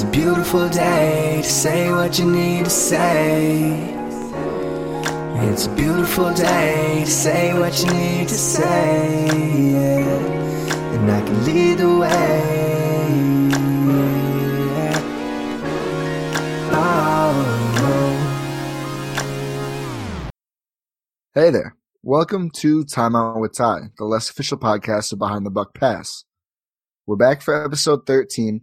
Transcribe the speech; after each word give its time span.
It's 0.00 0.08
a 0.08 0.12
beautiful 0.12 0.66
day 0.70 1.42
to 1.42 1.48
say 1.50 1.92
what 1.92 2.18
you 2.18 2.24
need 2.24 2.64
to 2.64 2.70
say. 2.70 3.70
It's 5.50 5.66
a 5.66 5.74
beautiful 5.74 6.32
day 6.32 7.02
to 7.04 7.10
say 7.10 7.52
what 7.52 7.78
you 7.84 7.92
need 7.92 8.26
to 8.28 8.34
say. 8.34 9.26
Yeah. 9.74 10.06
And 10.94 11.10
I 11.10 11.20
can 11.20 11.44
lead 11.44 11.76
the 11.80 11.98
way. 11.98 13.50
Oh. 16.72 17.36
Hey 21.34 21.50
there. 21.50 21.76
Welcome 22.02 22.48
to 22.52 22.84
Time 22.84 23.14
Out 23.14 23.38
with 23.38 23.52
Ti, 23.52 23.90
the 23.98 24.06
less 24.06 24.30
official 24.30 24.56
podcast 24.56 25.12
of 25.12 25.18
Behind 25.18 25.44
the 25.44 25.50
Buck 25.50 25.74
Pass. 25.74 26.24
We're 27.06 27.16
back 27.16 27.42
for 27.42 27.62
episode 27.62 28.06
13 28.06 28.62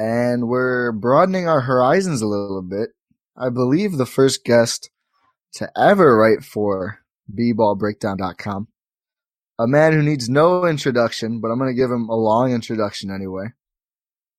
and 0.00 0.48
we're 0.48 0.92
broadening 0.92 1.46
our 1.46 1.60
horizons 1.60 2.22
a 2.22 2.26
little 2.26 2.62
bit. 2.62 2.88
I 3.36 3.50
believe 3.50 3.92
the 3.92 4.06
first 4.06 4.44
guest 4.44 4.88
to 5.54 5.70
ever 5.76 6.16
write 6.16 6.42
for 6.42 7.00
bballbreakdown.com. 7.30 8.68
A 9.58 9.66
man 9.66 9.92
who 9.92 10.02
needs 10.02 10.30
no 10.30 10.64
introduction, 10.64 11.42
but 11.42 11.48
I'm 11.48 11.58
going 11.58 11.70
to 11.70 11.78
give 11.78 11.90
him 11.90 12.08
a 12.08 12.14
long 12.14 12.50
introduction 12.50 13.10
anyway. 13.10 13.48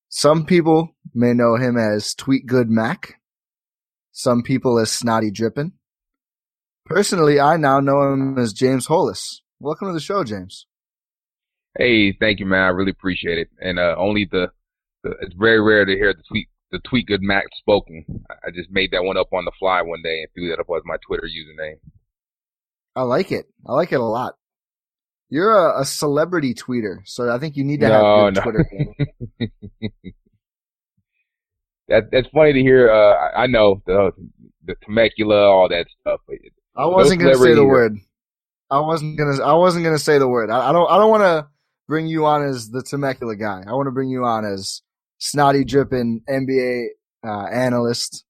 Some 0.10 0.48
people 0.48 0.96
may 1.14 1.34
know 1.34 1.58
him 1.58 1.78
as 1.78 2.16
Tweet 2.16 2.48
Good 2.48 2.72
Mac. 2.72 3.22
Some 4.12 4.42
people 4.42 4.80
as 4.80 4.92
Snotty 4.92 5.30
Drippin'. 5.30 5.74
Personally, 6.86 7.40
I 7.40 7.58
now 7.58 7.80
know 7.80 8.12
him 8.12 8.40
as 8.40 8.52
James 8.52 8.88
Holas. 8.88 9.42
Welcome 9.60 9.90
to 9.90 9.94
the 9.94 10.00
show, 10.00 10.24
James. 10.24 10.66
Hey, 11.78 12.14
thank 12.20 12.40
you, 12.40 12.48
man. 12.48 12.64
I 12.64 12.70
really 12.70 12.92
appreciate 12.92 13.38
it. 13.38 13.50
And 13.62 13.78
uh, 13.78 13.96
only 13.98 14.26
the, 14.26 14.48
the 14.48 14.61
it's 15.04 15.34
very 15.36 15.62
rare 15.62 15.86
to 15.86 15.92
hear 15.96 16.14
the 16.14 16.24
tweet 16.28 16.48
the 16.72 16.80
tweet 16.80 17.08
good 17.08 17.22
Mac 17.22 17.46
spoken. 17.58 18.06
I 18.30 18.50
just 18.52 18.72
made 18.72 18.92
that 18.92 19.04
one 19.04 19.18
up 19.18 19.34
on 19.34 19.44
the 19.46 19.52
fly 19.60 19.82
one 19.82 20.02
day 20.04 20.22
and 20.22 20.28
threw 20.34 20.50
that 20.50 20.60
up 20.60 20.68
as 20.76 20.84
my 20.86 20.96
Twitter 21.06 21.28
username. 21.28 21.80
I 22.96 23.02
like 23.04 23.32
it. 23.32 23.46
I 23.68 23.74
like 23.74 23.92
it 23.92 24.00
a 24.00 24.04
lot. 24.04 24.36
You're 25.30 25.52
a, 25.54 25.82
a 25.82 25.86
celebrity 25.86 26.54
tweeter, 26.54 27.00
so 27.06 27.30
I 27.34 27.40
think 27.40 27.56
you 27.58 27.64
need 27.64 27.80
to 27.82 27.88
No, 27.88 28.26
have 28.26 28.34
good 28.34 28.36
no. 28.36 28.42
Twitter. 28.42 29.50
that 31.88 32.10
that's 32.12 32.28
funny 32.34 32.54
to 32.54 32.60
hear. 32.60 32.90
Uh, 32.92 33.32
I- 33.36 33.48
know 33.48 33.82
the 33.86 34.12
the 34.66 34.76
Temecula, 34.86 35.50
all 35.50 35.70
that 35.70 35.88
stuff. 36.02 36.20
But 36.28 36.38
I 36.76 36.86
wasn't 36.86 37.22
No 37.22 37.28
gonna 37.32 37.38
say 37.44 37.54
the 37.54 37.66
word. 37.66 37.98
I 38.70 38.80
wasn't 38.80 39.18
gonna. 39.18 39.42
I 39.44 39.54
wasn't 39.54 39.84
gonna 39.84 40.00
say 40.00 40.18
the 40.20 40.28
word. 40.28 40.50
I, 40.50 40.70
I 40.70 40.72
don't. 40.72 40.90
I 40.90 40.98
don't 40.98 41.10
want 41.10 41.24
to 41.24 41.48
bring 41.88 42.08
you 42.08 42.26
on 42.26 42.44
as 42.44 42.70
the 42.70 42.82
Temecula 42.84 43.36
guy. 43.36 43.64
I 43.68 43.74
want 43.74 43.88
to 43.88 43.92
bring 43.92 44.10
you 44.10 44.24
on 44.24 44.46
as 44.46 44.82
snotty 45.22 45.64
dripping 45.64 46.24
NBA 46.28 46.88
uh, 47.26 47.46
analyst, 47.46 48.26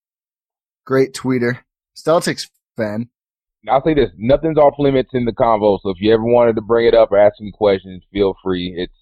great 0.86 1.14
tweeter, 1.14 1.59
Celtics 1.95 2.50
fan. 2.78 3.09
I'll 3.70 3.83
say 3.83 3.94
this: 3.94 4.09
nothing's 4.17 4.58
off 4.58 4.75
limits 4.78 5.09
in 5.14 5.25
the 5.25 5.31
convo. 5.31 5.80
So 5.81 5.89
if 5.89 5.98
you 6.00 6.14
ever 6.14 6.23
wanted 6.23 6.56
to 6.56 6.61
bring 6.61 6.88
it 6.88 6.94
up 6.94 7.11
or 7.11 7.17
ask 7.17 7.39
me 7.39 7.52
questions, 7.52 8.03
feel 8.11 8.36
free. 8.44 8.73
It's 8.78 8.94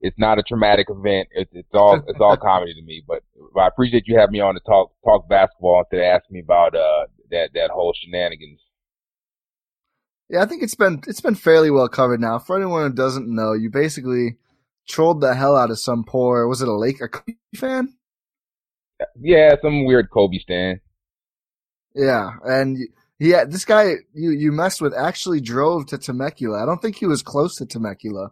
it's 0.00 0.18
not 0.18 0.38
a 0.38 0.42
traumatic 0.42 0.88
event. 0.90 1.28
It's 1.32 1.50
it's 1.52 1.68
all 1.72 2.02
it's 2.06 2.20
all 2.20 2.36
comedy 2.42 2.74
to 2.74 2.82
me. 2.82 3.02
But, 3.06 3.22
but 3.54 3.60
I 3.60 3.68
appreciate 3.68 4.04
you 4.06 4.18
having 4.18 4.32
me 4.32 4.40
on 4.40 4.54
to 4.54 4.60
talk 4.60 4.92
talk 5.04 5.28
basketball 5.28 5.80
instead 5.80 6.04
of 6.04 6.20
asking 6.20 6.34
me 6.34 6.40
about 6.40 6.74
uh 6.74 7.06
that 7.30 7.50
that 7.54 7.70
whole 7.70 7.94
shenanigans. 7.94 8.60
Yeah, 10.28 10.42
I 10.42 10.46
think 10.46 10.62
it's 10.62 10.74
been 10.74 11.00
it's 11.06 11.20
been 11.20 11.36
fairly 11.36 11.70
well 11.70 11.88
covered 11.88 12.20
now. 12.20 12.38
For 12.38 12.56
anyone 12.56 12.90
who 12.90 12.94
doesn't 12.94 13.32
know, 13.32 13.52
you 13.52 13.70
basically 13.70 14.36
trolled 14.88 15.20
the 15.20 15.34
hell 15.34 15.56
out 15.56 15.70
of 15.70 15.78
some 15.78 16.04
poor. 16.04 16.48
Was 16.48 16.62
it 16.62 16.68
a 16.68 16.74
Lake 16.74 17.00
a 17.00 17.08
Kobe 17.08 17.34
fan? 17.54 17.94
Yeah, 19.20 19.54
some 19.62 19.84
weird 19.84 20.10
Kobe 20.10 20.38
stand. 20.38 20.80
Yeah, 21.94 22.32
and 22.44 22.78
yeah, 23.18 23.44
this 23.44 23.64
guy 23.64 23.94
you 24.14 24.30
you 24.30 24.52
messed 24.52 24.80
with 24.80 24.94
actually 24.94 25.40
drove 25.40 25.86
to 25.86 25.98
Temecula. 25.98 26.62
I 26.62 26.66
don't 26.66 26.80
think 26.80 26.96
he 26.96 27.06
was 27.06 27.22
close 27.22 27.56
to 27.56 27.66
Temecula, 27.66 28.30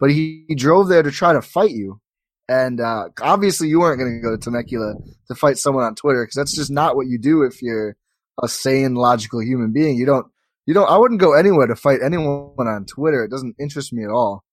but 0.00 0.10
he, 0.10 0.44
he 0.48 0.54
drove 0.54 0.88
there 0.88 1.02
to 1.02 1.10
try 1.10 1.32
to 1.32 1.42
fight 1.42 1.70
you. 1.70 2.00
And 2.48 2.80
uh, 2.80 3.10
obviously, 3.20 3.68
you 3.68 3.80
weren't 3.80 3.98
going 3.98 4.16
to 4.16 4.22
go 4.22 4.34
to 4.34 4.42
Temecula 4.42 4.94
to 5.28 5.34
fight 5.34 5.58
someone 5.58 5.84
on 5.84 5.94
Twitter 5.94 6.24
because 6.24 6.36
that's 6.36 6.56
just 6.56 6.70
not 6.70 6.96
what 6.96 7.06
you 7.06 7.18
do 7.18 7.42
if 7.42 7.60
you're 7.60 7.96
a 8.42 8.48
sane, 8.48 8.94
logical 8.94 9.42
human 9.42 9.72
being. 9.72 9.96
You 9.96 10.06
don't 10.06 10.26
you 10.66 10.74
don't. 10.74 10.90
I 10.90 10.98
wouldn't 10.98 11.20
go 11.20 11.32
anywhere 11.32 11.66
to 11.66 11.76
fight 11.76 12.00
anyone 12.02 12.52
on 12.58 12.86
Twitter. 12.86 13.24
It 13.24 13.30
doesn't 13.30 13.56
interest 13.58 13.92
me 13.92 14.04
at 14.04 14.10
all. 14.10 14.44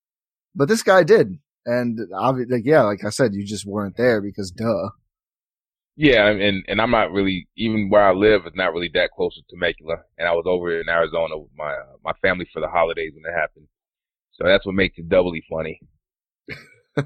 But 0.56 0.70
this 0.70 0.82
guy 0.82 1.04
did, 1.04 1.38
and 1.66 2.00
obviously, 2.16 2.58
like 2.58 2.66
yeah, 2.66 2.84
like 2.84 3.04
I 3.06 3.10
said, 3.10 3.34
you 3.34 3.46
just 3.46 3.66
weren't 3.66 3.98
there 3.98 4.22
because 4.22 4.52
duh. 4.52 4.90
Yeah, 5.98 6.28
and 6.28 6.64
and 6.68 6.82
I'm 6.82 6.92
not 6.92 7.12
really 7.12 7.48
even 7.56 7.90
where 7.90 8.06
I 8.06 8.14
live 8.14 8.46
is 8.46 8.54
not 8.56 8.74
really 8.74 8.92
that 8.94 9.12
close 9.16 9.36
to 9.36 9.42
Temecula, 9.50 9.98
and 10.18 10.28
I 10.28 10.34
was 10.34 10.46
over 10.46 10.80
in 10.80 10.90
Arizona 10.90 11.38
with 11.38 11.52
my 11.58 11.72
uh, 11.72 11.96
my 12.04 12.14
family 12.22 12.48
for 12.54 12.60
the 12.60 12.68
holidays 12.68 13.14
when 13.16 13.32
it 13.32 13.38
happened. 13.38 13.68
So 14.34 14.46
that's 14.46 14.66
what 14.66 14.76
makes 14.76 14.98
it 14.98 15.08
doubly 15.08 15.44
funny. 15.50 15.80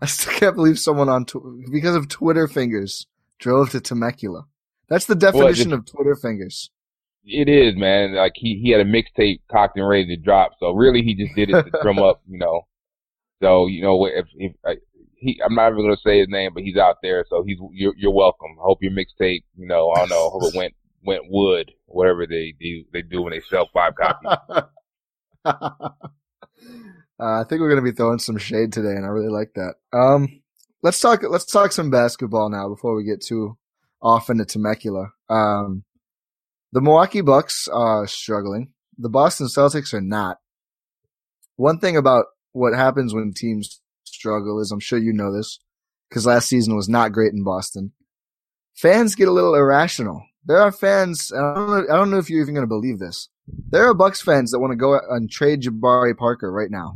I 0.00 0.06
still 0.06 0.32
can't 0.32 0.56
believe 0.56 0.78
someone 0.78 1.08
on 1.08 1.24
tw- 1.24 1.70
because 1.70 1.94
of 1.94 2.08
Twitter 2.08 2.48
fingers 2.48 3.06
drove 3.38 3.70
to 3.70 3.80
Temecula. 3.80 4.46
That's 4.88 5.06
the 5.06 5.14
definition 5.14 5.72
of 5.72 5.86
Twitter 5.86 6.16
fingers. 6.16 6.70
It 7.24 7.48
is, 7.48 7.76
man. 7.76 8.14
Like 8.14 8.32
he 8.36 8.60
he 8.62 8.70
had 8.70 8.80
a 8.80 8.84
mixtape 8.84 9.40
cocked 9.50 9.76
and 9.76 9.88
ready 9.88 10.06
to 10.06 10.16
drop, 10.16 10.52
so 10.58 10.72
really 10.72 11.02
he 11.02 11.14
just 11.14 11.34
did 11.34 11.50
it 11.50 11.62
to 11.64 11.70
drum 11.82 11.98
up, 11.98 12.22
you 12.28 12.38
know. 12.38 12.66
So 13.42 13.66
you 13.66 13.82
know 13.82 14.06
if 14.06 14.26
if 14.34 14.52
I, 14.64 14.76
he, 15.16 15.40
I'm 15.44 15.54
not 15.54 15.72
even 15.72 15.84
gonna 15.84 15.96
say 15.96 16.18
his 16.18 16.28
name, 16.28 16.52
but 16.54 16.62
he's 16.62 16.76
out 16.76 16.96
there, 17.02 17.24
so 17.28 17.42
he's 17.42 17.58
you're 17.72 17.94
you're 17.96 18.12
welcome. 18.12 18.56
I 18.58 18.62
hope 18.62 18.78
your 18.82 18.92
mixtape, 18.92 19.44
you 19.56 19.66
know, 19.66 19.90
I 19.90 20.00
don't 20.00 20.10
know, 20.10 20.30
hope 20.30 20.44
it 20.44 20.56
went 20.56 20.74
went 21.04 21.24
wood, 21.28 21.72
whatever 21.86 22.26
they 22.26 22.54
do 22.60 22.84
they 22.92 23.02
do 23.02 23.22
when 23.22 23.32
they 23.32 23.40
sell 23.48 23.68
five 23.72 23.94
copies. 23.94 24.62
uh, 25.44 25.90
I 27.18 27.44
think 27.44 27.60
we're 27.60 27.68
gonna 27.68 27.82
be 27.82 27.92
throwing 27.92 28.18
some 28.18 28.38
shade 28.38 28.72
today, 28.72 28.94
and 28.94 29.04
I 29.04 29.08
really 29.08 29.30
like 29.30 29.52
that. 29.54 29.74
Um, 29.92 30.42
let's 30.82 31.00
talk. 31.00 31.22
Let's 31.28 31.46
talk 31.46 31.72
some 31.72 31.90
basketball 31.90 32.50
now 32.50 32.68
before 32.68 32.94
we 32.94 33.04
get 33.04 33.22
too 33.22 33.56
off 34.02 34.30
into 34.30 34.44
Temecula. 34.44 35.10
Um, 35.28 35.84
the 36.72 36.80
Milwaukee 36.80 37.22
Bucks 37.22 37.68
are 37.68 38.06
struggling. 38.06 38.72
The 38.98 39.08
Boston 39.08 39.46
Celtics 39.46 39.94
are 39.94 40.00
not. 40.00 40.38
One 41.56 41.78
thing 41.78 41.96
about 41.96 42.26
what 42.56 42.74
happens 42.74 43.12
when 43.12 43.32
teams 43.34 43.80
struggle 44.04 44.60
is, 44.60 44.70
I'm 44.72 44.80
sure 44.80 44.98
you 44.98 45.12
know 45.12 45.30
this, 45.30 45.58
because 46.08 46.26
last 46.26 46.48
season 46.48 46.74
was 46.74 46.88
not 46.88 47.12
great 47.12 47.32
in 47.32 47.44
Boston. 47.44 47.92
Fans 48.74 49.14
get 49.14 49.28
a 49.28 49.32
little 49.32 49.54
irrational. 49.54 50.24
There 50.44 50.58
are 50.58 50.72
fans. 50.72 51.32
I 51.34 51.40
don't 51.54 51.70
know, 51.70 51.94
I 51.94 51.96
don't 51.96 52.10
know 52.10 52.18
if 52.18 52.30
you're 52.30 52.40
even 52.40 52.54
going 52.54 52.62
to 52.62 52.68
believe 52.68 52.98
this. 52.98 53.28
There 53.70 53.84
are 53.88 53.94
Bucks 53.94 54.22
fans 54.22 54.50
that 54.50 54.60
want 54.60 54.72
to 54.72 54.76
go 54.76 54.98
and 55.10 55.30
trade 55.30 55.62
Jabari 55.62 56.16
Parker 56.16 56.50
right 56.50 56.70
now. 56.70 56.94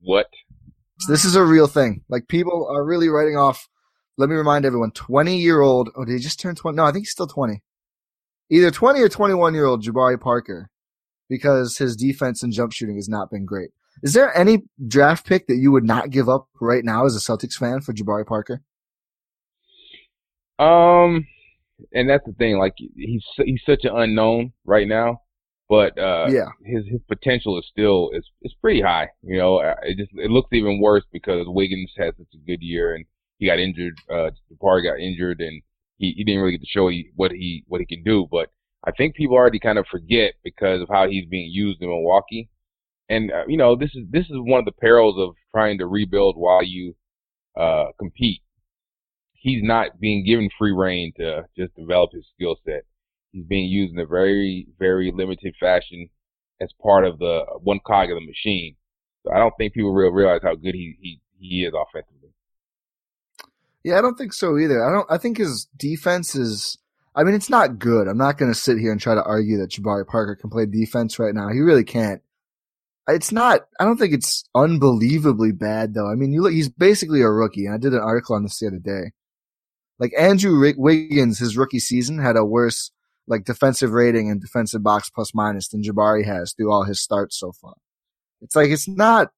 What? 0.00 0.26
So 1.00 1.12
this 1.12 1.24
is 1.24 1.36
a 1.36 1.44
real 1.44 1.66
thing. 1.66 2.02
Like 2.08 2.26
people 2.28 2.68
are 2.70 2.84
really 2.84 3.08
writing 3.08 3.36
off. 3.36 3.68
Let 4.16 4.28
me 4.28 4.34
remind 4.34 4.64
everyone: 4.64 4.90
twenty-year-old. 4.90 5.90
Oh, 5.96 6.04
did 6.04 6.14
he 6.14 6.18
just 6.18 6.40
turn 6.40 6.54
twenty? 6.54 6.76
No, 6.76 6.84
I 6.84 6.92
think 6.92 7.02
he's 7.02 7.12
still 7.12 7.28
twenty. 7.28 7.62
Either 8.50 8.70
twenty 8.70 9.00
or 9.00 9.08
twenty-one-year-old 9.08 9.84
Jabari 9.84 10.20
Parker, 10.20 10.70
because 11.28 11.76
his 11.76 11.94
defense 11.96 12.42
and 12.42 12.52
jump 12.52 12.72
shooting 12.72 12.96
has 12.96 13.08
not 13.08 13.30
been 13.30 13.44
great. 13.44 13.70
Is 14.02 14.12
there 14.14 14.36
any 14.36 14.62
draft 14.86 15.26
pick 15.26 15.46
that 15.48 15.56
you 15.56 15.72
would 15.72 15.84
not 15.84 16.10
give 16.10 16.28
up 16.28 16.48
right 16.60 16.84
now 16.84 17.04
as 17.06 17.16
a 17.16 17.20
Celtics 17.20 17.54
fan 17.54 17.80
for 17.80 17.92
Jabari 17.92 18.26
Parker? 18.26 18.62
Um, 20.58 21.26
and 21.92 22.08
that's 22.08 22.24
the 22.26 22.32
thing. 22.32 22.58
Like 22.58 22.74
he's 22.76 23.24
he's 23.36 23.62
such 23.64 23.84
an 23.84 23.96
unknown 23.96 24.52
right 24.64 24.88
now, 24.88 25.22
but 25.68 25.98
uh, 25.98 26.28
Yeah. 26.30 26.48
his 26.64 26.84
his 26.88 27.00
potential 27.08 27.58
is 27.58 27.66
still 27.70 28.10
is 28.12 28.28
is 28.42 28.54
pretty 28.60 28.80
high. 28.80 29.08
You 29.22 29.38
know, 29.38 29.58
Uh, 29.58 29.74
it 29.82 29.96
just 29.96 30.10
it 30.14 30.30
looks 30.30 30.48
even 30.52 30.80
worse 30.80 31.04
because 31.12 31.46
Wiggins 31.48 31.92
had 31.96 32.16
such 32.16 32.34
a 32.34 32.46
good 32.46 32.62
year 32.62 32.94
and 32.94 33.04
he 33.38 33.46
got 33.46 33.58
injured. 33.60 33.94
Uh, 34.10 34.30
Jabari 34.50 34.82
got 34.82 34.98
injured 35.00 35.40
and 35.40 35.62
he, 35.98 36.12
he 36.16 36.24
didn't 36.24 36.40
really 36.40 36.52
get 36.52 36.60
to 36.62 36.66
show 36.66 36.88
he, 36.88 37.10
what 37.14 37.30
he 37.32 37.64
what 37.68 37.80
he 37.80 37.86
can 37.86 38.02
do. 38.02 38.26
But 38.30 38.50
I 38.84 38.90
think 38.92 39.14
people 39.14 39.36
already 39.36 39.60
kind 39.60 39.78
of 39.78 39.86
forget 39.86 40.34
because 40.42 40.82
of 40.82 40.88
how 40.88 41.08
he's 41.08 41.26
being 41.26 41.50
used 41.52 41.80
in 41.82 41.88
Milwaukee. 41.88 42.48
And 43.08 43.32
uh, 43.32 43.44
you 43.46 43.56
know, 43.56 43.76
this 43.76 43.90
is 43.94 44.04
this 44.10 44.26
is 44.26 44.36
one 44.36 44.58
of 44.58 44.64
the 44.64 44.72
perils 44.72 45.16
of 45.18 45.34
trying 45.54 45.78
to 45.78 45.86
rebuild 45.86 46.36
while 46.36 46.62
you 46.62 46.94
uh, 47.56 47.86
compete. 47.98 48.42
He's 49.32 49.62
not 49.62 50.00
being 50.00 50.24
given 50.24 50.50
free 50.58 50.72
reign 50.72 51.12
to 51.16 51.44
just 51.56 51.74
develop 51.76 52.10
his 52.12 52.26
skill 52.34 52.56
set. 52.64 52.82
He's 53.32 53.46
being 53.46 53.68
used 53.68 53.92
in 53.92 54.00
a 54.00 54.06
very, 54.06 54.66
very 54.78 55.12
limited 55.14 55.54
fashion 55.60 56.08
as 56.60 56.70
part 56.82 57.06
of 57.06 57.18
the 57.18 57.44
one 57.62 57.80
cog 57.86 58.10
of 58.10 58.16
the 58.16 58.26
machine. 58.26 58.74
So 59.24 59.32
I 59.32 59.38
don't 59.38 59.54
think 59.58 59.74
people 59.74 59.92
really 59.92 60.12
realize 60.12 60.40
how 60.42 60.54
good 60.54 60.74
he 60.74 60.96
he, 61.00 61.20
he 61.38 61.64
is 61.64 61.72
offensively. 61.74 62.30
Yeah, 63.84 63.98
I 63.98 64.02
don't 64.02 64.18
think 64.18 64.32
so 64.32 64.58
either. 64.58 64.84
I 64.84 64.92
don't. 64.92 65.06
I 65.10 65.18
think 65.18 65.38
his 65.38 65.66
defense 65.76 66.34
is. 66.34 66.78
I 67.14 67.24
mean, 67.24 67.34
it's 67.34 67.50
not 67.50 67.78
good. 67.78 68.06
I'm 68.06 68.18
not 68.18 68.38
going 68.38 68.52
to 68.52 68.58
sit 68.58 68.78
here 68.78 68.92
and 68.92 69.00
try 69.00 69.14
to 69.14 69.22
argue 69.22 69.58
that 69.58 69.70
Jabari 69.70 70.06
Parker 70.06 70.36
can 70.36 70.50
play 70.50 70.66
defense 70.66 71.18
right 71.18 71.34
now. 71.34 71.48
He 71.48 71.60
really 71.60 71.84
can't. 71.84 72.22
It's 73.08 73.32
not. 73.32 73.62
I 73.80 73.84
don't 73.84 73.96
think 73.96 74.12
it's 74.12 74.44
unbelievably 74.54 75.52
bad 75.52 75.94
though. 75.94 76.10
I 76.10 76.14
mean, 76.14 76.32
you 76.32 76.42
look. 76.42 76.52
He's 76.52 76.68
basically 76.68 77.22
a 77.22 77.30
rookie, 77.30 77.66
and 77.66 77.74
I 77.74 77.78
did 77.78 77.94
an 77.94 78.00
article 78.00 78.36
on 78.36 78.42
this 78.42 78.58
the 78.58 78.66
other 78.66 78.78
day. 78.78 79.12
Like 79.98 80.12
Andrew 80.16 80.72
Wiggins, 80.76 81.38
his 81.38 81.56
rookie 81.56 81.80
season 81.80 82.18
had 82.18 82.36
a 82.36 82.44
worse 82.44 82.92
like 83.26 83.44
defensive 83.44 83.92
rating 83.92 84.30
and 84.30 84.40
defensive 84.40 84.82
box 84.82 85.10
plus 85.10 85.34
minus 85.34 85.68
than 85.68 85.82
Jabari 85.82 86.24
has 86.24 86.52
through 86.52 86.72
all 86.72 86.84
his 86.84 87.00
starts 87.00 87.38
so 87.38 87.52
far. 87.52 87.74
It's 88.40 88.54
like 88.54 88.70
it's 88.70 88.88
not. 88.88 89.30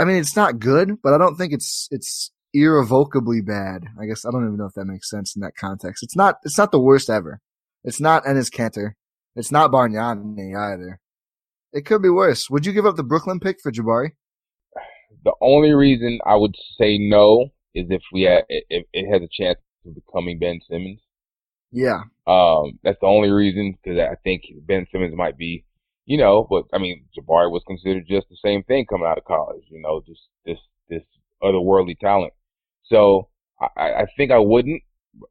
I 0.00 0.04
mean, 0.04 0.16
it's 0.16 0.36
not 0.36 0.58
good, 0.58 1.02
but 1.02 1.12
I 1.12 1.18
don't 1.18 1.36
think 1.36 1.52
it's 1.52 1.88
it's 1.90 2.30
irrevocably 2.54 3.40
bad. 3.40 3.86
I 4.00 4.06
guess 4.06 4.24
I 4.24 4.30
don't 4.30 4.44
even 4.44 4.56
know 4.56 4.66
if 4.66 4.74
that 4.74 4.86
makes 4.86 5.10
sense 5.10 5.36
in 5.36 5.42
that 5.42 5.56
context. 5.56 6.02
It's 6.02 6.16
not. 6.16 6.38
It's 6.44 6.58
not 6.58 6.72
the 6.72 6.80
worst 6.80 7.10
ever. 7.10 7.40
It's 7.84 8.00
not 8.00 8.24
Enes 8.24 8.50
Kanter. 8.50 8.92
It's 9.36 9.52
not 9.52 9.70
Bargnani 9.70 10.56
either. 10.56 11.00
It 11.72 11.84
could 11.84 12.02
be 12.02 12.10
worse. 12.10 12.48
Would 12.50 12.66
you 12.66 12.72
give 12.72 12.86
up 12.86 12.96
the 12.96 13.02
Brooklyn 13.02 13.40
pick 13.40 13.60
for 13.60 13.70
Jabari? 13.70 14.12
The 15.24 15.34
only 15.40 15.72
reason 15.72 16.20
I 16.24 16.36
would 16.36 16.54
say 16.78 16.98
no 16.98 17.48
is 17.74 17.86
if 17.90 18.02
we 18.12 18.22
had 18.22 18.44
if 18.48 18.86
it 18.92 19.12
has 19.12 19.22
a 19.22 19.28
chance 19.30 19.58
of 19.86 19.94
becoming 19.94 20.38
Ben 20.38 20.60
Simmons. 20.68 21.00
Yeah. 21.70 22.04
Um, 22.26 22.78
that's 22.82 22.98
the 23.00 23.06
only 23.06 23.30
reason 23.30 23.74
because 23.82 23.98
I 23.98 24.14
think 24.24 24.42
Ben 24.66 24.86
Simmons 24.90 25.14
might 25.16 25.36
be, 25.36 25.64
you 26.06 26.16
know, 26.16 26.46
but 26.48 26.64
I 26.72 26.78
mean, 26.78 27.04
Jabari 27.16 27.50
was 27.50 27.62
considered 27.66 28.04
just 28.08 28.28
the 28.30 28.36
same 28.42 28.62
thing 28.64 28.86
coming 28.86 29.06
out 29.06 29.18
of 29.18 29.24
college, 29.24 29.64
you 29.68 29.80
know, 29.82 30.02
just 30.06 30.22
this 30.46 30.58
this 30.88 31.02
otherworldly 31.42 31.98
talent. 31.98 32.32
So 32.84 33.28
I, 33.60 34.02
I 34.02 34.06
think 34.16 34.30
I 34.30 34.38
wouldn't. 34.38 34.82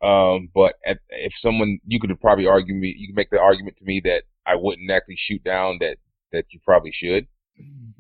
Um, 0.04 0.50
but 0.54 0.74
at, 0.86 0.98
if 1.10 1.34
someone, 1.42 1.80
you 1.88 2.00
could 2.00 2.19
probably 2.19 2.45
argue 2.45 2.75
me, 2.75 2.94
you 2.98 3.07
could 3.07 3.16
make 3.16 3.30
the 3.30 3.39
argument 3.39 3.78
to 3.78 3.86
me 3.86 4.01
that 4.04 4.24
I 4.45 4.56
wouldn't 4.56 4.92
actually 4.92 5.18
shoot 5.18 5.44
down 5.44 5.78
that 5.80 5.98
that 6.31 6.45
you 6.51 6.59
probably 6.63 6.91
should. 6.91 7.27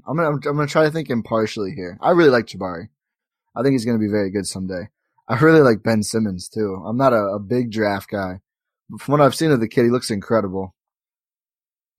I'm 0.07 0.15
gonna 0.17 0.29
I'm 0.29 0.41
gonna 0.41 0.67
try 0.67 0.83
to 0.85 0.91
think 0.91 1.09
impartially 1.09 1.71
here. 1.75 1.97
I 2.01 2.11
really 2.11 2.29
like 2.29 2.45
Jabari. 2.45 2.89
I 3.55 3.63
think 3.63 3.73
he's 3.73 3.85
gonna 3.85 3.99
be 3.99 4.07
very 4.07 4.29
good 4.29 4.45
someday. 4.45 4.89
I 5.27 5.37
really 5.39 5.61
like 5.61 5.83
Ben 5.83 6.03
Simmons 6.03 6.47
too. 6.47 6.81
I'm 6.85 6.97
not 6.97 7.13
a, 7.13 7.21
a 7.35 7.39
big 7.39 7.71
draft 7.71 8.09
guy, 8.09 8.39
but 8.89 9.01
from 9.01 9.13
what 9.13 9.21
I've 9.21 9.35
seen 9.35 9.51
of 9.51 9.59
the 9.59 9.67
kid, 9.67 9.83
he 9.83 9.89
looks 9.89 10.11
incredible. 10.11 10.75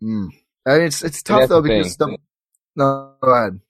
Mm. 0.02 0.28
Mean, 0.66 0.82
it's 0.82 1.02
it's 1.02 1.22
tough 1.22 1.48
though 1.48 1.62
because 1.62 1.96
the, 1.96 2.16
no, 2.76 3.14
go 3.20 3.34
ahead. 3.34 3.60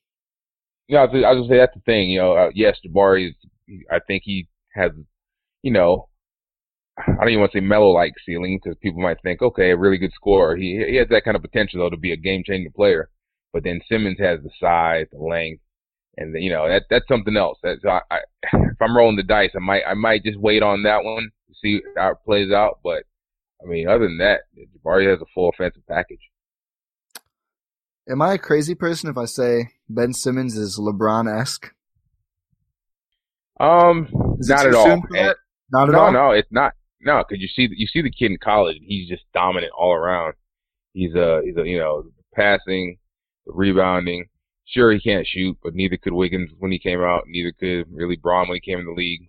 Yeah, 0.89 1.01
I 1.01 1.05
was, 1.05 1.25
I 1.25 1.33
was 1.33 1.39
gonna 1.41 1.49
say 1.49 1.59
that's 1.59 1.75
the 1.75 1.81
thing. 1.81 2.11
You 2.11 2.21
know, 2.21 2.33
uh, 2.33 2.51
yes, 2.55 2.79
Jabari 2.87 3.29
is. 3.29 3.35
I 3.91 3.99
think 4.07 4.23
he 4.25 4.49
has, 4.75 4.93
you 5.63 5.71
know, 5.71 6.09
I 7.07 7.13
don't 7.21 7.29
even 7.29 7.41
want 7.41 7.53
to 7.53 7.59
say 7.59 7.63
mellow 7.63 7.91
like 7.91 8.15
ceiling 8.25 8.61
because 8.63 8.77
people 8.79 9.01
might 9.01 9.21
think, 9.23 9.43
okay, 9.43 9.71
a 9.71 9.77
really 9.77 9.99
good 9.99 10.13
scorer. 10.13 10.57
He 10.57 10.85
he 10.89 10.97
has 10.97 11.09
that 11.09 11.25
kind 11.25 11.37
of 11.37 11.43
potential 11.43 11.81
though 11.81 11.91
to 11.91 11.97
be 11.97 12.13
a 12.13 12.17
game 12.17 12.43
changing 12.45 12.73
player. 12.73 13.11
But 13.53 13.65
then 13.65 13.81
Simmons 13.89 14.19
has 14.19 14.41
the 14.43 14.51
size, 14.61 15.07
the 15.11 15.19
length, 15.19 15.63
and 16.17 16.35
the, 16.35 16.41
you 16.41 16.51
know 16.51 16.69
that 16.69 16.85
that's 16.91 17.09
something 17.09 17.37
else. 17.37 17.59
That's 17.63 17.85
I, 17.85 18.01
I, 18.11 18.19
if 18.53 18.81
I'm 18.81 18.97
rolling 18.97 19.17
the 19.17 19.23
dice, 19.23 19.51
I 19.55 19.61
might 19.61 19.83
I 19.87 19.95
might 19.95 20.25
just 20.25 20.39
wait 20.39 20.63
on 20.63 20.83
that 20.83 21.05
one 21.05 21.31
to 21.49 21.55
see 21.63 21.81
how 21.97 22.11
it 22.11 22.19
plays 22.25 22.53
out. 22.53 22.81
But 22.83 23.05
I 23.63 23.67
mean, 23.67 23.89
other 23.89 24.05
than 24.05 24.19
that, 24.19 24.41
Jabari 24.57 25.11
has 25.11 25.21
a 25.21 25.27
full 25.35 25.51
offensive 25.51 25.87
package. 25.89 26.21
Am 28.11 28.23
I 28.23 28.35
a 28.35 28.39
crazy 28.39 28.75
person 28.75 29.11
if 29.11 29.19
I 29.19 29.27
say 29.27 29.71
Ben 29.89 30.15
Simmons 30.15 30.57
is 30.57 30.79
LeBron 30.79 31.41
esque? 31.41 31.73
Um, 33.61 34.37
is 34.39 34.49
not 34.49 34.67
at 34.67 34.75
all. 34.75 35.03
Not 35.71 35.89
at 35.89 35.93
no, 35.93 36.01
all. 36.01 36.13
No, 36.13 36.31
it's 36.31 36.51
not. 36.51 36.73
No, 37.01 37.25
because 37.27 37.41
you 37.41 37.49
see, 37.49 37.69
you 37.71 37.87
see 37.87 38.03
the 38.03 38.11
kid 38.11 38.33
in 38.33 38.39
college, 38.39 38.77
and 38.77 38.87
he's 38.87 39.09
just 39.09 39.23
dominant 39.33 39.73
all 39.77 39.93
around. 39.93 40.35
He's 40.95 41.15
a, 41.15 41.41
he's 41.45 41.57
a, 41.57 41.67
you 41.67 41.79
know, 41.79 42.05
passing, 42.35 42.99
rebounding. 43.47 44.27
Sure, 44.67 44.93
he 44.93 45.01
can't 45.01 45.27
shoot, 45.27 45.57
but 45.63 45.75
neither 45.75 45.97
could 45.97 46.13
Wiggins 46.13 46.51
when 46.59 46.73
he 46.73 46.79
came 46.79 47.01
out. 47.01 47.25
Neither 47.27 47.53
could 47.53 47.87
really 47.91 48.17
Braun 48.17 48.49
when 48.49 48.57
he 48.57 48.61
came 48.61 48.79
in 48.79 48.87
the 48.87 48.93
league. 48.93 49.27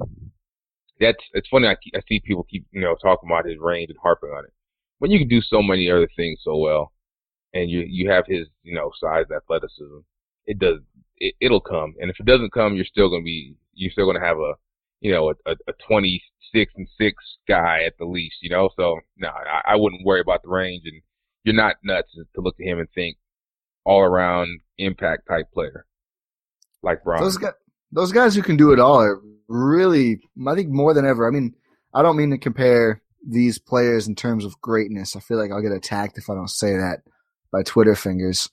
That's 0.99 1.17
it's 1.33 1.47
funny. 1.47 1.67
I, 1.67 1.77
I 1.95 2.01
see 2.07 2.19
people 2.19 2.43
keep 2.43 2.65
you 2.71 2.81
know 2.81 2.95
talking 3.01 3.29
about 3.29 3.45
his 3.45 3.57
range 3.57 3.89
and 3.89 3.99
harping 4.01 4.31
on 4.31 4.43
it. 4.43 4.53
When 4.97 5.11
you 5.11 5.19
can 5.19 5.29
do 5.29 5.41
so 5.41 5.61
many 5.61 5.89
other 5.89 6.09
things 6.17 6.39
so 6.43 6.57
well, 6.57 6.91
and 7.53 7.69
you 7.69 7.85
you 7.87 8.09
have 8.09 8.25
his 8.27 8.47
you 8.63 8.75
know 8.75 8.91
size, 8.99 9.25
athleticism, 9.33 9.99
it 10.45 10.59
does 10.59 10.79
it, 11.17 11.35
it'll 11.39 11.61
come. 11.61 11.95
And 12.01 12.09
if 12.09 12.19
it 12.19 12.25
doesn't 12.25 12.51
come, 12.51 12.75
you're 12.75 12.83
still 12.83 13.09
gonna 13.09 13.23
be 13.23 13.55
you're 13.73 13.91
still 13.91 14.05
gonna 14.05 14.25
have 14.25 14.37
a 14.39 14.55
you 15.01 15.11
know 15.11 15.29
a, 15.29 15.51
a, 15.51 15.55
a 15.67 15.73
26 15.87 16.73
and 16.75 16.87
six 16.99 17.23
guy 17.47 17.83
at 17.85 17.97
the 17.97 18.05
least. 18.05 18.37
You 18.41 18.49
know, 18.49 18.69
so 18.75 18.99
no, 19.17 19.29
I, 19.29 19.73
I 19.73 19.75
wouldn't 19.75 20.05
worry 20.05 20.21
about 20.21 20.43
the 20.43 20.49
range. 20.49 20.83
And 20.85 21.01
you're 21.43 21.55
not 21.55 21.75
nuts 21.83 22.13
to 22.13 22.41
look 22.41 22.55
at 22.59 22.65
him 22.65 22.79
and 22.79 22.89
think 22.93 23.17
all 23.85 24.01
around 24.01 24.59
impact 24.77 25.27
type 25.27 25.51
player 25.53 25.85
like. 26.83 26.99
Those 27.03 27.37
guys, 27.37 27.53
those 27.91 28.11
guys 28.11 28.35
who 28.35 28.41
can 28.41 28.57
do 28.57 28.71
it 28.71 28.79
all 28.79 29.01
are 29.01 29.21
really, 29.47 30.19
I 30.47 30.55
think, 30.55 30.69
more 30.69 30.93
than 30.93 31.05
ever. 31.05 31.27
I 31.27 31.31
mean, 31.31 31.53
I 31.93 32.01
don't 32.01 32.17
mean 32.17 32.31
to 32.31 32.37
compare 32.37 33.01
these 33.27 33.59
players 33.59 34.07
in 34.07 34.15
terms 34.15 34.45
of 34.45 34.59
greatness. 34.61 35.15
I 35.15 35.19
feel 35.19 35.37
like 35.37 35.51
I'll 35.51 35.61
get 35.61 35.71
attacked 35.71 36.17
if 36.17 36.29
I 36.29 36.35
don't 36.35 36.49
say 36.49 36.73
that 36.73 36.99
by 37.51 37.63
Twitter 37.63 37.95
fingers. 37.95 38.49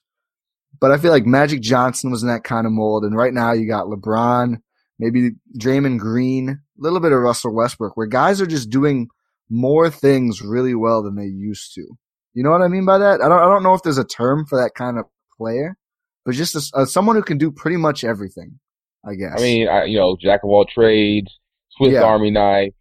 But 0.79 0.91
I 0.91 0.99
feel 0.99 1.11
like 1.11 1.27
Magic 1.27 1.61
Johnson 1.61 2.11
was 2.11 2.23
in 2.23 2.29
that 2.29 2.45
kind 2.45 2.67
of 2.67 2.73
mold, 2.73 3.05
and 3.05 3.17
right 3.17 3.33
now 3.33 3.53
you 3.53 3.67
got 3.67 3.87
LeBron, 3.87 4.57
maybe 4.99 5.31
Draymond 5.59 5.99
Green, 5.99 6.49
a 6.49 6.59
little 6.77 7.01
bit 7.01 7.13
of 7.13 7.21
Russell 7.21 7.55
Westbrook, 7.55 7.97
where 7.97 8.07
guys 8.07 8.41
are 8.41 8.47
just 8.47 8.71
doing 8.71 9.09
more 9.49 9.91
things 9.91 10.43
really 10.43 10.75
well 10.75 11.03
than 11.03 11.15
they 11.17 11.27
used 11.27 11.75
to. 11.75 11.87
You 12.35 12.43
know 12.43 12.51
what 12.51 12.63
I 12.63 12.69
mean 12.69 12.85
by 12.85 12.99
that? 12.99 13.21
I 13.23 13.29
don't. 13.29 13.39
I 13.39 13.47
don't 13.47 13.63
know 13.63 13.75
if 13.75 13.83
there's 13.83 13.99
a 13.99 14.05
term 14.05 14.45
for 14.47 14.61
that 14.61 14.75
kind 14.75 14.99
of 14.99 15.07
player, 15.39 15.77
but 16.25 16.35
just 16.35 16.55
a, 16.55 16.81
a, 16.83 16.87
someone 16.87 17.17
who 17.17 17.23
can 17.23 17.39
do 17.39 17.51
pretty 17.51 17.79
much 17.79 18.05
everything. 18.05 18.59
I 19.07 19.15
guess. 19.15 19.35
I 19.39 19.41
mean, 19.41 19.69
I, 19.69 19.85
you 19.85 19.99
know, 19.99 20.17
jack 20.21 20.41
of 20.43 20.51
all 20.51 20.67
trades, 20.67 21.39
Swiss 21.71 21.93
yeah. 21.93 22.03
Army 22.03 22.31
knife, 22.31 22.75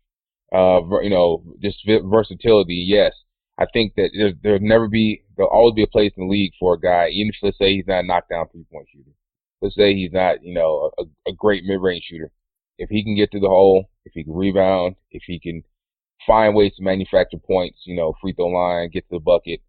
uh, 0.54 0.82
you 1.02 1.10
know, 1.10 1.44
just 1.62 1.78
versatility. 1.86 2.84
Yes, 2.88 3.14
I 3.60 3.66
think 3.72 3.94
that 3.96 4.10
there, 4.18 4.34
there'll 4.42 4.60
never 4.60 4.88
be, 4.88 5.24
there'll 5.38 5.52
always 5.52 5.76
be 5.76 5.84
a 5.84 5.88
place 5.88 6.12
in 6.18 6.28
the 6.28 6.32
league 6.32 6.54
for 6.60 6.74
a 6.74 6.80
guy, 6.80 7.10
even 7.10 7.30
if 7.30 7.36
let's 7.42 7.58
say 7.58 7.76
he's 7.76 7.88
not 7.88 8.04
a 8.04 8.08
knockdown 8.08 8.48
three 8.52 8.66
point 8.72 8.88
shooter. 8.92 9.12
Let's 9.62 9.76
say 9.76 9.94
he's 9.94 10.12
not, 10.12 10.44
you 10.44 10.54
know, 10.54 10.92
a, 10.98 11.04
a 11.30 11.34
great 11.34 11.64
mid 11.64 11.82
range 11.82 12.06
shooter. 12.10 12.32
If 12.78 12.90
he 12.90 13.04
can 13.04 13.16
get 13.16 13.32
to 13.32 13.40
the 13.40 13.48
hole, 13.48 13.90
if 14.06 14.14
he 14.14 14.24
can 14.24 14.34
rebound, 14.34 14.96
if 15.12 15.24
he 15.26 15.40
can 15.40 15.64
find 16.28 16.56
ways 16.56 16.74
to 16.76 16.84
manufacture 16.84 17.38
points, 17.38 17.80
you 17.86 17.96
know, 17.96 18.14
free 18.22 18.34
throw 18.34 18.48
line, 18.48 18.90
get 18.92 19.08
to 19.10 19.16
the 19.16 19.20
bucket. 19.20 19.62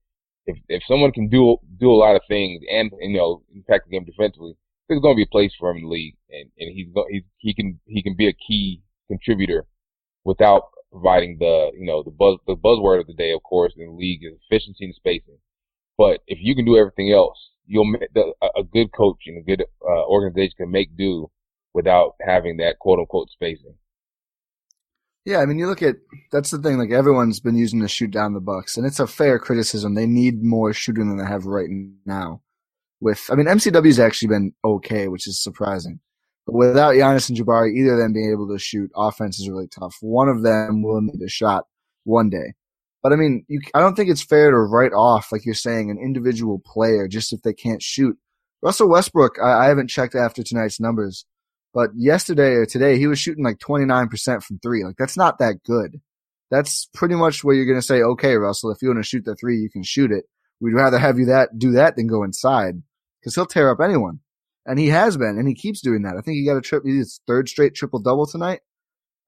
If 0.46 0.58
if 0.68 0.82
someone 0.86 1.12
can 1.12 1.28
do 1.28 1.58
do 1.78 1.90
a 1.90 1.94
lot 1.94 2.16
of 2.16 2.22
things 2.28 2.62
and 2.70 2.90
you 3.00 3.16
know 3.16 3.42
impact 3.54 3.86
the 3.86 3.92
game 3.92 4.04
defensively, 4.04 4.56
there's 4.88 5.00
going 5.00 5.14
to 5.14 5.16
be 5.16 5.24
a 5.24 5.32
place 5.32 5.52
for 5.58 5.70
him 5.70 5.78
in 5.78 5.82
the 5.84 5.88
league, 5.88 6.16
and 6.30 6.50
and 6.58 6.72
he's 6.72 6.88
he's 7.10 7.22
he 7.38 7.54
can 7.54 7.80
he 7.86 8.02
can 8.02 8.14
be 8.14 8.28
a 8.28 8.32
key 8.32 8.82
contributor 9.08 9.66
without 10.24 10.64
providing 10.92 11.36
the 11.38 11.70
you 11.76 11.84
know 11.84 12.02
the 12.02 12.10
buzz 12.10 12.38
the 12.46 12.56
buzzword 12.56 13.00
of 13.00 13.06
the 13.06 13.14
day, 13.14 13.32
of 13.32 13.42
course, 13.42 13.72
in 13.76 13.86
the 13.86 13.92
league 13.92 14.24
is 14.24 14.38
efficiency 14.48 14.84
and 14.84 14.94
spacing. 14.94 15.38
But 15.98 16.20
if 16.26 16.38
you 16.40 16.54
can 16.54 16.64
do 16.64 16.76
everything 16.76 17.12
else, 17.12 17.38
you'll 17.66 17.92
the, 18.14 18.32
a 18.56 18.62
good 18.62 18.92
coach 18.92 19.22
and 19.26 19.38
a 19.38 19.42
good 19.42 19.64
uh, 19.82 20.06
organization 20.06 20.54
can 20.58 20.70
make 20.70 20.96
do 20.96 21.30
without 21.74 22.14
having 22.20 22.56
that 22.58 22.78
quote 22.78 22.98
unquote 22.98 23.30
spacing. 23.30 23.74
Yeah, 25.24 25.38
I 25.38 25.46
mean, 25.46 25.58
you 25.58 25.66
look 25.66 25.82
at 25.82 25.96
that's 26.30 26.52
the 26.52 26.58
thing. 26.58 26.78
Like 26.78 26.92
everyone's 26.92 27.40
been 27.40 27.56
using 27.56 27.80
to 27.80 27.88
shoot 27.88 28.12
down 28.12 28.32
the 28.32 28.40
Bucks, 28.40 28.76
and 28.76 28.86
it's 28.86 29.00
a 29.00 29.08
fair 29.08 29.38
criticism. 29.38 29.94
They 29.94 30.06
need 30.06 30.42
more 30.42 30.72
shooting 30.72 31.08
than 31.08 31.18
they 31.18 31.26
have 31.26 31.46
right 31.46 31.68
now. 32.06 32.42
With, 33.00 33.28
I 33.30 33.34
mean, 33.34 33.46
MCW's 33.46 33.98
actually 33.98 34.28
been 34.28 34.52
okay, 34.64 35.08
which 35.08 35.26
is 35.26 35.42
surprising. 35.42 36.00
But 36.46 36.54
without 36.54 36.94
Giannis 36.94 37.28
and 37.28 37.36
Jabari, 37.36 37.74
either 37.74 37.94
of 37.94 37.98
them 37.98 38.12
being 38.12 38.30
able 38.30 38.48
to 38.48 38.58
shoot, 38.58 38.90
offense 38.96 39.38
is 39.40 39.48
really 39.48 39.66
tough. 39.66 39.96
One 40.00 40.28
of 40.28 40.42
them 40.42 40.82
will 40.82 41.02
need 41.02 41.20
a 41.20 41.28
shot 41.28 41.64
one 42.04 42.30
day. 42.30 42.54
But 43.06 43.12
I 43.12 43.16
mean, 43.18 43.44
you, 43.46 43.60
I 43.72 43.78
don't 43.78 43.94
think 43.94 44.10
it's 44.10 44.24
fair 44.24 44.50
to 44.50 44.56
write 44.56 44.92
off, 44.92 45.30
like 45.30 45.44
you're 45.44 45.54
saying, 45.54 45.92
an 45.92 45.96
individual 45.96 46.60
player 46.66 47.06
just 47.06 47.32
if 47.32 47.40
they 47.42 47.52
can't 47.52 47.80
shoot. 47.80 48.18
Russell 48.62 48.88
Westbrook, 48.88 49.36
I, 49.40 49.66
I 49.66 49.66
haven't 49.66 49.90
checked 49.90 50.16
after 50.16 50.42
tonight's 50.42 50.80
numbers, 50.80 51.24
but 51.72 51.90
yesterday 51.94 52.54
or 52.54 52.66
today, 52.66 52.98
he 52.98 53.06
was 53.06 53.20
shooting 53.20 53.44
like 53.44 53.58
29% 53.58 54.42
from 54.42 54.58
three. 54.58 54.82
Like 54.82 54.96
that's 54.98 55.16
not 55.16 55.38
that 55.38 55.62
good. 55.62 56.00
That's 56.50 56.86
pretty 56.94 57.14
much 57.14 57.44
where 57.44 57.54
you're 57.54 57.64
going 57.64 57.78
to 57.78 57.86
say, 57.86 58.02
okay, 58.02 58.34
Russell, 58.34 58.72
if 58.72 58.82
you 58.82 58.88
want 58.88 58.98
to 59.04 59.08
shoot 59.08 59.24
the 59.24 59.36
three, 59.36 59.58
you 59.58 59.70
can 59.70 59.84
shoot 59.84 60.10
it. 60.10 60.24
We'd 60.60 60.72
rather 60.74 60.98
have 60.98 61.16
you 61.16 61.26
that 61.26 61.60
do 61.60 61.70
that 61.74 61.94
than 61.94 62.08
go 62.08 62.24
inside 62.24 62.82
because 63.20 63.36
he'll 63.36 63.46
tear 63.46 63.70
up 63.70 63.78
anyone. 63.80 64.18
And 64.66 64.80
he 64.80 64.88
has 64.88 65.16
been, 65.16 65.38
and 65.38 65.46
he 65.46 65.54
keeps 65.54 65.80
doing 65.80 66.02
that. 66.02 66.16
I 66.18 66.22
think 66.22 66.38
he 66.38 66.44
got 66.44 66.56
a 66.56 66.60
trip, 66.60 66.82
his 66.84 67.20
third 67.28 67.48
straight 67.48 67.76
triple 67.76 68.00
double 68.00 68.26
tonight. 68.26 68.62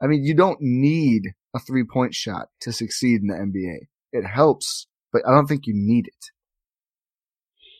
I 0.03 0.09
mean, 0.09 0.25
you 0.25 0.35
don't 0.35 0.59
need 0.61 1.29
a 1.55 1.59
three 1.59 1.85
point 1.85 2.15
shot 2.15 2.49
to 2.61 2.73
succeed 2.73 3.21
in 3.21 3.29
the 3.29 3.35
NBA. 3.35 3.89
It 4.13 4.27
helps, 4.27 4.87
but 5.13 5.23
I 5.27 5.31
don't 5.31 5.47
think 5.47 5.67
you 5.67 5.75
need 5.75 6.07
it. 6.07 6.31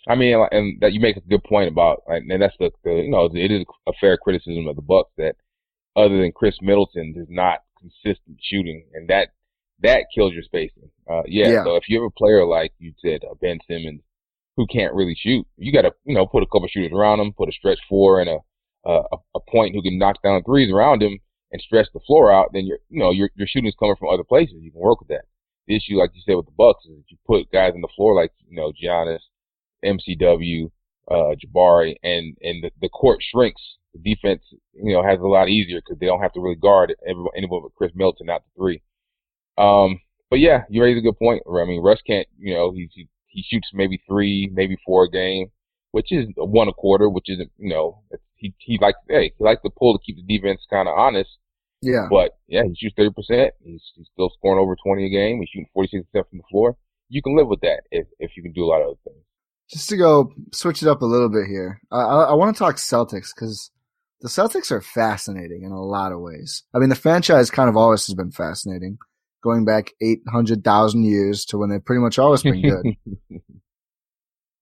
I 0.09 0.15
mean, 0.15 0.35
and 0.51 0.81
that 0.81 0.93
you 0.93 1.01
make 1.01 1.17
a 1.17 1.21
good 1.21 1.45
point 1.45 1.69
about, 1.69 2.03
and 2.07 2.31
that's 2.41 2.57
the, 2.59 2.71
the 2.83 2.93
you 2.93 3.11
know, 3.11 3.29
it 3.33 3.51
is 3.51 3.65
a 3.87 3.93
fair 4.01 4.17
criticism 4.17 4.67
of 4.67 4.77
the 4.77 4.83
Bucks 4.83 5.11
that 5.19 5.37
other 5.97 6.17
than 6.19 6.33
Khris 6.33 6.59
Middleton, 6.63 7.13
there's 7.15 7.29
not 7.29 7.59
consistent 7.79 8.39
shooting, 8.43 8.87
and 8.95 9.09
that 9.09 9.29
that 9.81 10.07
kills 10.15 10.33
your 10.33 10.43
spacing. 10.43 10.91
Uh, 11.11 11.23
yeah, 11.27 11.49
yeah. 11.49 11.65
So 11.65 11.77
if 11.77 11.85
you 11.89 12.01
have 12.01 12.07
a 12.07 12.19
player 12.19 12.45
like 12.45 12.73
you 12.79 12.93
said, 13.05 13.21
uh, 13.31 13.35
Ben 13.41 13.59
Simmons, 13.69 14.01
who 14.57 14.67
can't 14.67 14.95
really 14.95 15.15
shoot. 15.15 15.47
You 15.57 15.73
got 15.73 15.83
to, 15.83 15.93
you 16.05 16.15
know, 16.15 16.27
put 16.27 16.43
a 16.43 16.47
couple 16.47 16.69
shooters 16.69 16.93
around 16.93 17.21
him, 17.21 17.33
put 17.33 17.49
a 17.49 17.53
stretch 17.53 17.79
four 17.89 18.21
and 18.21 18.31
a, 18.31 18.39
a 18.91 19.17
a 19.35 19.41
point 19.49 19.75
who 19.75 19.83
can 19.83 19.99
knock 19.99 20.23
down 20.23 20.43
threes 20.43 20.73
around 20.73 21.03
him 21.03 21.19
and 21.53 21.61
stretch 21.61 21.87
the 21.93 22.01
floor 22.07 22.33
out. 22.33 22.51
Then 22.53 22.67
you're, 22.67 22.79
you 22.89 22.99
know, 22.99 23.11
your 23.11 23.31
your 23.35 23.47
shooting's 23.47 23.75
coming 23.79 23.97
from 23.97 24.09
other 24.09 24.25
places. 24.25 24.57
You 24.61 24.71
can 24.71 24.81
work 24.81 25.01
with 25.01 25.09
that. 25.09 25.25
The 25.67 25.77
issue, 25.77 25.99
like 25.99 26.11
you 26.15 26.23
said 26.25 26.37
with 26.37 26.47
the 26.47 26.53
Bucks, 26.57 26.85
is 26.87 26.97
that 26.97 27.11
you 27.11 27.19
put 27.27 27.51
guys 27.53 27.73
on 27.75 27.81
the 27.81 27.89
floor 27.95 28.15
like 28.15 28.33
you 28.49 28.57
know 28.57 28.73
Giannis, 28.73 29.21
MCW, 29.85 30.71
uh, 31.11 31.35
Jabari, 31.37 31.97
and 32.03 32.37
and 32.43 32.65
the, 32.65 32.71
the 32.81 32.89
court 32.89 33.21
shrinks. 33.23 33.63
The 33.95 34.15
defense, 34.15 34.43
you 34.75 34.93
know, 34.93 35.03
has 35.03 35.19
a 35.19 35.27
lot 35.27 35.49
easier 35.49 35.81
because 35.81 35.99
they 35.99 36.07
don't 36.07 36.21
have 36.21 36.35
to 36.35 36.41
really 36.41 36.57
guard 36.57 36.95
everyone, 37.09 37.33
anyone 37.37 37.63
but 37.63 37.75
Khris 37.75 37.95
Middleton 37.95 38.29
out 38.29 38.43
the 38.45 38.61
three. 38.61 38.83
Um, 39.57 40.01
but 40.31 40.41
yeah, 40.41 40.65
you 40.69 40.83
raise 40.83 40.99
a 40.99 41.01
good 41.01 41.19
point. 41.19 41.43
I 41.49 41.65
mean, 41.65 41.83
Russ 41.83 42.01
can't, 42.07 42.29
you 42.39 42.55
know, 42.55 42.71
he's, 42.71 42.91
he 42.93 43.09
he 43.29 43.43
shoots 43.43 43.69
maybe 43.73 44.03
three, 44.07 44.51
maybe 44.53 44.77
four 44.85 45.05
a 45.05 45.11
game, 45.11 45.51
which 45.93 46.13
is 46.13 46.27
one 46.37 46.69
a 46.69 46.73
quarter, 46.73 47.09
which 47.09 47.29
isn't, 47.29 47.51
you 47.57 47.69
know, 47.71 48.03
he 48.39 48.55
he 48.59 48.79
likes 48.81 48.99
hey 49.09 49.33
he 49.37 49.45
likes 49.45 49.63
to 49.63 49.71
pull 49.71 49.97
to 49.97 50.05
keep 50.05 50.17
the 50.17 50.39
defense 50.39 50.67
kind 50.71 50.89
of 50.89 50.97
honest. 50.97 51.31
Yeah. 51.83 52.07
But 52.11 52.39
yeah, 52.49 52.63
he 52.65 52.75
shoots 52.75 52.95
thirty 52.97 53.11
percent. 53.11 53.55
He's 53.63 53.83
he's 53.95 54.07
still 54.13 54.31
scoring 54.31 54.61
over 54.61 54.77
twenty 54.85 55.07
a 55.07 55.11
game. 55.11 55.41
He's 55.41 55.49
shooting 55.51 55.69
forty 55.73 55.89
six 55.89 56.07
percent 56.07 56.29
from 56.31 56.39
the 56.39 56.45
floor. 56.51 56.77
You 57.09 57.23
can 57.23 57.37
live 57.37 57.49
with 57.49 57.61
that 57.61 57.83
if 57.91 58.07
if 58.19 58.33
you 58.37 58.43
can 58.43 58.53
do 58.53 58.65
a 58.65 58.67
lot 58.67 58.81
of 58.81 58.89
other 58.89 59.01
things. 59.05 59.25
Just 59.71 59.89
to 59.91 59.97
go 59.97 60.33
switch 60.53 60.83
it 60.83 60.89
up 60.89 61.03
a 61.03 61.07
little 61.07 61.29
bit 61.29 61.47
here, 61.47 61.81
I, 61.93 62.01
I, 62.01 62.23
I 62.31 62.33
want 62.35 62.57
to 62.57 62.59
talk 62.59 62.77
Celtics 62.77 63.35
because 63.35 63.71
the 64.21 64.29
Celtics 64.29 64.71
are 64.71 64.81
fascinating 64.81 65.63
in 65.63 65.73
a 65.73 65.83
lot 65.83 66.13
of 66.13 66.21
ways. 66.21 66.65
I 66.75 66.79
mean, 66.79 66.89
the 66.89 66.95
franchise 66.95 67.51
kind 67.51 67.69
of 67.69 67.77
always 67.77 68.07
has 68.07 68.15
been 68.15 68.31
fascinating, 68.31 68.99
going 69.43 69.65
back 69.65 69.93
800,000 70.01 71.05
years 71.05 71.45
to 71.47 71.59
when 71.59 71.71
they've 71.71 71.85
pretty 71.85 72.01
much 72.01 72.19
always 72.19 72.43
been 72.43 72.63
good. 72.63 73.41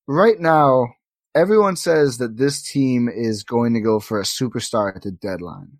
right 0.09 0.39
now, 0.39 0.89
everyone 1.37 1.77
says 1.77 2.19
that 2.19 2.39
this 2.39 2.63
team 2.63 3.09
is 3.09 3.45
going 3.45 3.75
to 3.75 3.81
go 3.81 4.01
for 4.01 4.19
a 4.19 4.25
superstar 4.25 4.97
at 4.97 5.03
the 5.03 5.11
deadline 5.11 5.79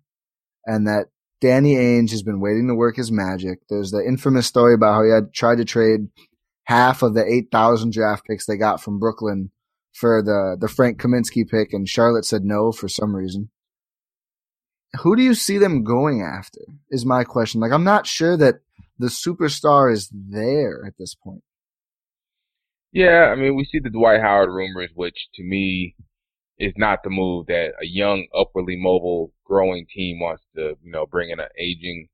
and 0.65 0.87
that 0.87 1.07
Danny 1.41 1.75
Ainge 1.75 2.11
has 2.11 2.23
been 2.23 2.39
waiting 2.39 2.67
to 2.67 2.75
work 2.75 2.95
his 2.95 3.11
magic. 3.11 3.59
There's 3.69 3.91
the 3.91 4.05
infamous 4.05 4.47
story 4.47 4.75
about 4.75 4.93
how 4.93 5.03
he 5.03 5.11
had 5.11 5.33
tried 5.33 5.57
to 5.57 5.65
trade 5.65 6.09
half 6.65 7.01
of 7.01 7.15
the 7.15 7.25
8,000 7.25 7.91
draft 7.91 8.25
picks 8.25 8.45
they 8.45 8.57
got 8.57 8.81
from 8.81 8.99
Brooklyn 8.99 9.51
for 9.93 10.21
the, 10.21 10.57
the 10.59 10.67
Frank 10.67 11.01
Kaminsky 11.01 11.47
pick 11.47 11.73
and 11.73 11.89
Charlotte 11.89 12.25
said 12.25 12.43
no 12.43 12.71
for 12.71 12.87
some 12.87 13.15
reason. 13.15 13.49
Who 15.01 15.15
do 15.15 15.23
you 15.23 15.33
see 15.33 15.57
them 15.57 15.83
going 15.83 16.21
after 16.21 16.61
is 16.89 17.05
my 17.05 17.23
question. 17.23 17.61
Like, 17.61 17.71
I'm 17.71 17.83
not 17.83 18.07
sure 18.07 18.37
that 18.37 18.61
the 18.97 19.07
superstar 19.07 19.91
is 19.91 20.09
there 20.11 20.83
at 20.85 20.93
this 20.97 21.13
point. 21.13 21.43
Yeah, 22.91 23.29
I 23.31 23.35
mean, 23.35 23.55
we 23.55 23.65
see 23.65 23.79
the 23.79 23.89
Dwight 23.89 24.21
Howard 24.21 24.49
rumors, 24.49 24.89
which 24.95 25.27
to 25.35 25.43
me 25.43 25.95
is 26.57 26.73
not 26.77 26.99
the 27.03 27.09
move 27.09 27.47
that 27.47 27.73
a 27.81 27.85
young, 27.85 28.27
upwardly 28.37 28.75
mobile, 28.77 29.31
growing 29.45 29.85
team 29.93 30.19
wants 30.19 30.43
to, 30.55 30.75
you 30.81 30.91
know, 30.91 31.05
bring 31.05 31.29
in 31.29 31.39
an 31.39 31.49
aging, 31.59 32.07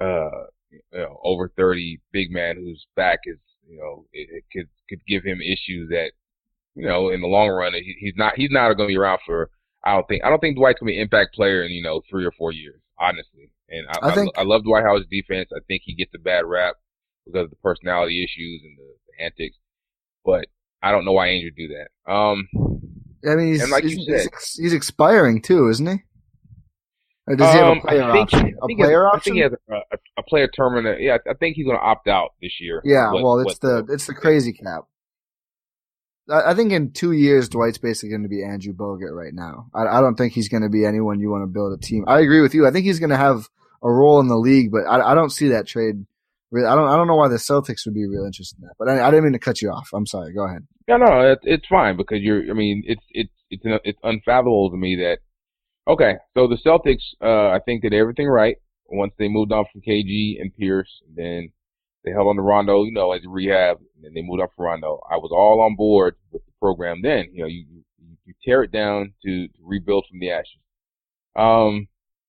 uh, 0.00 0.46
you 0.70 0.80
know, 0.92 1.18
over 1.24 1.50
30 1.56 2.00
big 2.12 2.30
man 2.30 2.56
whose 2.56 2.86
back 2.96 3.20
is, 3.24 3.38
you 3.66 3.78
know, 3.78 4.06
it, 4.12 4.28
it 4.30 4.44
could 4.52 4.68
could 4.88 5.00
give 5.06 5.22
him 5.24 5.40
issues 5.40 5.88
that, 5.90 6.10
you 6.74 6.86
know, 6.86 7.10
in 7.10 7.20
the 7.20 7.26
long 7.26 7.48
run, 7.48 7.72
he, 7.74 7.96
he's 7.98 8.14
not 8.16 8.34
he's 8.36 8.50
not 8.50 8.72
going 8.74 8.88
to 8.88 8.92
be 8.92 8.98
around 8.98 9.20
for. 9.24 9.50
I 9.82 9.94
don't 9.94 10.06
think 10.08 10.24
I 10.24 10.28
don't 10.28 10.40
think 10.40 10.56
Dwight's 10.56 10.80
going 10.80 10.88
to 10.88 10.92
be 10.92 10.96
an 10.96 11.02
impact 11.02 11.34
player 11.34 11.62
in 11.62 11.70
you 11.70 11.82
know 11.82 12.02
three 12.10 12.24
or 12.24 12.32
four 12.32 12.52
years, 12.52 12.80
honestly. 12.98 13.50
And 13.68 13.86
I, 13.88 14.08
I 14.10 14.14
think 14.14 14.32
I, 14.36 14.42
I 14.42 14.44
love 14.44 14.64
Dwight 14.64 14.82
Howard's 14.84 15.08
defense. 15.08 15.48
I 15.54 15.60
think 15.66 15.82
he 15.84 15.94
gets 15.94 16.12
a 16.14 16.18
bad 16.18 16.44
rap 16.44 16.74
because 17.24 17.44
of 17.44 17.50
the 17.50 17.56
personality 17.56 18.22
issues 18.22 18.62
and 18.64 18.76
the, 18.76 18.94
the 19.06 19.24
antics 19.24 19.56
but 20.24 20.46
I 20.82 20.90
don't 20.92 21.04
know 21.04 21.12
why 21.12 21.40
would 21.44 21.56
do 21.56 21.68
that. 21.68 22.12
Um, 22.12 22.48
I 23.28 23.34
mean, 23.34 23.48
he's, 23.52 23.70
like 23.70 23.84
he's, 23.84 24.04
said, 24.06 24.28
he's, 24.32 24.54
he's 24.54 24.72
expiring 24.72 25.42
too, 25.42 25.68
isn't 25.68 25.86
he? 25.86 25.98
Or 27.26 27.36
does 27.36 27.52
he 27.52 27.58
have 27.58 27.68
a 27.68 27.70
um, 27.72 27.80
player 27.80 28.02
I 28.02 28.12
think, 28.12 28.22
option? 28.32 28.40
I 28.40 28.42
A 28.62 28.66
think 28.66 28.78
he 28.78 28.82
has- 28.82 28.86
player 28.88 29.06
I 29.08 29.18
think 29.20 29.34
he 29.36 29.42
has 29.42 29.52
a, 29.52 29.74
a, 29.74 29.98
a 30.18 30.22
player 30.22 30.48
terminal. 30.48 30.98
Yeah, 30.98 31.18
I 31.28 31.34
think 31.34 31.56
he's 31.56 31.66
going 31.66 31.76
to 31.76 31.82
opt 31.82 32.08
out 32.08 32.30
this 32.40 32.60
year. 32.60 32.80
yeah, 32.84 33.12
What- 33.12 33.22
well, 33.22 33.38
it's 33.40 33.58
the 33.58 33.86
it's 33.88 34.06
the 34.06 34.14
crazy 34.14 34.52
cap. 34.52 34.84
I, 36.28 36.50
I 36.50 36.54
think 36.54 36.72
in 36.72 36.92
two 36.92 37.12
years, 37.12 37.48
Dwight's 37.48 37.78
basically 37.78 38.08
going 38.10 38.22
to 38.22 38.28
be 38.28 38.42
Andrew 38.42 38.72
Bogut 38.72 39.12
right 39.14 39.34
now. 39.34 39.66
I, 39.74 39.98
I 39.98 40.00
don't 40.00 40.16
think 40.16 40.32
he's 40.32 40.48
going 40.48 40.62
to 40.62 40.68
be 40.68 40.84
anyone 40.84 41.20
you 41.20 41.30
want 41.30 41.42
to 41.42 41.46
build 41.46 41.72
a 41.78 41.80
team. 41.80 42.04
I 42.08 42.20
agree 42.20 42.40
with 42.40 42.54
you. 42.54 42.66
I 42.66 42.70
think 42.70 42.86
he's 42.86 42.98
going 43.00 43.10
to 43.10 43.16
have 43.16 43.48
a 43.82 43.90
role 43.90 44.18
in 44.20 44.28
the 44.28 44.36
league, 44.36 44.70
but 44.72 44.82
I, 44.88 45.12
I 45.12 45.14
don't 45.14 45.30
see 45.30 45.48
that 45.48 45.66
trade. 45.66 46.06
I 46.52 46.74
don't. 46.74 46.88
I 46.88 46.96
don't 46.96 47.06
know 47.06 47.16
why 47.16 47.28
the 47.28 47.36
Celtics 47.36 47.84
would 47.84 47.94
be 47.94 48.06
real 48.06 48.24
interested 48.24 48.58
in 48.58 48.66
that. 48.66 48.74
But 48.78 48.88
I, 48.88 49.06
I 49.06 49.10
didn't 49.10 49.24
mean 49.24 49.32
to 49.34 49.38
cut 49.38 49.62
you 49.62 49.70
off. 49.70 49.90
I'm 49.92 50.06
sorry. 50.06 50.32
Go 50.34 50.46
ahead. 50.46 50.66
No, 50.88 50.96
no, 50.96 51.32
it, 51.32 51.38
it's 51.42 51.66
fine 51.68 51.96
because 51.96 52.18
you're. 52.20 52.50
I 52.50 52.54
mean, 52.54 52.82
it's 52.86 53.04
it's 53.10 53.32
it's 53.50 53.62
it's 53.84 53.98
unfathomable 54.02 54.70
to 54.70 54.76
me 54.76 54.96
that. 54.96 55.18
Okay, 55.88 56.14
so 56.34 56.46
the 56.46 56.58
Celtics, 56.64 57.02
uh, 57.22 57.54
I 57.54 57.58
think 57.64 57.82
did 57.82 57.94
everything 57.94 58.28
right 58.28 58.56
once 58.90 59.12
they 59.18 59.28
moved 59.28 59.52
on 59.52 59.64
from 59.72 59.80
KG 59.80 60.40
and 60.40 60.54
Pierce. 60.56 61.00
And 61.06 61.16
then 61.16 61.52
they 62.04 62.10
held 62.10 62.28
on 62.28 62.36
to 62.36 62.42
Rondo, 62.42 62.84
you 62.84 62.92
know, 62.92 63.12
as 63.12 63.24
a 63.24 63.28
rehab, 63.28 63.78
and 63.78 64.04
then 64.04 64.12
they 64.14 64.22
moved 64.22 64.42
on 64.42 64.48
from 64.54 64.66
Rondo. 64.66 65.00
I 65.10 65.16
was 65.16 65.30
all 65.32 65.60
on 65.62 65.76
board 65.76 66.16
with 66.32 66.44
the 66.44 66.52
program 66.60 67.00
then. 67.02 67.30
You 67.32 67.42
know, 67.42 67.48
you 67.48 67.64
you, 67.98 68.16
you 68.24 68.34
tear 68.44 68.62
it 68.62 68.72
down 68.72 69.14
to, 69.24 69.48
to 69.48 69.54
rebuild 69.62 70.06
from 70.08 70.20
the 70.20 70.30
ashes. 70.30 70.60
Um, 71.36 71.88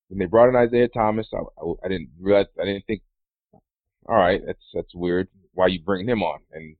when 0.10 0.20
they 0.20 0.26
brought 0.26 0.50
in 0.50 0.56
Isaiah 0.56 0.90
Thomas, 0.90 1.28
I, 1.34 1.38
I, 1.38 1.74
I 1.86 1.88
didn't 1.88 2.10
realize, 2.20 2.48
I 2.62 2.66
didn't 2.66 2.86
think, 2.86 3.02
all 4.08 4.18
right, 4.18 4.42
that's 4.46 4.64
that's 4.74 4.94
weird. 4.96 5.28
Why 5.54 5.68
you 5.68 5.82
bringing 5.82 6.10
him 6.10 6.24
on? 6.24 6.40
And 6.52 6.76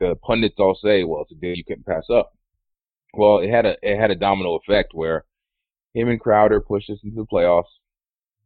the 0.00 0.14
pundits 0.16 0.56
all 0.58 0.78
say, 0.82 1.04
well, 1.04 1.22
it's 1.22 1.32
a 1.32 1.34
deal 1.34 1.54
you 1.56 1.64
couldn't 1.64 1.86
pass 1.86 2.04
up. 2.12 2.32
Well, 3.14 3.38
it 3.38 3.50
had 3.50 3.66
a 3.66 3.76
it 3.82 3.98
had 3.98 4.10
a 4.10 4.14
domino 4.16 4.56
effect 4.56 4.90
where 4.92 5.24
him 5.94 6.08
and 6.08 6.20
Crowder 6.20 6.60
pushed 6.60 6.90
us 6.90 6.98
into 7.02 7.16
the 7.16 7.26
playoffs, 7.26 7.64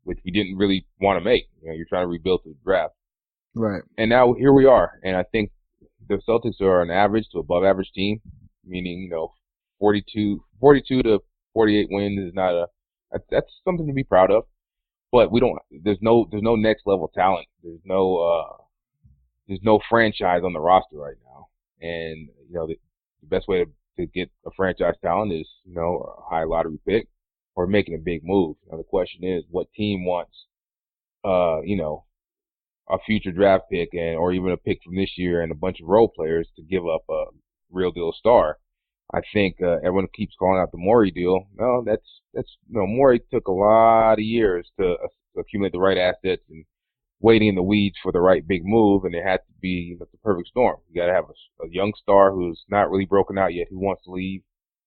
which 0.05 0.19
we 0.25 0.31
didn't 0.31 0.57
really 0.57 0.87
want 1.01 1.19
to 1.19 1.25
make. 1.25 1.49
You 1.61 1.69
know, 1.69 1.75
you're 1.75 1.87
trying 1.87 2.05
to 2.05 2.09
rebuild 2.09 2.43
the 2.45 2.55
draft, 2.65 2.95
Right. 3.55 3.83
and 3.99 4.09
now 4.09 4.33
here 4.35 4.53
we 4.53 4.65
are. 4.67 5.01
And 5.03 5.17
I 5.17 5.25
think 5.25 5.51
the 6.09 6.21
Celtics 6.29 6.61
are 6.61 6.81
an 6.83 6.91
average 6.91 7.27
to 7.33 7.39
above 7.39 7.65
average 7.65 7.91
team, 7.95 8.21
meaning 8.65 9.01
you 9.03 9.11
know, 9.11 9.33
42, 9.81 10.43
42 10.61 11.03
to 11.03 11.19
48 11.55 11.89
wins 11.91 12.21
is 12.29 12.35
not 12.35 12.55
a 12.55 12.67
that's, 13.11 13.25
that's 13.31 13.53
something 13.65 13.87
to 13.87 13.93
be 13.93 14.05
proud 14.05 14.31
of. 14.31 14.45
But 15.13 15.31
we 15.31 15.41
don't. 15.41 15.59
There's 15.71 16.01
no 16.01 16.27
there's 16.31 16.43
no 16.43 16.57
next 16.57 16.87
level 16.87 17.09
talent. 17.15 17.47
There's 17.63 17.81
no 17.85 18.17
uh 18.17 18.57
there's 19.47 19.63
no 19.63 19.79
franchise 19.89 20.43
on 20.45 20.55
the 20.55 20.61
roster 20.61 20.97
right 20.97 21.17
now. 21.25 21.49
And 21.87 22.29
you 22.49 22.55
know 22.55 22.67
the, 22.67 22.79
the 23.21 23.29
best 23.29 23.47
way 23.47 23.65
to 23.65 23.71
to 23.99 24.07
get 24.07 24.31
a 24.47 24.51
franchise 24.57 24.95
talent 25.03 25.33
is 25.33 25.49
you 25.65 25.75
know 25.75 26.17
a 26.19 26.35
high 26.35 26.45
lottery 26.45 26.79
pick 26.89 27.09
or 27.55 27.67
making 27.67 27.95
a 27.95 27.99
big 27.99 28.23
move. 28.25 28.57
Now 28.71 28.79
the 28.79 28.85
question 28.85 29.23
is, 29.23 29.45
what 29.51 29.73
team 29.75 30.07
wants 30.07 30.47
uh 31.25 31.61
you 31.63 31.77
know 31.77 32.07
a 32.89 32.99
future 32.99 33.33
draft 33.33 33.65
pick 33.71 33.91
and 33.93 34.17
or 34.17 34.33
even 34.33 34.51
a 34.51 34.57
pick 34.57 34.81
from 34.83 34.97
this 34.97 35.17
year 35.17 35.43
and 35.43 35.53
a 35.53 35.57
bunch 35.57 35.81
of 35.81 35.89
role 35.89 36.09
players 36.09 36.49
to 36.57 36.63
give 36.63 36.87
up 36.87 37.05
a 37.11 37.25
real 37.71 37.93
deal 37.93 38.13
star. 38.13 38.59
I 39.15 39.21
think 39.33 39.57
uh, 39.63 39.77
everyone 39.79 40.09
keeps 40.15 40.35
calling 40.39 40.61
out 40.61 40.73
the 40.73 40.79
Morey 40.79 41.11
deal. 41.11 41.47
No, 41.59 41.83
that's 41.85 42.21
that's 42.33 42.57
you 42.69 42.81
know 42.81 42.87
Morey 42.87 43.21
took 43.31 43.47
a 43.47 43.53
lot 43.53 44.15
of 44.15 44.21
years 44.21 44.71
to, 44.81 44.93
uh, 44.93 45.09
accumulate 45.39 45.73
the 45.73 45.79
right 45.79 45.99
assets 45.99 46.43
and 46.49 46.65
waiting 47.21 47.49
in 47.49 47.55
the 47.55 47.63
weeds 47.63 47.97
for 48.03 48.11
the 48.11 48.21
right 48.21 48.47
big 48.47 48.63
move, 48.65 49.05
and 49.05 49.15
it 49.15 49.25
had 49.25 49.37
to 49.37 49.53
be 49.61 49.97
the 49.99 50.07
perfect 50.23 50.49
storm. 50.49 50.77
You 50.89 51.01
got 51.01 51.07
to 51.07 51.15
have 51.15 51.25
a, 51.25 51.65
a 51.65 51.71
young 51.71 51.93
star 52.01 52.33
who's 52.33 52.65
not 52.69 52.91
really 52.91 53.05
broken 53.05 53.39
out 53.39 53.55
yet, 53.55 53.69
who 53.71 53.79
wants 53.79 54.05
to 54.05 54.11
leave, 54.11 54.43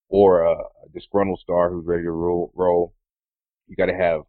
or 0.09 0.43
a, 0.43 0.53
a 0.53 0.89
disgruntled 0.93 1.39
star 1.39 1.71
who's 1.71 1.85
ready 1.85 2.03
to 2.03 2.11
roll. 2.11 2.51
roll. 2.55 2.93
You 3.67 3.75
got 3.75 3.87
to 3.87 3.95
have 3.95 4.21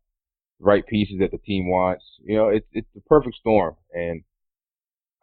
the 0.61 0.65
right 0.65 0.87
pieces 0.87 1.17
that 1.21 1.31
the 1.31 1.39
team 1.39 1.69
wants. 1.69 2.05
You 2.25 2.37
know, 2.37 2.49
it's 2.49 2.67
it's 2.73 2.89
the 2.95 3.01
perfect 3.03 3.37
storm, 3.37 3.77
and 3.93 4.23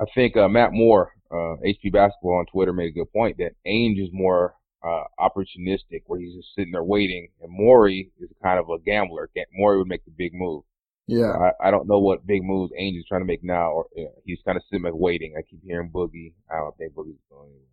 I 0.02 0.06
think 0.14 0.36
uh, 0.36 0.50
Matt 0.50 0.74
Moore, 0.74 1.12
uh, 1.32 1.58
HP 1.64 1.92
Basketball 1.92 2.40
on 2.40 2.46
Twitter, 2.48 2.74
made 2.74 2.90
a 2.90 3.00
good 3.00 3.12
point 3.14 3.38
that 3.38 3.56
Ainge 3.66 4.04
is 4.04 4.10
more 4.12 4.56
uh, 4.84 5.04
opportunistic, 5.20 6.04
where 6.06 6.20
he's 6.20 6.36
just 6.36 6.54
sitting 6.56 6.72
there 6.72 6.84
waiting, 6.84 7.30
and 7.42 7.52
Morey 7.52 8.12
is 8.20 8.30
kind 8.42 8.60
of 8.60 8.70
a 8.70 8.80
gambler. 8.80 9.30
Ga- 9.36 9.46
Morey 9.54 9.78
would 9.78 9.88
make 9.88 10.06
the 10.06 10.12
big 10.12 10.34
move. 10.34 10.64
Yeah. 11.08 11.32
I, 11.34 11.68
I 11.68 11.72
don't 11.72 11.88
know 11.88 12.00
what 12.00 12.26
big 12.26 12.44
moves 12.44 12.72
Ainge 12.80 12.98
is 12.98 13.06
trying 13.08 13.22
to 13.22 13.26
make 13.26 13.44
now, 13.44 13.72
or 13.72 13.86
you 13.96 14.06
know, 14.06 14.12
he's 14.26 14.40
kind 14.46 14.58
of 14.58 14.64
sitting 14.70 14.84
there 14.84 14.96
waiting. 14.96 15.36
I 15.38 15.42
keep 15.42 15.62
hearing 15.64 15.90
Boogie. 15.90 16.34
I 16.52 16.58
don't 16.58 16.78
think 16.78 16.94
Boogie's 16.94 17.20
going 17.30 17.50
anywhere. 17.50 17.64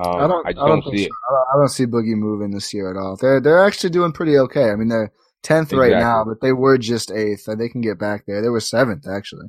Um, 0.00 0.24
I 0.24 0.26
don't. 0.26 0.46
I 0.46 0.50
I 0.50 0.52
don't, 0.52 0.82
don't, 0.84 0.92
see 0.92 1.04
so. 1.04 1.06
it. 1.06 1.10
I 1.28 1.32
don't, 1.32 1.46
I 1.52 1.58
don't 1.58 1.68
see 1.68 1.86
Boogie 1.86 2.16
moving 2.16 2.50
this 2.50 2.72
year 2.74 2.90
at 2.90 2.96
all. 2.96 3.16
They're 3.16 3.40
they're 3.40 3.64
actually 3.64 3.90
doing 3.90 4.12
pretty 4.12 4.36
okay. 4.38 4.70
I 4.70 4.76
mean, 4.76 4.88
they're 4.88 5.12
tenth 5.42 5.72
right 5.72 5.92
now, 5.92 6.24
but 6.24 6.40
they 6.40 6.52
were 6.52 6.78
just 6.78 7.12
eighth. 7.12 7.46
and 7.46 7.60
They 7.60 7.68
can 7.68 7.80
get 7.80 7.98
back 7.98 8.24
there. 8.26 8.42
They 8.42 8.48
were 8.48 8.60
seventh 8.60 9.06
actually. 9.08 9.46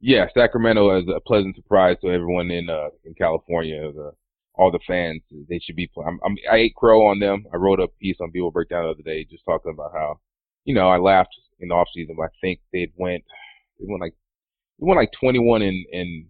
Yeah, 0.00 0.26
Sacramento 0.32 0.98
is 0.98 1.04
a 1.14 1.20
pleasant 1.20 1.56
surprise 1.56 1.96
to 2.00 2.08
everyone 2.08 2.50
in 2.50 2.70
uh, 2.70 2.88
in 3.04 3.14
California. 3.14 3.92
The, 3.92 4.12
all 4.60 4.70
the 4.70 4.78
fans, 4.86 5.22
they 5.48 5.58
should 5.58 5.76
be. 5.76 5.90
I'm, 6.06 6.18
I'm, 6.24 6.36
I 6.50 6.56
ate 6.56 6.74
crow 6.74 7.06
on 7.06 7.18
them. 7.18 7.46
I 7.52 7.56
wrote 7.56 7.80
a 7.80 7.88
piece 7.88 8.16
on 8.20 8.32
BBallBreakdown 8.32 8.84
the 8.84 8.90
other 8.90 9.02
day, 9.04 9.24
just 9.24 9.44
talking 9.44 9.72
about 9.72 9.92
how, 9.92 10.20
you 10.64 10.74
know, 10.74 10.88
I 10.88 10.98
laughed 10.98 11.34
in 11.60 11.68
the 11.68 11.74
off 11.74 11.88
season, 11.94 12.16
but 12.16 12.24
I 12.24 12.28
think 12.40 12.60
they'd 12.72 12.92
went, 12.96 13.24
they 13.78 13.86
went 13.88 14.02
like, 14.02 14.14
they 14.78 14.86
went 14.86 14.98
like 14.98 15.12
21 15.18 15.62
and 15.62 15.86
and 15.92 16.26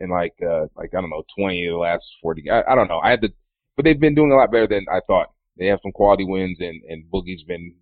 in 0.00 0.10
like 0.10 0.34
uh 0.42 0.66
like 0.76 0.90
I 0.96 1.00
don't 1.00 1.10
know 1.10 1.24
twenty 1.36 1.66
of 1.66 1.74
the 1.74 1.78
last 1.78 2.04
forty. 2.22 2.50
I, 2.50 2.62
I 2.62 2.74
don't 2.74 2.88
know. 2.88 2.98
I 2.98 3.10
had 3.10 3.20
to, 3.22 3.32
but 3.76 3.84
they've 3.84 4.00
been 4.00 4.14
doing 4.14 4.32
a 4.32 4.36
lot 4.36 4.50
better 4.50 4.66
than 4.66 4.86
I 4.90 5.00
thought. 5.06 5.28
They 5.58 5.66
have 5.66 5.80
some 5.82 5.92
quality 5.92 6.24
wins, 6.24 6.58
and 6.60 6.82
and 6.88 7.04
Boogie's 7.12 7.44
been 7.44 7.74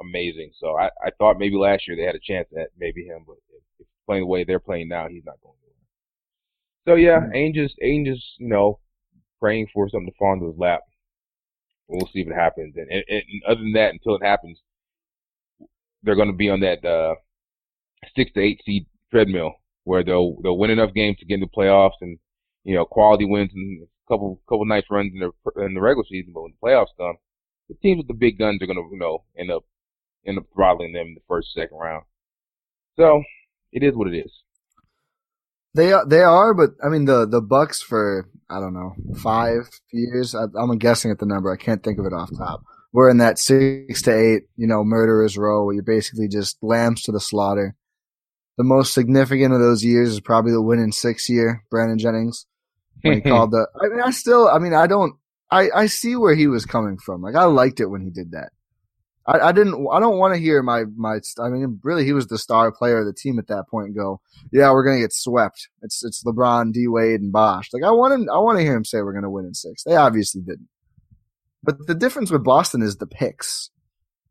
amazing. 0.00 0.52
So 0.58 0.76
I 0.76 0.86
I 1.04 1.10
thought 1.18 1.38
maybe 1.38 1.56
last 1.56 1.86
year 1.86 1.96
they 1.96 2.04
had 2.04 2.14
a 2.14 2.20
chance 2.20 2.48
at 2.58 2.68
maybe 2.78 3.04
him, 3.04 3.24
but 3.26 3.36
if, 3.50 3.62
if 3.80 3.86
playing 4.06 4.22
the 4.22 4.26
way 4.26 4.44
they're 4.44 4.58
playing 4.58 4.88
now, 4.88 5.06
he's 5.08 5.24
not 5.24 5.40
going 5.42 5.54
anywhere. 5.62 6.88
So 6.88 6.94
yeah, 6.94 7.20
mm-hmm. 7.20 7.36
Ainge 7.36 7.64
is 7.64 7.74
Ainge 7.84 8.12
is 8.12 8.24
you 8.38 8.48
know 8.48 8.80
praying 9.40 9.68
for 9.72 9.88
something 9.88 10.10
to 10.10 10.16
fall 10.18 10.34
into 10.34 10.46
his 10.46 10.58
lap. 10.58 10.80
We'll 11.88 12.08
see 12.12 12.20
if 12.20 12.28
it 12.28 12.34
happens. 12.34 12.74
And, 12.76 12.90
and, 12.90 13.04
and 13.08 13.42
other 13.46 13.60
than 13.60 13.72
that, 13.72 13.92
until 13.92 14.16
it 14.16 14.24
happens, 14.24 14.58
they're 16.02 16.16
going 16.16 16.30
to 16.30 16.36
be 16.36 16.50
on 16.50 16.60
that 16.60 16.84
uh, 16.84 17.14
six 18.16 18.32
to 18.32 18.40
eight 18.40 18.60
seed 18.64 18.86
treadmill 19.10 19.54
where 19.84 20.02
they'll 20.02 20.36
they'll 20.42 20.58
win 20.58 20.70
enough 20.70 20.94
games 20.94 21.16
to 21.18 21.24
get 21.24 21.34
into 21.34 21.46
playoffs 21.46 22.00
and 22.00 22.18
you 22.64 22.74
know 22.74 22.84
quality 22.84 23.24
wins 23.24 23.50
and 23.54 23.82
a 23.82 24.12
couple 24.12 24.40
couple 24.48 24.64
nice 24.64 24.84
runs 24.90 25.12
in 25.12 25.20
the 25.20 25.64
in 25.64 25.74
the 25.74 25.80
regular 25.80 26.04
season, 26.08 26.32
but 26.32 26.42
when 26.42 26.52
the 26.52 26.66
playoffs 26.66 26.96
come, 26.98 27.16
the 27.68 27.74
teams 27.76 27.98
with 27.98 28.08
the 28.08 28.14
big 28.14 28.38
guns 28.38 28.60
are 28.62 28.66
going 28.66 28.76
to 28.76 28.88
you 28.92 28.98
know 28.98 29.24
end 29.38 29.50
up 29.50 29.64
end 30.26 30.38
up 30.38 30.44
throttling 30.54 30.92
them 30.92 31.08
in 31.08 31.14
the 31.14 31.20
first 31.28 31.52
second 31.54 31.78
round. 31.78 32.04
So 32.96 33.22
it 33.72 33.82
is 33.82 33.94
what 33.94 34.08
it 34.08 34.16
is. 34.16 34.32
They 35.76 35.92
are, 35.92 36.06
they 36.06 36.22
are, 36.22 36.54
but 36.54 36.70
I 36.82 36.88
mean 36.88 37.04
the 37.04 37.26
the 37.26 37.42
Bucks 37.42 37.82
for 37.82 38.30
I 38.48 38.60
don't 38.60 38.72
know 38.72 38.94
five 39.16 39.68
years. 39.92 40.34
I, 40.34 40.44
am 40.58 40.78
guessing 40.78 41.10
at 41.10 41.18
the 41.18 41.26
number. 41.26 41.52
I 41.52 41.56
can't 41.56 41.82
think 41.82 41.98
of 41.98 42.06
it 42.06 42.14
off 42.14 42.30
top. 42.36 42.62
We're 42.94 43.10
in 43.10 43.18
that 43.18 43.38
six 43.38 44.00
to 44.02 44.10
eight, 44.10 44.44
you 44.56 44.66
know, 44.66 44.82
murderers 44.84 45.36
row 45.36 45.66
where 45.66 45.74
you're 45.74 45.82
basically 45.82 46.28
just 46.28 46.56
lambs 46.62 47.02
to 47.02 47.12
the 47.12 47.20
slaughter. 47.20 47.76
The 48.56 48.64
most 48.64 48.94
significant 48.94 49.52
of 49.52 49.60
those 49.60 49.84
years 49.84 50.08
is 50.08 50.20
probably 50.20 50.52
the 50.52 50.62
win 50.62 50.78
in 50.78 50.92
six 50.92 51.28
year, 51.28 51.62
Brandon 51.70 51.98
Jennings. 51.98 52.46
When 53.02 53.14
he 53.14 53.20
called 53.28 53.50
the, 53.50 53.68
I 53.78 53.88
mean, 53.88 54.00
I 54.00 54.12
still, 54.12 54.48
I 54.48 54.58
mean, 54.58 54.72
I 54.72 54.86
don't, 54.86 55.16
I, 55.50 55.68
I 55.74 55.86
see 55.86 56.16
where 56.16 56.34
he 56.34 56.46
was 56.46 56.64
coming 56.64 56.96
from. 56.96 57.20
Like 57.20 57.34
I 57.34 57.44
liked 57.44 57.80
it 57.80 57.86
when 57.86 58.00
he 58.00 58.08
did 58.08 58.30
that. 58.30 58.50
I, 59.26 59.48
I 59.48 59.52
didn't. 59.52 59.86
I 59.90 59.98
don't 59.98 60.18
want 60.18 60.34
to 60.34 60.40
hear 60.40 60.62
my 60.62 60.84
my. 60.96 61.18
I 61.40 61.48
mean, 61.48 61.80
really, 61.82 62.04
he 62.04 62.12
was 62.12 62.28
the 62.28 62.38
star 62.38 62.70
player 62.70 63.00
of 63.00 63.06
the 63.06 63.12
team 63.12 63.38
at 63.38 63.48
that 63.48 63.64
point. 63.68 63.96
go, 63.96 64.20
yeah, 64.52 64.70
we're 64.70 64.84
gonna 64.84 65.00
get 65.00 65.12
swept. 65.12 65.68
It's 65.82 66.04
it's 66.04 66.22
LeBron, 66.24 66.72
D 66.72 66.86
Wade, 66.86 67.20
and 67.20 67.32
Bosh. 67.32 67.68
Like 67.72 67.82
I 67.82 67.90
want 67.90 68.14
him. 68.14 68.28
I 68.32 68.38
want 68.38 68.58
to 68.58 68.62
hear 68.62 68.76
him 68.76 68.84
say 68.84 69.02
we're 69.02 69.12
gonna 69.12 69.30
win 69.30 69.46
in 69.46 69.54
six. 69.54 69.82
They 69.82 69.96
obviously 69.96 70.42
didn't. 70.42 70.68
But 71.66 71.86
the 71.86 71.94
difference 71.94 72.30
with 72.30 72.44
Boston 72.44 72.80
is 72.80 72.96
the 72.96 73.08
picks. 73.08 73.70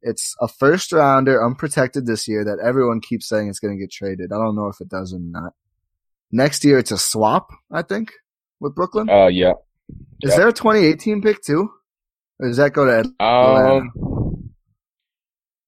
It's 0.02 0.36
a 0.40 0.48
first 0.48 0.92
rounder, 0.92 1.44
unprotected 1.44 2.06
this 2.06 2.28
year 2.28 2.46
that 2.46 2.60
everyone 2.64 3.02
keeps 3.02 3.28
saying 3.28 3.50
it's 3.50 3.60
going 3.60 3.75
to 3.75 3.82
get 3.82 3.92
traded. 3.92 4.32
I 4.32 4.38
don't 4.38 4.56
know 4.56 4.68
if 4.68 4.80
it 4.80 4.88
does 4.88 5.14
or 5.14 5.20
not. 5.20 5.54
Next 6.32 6.64
year, 6.64 6.78
it's 6.78 6.92
a 6.92 6.98
swap, 6.98 7.50
I 7.72 7.82
think, 7.82 8.14
with 8.60 8.75
Brooklyn. 8.75 9.10
Uh, 9.10 9.28
yeah. 9.28 9.54
Is 10.22 10.32
yeah. 10.32 10.38
there 10.38 10.48
a 10.48 10.54
2018 10.54 11.22
pick 11.22 11.42
too? 11.42 11.72
Or 12.40 12.48
does 12.48 12.58
that 12.58 12.74
go 12.74 12.86
to 12.86 13.00
Atlanta? 13.00 13.78
Um, 13.78 13.92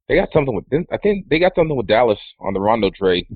they 0.08 0.16
got 0.16 0.30
something 0.34 0.56
with. 0.56 0.66
I 0.92 0.98
think 0.98 1.28
they 1.30 1.40
got 1.40 1.54
something 1.56 1.76
with 1.76 1.88
Dallas 1.88 2.20
on 2.40 2.54
the 2.54 2.60
Rondo 2.60 2.90
trade. 2.90 3.28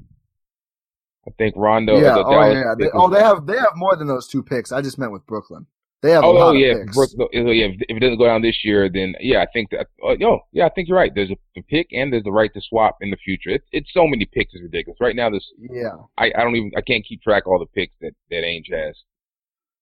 I 1.28 1.32
think 1.38 1.54
Rondo. 1.56 2.00
Yeah. 2.00 2.18
Oh, 2.18 2.52
yeah. 2.52 2.74
They, 2.78 2.90
oh, 2.94 3.10
they 3.10 3.20
have 3.20 3.46
they 3.46 3.58
have 3.58 3.74
more 3.76 3.96
than 3.96 4.08
those 4.08 4.28
two 4.28 4.42
picks. 4.42 4.72
I 4.72 4.82
just 4.82 4.98
meant 4.98 5.12
with 5.12 5.26
Brooklyn. 5.28 5.68
They 6.02 6.12
have. 6.12 6.24
Oh, 6.24 6.52
yeah. 6.52 6.84
Brooklyn, 6.92 7.28
Oh, 7.36 7.52
yeah. 7.52 7.68
If 7.68 7.98
it 7.98 8.00
doesn't 8.00 8.18
go 8.18 8.26
down 8.26 8.42
this 8.42 8.66
year, 8.66 8.90
then 8.90 9.14
yeah, 9.20 9.42
I 9.42 9.48
think 9.54 9.70
that. 9.70 9.88
Oh, 10.02 10.16
yo, 10.18 10.40
yeah, 10.52 10.66
I 10.66 10.70
think 10.70 10.88
you're 10.88 10.98
right. 10.98 11.14
There's 11.14 11.30
a, 11.30 11.38
a 11.60 11.62
pick 11.64 11.88
and 11.92 12.12
there's 12.12 12.24
the 12.24 12.32
right 12.32 12.52
to 12.54 12.62
swap 12.62 12.98
in 13.02 13.12
the 13.12 13.18
future. 13.18 13.52
It's 13.52 13.68
it's 13.72 13.94
so 13.94 14.08
many 14.08 14.26
picks. 14.26 14.54
It's 14.54 14.64
ridiculous. 14.64 14.98
Right 15.00 15.16
now, 15.16 15.30
this. 15.30 15.48
Yeah. 15.60 15.98
I 16.18 16.32
I 16.36 16.44
don't 16.44 16.56
even 16.56 16.72
I 16.76 16.82
can't 16.82 17.06
keep 17.06 17.22
track 17.22 17.44
of 17.46 17.52
all 17.52 17.60
the 17.60 17.66
picks 17.68 17.94
that 18.02 18.14
that 18.32 18.44
Ainge 18.44 18.72
has. 18.74 18.98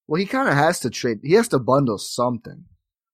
Well, 0.08 0.20
he 0.20 0.26
kind 0.26 0.50
of 0.50 0.56
has 0.56 0.80
to 0.82 0.90
trade. 0.90 1.20
He 1.24 1.34
has 1.34 1.48
to 1.50 1.60
bundle 1.60 2.00
something. 2.00 2.66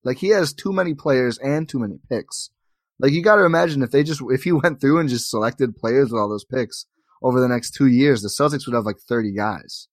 Like 0.04 0.20
he 0.20 0.30
has 0.30 0.54
too 0.54 0.72
many 0.72 0.94
players 0.94 1.38
and 1.40 1.68
too 1.68 1.80
many 1.80 2.00
picks. 2.10 2.50
Like 3.00 3.12
you 3.12 3.22
got 3.22 3.36
to 3.36 3.46
imagine 3.46 3.84
if 3.84 3.92
they 3.92 4.04
just 4.04 4.22
if 4.30 4.44
he 4.44 4.52
went 4.64 4.82
through 4.82 5.00
and 5.00 5.10
just 5.10 5.30
selected 5.30 5.76
players 5.76 6.12
with 6.12 6.20
all 6.20 6.30
those 6.30 6.46
picks 6.46 6.86
over 7.22 7.40
the 7.40 7.48
next 7.48 7.72
two 7.72 7.88
years, 7.88 8.22
the 8.22 8.30
Celtics 8.30 8.66
would 8.66 8.76
have 8.76 8.86
like 8.86 9.00
thirty 9.00 9.34
guys. 9.34 9.88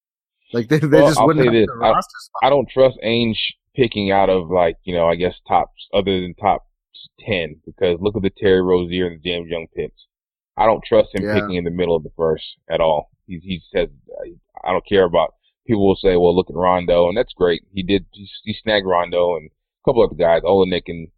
Like 0.52 0.68
they, 0.68 0.78
they 0.78 1.00
well, 1.00 1.08
just 1.08 1.18
I'll 1.18 1.26
wouldn't 1.26 1.46
have 1.46 1.54
this. 1.54 1.68
I, 1.82 2.46
I 2.46 2.50
don't 2.50 2.68
trust 2.68 2.98
Ainge 3.04 3.38
picking 3.74 4.10
out 4.10 4.28
of 4.28 4.50
like 4.50 4.76
you 4.84 4.94
know 4.94 5.08
I 5.08 5.16
guess 5.16 5.34
tops 5.48 5.88
other 5.94 6.20
than 6.20 6.34
top 6.34 6.66
ten 7.20 7.56
because 7.64 7.98
look 8.00 8.16
at 8.16 8.22
the 8.22 8.30
Terry 8.30 8.62
Rozier 8.62 9.06
and 9.06 9.20
the 9.20 9.28
James 9.28 9.48
Young 9.48 9.66
picks. 9.74 10.06
I 10.56 10.66
don't 10.66 10.84
trust 10.84 11.14
him 11.14 11.24
yeah. 11.24 11.34
picking 11.34 11.54
in 11.54 11.64
the 11.64 11.70
middle 11.70 11.96
of 11.96 12.02
the 12.02 12.12
first 12.16 12.44
at 12.70 12.80
all. 12.80 13.10
He 13.26 13.38
he 13.42 13.62
says 13.74 13.88
I 14.64 14.72
don't 14.72 14.86
care 14.86 15.04
about. 15.04 15.34
People 15.66 15.86
will 15.86 15.96
say, 15.96 16.16
well, 16.16 16.34
look 16.34 16.50
at 16.50 16.56
Rondo, 16.56 17.08
and 17.08 17.16
that's 17.16 17.32
great. 17.34 17.62
He 17.72 17.84
did 17.84 18.04
he, 18.12 18.28
he 18.44 18.54
snagged 18.62 18.86
Rondo 18.86 19.36
and 19.36 19.48
a 19.48 19.88
couple 19.88 20.02
other 20.02 20.16
guys, 20.16 20.42
Olynyk 20.42 20.82
and 20.88 21.08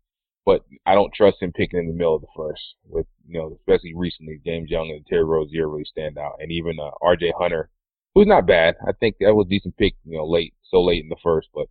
but 0.46 0.64
I 0.84 0.94
don't 0.94 1.12
trust 1.14 1.40
him 1.40 1.52
picking 1.52 1.78
in 1.78 1.86
the 1.88 1.94
middle 1.94 2.16
of 2.16 2.22
the 2.22 2.28
first. 2.36 2.62
With 2.86 3.06
you 3.26 3.38
know, 3.38 3.56
especially 3.58 3.94
recently, 3.94 4.40
James 4.44 4.70
Young 4.70 4.90
and 4.90 5.06
Terry 5.06 5.24
Rozier 5.24 5.68
really 5.68 5.84
stand 5.84 6.18
out, 6.18 6.36
and 6.40 6.52
even 6.52 6.78
uh, 6.78 6.90
R.J. 7.00 7.32
Hunter, 7.38 7.70
who's 8.14 8.26
not 8.26 8.46
bad. 8.46 8.76
I 8.86 8.92
think 8.92 9.16
that 9.20 9.34
was 9.34 9.46
a 9.46 9.50
decent 9.50 9.76
pick, 9.76 9.94
you 10.04 10.18
know, 10.18 10.26
late, 10.26 10.54
so 10.64 10.82
late 10.82 11.02
in 11.02 11.08
the 11.08 11.16
first. 11.22 11.48
But 11.54 11.66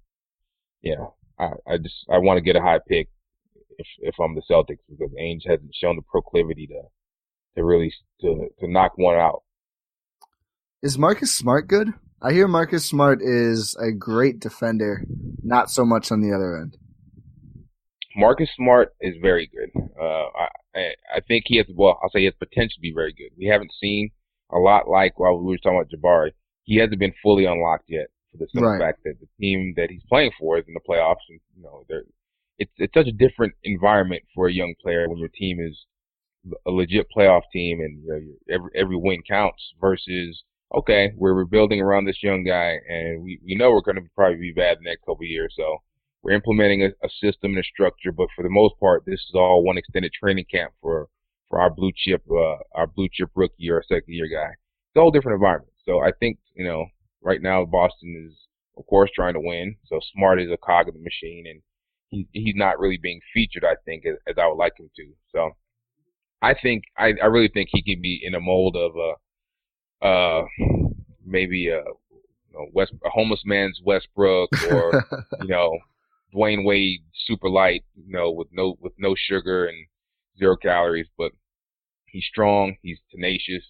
yeah, 0.81 1.05
I, 1.39 1.51
I 1.67 1.77
just 1.77 2.05
I 2.11 2.17
want 2.17 2.37
to 2.37 2.43
get 2.43 2.55
a 2.55 2.61
high 2.61 2.79
pick 2.87 3.09
if 3.77 3.87
if 3.99 4.15
I'm 4.19 4.35
the 4.35 4.41
Celtics 4.49 4.79
because 4.89 5.11
Ainge 5.19 5.47
hasn't 5.47 5.75
shown 5.75 5.95
the 5.95 6.01
proclivity 6.01 6.67
to 6.67 6.81
to 7.55 7.63
really 7.63 7.93
to 8.21 8.49
to 8.59 8.67
knock 8.67 8.97
one 8.97 9.15
out. 9.15 9.43
Is 10.81 10.97
Marcus 10.97 11.31
Smart 11.31 11.67
good? 11.67 11.89
I 12.21 12.31
hear 12.31 12.47
Marcus 12.47 12.85
Smart 12.85 13.19
is 13.21 13.75
a 13.79 13.91
great 13.91 14.39
defender, 14.39 15.03
not 15.43 15.69
so 15.69 15.85
much 15.85 16.11
on 16.11 16.21
the 16.21 16.33
other 16.33 16.57
end. 16.57 16.77
Marcus 18.15 18.49
Smart 18.55 18.93
is 19.01 19.15
very 19.21 19.47
good. 19.47 19.69
Uh, 19.99 20.25
I, 20.75 20.93
I 21.15 21.19
think 21.27 21.45
he 21.47 21.57
has, 21.57 21.65
well, 21.73 21.99
I'll 22.01 22.09
say 22.09 22.19
he 22.19 22.25
has 22.25 22.33
potential 22.37 22.75
to 22.75 22.81
be 22.81 22.93
very 22.93 23.13
good. 23.13 23.31
We 23.37 23.45
haven't 23.45 23.71
seen 23.79 24.11
a 24.51 24.57
lot 24.57 24.87
like 24.87 25.19
while 25.19 25.37
we 25.37 25.45
were 25.45 25.57
talking 25.57 25.79
about 25.79 25.91
Jabari. 25.91 26.31
He 26.63 26.77
hasn't 26.77 26.99
been 26.99 27.13
fully 27.21 27.45
unlocked 27.45 27.89
yet 27.89 28.07
for 28.31 28.37
the 28.37 28.47
simple 28.53 28.71
right. 28.71 28.79
fact 28.79 29.03
that 29.03 29.19
the 29.19 29.27
team 29.39 29.73
that 29.77 29.89
he's 29.89 30.03
playing 30.07 30.31
for 30.39 30.57
is 30.57 30.65
in 30.67 30.73
the 30.73 30.79
playoffs. 30.79 31.25
And, 31.29 31.39
you 31.55 31.63
know, 31.63 31.85
they're, 31.89 32.03
it's, 32.57 32.71
it's 32.77 32.93
such 32.93 33.07
a 33.07 33.11
different 33.11 33.53
environment 33.63 34.23
for 34.33 34.47
a 34.47 34.53
young 34.53 34.75
player 34.81 35.09
when 35.09 35.17
your 35.17 35.29
team 35.29 35.59
is 35.59 35.85
a 36.65 36.71
legit 36.71 37.07
playoff 37.15 37.41
team 37.51 37.79
and 37.79 38.03
you 38.03 38.09
know, 38.09 38.55
every, 38.55 38.69
every 38.75 38.97
win 38.97 39.21
counts 39.27 39.73
versus, 39.79 40.43
okay, 40.75 41.11
we're 41.17 41.33
rebuilding 41.33 41.81
around 41.81 42.05
this 42.05 42.21
young 42.21 42.43
guy 42.43 42.77
and 42.87 43.23
we, 43.23 43.39
we 43.45 43.55
know 43.55 43.71
we're 43.71 43.81
going 43.81 43.95
to 43.95 44.09
probably 44.15 44.37
be 44.37 44.53
bad 44.53 44.77
the 44.77 44.83
next 44.83 45.01
couple 45.01 45.23
of 45.23 45.27
years. 45.27 45.53
So, 45.57 45.77
we're 46.23 46.31
implementing 46.31 46.83
a, 46.83 46.87
a 47.05 47.09
system 47.21 47.51
and 47.51 47.59
a 47.59 47.63
structure, 47.63 48.11
but 48.11 48.29
for 48.35 48.43
the 48.43 48.49
most 48.49 48.79
part, 48.79 49.03
this 49.05 49.19
is 49.19 49.31
all 49.35 49.63
one 49.63 49.77
extended 49.77 50.13
training 50.13 50.45
camp 50.49 50.73
for 50.81 51.09
for 51.49 51.59
our 51.59 51.69
blue 51.69 51.91
chip 51.95 52.23
uh, 52.31 52.57
our 52.73 52.87
blue 52.87 53.07
chip 53.11 53.29
rookie 53.35 53.69
or 53.69 53.83
second 53.83 54.13
year 54.13 54.27
guy. 54.27 54.51
It's 54.51 54.97
a 54.97 55.01
whole 55.01 55.11
different 55.11 55.35
environment. 55.35 55.73
So 55.85 55.99
I 55.99 56.11
think 56.19 56.39
you 56.55 56.65
know 56.65 56.85
right 57.21 57.41
now 57.41 57.65
Boston 57.65 58.29
is 58.29 58.37
of 58.77 58.87
course 58.87 59.11
trying 59.13 59.33
to 59.33 59.41
win. 59.41 59.75
So 59.85 59.99
Smart 60.13 60.41
is 60.41 60.49
a 60.49 60.57
cog 60.57 60.87
of 60.87 60.93
the 60.93 61.01
machine, 61.01 61.45
and 61.47 61.61
he 62.09 62.27
he's 62.31 62.55
not 62.55 62.79
really 62.79 62.97
being 62.97 63.19
featured. 63.33 63.65
I 63.65 63.75
think 63.85 64.05
as, 64.05 64.15
as 64.25 64.35
I 64.41 64.47
would 64.47 64.57
like 64.57 64.79
him 64.79 64.89
to. 64.95 65.05
So 65.31 65.51
I 66.41 66.53
think 66.53 66.85
I 66.97 67.13
I 67.21 67.25
really 67.25 67.49
think 67.49 67.69
he 67.71 67.83
can 67.83 68.01
be 68.01 68.21
in 68.23 68.33
a 68.33 68.39
mold 68.39 68.77
of 68.77 68.93
a 68.95 70.05
uh 70.07 70.45
maybe 71.25 71.67
a 71.67 71.79
you 71.79 72.53
know, 72.53 72.67
West, 72.71 72.93
a 73.05 73.09
homeless 73.09 73.41
man's 73.45 73.81
Westbrook 73.83 74.49
or 74.71 75.05
you 75.41 75.47
know 75.47 75.77
Dwyane 76.33 76.65
Wade 76.65 77.03
super 77.27 77.49
light, 77.49 77.83
you 77.95 78.11
know, 78.11 78.31
with 78.31 78.47
no 78.51 78.75
with 78.79 78.93
no 78.97 79.15
sugar 79.15 79.65
and 79.65 79.87
zero 80.37 80.55
calories, 80.55 81.07
but 81.17 81.31
he's 82.05 82.25
strong, 82.25 82.75
he's 82.81 82.99
tenacious, 83.11 83.63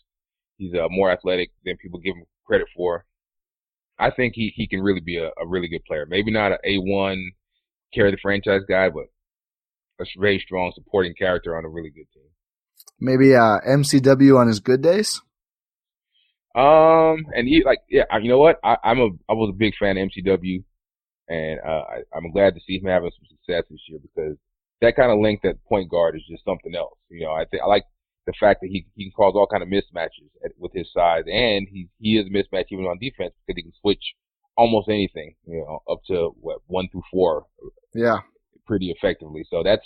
he's 0.58 0.74
uh, 0.74 0.88
more 0.90 1.12
athletic 1.12 1.52
than 1.66 1.78
people 1.78 2.00
give 2.00 2.16
him 2.16 2.26
credit 2.46 2.68
for. 2.76 3.06
I 4.00 4.12
think 4.12 4.34
he, 4.36 4.52
he 4.56 4.68
can 4.68 4.82
really 4.82 5.02
be 5.02 5.18
a, 5.18 5.28
a 5.28 5.48
really 5.48 5.68
good 5.68 5.86
player. 5.86 6.06
Maybe 6.08 6.32
not 6.32 6.52
an 6.52 6.58
A 6.66 6.78
one 6.78 7.32
carry 7.94 8.12
the 8.12 8.18
franchise 8.22 8.62
guy, 8.68 8.90
but 8.90 9.06
a 10.00 10.06
very 10.20 10.40
strong 10.40 10.72
supporting 10.74 11.14
character 11.14 11.56
on 11.58 11.66
a 11.66 11.70
really 11.70 11.90
good 11.90 12.08
team. 12.14 12.24
Maybe 13.00 13.36
uh, 13.36 13.60
MCW 13.68 14.40
on 14.40 14.48
his 14.48 14.60
good 14.60 14.82
days. 14.82 15.22
Um, 16.56 17.26
and 17.36 17.48
he 17.48 17.64
like 17.66 17.80
yeah, 17.90 18.04
you 18.22 18.30
know 18.30 18.38
what? 18.38 18.60
I, 18.64 18.78
I'm 18.84 19.00
a 19.00 19.08
I 19.28 19.34
was 19.34 19.52
a 19.52 19.58
big 19.58 19.74
fan 19.80 19.98
of 19.98 20.10
MCW. 20.10 20.64
And 21.34 21.60
uh, 21.66 21.84
I, 21.90 21.98
I'm 22.16 22.32
glad 22.32 22.54
to 22.54 22.62
see 22.62 22.78
him 22.78 22.90
having 22.90 23.10
some 23.10 23.26
success 23.26 23.64
this 23.70 23.82
year 23.90 24.00
because 24.00 24.38
that 24.82 24.96
kind 24.96 25.12
of 25.12 25.20
length 25.20 25.46
at 25.46 25.64
point 25.66 25.90
guard 25.90 26.16
is 26.16 26.22
just 26.30 26.46
something 26.46 26.76
else. 26.76 26.98
You 27.10 27.26
know, 27.26 27.32
I 27.32 27.46
think 27.46 27.64
I 27.64 27.66
like 27.66 27.86
the 28.28 28.34
fact 28.40 28.62
that 28.62 28.68
he 28.68 28.86
he 28.96 29.06
can 29.06 29.12
cause 29.12 29.34
all 29.36 29.48
kind 29.48 29.64
of 29.64 29.70
mismatches 29.70 30.30
at, 30.46 30.52
with 30.60 30.74
his 30.74 30.88
size, 30.94 31.24
and 31.26 31.68
he 31.72 31.90
he 32.00 32.18
is 32.18 32.28
a 32.28 32.30
mismatch 32.30 32.66
even 32.70 32.86
on 32.86 33.00
defense 33.00 33.34
because 33.34 33.58
he 33.58 33.64
can 33.64 33.74
switch 33.82 34.04
almost 34.56 34.90
anything. 34.90 35.34
You 35.48 35.66
know, 35.66 35.80
up 35.92 36.02
to 36.08 36.36
what 36.40 36.60
one 36.68 36.88
through 36.92 37.04
four. 37.10 37.46
Yeah, 37.96 38.20
pretty 38.68 38.92
effectively. 38.92 39.44
So 39.50 39.64
that's 39.64 39.86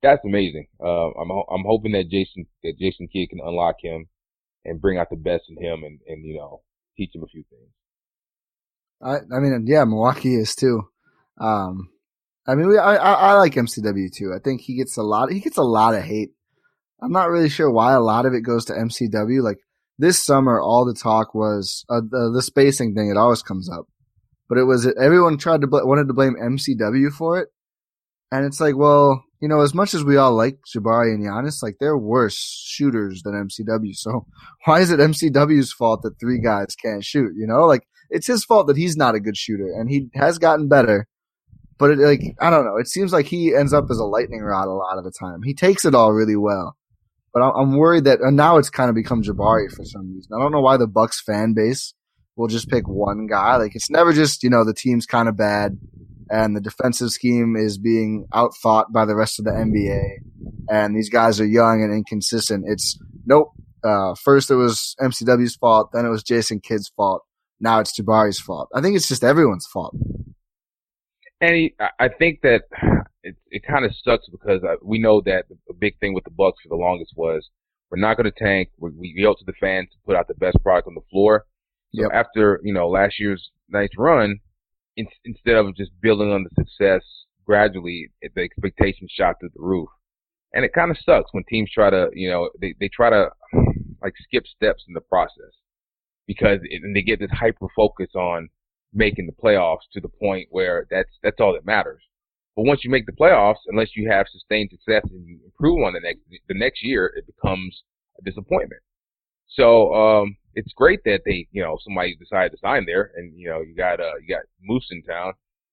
that's 0.00 0.24
amazing. 0.24 0.68
Uh, 0.80 1.10
I'm 1.10 1.30
I'm 1.30 1.64
hoping 1.66 1.92
that 1.92 2.08
Jason 2.08 2.46
that 2.62 2.78
Jason 2.78 3.08
Kidd 3.12 3.30
can 3.30 3.40
unlock 3.44 3.76
him 3.82 4.06
and 4.64 4.80
bring 4.80 4.98
out 4.98 5.10
the 5.10 5.16
best 5.16 5.44
in 5.48 5.56
him, 5.60 5.82
and 5.82 5.98
and 6.06 6.24
you 6.24 6.36
know 6.36 6.62
teach 6.96 7.14
him 7.14 7.24
a 7.24 7.26
few 7.26 7.44
things. 7.50 7.70
I, 9.02 9.16
I 9.34 9.40
mean, 9.40 9.64
yeah, 9.66 9.84
Milwaukee 9.84 10.34
is 10.34 10.54
too. 10.54 10.82
Um, 11.38 11.90
I 12.46 12.54
mean, 12.54 12.68
we, 12.68 12.78
I, 12.78 12.96
I, 12.96 13.32
like 13.34 13.54
MCW 13.54 14.12
too. 14.12 14.32
I 14.34 14.38
think 14.38 14.60
he 14.60 14.76
gets 14.76 14.96
a 14.96 15.02
lot. 15.02 15.32
He 15.32 15.40
gets 15.40 15.56
a 15.56 15.62
lot 15.62 15.94
of 15.94 16.02
hate. 16.02 16.32
I'm 17.02 17.12
not 17.12 17.30
really 17.30 17.48
sure 17.48 17.70
why 17.70 17.92
a 17.92 18.00
lot 18.00 18.26
of 18.26 18.34
it 18.34 18.42
goes 18.42 18.66
to 18.66 18.74
MCW. 18.74 19.42
Like 19.42 19.58
this 19.98 20.22
summer, 20.22 20.60
all 20.60 20.84
the 20.84 20.94
talk 20.94 21.34
was 21.34 21.84
uh, 21.88 22.00
the, 22.00 22.30
the 22.34 22.42
spacing 22.42 22.94
thing. 22.94 23.10
It 23.10 23.16
always 23.16 23.42
comes 23.42 23.70
up, 23.70 23.86
but 24.48 24.58
it 24.58 24.64
was 24.64 24.86
everyone 25.00 25.38
tried 25.38 25.62
to 25.62 25.66
bl- 25.66 25.86
wanted 25.86 26.08
to 26.08 26.14
blame 26.14 26.36
MCW 26.40 27.12
for 27.12 27.38
it, 27.38 27.48
and 28.30 28.44
it's 28.44 28.60
like, 28.60 28.76
well, 28.76 29.24
you 29.40 29.48
know, 29.48 29.60
as 29.60 29.74
much 29.74 29.94
as 29.94 30.04
we 30.04 30.16
all 30.16 30.34
like 30.34 30.58
Jabari 30.74 31.14
and 31.14 31.22
Giannis, 31.22 31.62
like 31.62 31.76
they're 31.78 31.98
worse 31.98 32.36
shooters 32.36 33.22
than 33.22 33.34
MCW. 33.34 33.94
So 33.94 34.26
why 34.64 34.80
is 34.80 34.90
it 34.90 35.00
MCW's 35.00 35.72
fault 35.72 36.02
that 36.02 36.18
three 36.20 36.40
guys 36.40 36.74
can't 36.74 37.04
shoot? 37.04 37.32
You 37.36 37.46
know, 37.46 37.66
like 37.66 37.86
it's 38.10 38.26
his 38.26 38.44
fault 38.44 38.66
that 38.66 38.76
he's 38.76 38.96
not 38.96 39.14
a 39.14 39.20
good 39.20 39.36
shooter, 39.36 39.66
and 39.66 39.90
he 39.90 40.08
has 40.14 40.38
gotten 40.38 40.68
better. 40.68 41.06
But 41.78 41.92
it, 41.92 41.98
like 41.98 42.22
I 42.40 42.50
don't 42.50 42.64
know, 42.64 42.76
it 42.76 42.88
seems 42.88 43.12
like 43.12 43.26
he 43.26 43.54
ends 43.54 43.72
up 43.72 43.86
as 43.90 43.98
a 43.98 44.04
lightning 44.04 44.42
rod 44.42 44.68
a 44.68 44.72
lot 44.72 44.98
of 44.98 45.04
the 45.04 45.12
time. 45.12 45.42
He 45.42 45.54
takes 45.54 45.84
it 45.84 45.94
all 45.94 46.12
really 46.12 46.36
well, 46.36 46.76
but 47.32 47.40
I'm 47.40 47.76
worried 47.76 48.04
that 48.04 48.20
now 48.22 48.58
it's 48.58 48.70
kind 48.70 48.88
of 48.88 48.94
become 48.94 49.22
Jabari 49.22 49.70
for 49.74 49.84
some 49.84 50.14
reason. 50.14 50.30
I 50.34 50.40
don't 50.40 50.52
know 50.52 50.60
why 50.60 50.76
the 50.76 50.86
Bucks 50.86 51.20
fan 51.20 51.54
base 51.54 51.94
will 52.36 52.48
just 52.48 52.68
pick 52.68 52.88
one 52.88 53.26
guy. 53.26 53.56
Like 53.56 53.74
it's 53.74 53.90
never 53.90 54.12
just 54.12 54.42
you 54.42 54.50
know 54.50 54.64
the 54.64 54.74
team's 54.74 55.06
kind 55.06 55.28
of 55.28 55.36
bad 55.36 55.78
and 56.30 56.56
the 56.56 56.60
defensive 56.60 57.10
scheme 57.10 57.54
is 57.56 57.78
being 57.78 58.26
outthought 58.32 58.92
by 58.92 59.04
the 59.04 59.16
rest 59.16 59.38
of 59.38 59.44
the 59.44 59.50
NBA, 59.50 60.00
and 60.70 60.96
these 60.96 61.10
guys 61.10 61.40
are 61.40 61.46
young 61.46 61.82
and 61.82 61.92
inconsistent. 61.92 62.64
It's 62.66 62.98
nope. 63.26 63.52
Uh, 63.82 64.14
first 64.14 64.50
it 64.50 64.54
was 64.54 64.96
MCW's 65.00 65.56
fault, 65.56 65.90
then 65.92 66.06
it 66.06 66.08
was 66.08 66.22
Jason 66.22 66.60
Kidd's 66.60 66.90
fault. 66.96 67.22
Now 67.60 67.80
it's 67.80 67.98
Jabari's 67.98 68.40
fault. 68.40 68.68
I 68.74 68.80
think 68.80 68.96
it's 68.96 69.08
just 69.08 69.24
everyone's 69.24 69.66
fault. 69.66 69.94
And 71.40 71.54
he, 71.54 71.74
I 71.98 72.08
think 72.08 72.40
that 72.42 72.62
it 73.22 73.36
it 73.50 73.62
kind 73.66 73.84
of 73.84 73.92
sucks 74.02 74.28
because 74.30 74.60
we 74.82 74.98
know 74.98 75.20
that 75.22 75.44
the 75.48 75.74
big 75.74 75.98
thing 75.98 76.14
with 76.14 76.24
the 76.24 76.30
Bucks 76.30 76.58
for 76.62 76.68
the 76.68 76.82
longest 76.82 77.12
was 77.16 77.48
we're 77.90 78.00
not 78.00 78.16
going 78.16 78.30
to 78.30 78.44
tank. 78.44 78.70
We, 78.78 78.90
we 78.90 79.26
owe 79.26 79.34
to 79.34 79.44
the 79.44 79.52
fans 79.60 79.88
to 79.90 79.96
put 80.06 80.16
out 80.16 80.28
the 80.28 80.34
best 80.34 80.56
product 80.62 80.88
on 80.88 80.94
the 80.94 81.08
floor. 81.10 81.44
So 81.94 82.02
yep. 82.02 82.10
after 82.12 82.60
you 82.62 82.72
know 82.72 82.88
last 82.88 83.20
year's 83.20 83.50
nice 83.68 83.90
run, 83.96 84.40
in, 84.96 85.06
instead 85.24 85.56
of 85.56 85.74
just 85.76 85.90
building 86.00 86.32
on 86.32 86.44
the 86.44 86.64
success 86.64 87.02
gradually, 87.44 88.10
the 88.22 88.42
expectations 88.42 89.12
shot 89.14 89.36
through 89.38 89.50
the 89.54 89.62
roof. 89.62 89.88
And 90.52 90.64
it 90.64 90.72
kind 90.72 90.90
of 90.90 90.98
sucks 90.98 91.32
when 91.32 91.44
teams 91.48 91.70
try 91.70 91.90
to, 91.90 92.08
you 92.14 92.30
know, 92.30 92.48
they, 92.60 92.74
they 92.80 92.88
try 92.88 93.10
to 93.10 93.28
like 94.02 94.14
skip 94.22 94.46
steps 94.46 94.84
in 94.86 94.94
the 94.94 95.00
process 95.00 95.52
because 96.26 96.60
it, 96.62 96.82
and 96.82 96.94
they 96.94 97.02
get 97.02 97.20
this 97.20 97.30
hyper 97.30 97.66
focus 97.74 98.10
on 98.14 98.48
making 98.92 99.26
the 99.26 99.32
playoffs 99.32 99.88
to 99.92 100.00
the 100.00 100.08
point 100.08 100.48
where 100.50 100.86
that's, 100.90 101.10
that's 101.22 101.40
all 101.40 101.52
that 101.52 101.66
matters. 101.66 102.02
But 102.56 102.66
once 102.66 102.84
you 102.84 102.90
make 102.90 103.06
the 103.06 103.12
playoffs, 103.12 103.66
unless 103.66 103.96
you 103.96 104.08
have 104.10 104.26
sustained 104.30 104.70
success 104.70 105.02
and 105.10 105.26
you 105.26 105.40
improve 105.44 105.82
on 105.84 105.94
the 105.94 106.00
next, 106.00 106.20
the 106.48 106.54
next 106.54 106.84
year, 106.84 107.12
it 107.16 107.26
becomes 107.26 107.82
a 108.18 108.22
disappointment. 108.22 108.80
So, 109.48 109.92
um, 109.94 110.36
it's 110.54 110.72
great 110.72 111.00
that 111.04 111.22
they, 111.24 111.46
you 111.50 111.62
know, 111.62 111.78
somebody 111.82 112.16
decided 112.16 112.52
to 112.52 112.58
sign 112.58 112.86
there, 112.86 113.10
and 113.16 113.36
you 113.36 113.48
know, 113.48 113.60
you 113.60 113.74
got 113.74 114.00
uh, 114.00 114.16
you 114.20 114.34
got 114.34 114.44
Moose 114.62 114.86
in 114.90 115.02
town. 115.02 115.32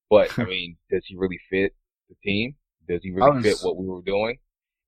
But 0.09 0.37
I 0.37 0.43
mean, 0.45 0.77
does 0.89 1.03
he 1.05 1.15
really 1.15 1.39
fit 1.49 1.75
the 2.09 2.15
team? 2.23 2.55
Does 2.87 3.01
he 3.03 3.11
really 3.11 3.31
was... 3.31 3.43
fit 3.43 3.57
what 3.61 3.77
we 3.77 3.87
were 3.87 4.01
doing? 4.01 4.37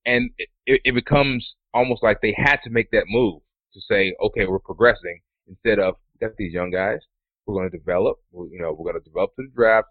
And 0.06 0.32
it, 0.38 0.82
it 0.84 0.94
becomes 0.94 1.56
almost 1.74 2.04
like 2.04 2.20
they 2.22 2.36
had 2.36 2.58
to 2.64 2.70
make 2.70 2.92
that 2.92 3.06
move 3.08 3.42
to 3.74 3.82
say, 3.82 4.16
okay, 4.22 4.46
we're 4.46 4.60
progressing 4.60 5.22
instead 5.48 5.80
of 5.80 5.96
got 6.20 6.32
these 6.38 6.54
young 6.54 6.72
guys. 6.72 7.00
We're 7.46 7.56
going 7.56 7.70
to 7.72 7.78
develop. 7.78 8.20
We're, 8.32 8.48
you 8.48 8.60
know, 8.60 8.72
we're 8.72 8.92
going 8.92 9.04
to 9.04 9.10
develop 9.10 9.36
to 9.36 9.44
the 9.44 9.52
draft. 9.54 9.90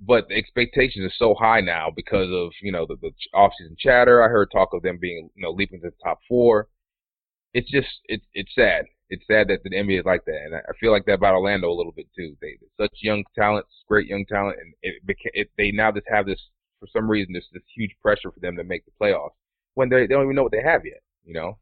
But 0.00 0.26
the 0.28 0.34
expectations 0.34 1.06
are 1.06 1.14
so 1.16 1.34
high 1.38 1.60
now 1.60 1.88
because 1.94 2.28
of 2.32 2.50
you 2.60 2.72
know 2.72 2.86
the, 2.86 2.96
the 3.00 3.12
offseason 3.34 3.78
chatter. 3.78 4.20
I 4.20 4.28
heard 4.28 4.50
talk 4.50 4.70
of 4.72 4.82
them 4.82 4.98
being 5.00 5.30
you 5.36 5.42
know 5.42 5.52
leaping 5.52 5.80
to 5.82 5.90
the 5.90 5.96
top 6.02 6.18
four 6.28 6.68
it's 7.54 7.70
just 7.70 7.88
it's 8.06 8.24
it's 8.34 8.54
sad. 8.54 8.86
It's 9.08 9.26
sad 9.26 9.48
that 9.48 9.62
the 9.62 9.70
NBA 9.70 10.00
is 10.00 10.06
like 10.06 10.24
that, 10.24 10.40
and 10.44 10.54
I 10.54 10.72
feel 10.80 10.90
like 10.90 11.04
that 11.04 11.14
about 11.14 11.34
Orlando 11.34 11.70
a 11.70 11.76
little 11.76 11.92
bit 11.92 12.06
too. 12.16 12.34
They 12.40 12.56
such 12.80 12.92
young 13.02 13.24
talent, 13.34 13.66
great 13.86 14.06
young 14.06 14.24
talent, 14.26 14.56
and 14.60 14.74
it, 14.82 14.94
it 15.34 15.50
they 15.58 15.70
now 15.70 15.92
just 15.92 16.06
have 16.10 16.26
this 16.26 16.40
for 16.80 16.88
some 16.92 17.10
reason 17.10 17.34
this 17.34 17.44
this 17.52 17.62
huge 17.74 17.94
pressure 18.00 18.30
for 18.32 18.40
them 18.40 18.56
to 18.56 18.64
make 18.64 18.84
the 18.86 18.92
playoffs 19.00 19.36
when 19.74 19.90
they 19.90 20.06
they 20.06 20.14
don't 20.14 20.24
even 20.24 20.34
know 20.34 20.44
what 20.44 20.52
they 20.52 20.62
have 20.62 20.84
yet. 20.84 21.02
You 21.24 21.34
know. 21.34 21.58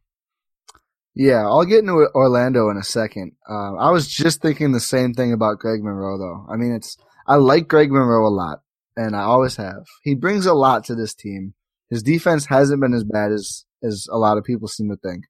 Yeah, 1.14 1.46
I'll 1.46 1.64
get 1.64 1.81
into 1.81 2.09
Orlando 2.14 2.70
in 2.70 2.77
a 2.77 2.85
second. 2.85 3.33
Uh, 3.49 3.75
I 3.75 3.90
was 3.90 4.09
just 4.09 4.40
thinking 4.40 4.73
the 4.73 4.81
same 4.81 5.12
thing 5.12 5.33
about 5.33 5.59
Greg 5.59 5.83
Monroe, 5.83 6.18
though. 6.18 6.46
I 6.49 6.57
mean, 6.57 6.73
it's 6.73 6.96
I 7.27 7.37
like 7.37 7.68
Greg 7.68 7.90
Monroe 7.90 8.27
a 8.27 8.31
lot, 8.31 8.62
and 8.96 9.16
I 9.16 9.23
always 9.23 9.57
have. 9.57 9.87
He 10.03 10.14
brings 10.14 10.46
a 10.46 10.55
lot 10.55 10.85
to 10.85 10.94
this 10.94 11.14
team. 11.14 11.55
His 11.88 12.03
defense 12.03 12.46
hasn't 12.46 12.81
been 12.81 12.94
as 12.94 13.05
bad 13.05 13.33
as 13.33 13.64
as 13.83 14.07
a 14.11 14.18
lot 14.18 14.38
of 14.38 14.44
people 14.44 14.68
seem 14.68 14.88
to 14.90 14.96
think. 14.96 15.25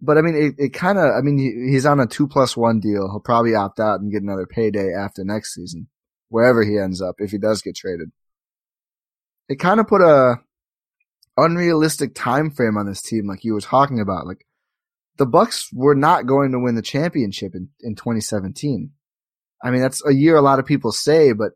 But 0.00 0.18
I 0.18 0.22
mean, 0.22 0.36
it, 0.36 0.54
it 0.58 0.68
kind 0.74 0.98
of, 0.98 1.14
I 1.14 1.22
mean, 1.22 1.38
he, 1.38 1.72
he's 1.72 1.86
on 1.86 1.98
a 1.98 2.06
two 2.06 2.28
plus 2.28 2.56
one 2.56 2.78
deal. 2.78 3.08
He'll 3.10 3.20
probably 3.20 3.54
opt 3.54 3.80
out 3.80 4.00
and 4.00 4.12
get 4.12 4.22
another 4.22 4.46
payday 4.46 4.92
after 4.92 5.24
next 5.24 5.54
season, 5.54 5.88
wherever 6.28 6.62
he 6.62 6.78
ends 6.78 7.00
up, 7.00 7.16
if 7.18 7.30
he 7.30 7.38
does 7.38 7.62
get 7.62 7.76
traded. 7.76 8.12
It 9.48 9.58
kind 9.58 9.80
of 9.80 9.86
put 9.86 10.02
a 10.02 10.36
unrealistic 11.36 12.14
time 12.14 12.50
frame 12.50 12.76
on 12.76 12.86
this 12.86 13.02
team, 13.02 13.26
like 13.26 13.44
you 13.44 13.54
were 13.54 13.60
talking 13.60 14.00
about. 14.00 14.26
Like 14.26 14.46
the 15.16 15.26
Bucks 15.26 15.68
were 15.72 15.94
not 15.94 16.26
going 16.26 16.52
to 16.52 16.58
win 16.58 16.74
the 16.74 16.82
championship 16.82 17.54
in, 17.54 17.68
in 17.80 17.94
2017. 17.94 18.90
I 19.62 19.70
mean, 19.70 19.80
that's 19.80 20.04
a 20.06 20.12
year 20.12 20.36
a 20.36 20.42
lot 20.42 20.58
of 20.58 20.66
people 20.66 20.92
say, 20.92 21.32
but 21.32 21.52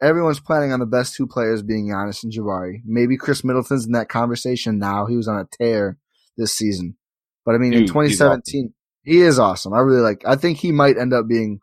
everyone's 0.00 0.40
planning 0.40 0.72
on 0.72 0.80
the 0.80 0.86
best 0.86 1.14
two 1.14 1.26
players 1.26 1.62
being 1.62 1.88
Giannis 1.88 2.22
and 2.22 2.32
Jabari. 2.32 2.80
Maybe 2.84 3.16
Khris 3.16 3.44
Middleton's 3.44 3.86
in 3.86 3.92
that 3.92 4.08
conversation 4.08 4.78
now. 4.78 5.06
He 5.06 5.16
was 5.16 5.28
on 5.28 5.38
a 5.38 5.48
tear 5.58 5.98
this 6.36 6.52
season. 6.54 6.96
But 7.44 7.54
I 7.54 7.58
mean, 7.58 7.72
Dude, 7.72 7.82
in 7.82 7.86
2017, 7.86 8.64
awesome. 8.64 8.74
he 9.04 9.20
is 9.20 9.38
awesome. 9.38 9.72
I 9.72 9.78
really 9.78 10.00
like. 10.00 10.22
I 10.26 10.36
think 10.36 10.58
he 10.58 10.72
might 10.72 10.98
end 10.98 11.12
up 11.12 11.28
being 11.28 11.60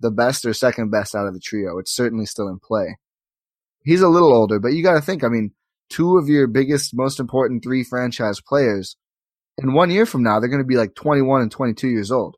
the 0.00 0.10
best 0.10 0.44
or 0.44 0.52
second 0.52 0.90
best 0.90 1.14
out 1.14 1.26
of 1.26 1.34
the 1.34 1.40
trio. 1.40 1.78
It's 1.78 1.94
certainly 1.94 2.26
still 2.26 2.48
in 2.48 2.58
play. 2.58 2.98
He's 3.84 4.02
a 4.02 4.08
little 4.08 4.32
older, 4.32 4.58
but 4.58 4.72
you 4.72 4.82
got 4.82 4.94
to 4.94 5.00
think. 5.00 5.24
I 5.24 5.28
mean, 5.28 5.52
two 5.90 6.18
of 6.18 6.28
your 6.28 6.46
biggest, 6.46 6.94
most 6.94 7.20
important 7.20 7.62
three 7.62 7.84
franchise 7.84 8.40
players 8.40 8.96
in 9.58 9.72
one 9.72 9.90
year 9.90 10.06
from 10.06 10.22
now, 10.22 10.40
they're 10.40 10.48
going 10.48 10.62
to 10.62 10.66
be 10.66 10.76
like 10.76 10.94
21 10.94 11.42
and 11.42 11.50
22 11.50 11.88
years 11.88 12.10
old. 12.10 12.36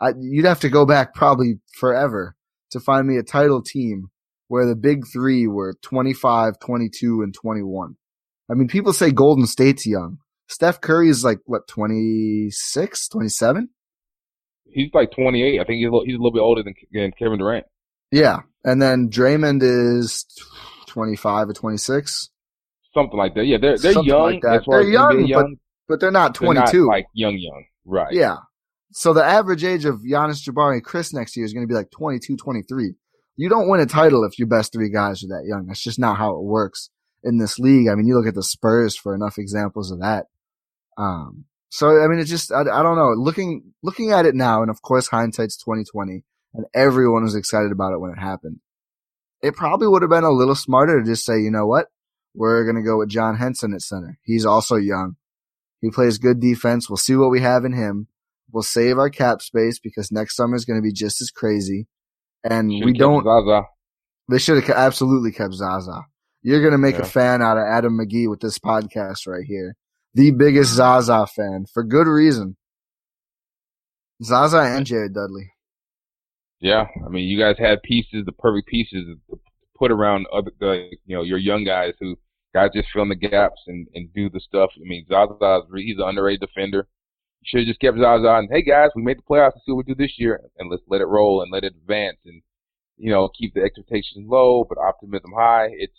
I, 0.00 0.12
you'd 0.18 0.44
have 0.44 0.60
to 0.60 0.68
go 0.68 0.86
back 0.86 1.14
probably 1.14 1.58
forever 1.78 2.36
to 2.70 2.80
find 2.80 3.06
me 3.06 3.16
a 3.16 3.22
title 3.22 3.62
team 3.62 4.08
where 4.48 4.66
the 4.66 4.76
big 4.76 5.04
three 5.12 5.46
were 5.46 5.74
25, 5.82 6.58
22, 6.60 7.22
and 7.22 7.34
21. 7.34 7.96
I 8.50 8.54
mean, 8.54 8.68
people 8.68 8.92
say 8.92 9.10
Golden 9.10 9.46
State's 9.46 9.86
young. 9.86 10.18
Steph 10.48 10.80
Curry 10.80 11.08
is 11.08 11.24
like 11.24 11.38
what 11.46 11.66
26, 11.66 13.08
27? 13.08 13.68
He's 14.66 14.90
like 14.94 15.10
28. 15.12 15.60
I 15.60 15.64
think 15.64 15.78
he's 15.78 15.88
a 15.88 15.90
little, 15.90 16.04
he's 16.04 16.14
a 16.14 16.18
little 16.18 16.32
bit 16.32 16.40
older 16.40 16.62
than, 16.62 16.74
than 16.92 17.12
Kevin 17.18 17.38
Durant. 17.38 17.66
Yeah, 18.12 18.40
and 18.64 18.80
then 18.80 19.08
Draymond 19.08 19.62
is 19.62 20.26
25 20.86 21.48
or 21.48 21.52
26. 21.54 22.30
Something 22.96 23.18
like 23.18 23.34
that. 23.34 23.44
Yeah, 23.44 23.58
they're 23.58 23.76
they're 23.76 23.92
Something 23.92 24.08
young. 24.08 24.40
Like 24.42 24.62
they're 24.66 24.82
young, 24.82 25.26
young, 25.26 25.56
but 25.88 25.94
but 25.94 26.00
they're 26.00 26.10
not 26.10 26.34
22. 26.34 26.64
They're 26.64 26.80
not 26.80 26.86
like 26.88 27.06
young, 27.12 27.36
young. 27.36 27.64
Right. 27.84 28.12
Yeah. 28.12 28.36
So 28.92 29.12
the 29.12 29.22
average 29.22 29.64
age 29.64 29.84
of 29.84 30.00
Giannis, 30.00 30.42
Jabari, 30.42 30.74
and 30.74 30.84
Khris 30.84 31.12
next 31.12 31.36
year 31.36 31.44
is 31.44 31.52
going 31.52 31.66
to 31.66 31.68
be 31.68 31.74
like 31.74 31.90
22, 31.90 32.36
23. 32.36 32.94
You 33.36 33.48
don't 33.50 33.68
win 33.68 33.80
a 33.80 33.86
title 33.86 34.24
if 34.24 34.38
your 34.38 34.48
best 34.48 34.72
three 34.72 34.90
guys 34.90 35.22
are 35.22 35.28
that 35.28 35.44
young. 35.46 35.66
That's 35.66 35.82
just 35.82 35.98
not 35.98 36.16
how 36.16 36.36
it 36.36 36.42
works 36.42 36.88
in 37.22 37.36
this 37.36 37.58
league. 37.58 37.88
I 37.88 37.94
mean, 37.94 38.06
you 38.06 38.16
look 38.16 38.26
at 38.26 38.34
the 38.34 38.42
Spurs 38.42 38.96
for 38.96 39.14
enough 39.14 39.36
examples 39.36 39.90
of 39.90 40.00
that. 40.00 40.26
Um, 40.96 41.44
so 41.68 42.02
I 42.02 42.08
mean, 42.08 42.18
it's 42.18 42.30
just 42.30 42.50
I, 42.50 42.60
I 42.60 42.82
don't 42.82 42.96
know. 42.96 43.10
Looking 43.10 43.74
looking 43.82 44.12
at 44.12 44.24
it 44.24 44.34
now, 44.34 44.62
and 44.62 44.70
of 44.70 44.80
course 44.80 45.08
hindsight's 45.08 45.58
twenty 45.58 45.84
twenty, 45.84 46.24
and 46.54 46.64
everyone 46.74 47.24
was 47.24 47.34
excited 47.34 47.72
about 47.72 47.92
it 47.92 48.00
when 48.00 48.12
it 48.12 48.18
happened. 48.18 48.60
It 49.42 49.54
probably 49.54 49.86
would 49.86 50.00
have 50.00 50.10
been 50.10 50.24
a 50.24 50.30
little 50.30 50.54
smarter 50.54 50.98
to 50.98 51.06
just 51.06 51.26
say, 51.26 51.38
you 51.38 51.50
know 51.50 51.66
what, 51.66 51.88
we're 52.36 52.64
gonna 52.64 52.84
go 52.84 52.98
with 52.98 53.08
John 53.08 53.36
Henson 53.36 53.74
at 53.74 53.82
center. 53.82 54.18
He's 54.22 54.46
also 54.46 54.76
young. 54.76 55.16
He 55.80 55.90
plays 55.90 56.18
good 56.18 56.40
defense. 56.40 56.88
We'll 56.88 56.96
see 56.96 57.16
what 57.16 57.30
we 57.30 57.40
have 57.40 57.64
in 57.64 57.72
him. 57.72 58.08
We'll 58.50 58.62
save 58.62 58.98
our 58.98 59.10
cap 59.10 59.42
space 59.42 59.78
because 59.78 60.12
next 60.12 60.36
summer 60.36 60.56
is 60.56 60.64
going 60.64 60.78
to 60.78 60.82
be 60.82 60.92
just 60.92 61.20
as 61.20 61.30
crazy. 61.30 61.88
And 62.48 62.72
Should've 62.72 62.86
we 62.86 62.92
don't. 62.92 63.24
Zaza. 63.24 63.62
They 64.28 64.38
should 64.38 64.62
have 64.62 64.76
absolutely 64.76 65.32
kept 65.32 65.54
Zaza. 65.54 66.02
You're 66.42 66.60
going 66.60 66.72
to 66.72 66.78
make 66.78 66.94
yeah. 66.94 67.02
a 67.02 67.06
fan 67.06 67.42
out 67.42 67.58
of 67.58 67.64
Adam 67.64 67.98
McGee 67.98 68.30
with 68.30 68.40
this 68.40 68.58
podcast 68.58 69.26
right 69.26 69.44
here 69.44 69.76
the 70.16 70.30
biggest 70.30 70.72
Zaza 70.72 71.26
fan 71.26 71.66
for 71.72 71.84
good 71.84 72.06
reason. 72.06 72.56
Zaza 74.24 74.60
and 74.60 74.86
Jared 74.86 75.12
Dudley. 75.12 75.52
Yeah, 76.58 76.86
I 77.04 77.10
mean, 77.10 77.28
you 77.28 77.38
guys 77.38 77.56
had 77.58 77.82
pieces, 77.82 78.24
the 78.24 78.32
perfect 78.32 78.66
pieces 78.66 79.04
to 79.28 79.38
put 79.78 79.92
around 79.92 80.26
other, 80.32 80.50
the, 80.58 80.88
you 81.04 81.14
know, 81.14 81.22
your 81.22 81.36
young 81.36 81.64
guys 81.64 81.92
who 82.00 82.16
guys 82.56 82.70
just 82.74 82.88
fill 82.90 83.02
in 83.02 83.10
the 83.10 83.14
gaps 83.14 83.60
and, 83.66 83.86
and 83.94 84.12
do 84.14 84.30
the 84.30 84.40
stuff. 84.40 84.70
I 84.76 84.80
mean, 84.80 85.04
Zaza, 85.08 85.60
he's 85.76 85.98
an 85.98 86.08
underrated 86.08 86.40
defender. 86.40 86.88
should 87.44 87.60
have 87.60 87.68
just 87.68 87.80
kept 87.80 87.98
eyes 87.98 88.24
on. 88.24 88.48
Hey 88.50 88.62
guys, 88.62 88.90
we 88.96 89.02
made 89.02 89.18
the 89.18 89.22
playoffs. 89.22 89.52
Let's 89.54 89.66
see 89.66 89.72
what 89.72 89.86
we 89.86 89.94
do 89.94 90.02
this 90.02 90.14
year, 90.16 90.40
and 90.58 90.70
let's 90.70 90.82
let 90.88 91.02
it 91.02 91.06
roll 91.06 91.42
and 91.42 91.52
let 91.52 91.64
it 91.64 91.74
advance, 91.82 92.16
and 92.24 92.42
you 92.96 93.10
know 93.10 93.28
keep 93.28 93.52
the 93.52 93.60
expectations 93.60 94.26
low 94.26 94.64
but 94.66 94.78
optimism 94.78 95.32
high. 95.36 95.68
It's 95.72 95.98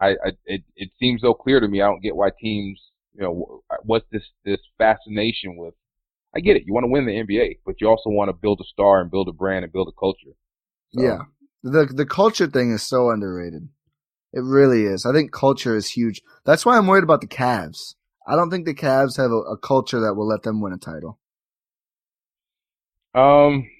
I, 0.00 0.08
I 0.08 0.30
it 0.46 0.62
it 0.74 0.90
seems 0.98 1.20
so 1.20 1.32
clear 1.32 1.60
to 1.60 1.68
me. 1.68 1.80
I 1.80 1.86
don't 1.86 2.02
get 2.02 2.16
why 2.16 2.30
teams 2.40 2.80
you 3.14 3.22
know 3.22 3.62
what's 3.84 4.06
this 4.10 4.24
this 4.44 4.60
fascination 4.78 5.56
with. 5.56 5.74
I 6.36 6.40
get 6.40 6.56
it. 6.56 6.64
You 6.66 6.74
want 6.74 6.84
to 6.84 6.90
win 6.90 7.06
the 7.06 7.12
NBA, 7.12 7.58
but 7.64 7.76
you 7.80 7.88
also 7.88 8.10
want 8.10 8.28
to 8.28 8.32
build 8.32 8.60
a 8.60 8.66
star 8.66 9.00
and 9.00 9.08
build 9.08 9.28
a 9.28 9.32
brand 9.32 9.62
and 9.62 9.72
build 9.72 9.86
a 9.86 9.96
culture. 9.96 10.34
So, 10.92 11.04
yeah, 11.04 11.18
the 11.62 11.86
the 11.94 12.06
culture 12.06 12.48
thing 12.48 12.72
is 12.72 12.82
so 12.82 13.10
underrated. 13.10 13.68
It 14.34 14.42
really 14.42 14.82
is. 14.82 15.06
I 15.06 15.12
think 15.12 15.30
culture 15.30 15.76
is 15.76 15.90
huge. 15.90 16.20
That's 16.44 16.66
why 16.66 16.76
I'm 16.76 16.88
worried 16.88 17.04
about 17.04 17.20
the 17.20 17.28
Cavs. 17.28 17.94
I 18.26 18.34
don't 18.34 18.50
think 18.50 18.66
the 18.66 18.74
Cavs 18.74 19.16
have 19.16 19.30
a, 19.30 19.52
a 19.52 19.56
culture 19.56 20.00
that 20.00 20.14
will 20.14 20.26
let 20.26 20.42
them 20.42 20.60
win 20.60 20.72
a 20.72 20.76
title. 20.76 21.20
Um, 23.14 23.70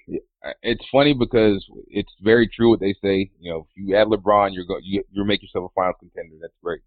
it's 0.63 0.85
funny 0.93 1.13
because 1.13 1.67
it's 1.89 2.13
very 2.23 2.47
true 2.47 2.71
what 2.71 2.79
they 2.79 2.95
say. 3.03 3.33
You 3.41 3.51
know, 3.51 3.67
if 3.69 3.77
you 3.77 3.97
add 3.97 4.07
LeBron, 4.07 4.55
you're 4.55 4.65
go 4.65 4.79
you 4.81 5.03
you 5.11 5.25
make 5.25 5.43
yourself 5.43 5.73
a 5.73 5.75
finals 5.75 5.97
contender. 5.99 6.37
That's 6.41 6.55
great. 6.63 6.83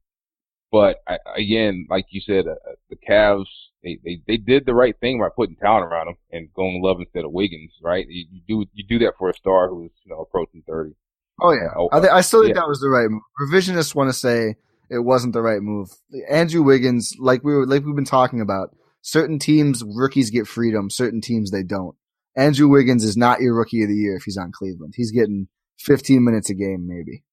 But 0.71 1.01
I, 1.05 1.17
again, 1.35 1.87
like 1.89 2.05
you 2.11 2.21
said, 2.21 2.47
uh, 2.47 2.51
uh, 2.51 2.75
the 2.89 2.95
Cavs 2.95 3.47
they, 3.83 3.99
they 4.01 4.21
they 4.25 4.37
did 4.37 4.65
the 4.65 4.75
right 4.75 4.97
thing 5.01 5.19
by 5.19 5.27
putting 5.35 5.57
talent 5.57 5.91
around 5.91 6.07
them 6.07 6.15
and 6.31 6.53
going 6.53 6.81
Love 6.81 7.01
instead 7.01 7.25
of 7.25 7.33
Wiggins. 7.33 7.73
Right? 7.81 8.05
You, 8.07 8.27
you 8.31 8.41
do 8.47 8.65
you 8.73 8.85
do 8.87 8.99
that 9.05 9.15
for 9.19 9.29
a 9.29 9.33
star 9.33 9.67
who's 9.67 9.91
you 10.05 10.11
know 10.11 10.21
approaching 10.21 10.63
thirty. 10.65 10.95
Oh 11.39 11.51
yeah, 11.51 11.69
oh, 11.77 11.89
I, 11.91 11.99
th- 11.99 12.11
I 12.11 12.21
still 12.21 12.41
think 12.41 12.55
yeah. 12.55 12.61
that 12.61 12.67
was 12.67 12.79
the 12.79 12.89
right 12.89 13.09
move. 13.09 13.21
Revisionists 13.41 13.93
want 13.93 14.09
to 14.09 14.13
say 14.13 14.55
it 14.89 14.99
wasn't 14.99 15.33
the 15.33 15.41
right 15.41 15.61
move. 15.61 15.89
Andrew 16.29 16.63
Wiggins, 16.63 17.13
like 17.19 17.43
we 17.43 17.53
were, 17.53 17.67
like 17.67 17.85
we've 17.85 17.95
been 17.95 18.05
talking 18.05 18.41
about, 18.41 18.75
certain 19.01 19.37
teams 19.37 19.83
rookies 19.85 20.31
get 20.31 20.47
freedom, 20.47 20.89
certain 20.89 21.21
teams 21.21 21.51
they 21.51 21.63
don't. 21.63 21.95
Andrew 22.35 22.67
Wiggins 22.67 23.03
is 23.03 23.17
not 23.17 23.41
your 23.41 23.55
rookie 23.55 23.83
of 23.83 23.89
the 23.89 23.95
year 23.95 24.15
if 24.15 24.23
he's 24.23 24.37
on 24.37 24.51
Cleveland. 24.51 24.93
He's 24.95 25.11
getting 25.11 25.47
15 25.79 26.23
minutes 26.23 26.49
a 26.49 26.53
game, 26.53 26.87
maybe. 26.87 27.23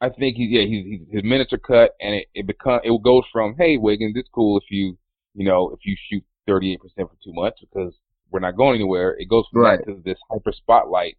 I 0.00 0.08
think 0.08 0.36
he, 0.36 0.46
yeah, 0.50 0.62
he's, 0.62 1.06
his 1.10 1.24
minutes 1.24 1.52
are 1.52 1.58
cut, 1.58 1.92
and 2.00 2.14
it 2.14 2.28
it 2.34 2.46
become 2.46 2.80
it 2.82 3.02
goes 3.02 3.24
from 3.32 3.54
hey 3.58 3.76
Wiggins, 3.76 4.16
it's 4.16 4.30
cool 4.32 4.58
if 4.58 4.64
you 4.70 4.98
you 5.34 5.46
know 5.46 5.70
if 5.70 5.80
you 5.84 5.94
shoot 6.10 6.24
38 6.46 6.80
percent 6.80 7.08
for 7.10 7.16
two 7.22 7.34
months 7.34 7.60
because 7.60 7.94
we're 8.30 8.40
not 8.40 8.56
going 8.56 8.76
anywhere. 8.76 9.14
It 9.18 9.28
goes 9.28 9.44
from 9.52 9.62
right. 9.62 9.78
that 9.78 9.92
to 9.92 10.02
this 10.04 10.18
hyper 10.30 10.52
spotlight. 10.52 11.16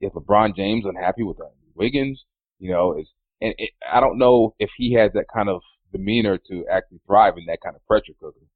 If 0.00 0.14
LeBron 0.14 0.56
James 0.56 0.84
unhappy 0.86 1.22
with 1.22 1.38
Wiggins, 1.74 2.24
you 2.58 2.70
know, 2.70 2.98
is 2.98 3.08
and 3.40 3.54
it, 3.58 3.70
I 3.90 4.00
don't 4.00 4.18
know 4.18 4.54
if 4.58 4.70
he 4.76 4.94
has 4.94 5.12
that 5.14 5.26
kind 5.32 5.48
of 5.48 5.62
demeanor 5.92 6.38
to 6.48 6.64
actually 6.70 7.00
thrive 7.06 7.34
in 7.36 7.46
that 7.46 7.60
kind 7.62 7.76
of 7.76 7.86
pressure 7.86 8.14
cooker. 8.20 8.46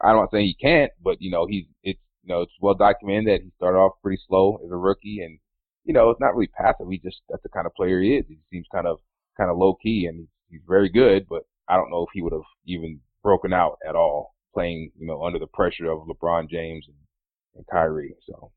I'm 0.00 0.16
not 0.16 0.30
saying 0.30 0.46
he 0.46 0.54
can't, 0.54 0.92
but 1.02 1.20
you 1.20 1.30
know, 1.30 1.46
he's 1.46 1.66
it's 1.82 2.00
you 2.22 2.34
know, 2.34 2.42
it's 2.42 2.52
well 2.60 2.74
documented 2.74 3.26
that 3.26 3.44
he 3.44 3.50
started 3.56 3.78
off 3.78 3.92
pretty 4.02 4.20
slow 4.28 4.58
as 4.64 4.70
a 4.70 4.76
rookie 4.76 5.20
and 5.22 5.38
you 5.84 5.94
know, 5.94 6.10
it's 6.10 6.20
not 6.20 6.34
really 6.34 6.50
passive. 6.56 6.86
He 6.90 6.98
just 6.98 7.20
that's 7.28 7.42
the 7.42 7.48
kind 7.48 7.66
of 7.66 7.74
player 7.74 8.00
he 8.00 8.16
is. 8.16 8.24
He 8.28 8.38
seems 8.50 8.66
kind 8.72 8.86
of 8.86 8.98
kind 9.36 9.50
of 9.50 9.56
low 9.58 9.74
key 9.82 10.06
and 10.06 10.18
he's, 10.18 10.28
he's 10.50 10.60
very 10.66 10.88
good, 10.88 11.26
but 11.28 11.42
I 11.68 11.76
don't 11.76 11.90
know 11.90 12.02
if 12.02 12.10
he 12.12 12.22
would 12.22 12.32
have 12.32 12.48
even 12.66 13.00
broken 13.22 13.52
out 13.52 13.78
at 13.86 13.94
all 13.94 14.34
playing, 14.54 14.90
you 14.98 15.06
know, 15.06 15.22
under 15.22 15.38
the 15.38 15.46
pressure 15.46 15.90
of 15.90 16.06
LeBron 16.08 16.48
James 16.48 16.86
and, 16.86 16.96
and 17.56 17.64
Kyrie. 17.70 18.14
So 18.26 18.52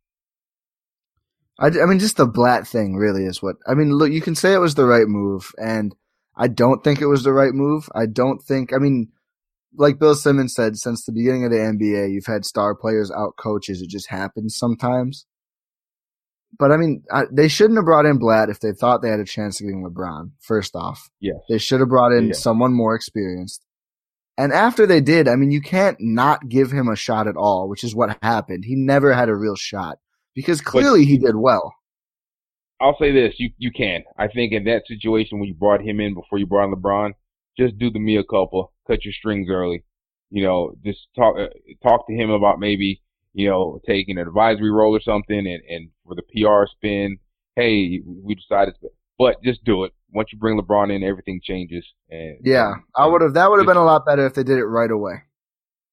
I, 1.60 1.68
I 1.68 1.86
mean, 1.86 2.00
just 2.00 2.18
the 2.18 2.26
Blatt 2.26 2.68
thing 2.68 2.96
really 2.96 3.26
is 3.26 3.42
what 3.42 3.58
I 3.68 3.76
mean. 3.76 3.92
Look, 3.92 4.12
you 4.12 4.22
can 4.22 4.36
say 4.36 4.54
it 4.54 4.60
was 4.60 4.76
the 4.76 4.86
right 4.86 5.08
move, 5.08 5.52
and 5.58 5.96
I 6.36 6.48
don't 6.48 6.84
think 6.84 7.00
it 7.00 7.08
was 7.08 7.24
the 7.24 7.34
right 7.34 7.54
move. 7.54 7.90
I 7.94 8.06
don't 8.08 8.42
think. 8.42 8.74
I 8.74 8.78
mean, 8.78 9.10
like 9.76 10.00
Bill 10.00 10.16
Simmons 10.16 10.56
said, 10.56 10.78
since 10.78 11.06
the 11.06 11.12
beginning 11.12 11.46
of 11.46 11.52
the 11.52 11.58
NBA, 11.58 12.12
you've 12.12 12.26
had 12.26 12.46
star 12.46 12.76
players 12.76 13.12
out 13.12 13.36
coaches. 13.38 13.82
It 13.82 13.90
just 13.90 14.10
happens 14.10 14.58
sometimes. 14.58 15.26
But 16.58 16.72
I 16.72 16.78
mean, 16.78 17.04
I, 17.12 17.24
they 17.32 17.48
shouldn't 17.48 17.78
have 17.78 17.86
brought 17.86 18.06
in 18.06 18.20
Blatt 18.20 18.50
if 18.50 18.60
they 18.60 18.74
thought 18.74 19.02
they 19.02 19.10
had 19.10 19.20
a 19.20 19.26
chance 19.26 19.60
of 19.60 19.66
getting 19.66 19.84
LeBron. 19.84 20.32
First 20.40 20.76
off, 20.76 21.10
yeah, 21.20 21.34
they 21.50 21.60
should 21.60 21.80
have 21.80 21.90
brought 21.90 22.12
in 22.12 22.28
yeah. 22.28 22.34
someone 22.34 22.74
more 22.74 22.96
experienced. 22.96 23.64
And 24.36 24.52
after 24.52 24.88
they 24.88 25.02
did, 25.02 25.28
I 25.28 25.36
mean, 25.36 25.52
you 25.52 25.62
can't 25.62 25.98
not 26.00 26.50
give 26.50 26.72
him 26.72 26.88
a 26.88 26.96
shot 26.96 27.28
at 27.28 27.38
all, 27.38 27.70
which 27.70 27.84
is 27.84 27.94
what 27.94 28.18
happened. 28.24 28.66
He 28.66 28.76
never 28.76 29.14
had 29.14 29.30
a 29.30 29.36
real 29.36 29.56
shot 29.56 30.00
because 30.36 30.62
clearly 30.62 31.02
but, 31.02 31.08
he 31.08 31.18
did 31.18 31.36
well. 31.36 31.74
I'll 32.80 32.98
say 33.00 33.12
this: 33.12 33.36
you 33.38 33.52
you 33.58 33.72
can. 33.72 34.04
I 34.18 34.28
think 34.28 34.54
in 34.54 34.66
that 34.66 34.84
situation 34.88 35.40
when 35.40 35.48
you 35.48 35.56
brought 35.56 35.82
him 35.82 36.00
in 36.00 36.14
before 36.14 36.40
you 36.40 36.46
brought 36.46 36.66
in 36.66 36.76
LeBron, 36.76 37.14
just 37.58 37.78
do 37.78 37.90
the 37.90 38.00
mea 38.00 38.24
culpa, 38.30 38.64
cut 38.88 39.06
your 39.06 39.14
strings 39.14 39.48
early. 39.50 39.84
You 40.32 40.44
know, 40.44 40.76
just 40.84 41.00
talk 41.16 41.38
uh, 41.38 41.48
talk 41.82 42.08
to 42.08 42.14
him 42.14 42.30
about 42.30 42.60
maybe 42.60 43.02
you 43.34 43.50
know 43.50 43.80
taking 43.88 44.18
an 44.18 44.28
advisory 44.28 44.72
role 44.72 44.96
or 44.96 45.02
something, 45.02 45.38
and 45.38 45.62
and 45.70 45.90
for 46.06 46.16
the 46.16 46.24
PR 46.24 46.70
spin, 46.70 47.18
hey, 47.56 48.02
we 48.06 48.36
decided, 48.36 48.76
but 49.18 49.42
just 49.44 49.64
do 49.64 49.84
it. 49.84 49.94
Once 50.12 50.30
you 50.32 50.38
bring 50.38 50.60
LeBron 50.60 50.96
in, 50.96 51.04
everything 51.04 51.40
changes. 51.44 51.86
And 52.10 52.38
yeah, 52.44 52.74
I 52.96 53.08
would 53.08 53.22
have. 53.22 53.34
That 53.34 53.50
would 53.50 53.60
have 53.60 53.68
been 53.68 53.78
a 53.78 53.86
lot 53.86 54.06
better 54.06 54.26
if 54.26 54.34
they 54.34 54.44
did 54.44 54.58
it 54.58 54.66
right 54.66 54.92
away. 54.92 55.24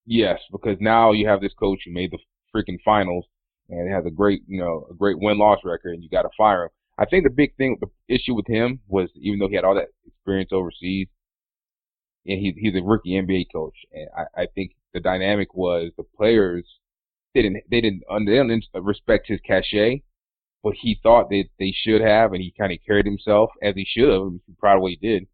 Yes, 0.07 0.41
because 0.51 0.79
now 0.81 1.13
you 1.13 1.29
have 1.29 1.41
this 1.41 1.55
coach 1.55 1.83
who 1.85 1.93
made 1.93 2.11
the 2.11 2.19
freaking 2.55 2.79
finals 2.85 3.27
and 3.71 3.89
he 3.89 3.95
has 3.95 4.05
a 4.07 4.11
great, 4.11 4.43
you 4.47 4.61
know, 4.61 4.87
a 4.91 4.95
great 4.95 5.19
win 5.19 5.39
loss 5.39 5.61
record, 5.65 5.95
and 5.95 6.03
you 6.03 6.11
got 6.11 6.23
to 6.23 6.31
fire 6.37 6.65
him. 6.65 6.71
I 6.99 7.07
think 7.07 7.25
the 7.25 7.31
big 7.31 7.57
thing, 7.57 7.79
the 7.81 8.15
issue 8.15 8.35
with 8.35 8.47
him 8.47 8.81
was 8.89 9.09
even 9.15 9.39
though 9.39 9.49
he 9.49 9.55
had 9.55 9.65
all 9.65 9.75
that 9.77 9.89
experience 10.07 10.51
overseas, 10.53 11.09
and 12.27 12.39
he's 12.39 12.55
he's 12.59 12.75
a 12.75 12.85
rookie 12.85 13.13
NBA 13.13 13.47
coach, 13.53 13.77
and 13.93 14.09
I, 14.17 14.43
I 14.43 14.47
think 14.55 14.73
the 14.93 15.01
dynamic 15.01 15.55
was 15.55 15.93
the 15.97 16.03
players 16.03 16.65
didn't 17.35 17.59
they 17.71 17.81
didn't 17.81 18.03
they 18.27 18.33
didn't 18.33 18.65
respect 18.75 19.29
his 19.29 19.41
cachet, 19.47 20.03
but 20.63 20.75
he 20.75 20.99
thought 21.03 21.31
that 21.31 21.45
they 21.59 21.73
should 21.75 22.01
have, 22.01 22.33
and 22.33 22.43
he 22.43 22.53
kind 22.59 22.73
of 22.73 22.79
carried 22.87 23.07
himself 23.07 23.51
as 23.63 23.75
he 23.75 23.87
should 23.89 24.13
have. 24.13 24.23
I'm 24.23 24.41
proud 24.59 24.77
of 24.77 24.83
what 24.83 24.93
he 24.93 24.97
did, 24.97 25.27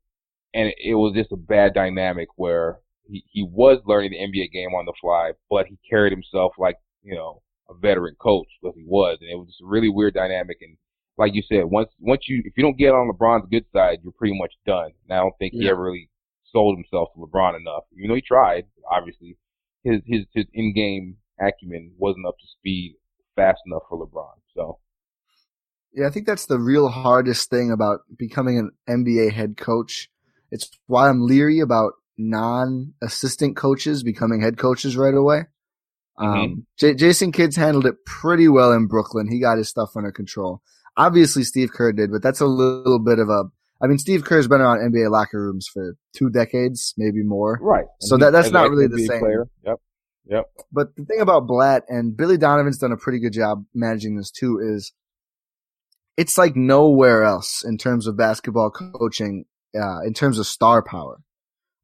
and 0.55 0.73
it 0.79 0.95
was 0.95 1.15
just 1.15 1.33
a 1.33 1.37
bad 1.37 1.75
dynamic 1.75 2.29
where 2.37 2.81
he 3.09 3.25
he 3.29 3.43
was 3.43 3.81
learning 3.87 4.13
the 4.13 4.19
NBA 4.19 4.53
game 4.53 4.75
on 4.75 4.85
the 4.85 4.93
fly, 5.01 5.33
but 5.51 5.67
he 5.67 5.79
carried 5.89 6.13
himself 6.13 6.53
like 6.59 6.77
you 7.03 7.15
know 7.15 7.43
a 7.69 7.75
veteran 7.75 8.17
coach, 8.21 8.49
but 8.63 8.73
he 8.75 8.85
was, 8.87 9.19
and 9.21 9.31
it 9.31 9.37
was 9.37 9.49
just 9.49 9.63
a 9.63 9.67
really 9.67 9.89
weird 9.89 10.15
dynamic. 10.15 10.59
And 10.61 10.77
like 11.19 11.35
you 11.35 11.43
said, 11.49 11.65
once 11.65 11.91
once 11.99 12.23
you 12.29 12.43
if 12.45 12.53
you 12.57 12.63
don't 12.63 12.79
get 12.79 12.93
on 12.93 13.11
LeBron's 13.11 13.49
good 13.51 13.65
side, 13.73 13.99
you're 14.03 14.13
pretty 14.13 14.39
much 14.39 14.53
done. 14.67 14.91
And 15.09 15.19
I 15.19 15.23
don't 15.23 15.37
think 15.39 15.53
yeah. 15.55 15.63
he 15.63 15.71
ever 15.71 15.83
really 15.83 16.11
sold 16.53 16.77
himself 16.77 17.09
to 17.15 17.21
LeBron 17.21 17.59
enough. 17.59 17.85
Even 17.97 18.09
though 18.09 18.15
he 18.15 18.23
tried, 18.23 18.65
obviously, 18.91 19.37
his 19.83 20.01
his 20.07 20.25
his 20.35 20.47
in 20.53 20.73
game 20.75 21.17
acumen 21.41 21.93
wasn't 21.99 22.27
up 22.27 22.39
to 22.39 22.47
speed 22.59 22.97
fast 23.35 23.61
enough 23.67 23.83
for 23.89 24.07
LeBron. 24.07 24.35
So. 24.55 24.79
Yeah, 25.93 26.09
I 26.09 26.11
think 26.11 26.27
that's 26.27 26.45
the 26.45 26.59
real 26.59 26.89
hardest 26.89 27.49
thing 27.49 27.71
about 27.73 28.01
becoming 28.19 28.59
an 28.59 28.71
NBA 28.87 29.33
head 29.33 29.57
coach. 29.57 30.11
It's 30.51 30.69
why 30.87 31.09
I'm 31.09 31.23
leery 31.23 31.61
about 31.61 31.95
non-assistant 32.19 33.57
coaches 33.57 34.03
becoming 34.03 34.43
head 34.43 34.59
coaches 34.59 34.97
right 34.97 35.15
away. 35.15 35.47
Mm-hmm. 36.19 36.39
Um, 36.39 36.67
J- 36.79 36.95
Jason 36.95 37.33
Kidd's 37.33 37.57
handled 37.57 37.87
it 37.87 38.05
pretty 38.07 38.49
well 38.49 38.73
in 38.73 38.87
Brooklyn. 38.87 39.29
He 39.31 39.41
got 39.41 39.59
his 39.59 39.69
stuff 39.69 39.91
under 39.97 40.13
control. 40.13 40.63
Obviously, 40.97 41.43
Steve 41.45 41.73
Kerr 41.73 41.93
did, 41.93 42.11
but 42.11 42.23
that's 42.23 42.41
a 42.41 42.47
little 42.47 42.99
bit 42.99 43.19
of 43.19 43.29
a. 43.29 43.45
I 43.83 43.87
mean, 43.87 43.99
Steve 43.99 44.25
Kerr's 44.25 44.49
been 44.49 44.63
around 44.63 44.79
NBA 44.79 45.11
locker 45.11 45.39
rooms 45.39 45.69
for 45.71 45.97
two 46.17 46.31
decades, 46.31 46.95
maybe 46.97 47.23
more. 47.23 47.59
Right. 47.61 47.85
So 48.01 48.17
that 48.17 48.31
that's 48.31 48.51
not 48.51 48.71
really 48.71 48.87
the 48.87 49.05
same. 49.05 49.21
Player. 49.21 49.47
Yep. 49.65 49.77
Yep. 50.29 50.45
But 50.73 50.97
the 50.97 51.05
thing 51.05 51.21
about 51.21 51.47
Blatt 51.47 51.85
and 51.89 52.17
Billy 52.17 52.39
Donovan's 52.39 52.79
done 52.79 52.93
a 52.93 52.97
pretty 52.97 53.21
good 53.21 53.33
job 53.33 53.65
managing 53.75 54.17
this 54.17 54.31
too 54.31 54.59
is 54.59 54.93
it's 56.17 56.39
like 56.39 56.57
nowhere 56.57 57.23
else 57.23 57.63
in 57.65 57.77
terms 57.77 58.07
of 58.07 58.17
basketball 58.17 58.71
coaching, 58.71 59.45
uh, 59.79 60.01
in 60.01 60.15
terms 60.15 60.39
of 60.39 60.47
star 60.47 60.83
power. 60.83 61.21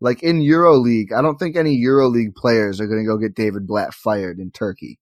Like 0.02 0.24
in 0.24 0.40
EuroLeague, 0.40 1.12
I 1.16 1.22
don't 1.22 1.38
think 1.38 1.54
any 1.54 1.80
EuroLeague 1.80 2.34
players 2.34 2.80
are 2.80 2.88
going 2.88 2.98
to 2.98 3.06
go 3.06 3.16
get 3.16 3.36
David 3.36 3.68
Blatt 3.68 3.94
fired 3.94 4.40
in 4.40 4.50
Turkey. 4.50 4.98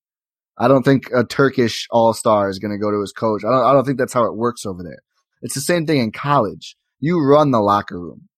I 0.58 0.68
don't 0.68 0.82
think 0.82 1.10
a 1.14 1.24
Turkish 1.24 1.88
all-star 1.90 2.50
is 2.50 2.58
going 2.58 2.72
to 2.72 2.78
go 2.78 2.90
to 2.90 3.00
his 3.00 3.10
coach. 3.10 3.42
I 3.42 3.50
don't, 3.50 3.64
I 3.64 3.72
don't 3.72 3.86
think 3.86 3.96
that's 3.96 4.12
how 4.12 4.24
it 4.24 4.36
works 4.36 4.66
over 4.66 4.82
there. 4.82 4.98
It's 5.40 5.54
the 5.54 5.62
same 5.62 5.86
thing 5.86 6.00
in 6.00 6.12
college. 6.12 6.76
You 6.98 7.18
run 7.18 7.50
the 7.50 7.60
locker 7.60 7.98
room. 7.98 8.28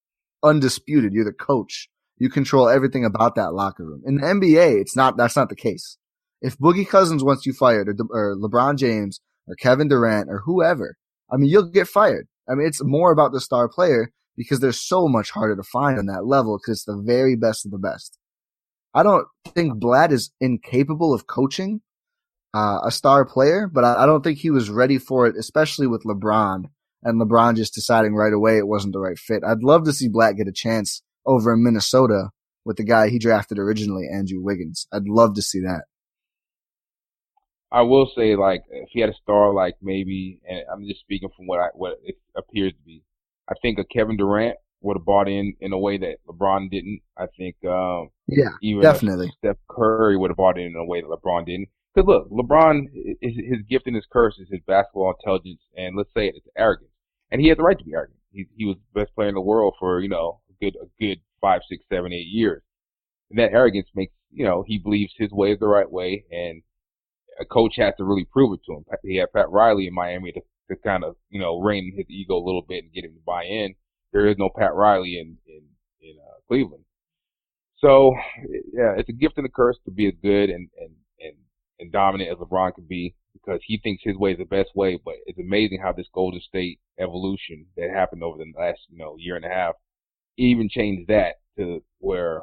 Undisputed. 0.45 1.13
You're 1.13 1.25
the 1.25 1.33
coach. 1.33 1.89
You 2.17 2.31
control 2.31 2.69
everything 2.69 3.05
about 3.05 3.35
that 3.35 3.55
locker 3.55 3.85
room. 3.85 4.03
In 4.07 4.19
the 4.19 4.23
NBA, 4.23 4.81
it's 4.81 4.95
not, 4.95 5.17
that's 5.17 5.35
not 5.35 5.49
the 5.49 5.57
case. 5.57 5.99
If 6.41 6.57
Boogie 6.59 6.89
Cousins 6.89 7.25
wants 7.25 7.45
you 7.45 7.55
fired 7.55 7.89
or, 7.89 7.97
or 8.11 8.37
LeBron 8.37 8.77
James 8.77 9.21
or 9.49 9.57
Kevin 9.57 9.89
Durant 9.89 10.31
or 10.31 10.43
whoever, 10.45 10.97
I 11.29 11.39
mean, 11.39 11.51
you'll 11.51 11.71
get 11.73 11.89
fired. 11.89 12.29
I 12.49 12.55
mean, 12.55 12.69
it's 12.69 12.85
more 12.85 13.11
about 13.11 13.33
the 13.33 13.41
star 13.41 13.69
player 13.69 14.13
because 14.37 14.61
they're 14.61 14.73
so 14.73 15.09
much 15.09 15.31
harder 15.31 15.57
to 15.57 15.63
find 15.63 15.99
on 15.99 16.07
that 16.07 16.27
level 16.27 16.59
because 16.59 16.79
it's 16.79 16.85
the 16.85 16.97
very 16.97 17.37
best 17.37 17.65
of 17.65 17.71
the 17.71 17.79
best. 17.79 18.19
I 18.95 19.03
don't 19.03 19.27
think 19.47 19.79
Blatt 19.79 20.13
is 20.13 20.33
incapable 20.41 21.15
of 21.15 21.27
coaching 21.27 21.81
uh, 22.55 22.81
a 22.85 22.91
star 22.91 23.25
player, 23.25 23.67
but 23.67 23.85
I, 23.85 24.03
I, 24.03 24.07
don't 24.07 24.23
think 24.23 24.39
he 24.39 24.51
was 24.51 24.69
ready 24.69 24.99
for 24.99 25.27
it, 25.27 25.37
especially 25.37 25.87
with 25.87 26.05
LeBron 26.05 26.65
and 27.03 27.21
LeBron 27.21 27.57
just 27.57 27.75
deciding 27.75 28.15
right 28.15 28.33
away 28.33 28.59
it 28.59 28.69
wasn't 28.69 28.93
the 28.93 29.01
right 29.01 29.19
fit. 29.19 29.43
I'd 29.47 29.63
love 29.63 29.85
to 29.85 29.93
see 29.93 30.09
Blatt 30.09 30.37
get 30.37 30.49
a 30.49 30.53
chance 30.53 31.03
over 31.25 31.55
in 31.55 31.65
Minnesota 31.65 32.31
with 32.65 32.77
the 32.77 32.85
guy 32.85 33.09
he 33.09 33.19
drafted 33.19 33.59
originally, 33.59 34.07
Andrew 34.13 34.41
Wiggins. 34.41 34.87
I'd 34.93 35.09
love 35.09 35.35
to 35.35 35.43
see 35.43 35.61
that. 35.61 35.85
I 37.73 37.83
will 37.83 38.11
say, 38.15 38.37
like, 38.37 38.65
if 38.71 38.91
he 38.93 39.01
had 39.01 39.09
a 39.09 39.15
star, 39.15 39.53
like 39.55 39.77
maybe, 39.81 40.41
and 40.47 40.61
I'm 40.71 40.87
just 40.87 41.01
speaking 41.01 41.31
from 41.35 41.47
what 41.47 41.59
I 41.59 41.69
what 41.73 41.99
it 42.05 42.19
appears 42.37 42.73
to 42.73 42.79
be, 42.85 43.03
I 43.51 43.55
think 43.61 43.79
a 43.79 43.85
Kevin 43.85 44.17
Durant 44.17 44.57
would 44.83 44.97
have 44.97 45.05
bought 45.05 45.29
in 45.29 45.55
in 45.61 45.73
a 45.73 45.79
way 45.79 45.99
that 45.99 46.17
LeBron 46.29 46.71
didn't. 46.71 47.01
I 47.17 47.27
think, 47.37 47.57
um, 47.65 48.11
Yeah, 48.27 48.51
even 48.63 48.83
definitely. 48.83 49.33
Steph 49.39 49.57
Curry 49.69 50.17
would 50.17 50.31
have 50.31 50.37
bought 50.37 50.59
in 50.59 50.67
in 50.67 50.77
a 50.77 50.85
way 50.85 51.01
that 51.01 51.09
LeBron 51.09 51.47
didn't. 51.47 51.69
Because 51.95 52.09
look, 52.09 52.31
LeBron, 52.31 52.87
his, 53.21 53.35
his 53.37 53.63
gift 53.69 53.87
and 53.87 53.97
his 53.97 54.07
curse 54.11 54.39
is 54.39 54.49
his 54.51 54.61
basketball 54.67 55.15
intelligence, 55.19 55.61
and 55.77 55.97
let's 55.97 56.13
say 56.17 56.29
it, 56.29 56.35
it's 56.37 56.47
arrogance, 56.57 56.91
and 57.31 57.41
he 57.41 57.49
has 57.49 57.59
the 57.59 57.63
right 57.63 57.79
to 57.79 57.85
be 57.85 57.95
arrogant. 57.95 58.19
He 58.33 58.47
he 58.57 58.65
was 58.65 58.77
the 58.77 59.01
best 59.01 59.15
player 59.15 59.29
in 59.29 59.35
the 59.35 59.41
world 59.41 59.75
for 59.79 60.01
you 60.01 60.09
know 60.09 60.41
a 60.51 60.65
good 60.65 60.77
a 60.81 60.87
good 60.99 61.21
five, 61.41 61.61
six, 61.69 61.85
seven, 61.93 62.13
eight 62.13 62.29
years, 62.29 62.63
and 63.31 63.39
that 63.39 63.53
arrogance 63.53 63.89
makes 63.95 64.15
you 64.31 64.45
know 64.45 64.65
he 64.67 64.79
believes 64.79 65.13
his 65.19 65.33
way 65.33 65.53
is 65.53 65.61
the 65.61 65.69
right 65.69 65.91
way, 65.91 66.25
and 66.31 66.63
a 67.39 67.45
coach 67.45 67.75
has 67.77 67.95
to 67.99 68.05
really 68.05 68.25
prove 68.25 68.55
it 68.55 68.61
to 68.67 68.77
him. 68.77 68.85
He 69.03 69.17
had 69.17 69.33
Pat 69.33 69.51
Riley 69.51 69.87
in 69.87 69.95
Miami 69.95 70.33
to 70.33 70.41
to 70.71 70.77
kind 70.77 71.05
of 71.05 71.17
you 71.31 71.41
know 71.41 71.61
rein 71.61 71.93
his 71.97 72.07
ego 72.09 72.37
a 72.37 72.45
little 72.45 72.65
bit 72.67 72.85
and 72.85 72.93
get 72.93 73.05
him 73.05 73.15
to 73.15 73.21
buy 73.27 73.45
in. 73.45 73.75
There 74.13 74.27
is 74.27 74.37
no 74.39 74.51
Pat 74.57 74.75
Riley 74.75 75.19
in 75.19 75.39
in 75.47 75.63
in 76.01 76.17
uh, 76.19 76.41
Cleveland. 76.49 76.85
So 77.79 78.15
yeah, 78.73 78.95
it's 78.97 79.09
a 79.09 79.13
gift 79.13 79.39
and 79.39 79.47
a 79.47 79.51
curse 79.51 79.79
to 79.85 79.91
be 79.91 80.07
as 80.07 80.15
good 80.23 80.51
and 80.51 80.69
and 80.79 80.95
and 81.21 81.37
and 81.79 81.93
dominant 81.93 82.31
as 82.31 82.39
LeBron 82.39 82.75
can 82.75 82.87
be 82.89 83.15
because 83.33 83.61
he 83.65 83.79
thinks 83.79 84.03
his 84.05 84.17
way 84.17 84.33
is 84.33 84.39
the 84.39 84.45
best 84.45 84.71
way. 84.75 84.99
But 85.05 85.15
it's 85.27 85.39
amazing 85.39 85.81
how 85.83 85.93
this 85.93 86.07
Golden 86.15 86.41
State 86.41 86.79
evolution 86.99 87.67
that 87.77 87.91
happened 87.91 88.23
over 88.23 88.39
the 88.39 88.53
last 88.59 88.81
you 88.89 88.99
know 88.99 89.17
year 89.19 89.37
and 89.37 89.45
a 89.45 89.49
half 89.49 89.75
even 90.39 90.69
changed 90.69 91.09
that 91.09 91.37
to 91.59 91.83
where 91.99 92.43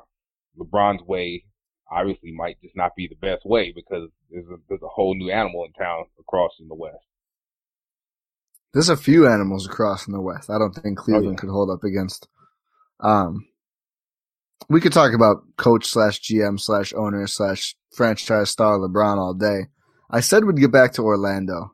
LeBron's 0.58 1.06
way 1.08 1.44
obviously 1.92 2.32
might 2.32 2.62
just 2.62 2.76
not 2.76 2.96
be 2.96 3.08
the 3.08 3.16
best 3.16 3.46
way 3.46 3.72
because 3.72 4.10
there's 4.30 4.46
a, 4.48 4.58
there's 4.68 4.82
a 4.84 4.88
whole 4.88 5.16
new 5.16 5.32
animal 5.32 5.66
in 5.66 5.74
town 5.74 6.06
across 6.20 6.52
in 6.60 6.68
the 6.68 6.76
West. 6.76 7.06
There's 8.74 8.90
a 8.90 8.98
few 8.98 9.28
animals 9.28 9.66
across 9.68 10.06
in 10.08 10.14
the 10.14 10.22
West. 10.22 10.50
I 10.50 10.58
don't 10.60 10.74
think 10.74 10.98
Cleveland 10.98 11.28
Oh, 11.28 11.32
yeah. 11.32 11.36
could 11.38 11.50
hold 11.50 11.70
up 11.72 11.84
against. 11.84 12.28
Um, 13.00 13.48
we 14.70 14.82
could 14.82 14.94
talk 14.94 15.14
about 15.14 15.44
coach 15.58 15.86
slash 15.86 16.20
GM 16.22 16.60
slash 16.60 16.94
owner 16.94 17.26
slash 17.28 17.76
franchise 17.96 18.50
star 18.52 18.78
LeBron 18.78 19.18
all 19.18 19.34
day. 19.34 19.68
I 20.12 20.20
said 20.20 20.46
we'd 20.46 20.58
get 20.58 20.72
back 20.72 20.94
to 20.94 21.02
Orlando. 21.04 21.74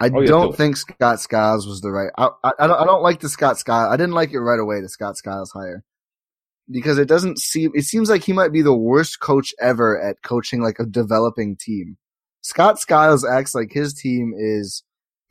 I 0.00 0.06
Oh, 0.12 0.20
yeah, 0.20 0.26
don't 0.26 0.40
totally. 0.42 0.56
think 0.56 0.76
Scott 0.76 1.20
Skiles 1.20 1.66
was 1.66 1.80
the 1.80 1.90
right. 1.90 2.10
I, 2.18 2.28
I, 2.42 2.50
I 2.58 2.66
don't. 2.66 2.80
I 2.80 2.84
don't 2.84 3.02
like 3.02 3.20
the 3.20 3.28
Scott 3.28 3.58
Skiles. 3.58 3.92
I 3.92 3.96
didn't 3.96 4.14
like 4.14 4.32
it 4.32 4.40
right 4.40 4.58
away. 4.58 4.80
The 4.80 4.88
Scott 4.88 5.16
Skiles 5.16 5.50
hire 5.52 5.84
because 6.70 6.98
it 6.98 7.06
doesn't 7.08 7.38
seem. 7.38 7.70
It 7.74 7.82
seems 7.84 8.10
like 8.10 8.24
he 8.24 8.32
might 8.32 8.52
be 8.52 8.60
the 8.62 8.74
worst 8.76 9.20
coach 9.20 9.54
ever 9.60 10.00
at 10.00 10.22
coaching 10.22 10.60
like 10.62 10.78
a 10.80 10.84
developing 10.84 11.56
team. 11.58 11.96
Scott 12.42 12.78
Skiles 12.80 13.24
acts 13.24 13.54
like 13.54 13.72
his 13.72 13.94
team 13.94 14.34
is 14.36 14.82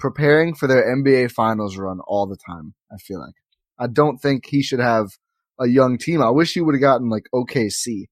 preparing 0.04 0.54
for 0.54 0.68
their 0.68 0.84
NBA 0.84 1.32
finals 1.32 1.78
run 1.78 2.02
all 2.06 2.28
the 2.28 2.36
time. 2.46 2.74
I 2.92 2.98
feel 2.98 3.22
like 3.22 3.36
I 3.80 3.88
don't 3.88 4.18
think 4.18 4.46
he 4.46 4.62
should 4.62 4.82
have 4.82 5.12
a 5.58 5.66
young 5.66 5.98
team. 5.98 6.22
I 6.22 6.30
wish 6.30 6.54
he 6.54 6.60
would 6.60 6.76
have 6.76 6.82
gotten 6.82 7.10
like 7.10 7.28
OKC. 7.34 8.08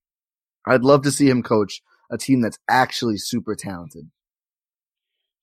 I'd 0.66 0.86
love 0.86 1.02
to 1.02 1.12
see 1.12 1.28
him 1.30 1.44
coach 1.44 1.82
a 2.10 2.18
team 2.18 2.40
that's 2.40 2.58
actually 2.70 3.18
super 3.18 3.56
talented. 3.56 4.10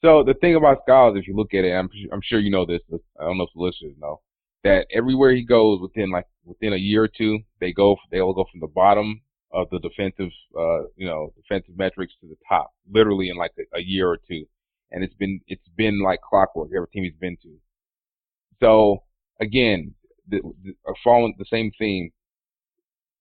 So 0.02 0.24
the 0.24 0.32
thing 0.32 0.54
about 0.54 0.78
Skiles, 0.86 1.18
if 1.18 1.28
you 1.28 1.36
look 1.36 1.52
at 1.52 1.66
it, 1.66 1.72
I'm 1.72 1.90
I'm 2.10 2.22
sure 2.22 2.40
you 2.40 2.50
know 2.50 2.64
this. 2.64 2.80
I 3.20 3.24
don't 3.24 3.36
know 3.36 3.44
if 3.44 3.50
the 3.54 3.60
listeners 3.60 3.92
know 4.00 4.22
that 4.64 4.86
everywhere 4.90 5.34
he 5.34 5.44
goes, 5.44 5.82
within 5.82 6.10
like 6.10 6.28
within 6.46 6.72
a 6.72 6.76
year 6.76 7.04
or 7.04 7.08
two, 7.08 7.40
they 7.60 7.74
go 7.74 7.98
they 8.10 8.20
all 8.20 8.32
go 8.32 8.46
from 8.50 8.60
the 8.60 8.72
bottom 8.74 9.20
of 9.52 9.68
the 9.68 9.80
defensive, 9.80 10.32
uh, 10.58 10.84
you 10.96 11.06
know, 11.06 11.34
defensive 11.36 11.76
metrics 11.76 12.14
to 12.22 12.26
the 12.26 12.36
top, 12.48 12.72
literally 12.90 13.28
in 13.28 13.36
like 13.36 13.52
a, 13.58 13.76
a 13.76 13.82
year 13.82 14.08
or 14.08 14.16
two. 14.16 14.46
And 14.90 15.04
it's 15.04 15.14
been 15.14 15.40
it's 15.46 15.68
been 15.76 16.02
like 16.02 16.20
clockwork 16.22 16.70
every 16.74 16.88
team 16.88 17.04
he's 17.04 17.20
been 17.20 17.36
to. 17.42 17.56
So 18.60 19.04
again, 19.40 19.94
the, 20.28 20.40
the, 20.64 20.72
uh, 20.88 20.92
following 21.04 21.34
the 21.38 21.44
same 21.44 21.70
theme, 21.78 22.10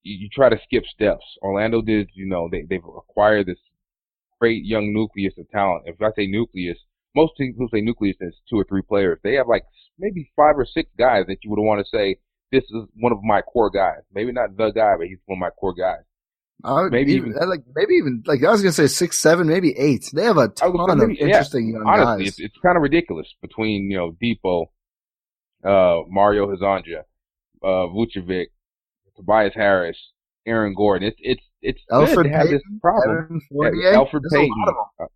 you, 0.03 0.17
you 0.17 0.29
try 0.29 0.49
to 0.49 0.59
skip 0.63 0.85
steps. 0.85 1.23
Orlando 1.41 1.81
did, 1.81 2.09
you 2.13 2.25
know, 2.25 2.47
they 2.51 2.63
they've 2.69 2.83
acquired 2.83 3.47
this 3.47 3.59
great 4.39 4.63
young 4.63 4.93
nucleus 4.93 5.33
of 5.37 5.49
talent. 5.49 5.83
If 5.85 6.01
I 6.01 6.11
say 6.15 6.27
nucleus, 6.27 6.77
most 7.15 7.33
people 7.37 7.67
say 7.73 7.81
nucleus 7.81 8.17
is 8.21 8.35
two 8.49 8.59
or 8.59 8.63
three 8.63 8.81
players. 8.81 9.19
They 9.23 9.33
have 9.33 9.47
like 9.47 9.63
maybe 9.97 10.31
five 10.35 10.57
or 10.57 10.65
six 10.65 10.89
guys 10.97 11.25
that 11.27 11.43
you 11.43 11.49
would 11.49 11.59
want 11.59 11.83
to 11.83 11.97
say 11.97 12.17
this 12.51 12.63
is 12.63 12.83
one 12.95 13.11
of 13.11 13.23
my 13.23 13.41
core 13.41 13.69
guys. 13.69 14.01
Maybe 14.13 14.31
not 14.31 14.55
the 14.55 14.71
guy, 14.71 14.95
but 14.97 15.07
he's 15.07 15.17
one 15.25 15.37
of 15.37 15.41
my 15.41 15.49
core 15.49 15.73
guys. 15.73 16.03
Would 16.63 16.91
Maybe 16.91 17.13
even, 17.13 17.29
even- 17.35 17.49
like 17.49 17.61
maybe 17.75 17.93
even 17.95 18.23
like 18.25 18.43
I 18.43 18.49
was 18.51 18.61
gonna 18.61 18.71
say 18.73 18.87
six, 18.87 19.19
seven, 19.19 19.47
maybe 19.47 19.77
eight. 19.77 20.09
They 20.13 20.23
have 20.23 20.37
a 20.37 20.47
ton 20.49 20.71
of 21.01 21.11
yeah. 21.11 21.25
interesting 21.25 21.69
young 21.69 21.83
Honestly, 21.85 22.23
guys. 22.25 22.27
it's 22.29 22.39
it's 22.39 22.57
kind 22.65 22.75
of 22.77 22.81
ridiculous 22.83 23.27
between 23.41 23.91
you 23.91 23.97
know 23.97 24.11
Dipo, 24.21 24.65
uh, 25.63 26.03
Mario 26.09 26.47
Hezonja, 26.47 27.01
uh, 27.63 27.87
Vucevic, 27.93 28.47
Tobias 29.15 29.53
Harris, 29.55 29.97
Aaron 30.45 30.73
Gordon. 30.73 31.07
It's 31.09 31.17
it's 31.21 31.41
it's 31.61 31.81
good 31.89 32.09
Alfred 32.09 32.25
to 32.27 32.31
have 32.33 32.47
this 32.47 32.61
Payton, 32.63 32.79
problem. 32.81 33.41
Yeah, 33.51 33.91
Alfred 33.91 34.23
There's 34.23 34.41
Payton. 34.41 34.55
lot 34.57 34.69
of 34.69 34.75
'em. 34.99 35.05
Uh, 35.05 35.07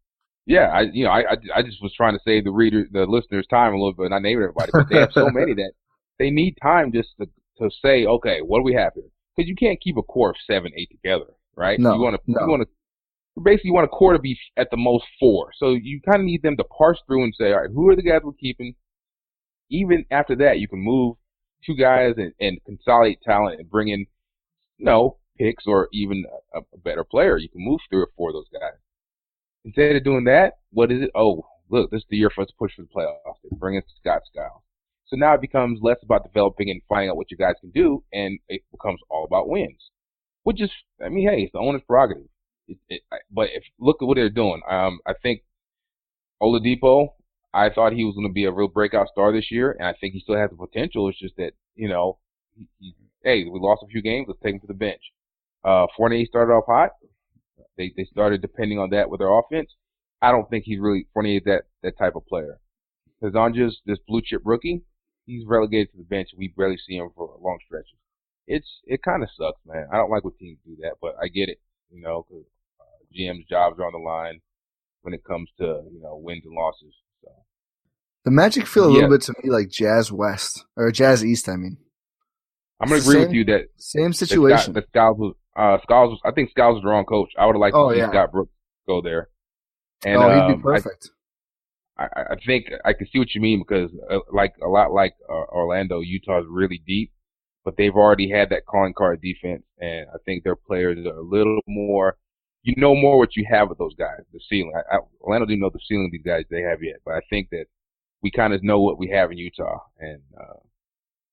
yeah, 0.46 0.68
I 0.72 0.82
you 0.82 1.06
know 1.06 1.12
I, 1.12 1.22
I 1.22 1.38
I 1.58 1.62
just 1.64 1.82
was 1.82 1.94
trying 1.96 2.14
to 2.14 2.20
save 2.26 2.44
the 2.44 2.52
reader 2.52 2.86
the 2.92 3.06
listeners 3.06 3.48
time 3.50 3.74
a 3.74 3.78
little 3.78 3.94
bit, 3.94 4.06
and 4.08 4.14
I 4.16 4.20
named 4.20 4.42
everybody, 4.42 4.72
but 4.74 4.90
they 4.90 5.00
have 5.00 5.12
so 5.14 5.30
many 5.34 5.54
that 5.56 5.72
they 6.20 6.30
need 6.30 6.58
time 6.62 6.92
just 6.92 7.10
to 7.20 7.28
to 7.60 7.70
say, 7.84 8.06
okay, 8.06 8.40
what 8.42 8.60
do 8.60 8.64
we 8.64 8.74
have 8.74 8.94
here? 8.96 9.06
Because 9.36 9.48
you 9.48 9.56
can't 9.56 9.80
keep 9.82 9.98
a 9.98 10.04
core 10.04 10.32
of 10.32 10.36
seven, 10.46 10.72
eight 10.76 10.90
together, 10.92 11.32
right? 11.56 11.80
No, 11.80 11.94
you 11.94 12.02
want 12.02 12.16
to 12.16 12.22
no. 12.28 12.42
you 12.42 12.48
want 12.48 12.64
to 12.64 13.42
basically 13.42 13.70
you 13.70 13.74
want 13.74 13.86
a 13.86 13.90
core 13.90 14.14
to 14.14 14.20
be 14.20 14.38
at 14.58 14.68
the 14.72 14.78
most 14.78 15.06
four. 15.20 15.52
So 15.58 15.72
you 15.72 16.02
kind 16.02 16.20
of 16.20 16.26
need 16.26 16.42
them 16.42 16.58
to 16.58 16.64
parse 16.66 17.00
through 17.08 17.24
and 17.24 17.34
say, 17.38 17.54
all 17.54 17.62
right, 17.62 17.70
who 17.74 17.90
are 17.90 17.96
the 17.96 18.02
guys 18.02 18.22
we're 18.24 18.34
keeping? 18.34 18.76
Even 19.70 20.06
after 20.12 20.36
that, 20.36 20.60
you 20.60 20.68
can 20.68 20.80
move 20.80 21.16
two 21.66 21.76
guys 21.76 22.16
and, 22.18 22.34
and 22.40 22.60
consolidate 22.66 23.22
talent 23.22 23.60
and 23.60 23.70
bring 23.70 23.88
in, 23.88 24.06
you 24.78 24.86
know, 24.86 25.18
picks 25.38 25.66
or 25.66 25.88
even 25.94 26.26
a, 26.54 26.60
a 26.60 26.78
better 26.78 27.04
player. 27.04 27.38
You 27.38 27.50
can 27.50 27.64
move 27.64 27.80
three 27.90 28.02
or 28.02 28.10
four 28.18 28.30
of 28.30 28.34
those 28.34 28.50
guys. 28.52 28.78
Instead 29.64 29.96
of 29.96 30.04
doing 30.04 30.26
that, 30.26 30.54
what 30.72 30.92
is 30.92 31.04
it? 31.04 31.12
Oh, 31.16 31.46
look, 31.70 31.92
this 31.92 32.00
is 32.00 32.06
the 32.10 32.18
year 32.18 32.32
for 32.34 32.42
us 32.42 32.48
to 32.48 32.54
push 32.58 32.74
for 32.76 32.82
the 32.82 32.88
playoffs. 32.90 33.38
They 33.44 33.56
bring 33.56 33.76
in 33.76 33.84
Scott 34.00 34.24
Skiles. 34.32 34.64
So 35.12 35.18
now 35.18 35.34
it 35.34 35.42
becomes 35.42 35.80
less 35.82 35.98
about 36.04 36.24
developing 36.24 36.70
and 36.70 36.82
finding 36.88 37.10
out 37.10 37.18
what 37.18 37.32
you 37.32 37.38
guys 37.38 37.56
can 37.60 37.72
do, 37.72 38.02
and 38.14 38.40
it 38.48 38.62
becomes 38.72 39.00
all 39.10 39.26
about 39.26 39.50
wins. 39.50 39.92
Which 40.44 40.62
is, 40.62 40.72
I 41.06 41.10
mean, 41.10 41.28
hey, 41.28 41.42
it's 41.42 41.52
the 41.52 41.60
owner's 41.60 41.82
prerogative. 41.86 42.30
It, 42.68 42.78
it, 42.88 43.02
but 43.30 43.50
if 43.52 43.64
look 43.78 43.98
at 44.02 44.06
what 44.06 44.16
they're 44.16 44.30
doing, 44.30 44.62
um, 44.70 45.00
I 45.06 45.14
think 45.22 45.42
Oladipo. 46.42 47.10
I 47.54 47.70
thought 47.70 47.92
he 47.92 48.06
was 48.06 48.16
going 48.16 48.30
to 48.30 48.34
be 48.34 48.46
a 48.46 48.52
real 48.52 48.70
breakout 48.70 49.10
star 49.10 49.34
this 49.34 49.52
year, 49.52 49.76
and 49.78 49.86
I 49.86 49.94
think 50.00 50.14
he 50.14 50.22
still 50.22 50.38
has 50.38 50.50
the 50.50 50.56
potential. 50.56 51.10
It's 51.10 51.20
just 51.20 51.36
that 51.36 51.52
you 51.76 51.90
know, 51.90 52.18
he, 52.56 52.70
he, 52.80 52.96
hey, 53.24 53.44
we 53.44 53.60
lost 53.60 53.84
a 53.84 53.88
few 53.88 54.02
games. 54.02 54.28
Let's 54.30 54.40
take 54.42 54.54
him 54.54 54.62
to 54.62 54.68
the 54.68 54.74
bench. 54.74 55.02
Uh, 55.66 55.88
Fournier 55.98 56.26
started 56.26 56.54
off 56.54 56.64
hot. 56.68 56.92
They 57.78 57.92
they 57.98 58.06
started 58.06 58.42
depending 58.42 58.80
on 58.80 58.90
that 58.92 59.10
with 59.10 59.20
their 59.20 59.38
offense. 59.38 59.76
I 60.22 60.32
don't 60.32 60.50
think 60.50 60.64
he's 60.66 60.80
really 60.80 61.08
Fournier 61.14 61.38
is 61.38 61.44
that 61.46 61.64
that 61.84 61.98
type 61.98 62.16
of 62.16 62.26
player. 62.26 62.60
Hezonja's 63.22 63.82
this 63.86 64.00
blue 64.08 64.22
chip 64.24 64.42
rookie. 64.46 64.82
He's 65.26 65.46
relegated 65.48 65.92
to 65.92 65.98
the 65.98 66.04
bench. 66.04 66.30
We 66.38 66.54
barely 66.56 66.78
see 66.78 66.96
him 66.96 67.10
for 67.16 67.36
long 67.42 67.60
stretches. 67.66 67.96
It's 68.48 68.82
it 68.86 69.02
kind 69.04 69.24
of 69.24 69.30
sucks, 69.38 69.60
man. 69.66 69.88
I 69.92 69.98
don't 69.98 70.10
like 70.10 70.24
when 70.24 70.34
teams 70.34 70.58
do 70.66 70.76
that, 70.82 70.96
but 71.02 71.16
I 71.22 71.28
get 71.28 71.50
it. 71.50 71.60
You 71.92 72.02
know, 72.02 72.26
because 72.28 72.46
uh, 72.80 72.84
GM's 73.16 73.46
jobs 73.50 73.80
are 73.80 73.86
on 73.86 73.92
the 73.94 74.00
line 74.00 74.42
when 75.04 75.14
it 75.14 75.24
comes 75.24 75.50
to 75.60 75.84
you 75.92 76.02
know 76.02 76.18
wins 76.18 76.44
and 76.46 76.54
losses. 76.56 76.94
So 77.24 77.32
The 78.26 78.32
Magic 78.32 78.66
feel 78.68 78.86
a 78.86 78.88
Yeah. 78.88 78.94
little 78.96 79.10
bit 79.10 79.22
to 79.24 79.34
me 79.44 79.50
like 79.52 79.70
Jazz 79.70 80.12
West 80.12 80.66
or 80.76 80.92
Jazz 80.92 81.24
East. 81.24 81.48
I 81.50 81.56
mean, 81.56 81.78
I'm 82.80 82.90
gonna 82.90 83.00
the 83.02 83.08
agree 83.10 83.26
with 83.26 83.34
you 83.34 83.46
that 83.46 83.66
same 83.78 84.14
Scott, 84.14 84.28
situation. 84.30 84.74
that 84.74 84.88
Skiles 84.88 85.18
was 85.18 85.36
uh 85.56 85.78
Skiles 85.84 86.12
was 86.12 86.20
I 86.26 86.32
think 86.32 86.50
Skiles 86.50 86.76
was 86.76 86.84
the 86.84 86.90
wrong 86.90 87.06
coach. 87.06 87.30
I 87.38 87.46
would 87.46 87.56
have 87.56 87.62
liked 87.62 87.76
Oh, 87.76 87.90
to 87.90 87.96
see 87.96 88.00
yeah. 88.00 88.10
Scott 88.10 88.32
Brooks 88.32 88.52
go 88.88 89.02
there. 89.02 89.30
And 90.04 90.18
oh, 90.18 90.30
he'd 90.30 90.40
um, 90.54 90.58
be 90.58 90.62
perfect. 90.64 91.10
I, 91.12 91.16
I 92.16 92.22
I 92.32 92.36
think 92.46 92.68
I 92.86 92.94
can 92.94 93.08
see 93.08 93.20
what 93.20 93.34
you 93.34 93.42
mean 93.42 93.60
because 93.60 93.92
uh, 94.10 94.20
like 94.32 94.54
a 94.64 94.68
lot 94.68 94.92
like 94.92 95.16
uh, 95.30 95.46
Orlando, 95.52 96.00
Utah's 96.00 96.46
really 96.50 96.82
deep, 96.86 97.12
but 97.66 97.76
they've 97.78 97.96
already 97.96 98.30
had 98.30 98.50
that 98.50 98.66
calling 98.66 98.94
card 98.94 99.22
defense, 99.22 99.64
and 99.80 100.08
I 100.14 100.18
think 100.26 100.44
their 100.44 100.56
players 100.56 101.06
are 101.06 101.18
a 101.18 101.22
little 101.22 101.60
more. 101.68 102.18
You 102.64 102.76
know 102.78 102.94
more 102.94 103.18
what 103.18 103.36
you 103.36 103.46
have 103.50 103.70
with 103.70 103.80
those 103.80 103.96
guys. 103.96 104.20
The 104.34 104.40
ceiling. 104.48 104.74
I, 104.76 104.98
I, 104.98 105.00
Orlando 105.20 105.48
didn't 105.48 105.62
know 105.62 105.72
the 105.74 105.80
ceiling 105.88 106.10
these 106.12 106.22
guys 106.24 106.44
they 106.50 106.62
have 106.62 106.84
yet, 106.84 106.98
but 107.04 107.16
I 107.16 107.22
think 107.30 107.50
that 107.50 107.66
we 108.22 108.30
kind 108.30 108.54
of 108.54 108.64
know 108.64 108.80
what 108.82 109.00
we 109.00 109.10
have 109.10 109.32
in 109.32 109.38
Utah, 109.40 109.80
and 110.00 110.22
uh, 110.40 110.60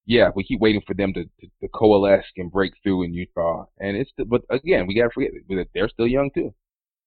yeah, 0.06 0.30
we 0.34 0.42
keep 0.42 0.58
waiting 0.60 0.80
for 0.86 0.94
them 0.94 1.12
to, 1.12 1.24
to, 1.24 1.46
to 1.60 1.68
coalesce 1.68 2.24
and 2.38 2.50
break 2.50 2.72
through 2.82 3.02
in 3.02 3.12
Utah. 3.12 3.66
And 3.78 3.94
it's 3.94 4.10
but 4.26 4.40
again, 4.48 4.86
we 4.86 4.94
gotta 4.94 5.10
forget 5.10 5.32
that 5.50 5.68
they're 5.74 5.90
still 5.90 6.06
young 6.06 6.30
too. 6.34 6.54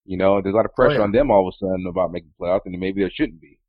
You 0.06 0.18
know, 0.18 0.42
there's 0.42 0.54
a 0.54 0.56
lot 0.56 0.66
of 0.66 0.74
pressure 0.74 0.98
yeah. 0.98 1.04
on 1.04 1.12
them 1.12 1.30
all 1.30 1.48
of 1.48 1.54
a 1.54 1.58
sudden 1.58 1.86
about 1.88 2.12
making 2.12 2.32
playoffs, 2.40 2.62
and 2.66 2.78
maybe 2.80 3.02
there 3.02 3.12
shouldn't 3.12 3.40
be. 3.42 3.60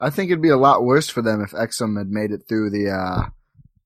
I 0.00 0.10
think 0.10 0.30
it'd 0.30 0.42
be 0.42 0.48
a 0.50 0.56
lot 0.56 0.84
worse 0.84 1.08
for 1.08 1.22
them 1.22 1.40
if 1.40 1.52
Exum 1.52 1.96
had 1.96 2.08
made 2.08 2.30
it 2.30 2.42
through 2.48 2.70
the. 2.70 2.90
uh 2.90 3.28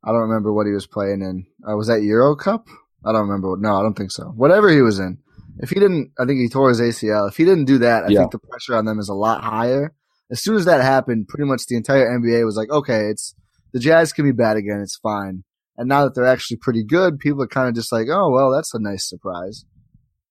I 0.04 0.12
don't 0.12 0.28
remember 0.28 0.52
what 0.52 0.66
he 0.66 0.72
was 0.72 0.86
playing 0.86 1.22
in. 1.22 1.46
Uh, 1.68 1.76
was 1.76 1.88
that 1.88 2.02
Euro 2.02 2.36
Cup? 2.36 2.66
I 3.04 3.12
don't 3.12 3.28
remember. 3.28 3.56
No, 3.58 3.76
I 3.76 3.82
don't 3.82 3.94
think 3.96 4.12
so. 4.12 4.26
Whatever 4.28 4.70
he 4.70 4.80
was 4.80 4.98
in, 4.98 5.18
If 5.60 5.70
he 5.70 5.74
didn't, 5.80 6.12
I 6.18 6.24
think 6.24 6.38
he 6.38 6.48
tore 6.48 6.68
his 6.68 6.80
ACL. 6.80 7.28
If 7.28 7.36
he 7.36 7.44
didn't 7.44 7.64
do 7.64 7.78
that, 7.78 8.04
I 8.04 8.08
Yeah. 8.08 8.20
think 8.20 8.30
the 8.30 8.38
pressure 8.38 8.76
on 8.76 8.84
them 8.84 9.00
is 9.00 9.08
a 9.08 9.14
lot 9.14 9.42
higher. 9.42 9.92
As 10.30 10.40
soon 10.40 10.54
as 10.54 10.64
that 10.66 10.80
happened, 10.82 11.26
pretty 11.26 11.48
much 11.48 11.66
the 11.66 11.76
entire 11.76 12.06
NBA 12.08 12.44
was 12.44 12.56
like, 12.56 12.70
okay, 12.70 13.06
it's 13.08 13.34
the 13.72 13.80
Jazz 13.80 14.12
can 14.12 14.24
be 14.24 14.30
bad 14.32 14.56
again. 14.56 14.80
It's 14.80 14.96
fine. 14.96 15.42
And 15.76 15.88
now 15.88 16.04
that 16.04 16.14
they're 16.14 16.24
actually 16.26 16.58
pretty 16.58 16.84
good, 16.84 17.18
people 17.18 17.42
are 17.42 17.48
kind 17.48 17.68
of 17.68 17.74
just 17.74 17.90
like, 17.90 18.06
oh, 18.08 18.30
well, 18.30 18.52
that's 18.52 18.72
a 18.72 18.78
nice 18.78 19.08
surprise. 19.08 19.64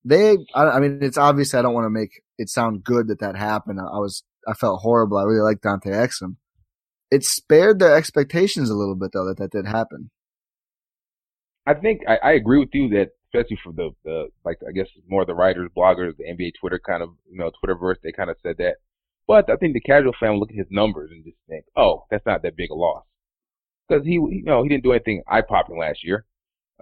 They, 0.07 0.37
I, 0.55 0.63
I 0.63 0.79
mean, 0.79 0.99
it's 1.01 1.17
obvious 1.17 1.53
I 1.53 1.61
don't 1.61 1.73
want 1.73 1.85
to 1.85 1.89
make 1.89 2.21
it 2.37 2.49
sound 2.49 2.83
good 2.83 3.07
that 3.09 3.19
that 3.19 3.35
happened. 3.35 3.79
I, 3.81 3.83
I 3.83 3.99
was, 3.99 4.23
I 4.47 4.53
felt 4.53 4.81
horrible. 4.81 5.17
I 5.17 5.23
really 5.23 5.41
like 5.41 5.61
Dante 5.61 5.91
Exum. 5.91 6.37
It 7.11 7.23
spared 7.23 7.79
their 7.79 7.95
expectations 7.95 8.69
a 8.69 8.75
little 8.75 8.95
bit 8.95 9.11
though 9.13 9.25
that 9.27 9.37
that 9.37 9.51
did 9.51 9.65
happen. 9.65 10.09
I 11.65 11.73
think 11.73 12.01
I, 12.07 12.17
I 12.23 12.31
agree 12.31 12.59
with 12.59 12.69
you 12.73 12.87
that 12.89 13.09
especially 13.33 13.59
for 13.61 13.73
the, 13.73 13.89
the 14.05 14.27
like 14.45 14.57
I 14.67 14.71
guess 14.71 14.87
more 15.09 15.25
the 15.25 15.35
writers, 15.35 15.69
bloggers, 15.75 16.13
the 16.17 16.23
NBA 16.23 16.51
Twitter 16.59 16.79
kind 16.79 17.03
of 17.03 17.09
you 17.29 17.37
know 17.37 17.51
Twitterverse, 17.51 17.97
they 18.01 18.11
kind 18.13 18.29
of 18.29 18.37
said 18.41 18.55
that. 18.59 18.75
But 19.27 19.49
I 19.49 19.57
think 19.57 19.73
the 19.73 19.81
casual 19.81 20.13
fan 20.17 20.31
will 20.31 20.39
look 20.39 20.51
at 20.51 20.57
his 20.57 20.67
numbers 20.71 21.11
and 21.11 21.25
just 21.25 21.37
think, 21.49 21.65
oh, 21.75 22.05
that's 22.09 22.25
not 22.25 22.43
that 22.43 22.55
big 22.55 22.71
a 22.71 22.75
loss 22.75 23.03
because 23.87 24.05
he 24.05 24.13
you 24.13 24.43
know 24.45 24.63
he 24.63 24.69
didn't 24.69 24.83
do 24.83 24.93
anything 24.93 25.23
eye 25.27 25.41
popping 25.41 25.77
last 25.77 26.03
year. 26.03 26.25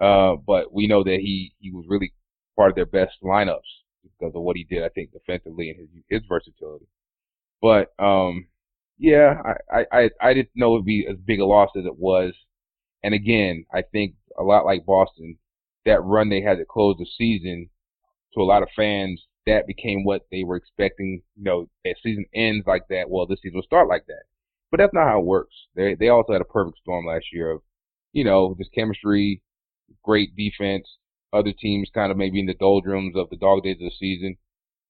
Uh, 0.00 0.36
but 0.46 0.72
we 0.72 0.86
know 0.86 1.02
that 1.02 1.18
he 1.20 1.52
he 1.58 1.72
was 1.72 1.86
really 1.88 2.12
part 2.56 2.70
of 2.70 2.76
their 2.76 2.86
best 2.86 3.16
lineups 3.22 3.60
because 4.02 4.34
of 4.34 4.42
what 4.42 4.56
he 4.56 4.64
did. 4.64 4.82
I 4.82 4.88
think 4.88 5.12
defensively 5.12 5.70
and 5.70 5.78
his 5.78 5.88
his 6.08 6.22
versatility. 6.28 6.86
But 7.60 7.92
um, 7.98 8.46
yeah, 8.98 9.40
I 9.70 9.84
I 9.92 10.10
I, 10.20 10.34
didn't 10.34 10.50
know 10.54 10.74
it'd 10.74 10.86
be 10.86 11.06
as 11.08 11.16
big 11.16 11.40
a 11.40 11.44
loss 11.44 11.70
as 11.76 11.84
it 11.84 11.98
was. 11.98 12.34
And 13.02 13.14
again, 13.14 13.66
I 13.72 13.82
think 13.82 14.14
a 14.38 14.42
lot 14.42 14.64
like 14.64 14.86
Boston, 14.86 15.38
that 15.84 16.02
run 16.02 16.28
they 16.28 16.40
had 16.40 16.58
to 16.58 16.64
close 16.64 16.96
the 16.98 17.06
season 17.06 17.70
to 18.34 18.40
a 18.40 18.44
lot 18.44 18.62
of 18.62 18.68
fans, 18.74 19.22
that 19.46 19.66
became 19.66 20.04
what 20.04 20.26
they 20.30 20.44
were 20.44 20.56
expecting. 20.56 21.22
You 21.36 21.44
know, 21.44 21.68
that 21.84 21.96
season 22.02 22.24
ends 22.34 22.66
like 22.66 22.88
that. 22.88 23.08
Well, 23.08 23.26
this 23.26 23.40
season 23.42 23.56
will 23.56 23.62
start 23.62 23.88
like 23.88 24.06
that. 24.06 24.24
But 24.70 24.78
that's 24.78 24.94
not 24.94 25.06
how 25.06 25.20
it 25.20 25.26
works. 25.26 25.54
They 25.74 25.94
they 25.94 26.08
also 26.08 26.32
had 26.32 26.42
a 26.42 26.46
perfect 26.46 26.78
storm 26.78 27.06
last 27.06 27.26
year 27.32 27.50
of, 27.50 27.62
you 28.12 28.24
know, 28.24 28.54
just 28.58 28.72
chemistry, 28.72 29.42
great 30.02 30.34
defense. 30.36 30.86
Other 31.32 31.52
teams 31.52 31.90
kind 31.92 32.10
of 32.10 32.16
maybe 32.16 32.40
in 32.40 32.46
the 32.46 32.54
doldrums 32.54 33.16
of 33.16 33.30
the 33.30 33.36
dog 33.36 33.64
days 33.64 33.76
of 33.76 33.90
the 33.90 33.90
season. 33.90 34.36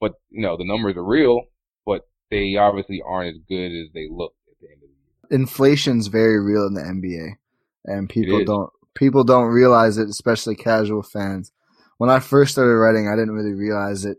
But 0.01 0.15
you 0.31 0.43
know, 0.43 0.57
the 0.57 0.67
numbers 0.67 0.97
are 0.97 1.05
real, 1.05 1.43
but 1.85 2.03
they 2.31 2.57
obviously 2.57 3.03
aren't 3.07 3.35
as 3.35 3.41
good 3.49 3.73
as 3.73 3.89
they 3.95 4.09
look 4.11 4.35
at 4.49 4.55
the 4.61 4.67
end 4.69 4.83
of 4.83 4.89
the 4.89 5.35
year. 5.35 5.41
Inflation's 5.41 6.09
very 6.09 6.41
real 6.41 6.67
in 6.67 6.75
the 6.75 6.83
NBA, 6.83 7.37
and 7.85 8.09
people 8.09 8.45
don't 8.45 8.71
people 8.95 9.25
don't 9.25 9.47
realize 9.47 9.99
it, 9.99 10.09
especially 10.09 10.57
casual 10.57 11.03
fans. 11.03 11.53
When 11.99 12.11
I 12.11 12.21
first 12.21 12.53
started 12.53 12.75
writing, 12.75 13.09
I 13.09 13.17
didn't 13.17 13.35
really 13.35 13.55
realize 13.55 14.05
it. 14.05 14.19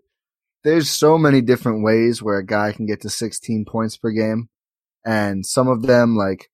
There's 0.64 0.90
so 0.90 1.18
many 1.18 1.42
different 1.42 1.84
ways 1.84 2.22
where 2.22 2.38
a 2.38 2.46
guy 2.46 2.72
can 2.72 2.88
get 2.88 3.02
to 3.02 3.10
16 3.10 3.66
points 3.66 3.96
per 3.98 4.12
game, 4.12 4.50
and 5.06 5.46
some 5.46 5.68
of 5.68 5.84
them 5.84 6.16
like 6.16 6.50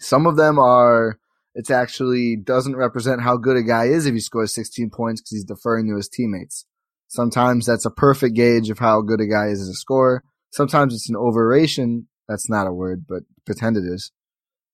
some 0.00 0.26
of 0.26 0.36
them 0.36 0.58
are 0.58 1.18
it's 1.56 1.70
actually 1.70 2.36
doesn't 2.36 2.76
represent 2.76 3.22
how 3.22 3.38
good 3.38 3.56
a 3.56 3.62
guy 3.62 3.86
is 3.86 4.04
if 4.04 4.12
he 4.12 4.20
scores 4.20 4.54
16 4.54 4.90
points 4.90 5.22
because 5.22 5.30
he's 5.30 5.44
deferring 5.44 5.88
to 5.88 5.96
his 5.96 6.08
teammates. 6.08 6.66
Sometimes 7.08 7.64
that's 7.64 7.86
a 7.86 7.90
perfect 7.90 8.36
gauge 8.36 8.68
of 8.68 8.78
how 8.78 9.00
good 9.00 9.22
a 9.22 9.26
guy 9.26 9.46
is 9.46 9.62
as 9.62 9.68
a 9.68 9.74
scorer. 9.74 10.22
Sometimes 10.50 10.92
it's 10.92 11.08
an 11.08 11.16
overration. 11.16 12.04
That's 12.28 12.50
not 12.50 12.66
a 12.66 12.72
word, 12.74 13.06
but 13.08 13.22
pretend 13.46 13.78
it 13.78 13.84
is. 13.84 14.12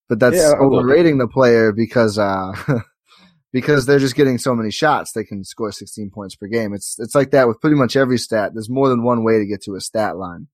But 0.09 0.19
that's 0.19 0.37
Yeah, 0.37 0.55
overrating 0.59 1.19
the 1.19 1.29
player 1.29 1.71
because, 1.71 2.19
uh, 2.19 2.53
because 3.53 3.87
they're 3.87 4.01
just 4.01 4.17
getting 4.17 4.39
so 4.39 4.53
many 4.53 4.73
shots. 4.73 5.13
They 5.13 5.23
can 5.23 5.45
score 5.45 5.71
16 5.71 6.11
points 6.11 6.35
per 6.35 6.49
game. 6.49 6.75
It's, 6.75 6.97
it's 6.99 7.15
like 7.15 7.31
that 7.31 7.47
with 7.47 7.61
pretty 7.61 7.77
much 7.77 7.95
every 7.95 8.19
stat. 8.19 8.55
There's 8.55 8.69
more 8.69 8.89
than 8.89 9.05
one 9.05 9.23
way 9.23 9.39
to 9.39 9.47
get 9.47 9.63
to 9.65 9.77
a 9.77 9.81
stat 9.81 10.17
line. 10.17 10.49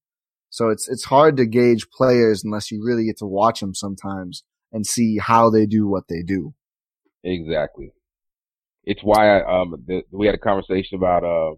So 0.50 0.68
it's, 0.68 0.88
it's 0.90 1.04
hard 1.04 1.38
to 1.38 1.46
gauge 1.46 1.88
players 1.88 2.44
unless 2.44 2.70
you 2.70 2.84
really 2.84 3.06
get 3.06 3.16
to 3.18 3.26
watch 3.26 3.60
them 3.60 3.74
sometimes 3.74 4.44
and 4.72 4.86
see 4.86 5.18
how 5.18 5.50
they 5.50 5.66
do 5.66 5.86
what 5.86 6.04
they 6.08 6.22
do. 6.22 6.54
Exactly. 7.24 7.92
It's 8.84 9.02
why 9.02 9.38
I, 9.40 9.60
um 9.62 9.74
the, 9.86 10.02
we 10.10 10.26
had 10.26 10.34
a 10.34 10.38
conversation 10.38 10.96
about 10.96 11.24
uh 11.24 11.54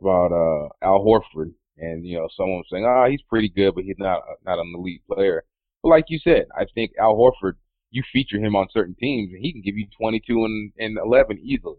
about 0.00 0.32
uh 0.32 0.68
Al 0.84 1.04
Horford 1.04 1.52
and 1.78 2.06
you 2.06 2.16
know 2.18 2.28
someone 2.36 2.58
was 2.58 2.66
saying 2.70 2.84
ah 2.86 3.08
he's 3.08 3.22
pretty 3.22 3.48
good 3.48 3.74
but 3.74 3.84
he's 3.84 3.98
not 3.98 4.22
not 4.44 4.58
an 4.58 4.72
elite 4.76 5.02
player. 5.10 5.44
But 5.82 5.88
like 5.90 6.04
you 6.08 6.18
said, 6.18 6.46
I 6.56 6.64
think 6.74 6.92
Al 7.00 7.16
Horford 7.16 7.54
you 7.90 8.02
feature 8.12 8.38
him 8.38 8.56
on 8.56 8.66
certain 8.72 8.94
teams 8.98 9.32
and 9.32 9.40
he 9.44 9.52
can 9.52 9.62
give 9.62 9.76
you 9.76 9.86
22 10.00 10.44
and, 10.44 10.72
and 10.78 10.98
11 10.98 11.38
easily 11.38 11.78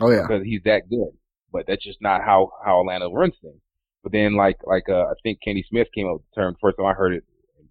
Oh 0.00 0.10
yeah. 0.10 0.22
because 0.22 0.42
he's 0.44 0.62
that 0.64 0.88
good. 0.90 1.10
But 1.52 1.66
that's 1.66 1.84
just 1.84 2.00
not 2.00 2.22
how 2.22 2.50
how 2.64 2.80
Atlanta 2.80 3.08
runs 3.08 3.34
things. 3.42 3.60
But 4.02 4.12
then 4.12 4.36
like 4.36 4.58
like 4.64 4.88
uh 4.88 5.06
I 5.06 5.14
think 5.22 5.38
Kenny 5.44 5.64
Smith 5.68 5.88
came 5.94 6.06
up 6.06 6.14
with 6.14 6.22
the 6.34 6.40
term 6.40 6.56
first 6.60 6.76
time 6.76 6.86
I 6.86 6.94
heard 6.94 7.14
it 7.14 7.24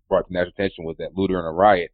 brought 0.09 0.27
to 0.27 0.33
national 0.33 0.53
attention 0.57 0.85
was 0.85 0.97
that 0.99 1.15
looter 1.15 1.37
and 1.37 1.47
a 1.47 1.51
riot 1.51 1.91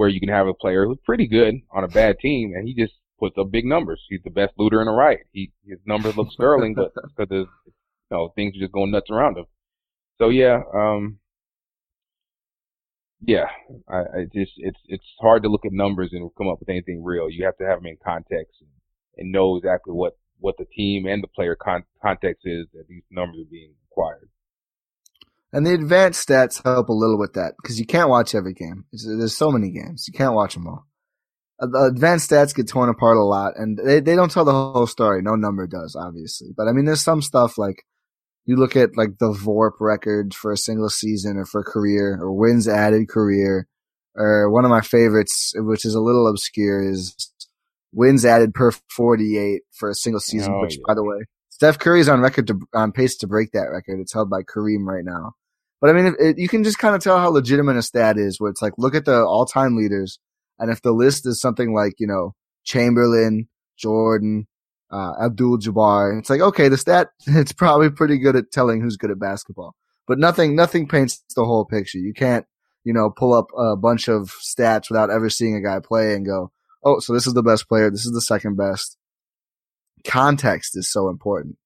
where 0.00 0.08
you 0.08 0.18
can 0.18 0.30
have 0.30 0.46
a 0.46 0.54
player 0.54 0.86
who's 0.86 0.96
pretty 1.04 1.26
good 1.26 1.56
on 1.70 1.84
a 1.84 1.88
bad 1.88 2.18
team 2.22 2.54
and 2.56 2.66
he 2.66 2.74
just 2.74 2.94
puts 3.18 3.36
up 3.36 3.50
big 3.50 3.66
numbers. 3.66 4.02
He's 4.08 4.22
the 4.24 4.30
best 4.30 4.54
looter 4.56 4.80
in 4.80 4.86
the 4.86 4.92
right. 4.92 5.18
He 5.30 5.52
his 5.68 5.78
numbers 5.84 6.16
look 6.16 6.32
sterling, 6.32 6.74
but 6.74 6.94
because 6.94 7.28
there's 7.28 7.46
you 7.66 7.72
know 8.10 8.32
things 8.34 8.56
are 8.56 8.60
just 8.60 8.72
going 8.72 8.92
nuts 8.92 9.10
around 9.10 9.36
him. 9.36 9.44
So 10.16 10.30
yeah, 10.30 10.62
um, 10.74 11.18
yeah, 13.20 13.48
I, 13.90 13.98
I 13.98 14.24
just 14.34 14.52
it's 14.56 14.80
it's 14.86 15.04
hard 15.20 15.42
to 15.42 15.50
look 15.50 15.66
at 15.66 15.72
numbers 15.72 16.08
and 16.12 16.30
come 16.38 16.48
up 16.48 16.60
with 16.60 16.70
anything 16.70 17.04
real. 17.04 17.28
You 17.28 17.44
have 17.44 17.58
to 17.58 17.66
have 17.66 17.80
them 17.80 17.86
in 17.86 17.98
context 18.02 18.56
and, 18.62 18.70
and 19.18 19.30
know 19.30 19.56
exactly 19.56 19.92
what 19.92 20.16
what 20.38 20.56
the 20.56 20.64
team 20.64 21.04
and 21.04 21.22
the 21.22 21.28
player 21.28 21.56
con- 21.56 21.84
context 22.00 22.46
is 22.46 22.66
that 22.72 22.88
these 22.88 23.02
numbers 23.10 23.42
are 23.42 23.50
being 23.50 23.74
acquired. 23.92 24.30
And 25.52 25.66
the 25.66 25.74
advanced 25.74 26.28
stats 26.28 26.62
help 26.62 26.88
a 26.88 26.92
little 26.92 27.18
with 27.18 27.32
that 27.34 27.54
because 27.60 27.78
you 27.80 27.86
can't 27.86 28.08
watch 28.08 28.34
every 28.34 28.54
game. 28.54 28.84
It's- 28.92 29.04
there's 29.06 29.36
so 29.36 29.50
many 29.50 29.70
games. 29.70 30.06
You 30.06 30.12
can't 30.16 30.34
watch 30.34 30.54
them 30.54 30.66
all. 30.68 30.86
Uh, 31.60 31.66
The 31.66 31.84
advanced 31.86 32.30
stats 32.30 32.54
get 32.54 32.68
torn 32.68 32.88
apart 32.88 33.16
a 33.16 33.22
lot 33.24 33.54
and 33.56 33.76
they, 33.78 34.00
they 34.00 34.14
don't 34.14 34.30
tell 34.30 34.44
the 34.44 34.52
whole 34.52 34.86
story. 34.86 35.22
No 35.22 35.34
number 35.34 35.66
does, 35.66 35.96
obviously. 35.98 36.48
But 36.56 36.68
I 36.68 36.72
mean, 36.72 36.84
there's 36.84 37.00
some 37.02 37.20
stuff 37.20 37.58
like 37.58 37.82
you 38.46 38.56
look 38.56 38.76
at 38.76 38.96
like 38.96 39.18
the 39.18 39.32
VORP 39.32 39.72
record 39.80 40.34
for 40.34 40.52
a 40.52 40.56
single 40.56 40.88
season 40.88 41.36
or 41.36 41.44
for 41.44 41.62
career 41.64 42.18
or 42.20 42.32
wins 42.32 42.66
added 42.68 43.08
career 43.08 43.66
or 44.14 44.50
one 44.50 44.64
of 44.64 44.70
my 44.70 44.80
favorites, 44.80 45.52
which 45.56 45.84
is 45.84 45.94
a 45.94 46.00
little 46.00 46.26
obscure 46.28 46.82
is 46.88 47.14
wins 47.92 48.24
added 48.24 48.54
per 48.54 48.70
48 48.94 49.62
for 49.72 49.90
a 49.90 49.94
single 49.94 50.20
season, 50.20 50.52
Oh, 50.54 50.60
which 50.62 50.76
yeah. 50.76 50.82
by 50.86 50.94
the 50.94 51.02
way, 51.04 51.18
Steph 51.50 51.78
Curry's 51.78 52.08
on 52.08 52.20
record 52.20 52.46
to, 52.46 52.60
on 52.72 52.92
pace 52.92 53.16
to 53.18 53.26
break 53.26 53.50
that 53.52 53.68
record. 53.70 53.98
It's 54.00 54.12
held 54.14 54.30
by 54.30 54.42
Kareem 54.42 54.86
right 54.86 55.04
now. 55.04 55.32
But 55.80 55.90
I 55.90 55.92
mean, 55.94 56.34
you 56.36 56.48
can 56.48 56.62
just 56.62 56.78
kind 56.78 56.94
of 56.94 57.02
tell 57.02 57.18
how 57.18 57.30
legitimate 57.30 57.76
a 57.76 57.82
stat 57.82 58.18
is 58.18 58.38
where 58.38 58.50
it's 58.50 58.60
like, 58.60 58.74
look 58.76 58.94
at 58.94 59.06
the 59.06 59.24
all 59.24 59.46
time 59.46 59.76
leaders. 59.76 60.18
And 60.58 60.70
if 60.70 60.82
the 60.82 60.92
list 60.92 61.26
is 61.26 61.40
something 61.40 61.72
like, 61.72 61.94
you 61.98 62.06
know, 62.06 62.34
Chamberlain, 62.64 63.48
Jordan, 63.78 64.46
uh, 64.92 65.12
Abdul 65.22 65.58
Jabbar, 65.58 66.18
it's 66.18 66.28
like, 66.28 66.42
okay, 66.42 66.68
the 66.68 66.76
stat, 66.76 67.08
it's 67.26 67.52
probably 67.52 67.88
pretty 67.88 68.18
good 68.18 68.36
at 68.36 68.52
telling 68.52 68.82
who's 68.82 68.98
good 68.98 69.10
at 69.10 69.18
basketball, 69.18 69.74
but 70.06 70.18
nothing, 70.18 70.54
nothing 70.54 70.86
paints 70.86 71.24
the 71.34 71.44
whole 71.44 71.64
picture. 71.64 71.98
You 71.98 72.12
can't, 72.12 72.44
you 72.84 72.92
know, 72.92 73.08
pull 73.08 73.32
up 73.32 73.46
a 73.56 73.74
bunch 73.74 74.08
of 74.08 74.34
stats 74.42 74.90
without 74.90 75.10
ever 75.10 75.30
seeing 75.30 75.54
a 75.54 75.62
guy 75.62 75.78
play 75.80 76.14
and 76.14 76.26
go, 76.26 76.52
oh, 76.84 76.98
so 76.98 77.14
this 77.14 77.26
is 77.26 77.34
the 77.34 77.42
best 77.42 77.68
player. 77.68 77.90
This 77.90 78.04
is 78.04 78.12
the 78.12 78.20
second 78.20 78.56
best. 78.56 78.98
Context 80.04 80.76
is 80.76 80.90
so 80.90 81.08
important. 81.08 81.56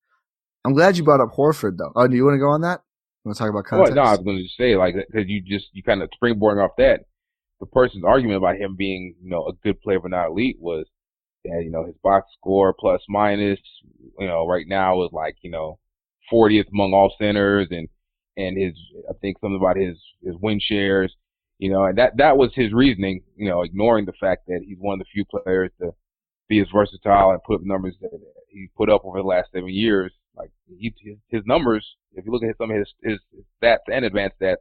I'm 0.65 0.73
glad 0.73 0.97
you 0.97 1.03
brought 1.03 1.21
up 1.21 1.35
Horford 1.35 1.77
though. 1.77 1.91
Oh, 1.95 2.07
do 2.07 2.15
you 2.15 2.23
want 2.23 2.35
to 2.35 2.39
go 2.39 2.49
on 2.49 2.61
that? 2.61 2.81
You 3.25 3.29
want 3.29 3.37
to 3.37 3.43
talk 3.43 3.49
about 3.49 3.71
Well, 3.71 3.95
no, 3.95 4.03
I 4.03 4.11
was 4.11 4.23
going 4.23 4.37
to 4.37 4.43
just 4.43 4.55
say 4.55 4.75
like 4.75 4.93
because 4.93 5.27
you 5.27 5.41
just 5.41 5.69
you 5.73 5.81
kind 5.81 6.03
of 6.03 6.09
springboarding 6.11 6.63
off 6.63 6.75
that. 6.77 7.05
The 7.59 7.65
person's 7.65 8.03
argument 8.03 8.37
about 8.37 8.57
him 8.57 8.75
being 8.75 9.15
you 9.19 9.31
know 9.31 9.47
a 9.47 9.53
good 9.63 9.81
player 9.81 9.99
but 9.99 10.11
not 10.11 10.27
elite 10.27 10.57
was 10.59 10.85
that 11.43 11.63
you 11.63 11.71
know 11.71 11.87
his 11.87 11.95
box 12.03 12.27
score 12.37 12.71
plus 12.71 13.01
minus 13.09 13.59
you 14.19 14.27
know 14.27 14.45
right 14.45 14.67
now 14.67 15.03
is 15.03 15.09
like 15.11 15.37
you 15.41 15.49
know 15.49 15.79
40th 16.31 16.69
among 16.71 16.93
all 16.93 17.15
centers 17.17 17.67
and 17.71 17.87
and 18.37 18.61
his 18.61 18.73
I 19.09 19.13
think 19.21 19.39
something 19.39 19.57
about 19.59 19.77
his 19.77 19.97
his 20.23 20.35
win 20.39 20.59
shares 20.59 21.15
you 21.57 21.71
know 21.71 21.85
and 21.85 21.97
that 21.97 22.17
that 22.17 22.37
was 22.37 22.51
his 22.53 22.73
reasoning 22.73 23.23
you 23.35 23.49
know 23.49 23.63
ignoring 23.63 24.05
the 24.05 24.13
fact 24.19 24.45
that 24.47 24.61
he's 24.63 24.77
one 24.79 24.93
of 24.93 24.99
the 24.99 25.11
few 25.11 25.25
players 25.25 25.71
to 25.81 25.95
be 26.47 26.59
as 26.59 26.67
versatile 26.71 27.31
and 27.31 27.41
put 27.41 27.55
up 27.55 27.61
numbers 27.63 27.95
that 28.01 28.11
he 28.49 28.69
put 28.77 28.89
up 28.89 29.03
over 29.03 29.17
the 29.17 29.27
last 29.27 29.49
seven 29.51 29.69
years 29.69 30.11
like 30.37 30.51
he, 30.67 30.93
his, 30.99 31.17
his 31.29 31.43
numbers 31.45 31.95
if 32.13 32.25
you 32.25 32.31
look 32.31 32.43
at 32.43 32.57
some 32.57 32.71
of 32.71 32.77
his, 32.77 32.93
his 33.03 33.19
stats 33.61 33.77
and 33.91 34.05
advanced 34.05 34.39
stats 34.39 34.57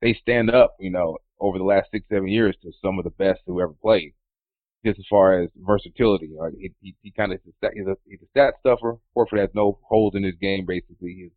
they 0.00 0.14
stand 0.14 0.50
up 0.50 0.74
you 0.78 0.90
know 0.90 1.18
over 1.40 1.58
the 1.58 1.64
last 1.64 1.90
six 1.90 2.06
seven 2.08 2.28
years 2.28 2.56
to 2.62 2.70
some 2.82 2.98
of 2.98 3.04
the 3.04 3.10
best 3.10 3.40
who 3.46 3.60
ever 3.60 3.74
played 3.82 4.12
just 4.84 4.98
as 4.98 5.06
far 5.08 5.40
as 5.40 5.50
versatility. 5.56 6.30
Like 6.38 6.52
he, 6.58 6.72
he, 6.80 6.94
he 7.02 7.10
kind 7.10 7.32
of 7.32 7.40
he's 7.44 7.86
a, 7.86 7.96
he's 8.06 8.20
a 8.22 8.26
stat 8.30 8.54
stuffer. 8.60 8.98
Horford 9.16 9.40
has 9.40 9.50
no 9.54 9.78
holes 9.88 10.14
in 10.14 10.22
his 10.22 10.34
game. 10.40 10.66
Basically, 10.66 11.14
he's, 11.14 11.30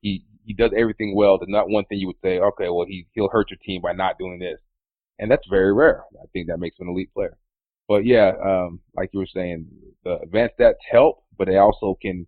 he 0.00 0.24
he 0.44 0.54
does 0.54 0.72
everything 0.76 1.14
well. 1.14 1.38
There's 1.38 1.48
not 1.48 1.68
one 1.68 1.84
thing 1.84 1.98
you 1.98 2.06
would 2.08 2.20
say, 2.22 2.38
okay, 2.38 2.68
well 2.68 2.86
he 2.86 3.06
he'll 3.12 3.28
hurt 3.28 3.50
your 3.50 3.58
team 3.64 3.82
by 3.82 3.92
not 3.92 4.18
doing 4.18 4.38
this, 4.38 4.58
and 5.18 5.30
that's 5.30 5.46
very 5.48 5.72
rare. 5.72 6.04
I 6.20 6.26
think 6.32 6.48
that 6.48 6.58
makes 6.58 6.78
him 6.78 6.88
an 6.88 6.94
elite 6.94 7.12
player. 7.12 7.36
But 7.86 8.06
yeah, 8.06 8.32
um, 8.42 8.80
like 8.96 9.10
you 9.12 9.18
were 9.20 9.28
saying, 9.32 9.68
the 10.04 10.18
advanced 10.22 10.56
stats 10.58 10.74
help, 10.90 11.24
but 11.36 11.48
they 11.48 11.58
also 11.58 11.98
can 12.00 12.26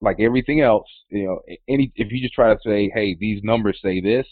like 0.00 0.20
everything 0.20 0.60
else, 0.60 0.88
you 1.10 1.24
know, 1.24 1.40
any 1.68 1.92
if 1.96 2.12
you 2.12 2.20
just 2.20 2.34
try 2.34 2.52
to 2.52 2.60
say, 2.64 2.90
hey, 2.94 3.16
these 3.18 3.42
numbers 3.42 3.78
say 3.82 4.00
this, 4.00 4.26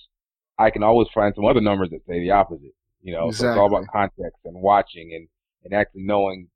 I 0.59 0.71
can 0.71 0.83
always 0.83 1.09
find 1.15 1.35
some 1.35 1.45
other 1.45 1.61
numbers 1.61 1.91
that 1.91 2.07
say 2.09 2.21
the 2.21 2.31
opposite. 2.31 2.75
You 3.03 3.13
know, 3.13 3.29
exactly. 3.29 3.47
so 3.47 3.51
it's 3.51 3.59
all 3.59 3.67
about 3.67 3.93
context 3.93 4.41
and 4.45 4.61
watching 4.61 5.13
and 5.15 5.29
and 5.65 5.75
actually 5.75 6.03
knowing, 6.03 6.49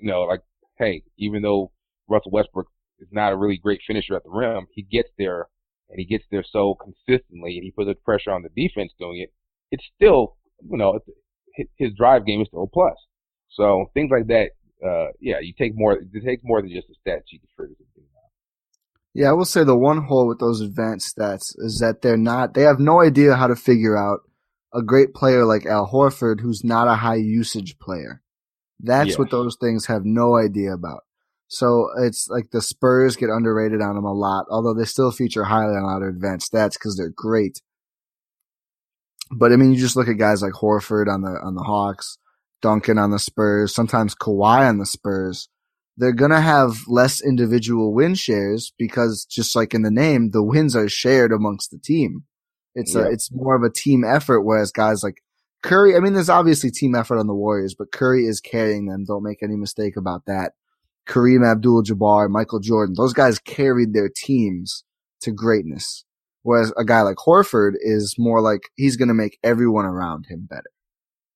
you 0.00 0.10
know, 0.10 0.22
like, 0.22 0.40
hey, 0.78 1.02
even 1.18 1.42
though 1.42 1.72
Russell 2.08 2.32
Westbrook 2.32 2.68
is 2.98 3.08
not 3.12 3.32
a 3.32 3.36
really 3.36 3.58
great 3.58 3.80
finisher 3.86 4.16
at 4.16 4.24
the 4.24 4.30
rim, 4.30 4.66
he 4.72 4.82
gets 4.82 5.10
there 5.18 5.46
and 5.90 5.98
he 5.98 6.04
gets 6.04 6.24
there 6.30 6.44
so 6.44 6.74
consistently 6.74 7.56
and 7.56 7.64
he 7.64 7.70
puts 7.70 7.88
the 7.88 7.94
pressure 7.94 8.30
on 8.30 8.42
the 8.42 8.48
defense 8.56 8.92
doing 8.98 9.20
it. 9.20 9.32
It's 9.70 9.84
still, 9.96 10.36
you 10.68 10.76
know, 10.76 10.98
his 11.76 11.92
drive 11.96 12.26
game 12.26 12.40
is 12.40 12.48
still 12.48 12.64
a 12.64 12.66
plus. 12.66 12.96
So 13.50 13.90
things 13.94 14.10
like 14.10 14.26
that, 14.28 14.50
uh, 14.84 15.12
yeah, 15.20 15.40
you 15.40 15.52
take 15.58 15.72
more. 15.74 15.94
It 15.94 16.24
takes 16.24 16.42
more 16.44 16.62
than 16.62 16.70
just 16.70 16.88
a 16.88 16.94
stat 17.00 17.22
sheet 17.28 17.42
to 17.42 17.48
figure. 17.62 17.76
Yeah, 19.12 19.30
I 19.30 19.32
will 19.32 19.44
say 19.44 19.64
the 19.64 19.76
one 19.76 20.04
hole 20.04 20.28
with 20.28 20.38
those 20.38 20.60
advanced 20.60 21.16
stats 21.16 21.54
is 21.58 21.78
that 21.80 22.02
they're 22.02 22.16
not. 22.16 22.54
They 22.54 22.62
have 22.62 22.78
no 22.78 23.00
idea 23.00 23.34
how 23.34 23.48
to 23.48 23.56
figure 23.56 23.96
out 23.96 24.20
a 24.72 24.82
great 24.82 25.14
player 25.14 25.44
like 25.44 25.66
Al 25.66 25.90
Horford, 25.90 26.40
who's 26.40 26.62
not 26.62 26.86
a 26.86 26.94
high 26.94 27.16
usage 27.16 27.78
player. 27.78 28.22
That's 28.78 29.18
what 29.18 29.30
those 29.30 29.56
things 29.60 29.86
have 29.86 30.04
no 30.04 30.36
idea 30.36 30.72
about. 30.72 31.02
So 31.48 31.88
it's 31.98 32.28
like 32.28 32.50
the 32.52 32.62
Spurs 32.62 33.16
get 33.16 33.28
underrated 33.28 33.82
on 33.82 33.96
them 33.96 34.04
a 34.04 34.14
lot, 34.14 34.46
although 34.50 34.72
they 34.72 34.84
still 34.84 35.10
feature 35.10 35.44
highly 35.44 35.74
on 35.74 35.82
a 35.82 35.86
lot 35.86 36.02
of 36.02 36.08
advanced 36.08 36.52
stats 36.52 36.74
because 36.74 36.96
they're 36.96 37.12
great. 37.14 37.60
But 39.32 39.52
I 39.52 39.56
mean, 39.56 39.72
you 39.72 39.78
just 39.78 39.96
look 39.96 40.08
at 40.08 40.18
guys 40.18 40.42
like 40.42 40.52
Horford 40.52 41.08
on 41.08 41.22
the 41.22 41.30
on 41.30 41.56
the 41.56 41.62
Hawks, 41.62 42.18
Duncan 42.62 42.98
on 42.98 43.10
the 43.10 43.18
Spurs, 43.18 43.74
sometimes 43.74 44.14
Kawhi 44.14 44.68
on 44.68 44.78
the 44.78 44.86
Spurs. 44.86 45.48
They're 46.00 46.12
gonna 46.14 46.40
have 46.40 46.78
less 46.88 47.20
individual 47.22 47.92
win 47.92 48.14
shares 48.14 48.72
because 48.78 49.26
just 49.26 49.54
like 49.54 49.74
in 49.74 49.82
the 49.82 49.90
name, 49.90 50.30
the 50.30 50.42
wins 50.42 50.74
are 50.74 50.88
shared 50.88 51.30
amongst 51.30 51.70
the 51.70 51.78
team. 51.78 52.24
It's 52.74 52.94
a 52.94 53.10
it's 53.10 53.30
more 53.30 53.54
of 53.54 53.62
a 53.62 53.70
team 53.70 54.02
effort, 54.02 54.40
whereas 54.40 54.72
guys 54.72 55.02
like 55.02 55.22
Curry, 55.62 55.94
I 55.94 56.00
mean, 56.00 56.14
there's 56.14 56.30
obviously 56.30 56.70
team 56.70 56.94
effort 56.94 57.18
on 57.18 57.26
the 57.26 57.34
Warriors, 57.34 57.74
but 57.78 57.92
Curry 57.92 58.24
is 58.24 58.40
carrying 58.40 58.86
them. 58.86 59.04
Don't 59.04 59.22
make 59.22 59.42
any 59.42 59.56
mistake 59.56 59.94
about 59.94 60.24
that. 60.26 60.52
Kareem 61.06 61.46
Abdul-Jabbar, 61.46 62.30
Michael 62.30 62.60
Jordan, 62.60 62.94
those 62.96 63.12
guys 63.12 63.38
carried 63.38 63.92
their 63.92 64.08
teams 64.08 64.84
to 65.20 65.32
greatness. 65.32 66.06
Whereas 66.42 66.72
a 66.78 66.84
guy 66.84 67.02
like 67.02 67.16
Horford 67.16 67.72
is 67.80 68.14
more 68.16 68.40
like 68.40 68.62
he's 68.76 68.96
going 68.96 69.08
to 69.08 69.14
make 69.14 69.38
everyone 69.42 69.84
around 69.84 70.26
him 70.30 70.46
better. 70.48 70.70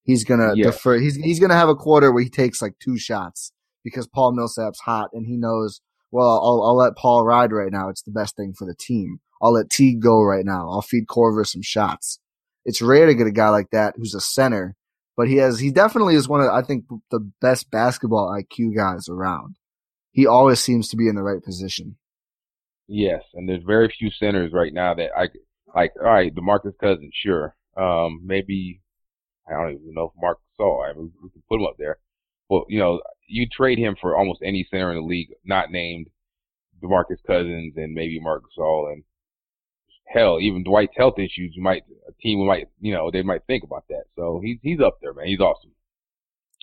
He's 0.05 0.25
going 0.25 0.41
to 0.41 0.55
Yeah. 0.57 0.71
defer. 0.71 0.99
He's 0.99 1.17
he's 1.17 1.39
going 1.39 1.51
to 1.51 1.57
have 1.57 1.69
a 1.69 1.75
quarter 1.75 2.11
where 2.11 2.23
he 2.23 2.31
takes 2.31 2.63
like 2.63 2.79
two 2.79 2.97
shots 2.97 3.53
because 3.85 4.09
Paul 4.09 4.33
Millsap's 4.33 4.81
hot 4.81 5.11
and 5.13 5.27
he 5.27 5.37
knows. 5.37 5.81
Well, 6.11 6.29
I'll 6.29 6.63
I'll 6.65 6.77
let 6.77 6.97
Paul 6.97 7.25
ride 7.25 7.53
right 7.53 7.73
now. 7.73 7.89
It's 7.89 8.03
the 8.03 8.11
best 8.11 8.37
thing 8.37 8.55
for 8.57 8.67
the 8.67 8.75
team. 8.75 9.21
I'll 9.43 9.53
let 9.53 9.71
T 9.71 9.95
go 9.95 10.23
right 10.23 10.45
now. 10.45 10.71
I'll 10.71 10.83
feed 10.83 11.07
Korver 11.07 11.47
some 11.47 11.63
shots. 11.63 12.19
It's 12.65 12.81
rare 12.81 13.07
to 13.07 13.15
get 13.15 13.27
a 13.27 13.33
guy 13.33 13.51
like 13.51 13.71
that 13.71 13.95
who's 13.97 14.15
a 14.15 14.21
center, 14.21 14.75
but 15.17 15.29
he 15.29 15.37
has 15.37 15.59
he 15.59 15.71
definitely 15.71 16.15
is 16.15 16.29
one 16.29 16.41
of 16.41 16.49
I 16.49 16.63
think 16.63 16.85
the 17.11 17.21
best 17.41 17.71
basketball 17.71 18.35
IQ 18.35 18.75
guys 18.75 19.09
around. 19.09 19.57
He 20.13 20.27
always 20.27 20.61
seems 20.61 20.89
to 20.89 20.97
be 20.97 21.09
in 21.09 21.17
the 21.17 21.23
right 21.23 21.43
position. 21.43 21.97
Yes, 22.87 23.23
and 23.35 23.49
there's 23.49 23.65
very 23.65 23.89
few 23.89 24.11
centers 24.11 24.53
right 24.53 24.73
now 24.73 24.95
that 24.95 25.11
I 25.17 25.29
like. 25.75 25.93
All 26.01 26.07
right, 26.07 26.35
DeMarcus 26.35 26.79
Cousins, 26.81 27.13
sure. 27.15 27.57
Um, 27.77 28.21
maybe 28.25 28.81
I 29.49 29.53
don't 29.53 29.73
even 29.73 29.95
know 29.95 30.13
if 30.15 30.21
Mark 30.21 30.39
saw. 30.57 30.85
I 30.85 30.93
mean, 30.93 31.13
we 31.23 31.31
can 31.31 31.43
put 31.49 31.61
him 31.61 31.67
up 31.67 31.77
there. 31.79 31.99
Well, 32.49 32.65
you 32.69 32.79
know, 32.79 33.01
you 33.29 33.47
trade 33.51 33.79
him 33.79 33.97
for 34.01 34.17
almost 34.17 34.41
any 34.45 34.67
center 34.71 34.91
in 34.91 34.99
the 34.99 35.05
league, 35.05 35.29
not 35.45 35.71
named 35.71 36.09
DeMarcus 36.83 37.23
Cousins 37.27 37.75
and 37.77 37.95
maybe 37.95 38.21
Marc 38.21 38.43
Gasol 38.45 38.93
and 38.93 39.05
hell, 40.07 40.39
even 40.41 40.65
Dwight's 40.65 40.97
health 40.97 41.19
issues. 41.19 41.55
You 41.55 41.63
might 41.63 41.85
a 42.09 42.13
team 42.21 42.47
might 42.47 42.69
you 42.81 42.93
know 42.93 43.11
they 43.11 43.23
might 43.23 43.43
think 43.47 43.65
about 43.65 43.85
that. 43.89 44.05
So 44.17 44.41
he's 44.43 44.59
he's 44.63 44.81
up 44.81 44.99
there, 45.01 45.15
man. 45.15 45.27
He's 45.27 45.41
awesome. 45.41 45.73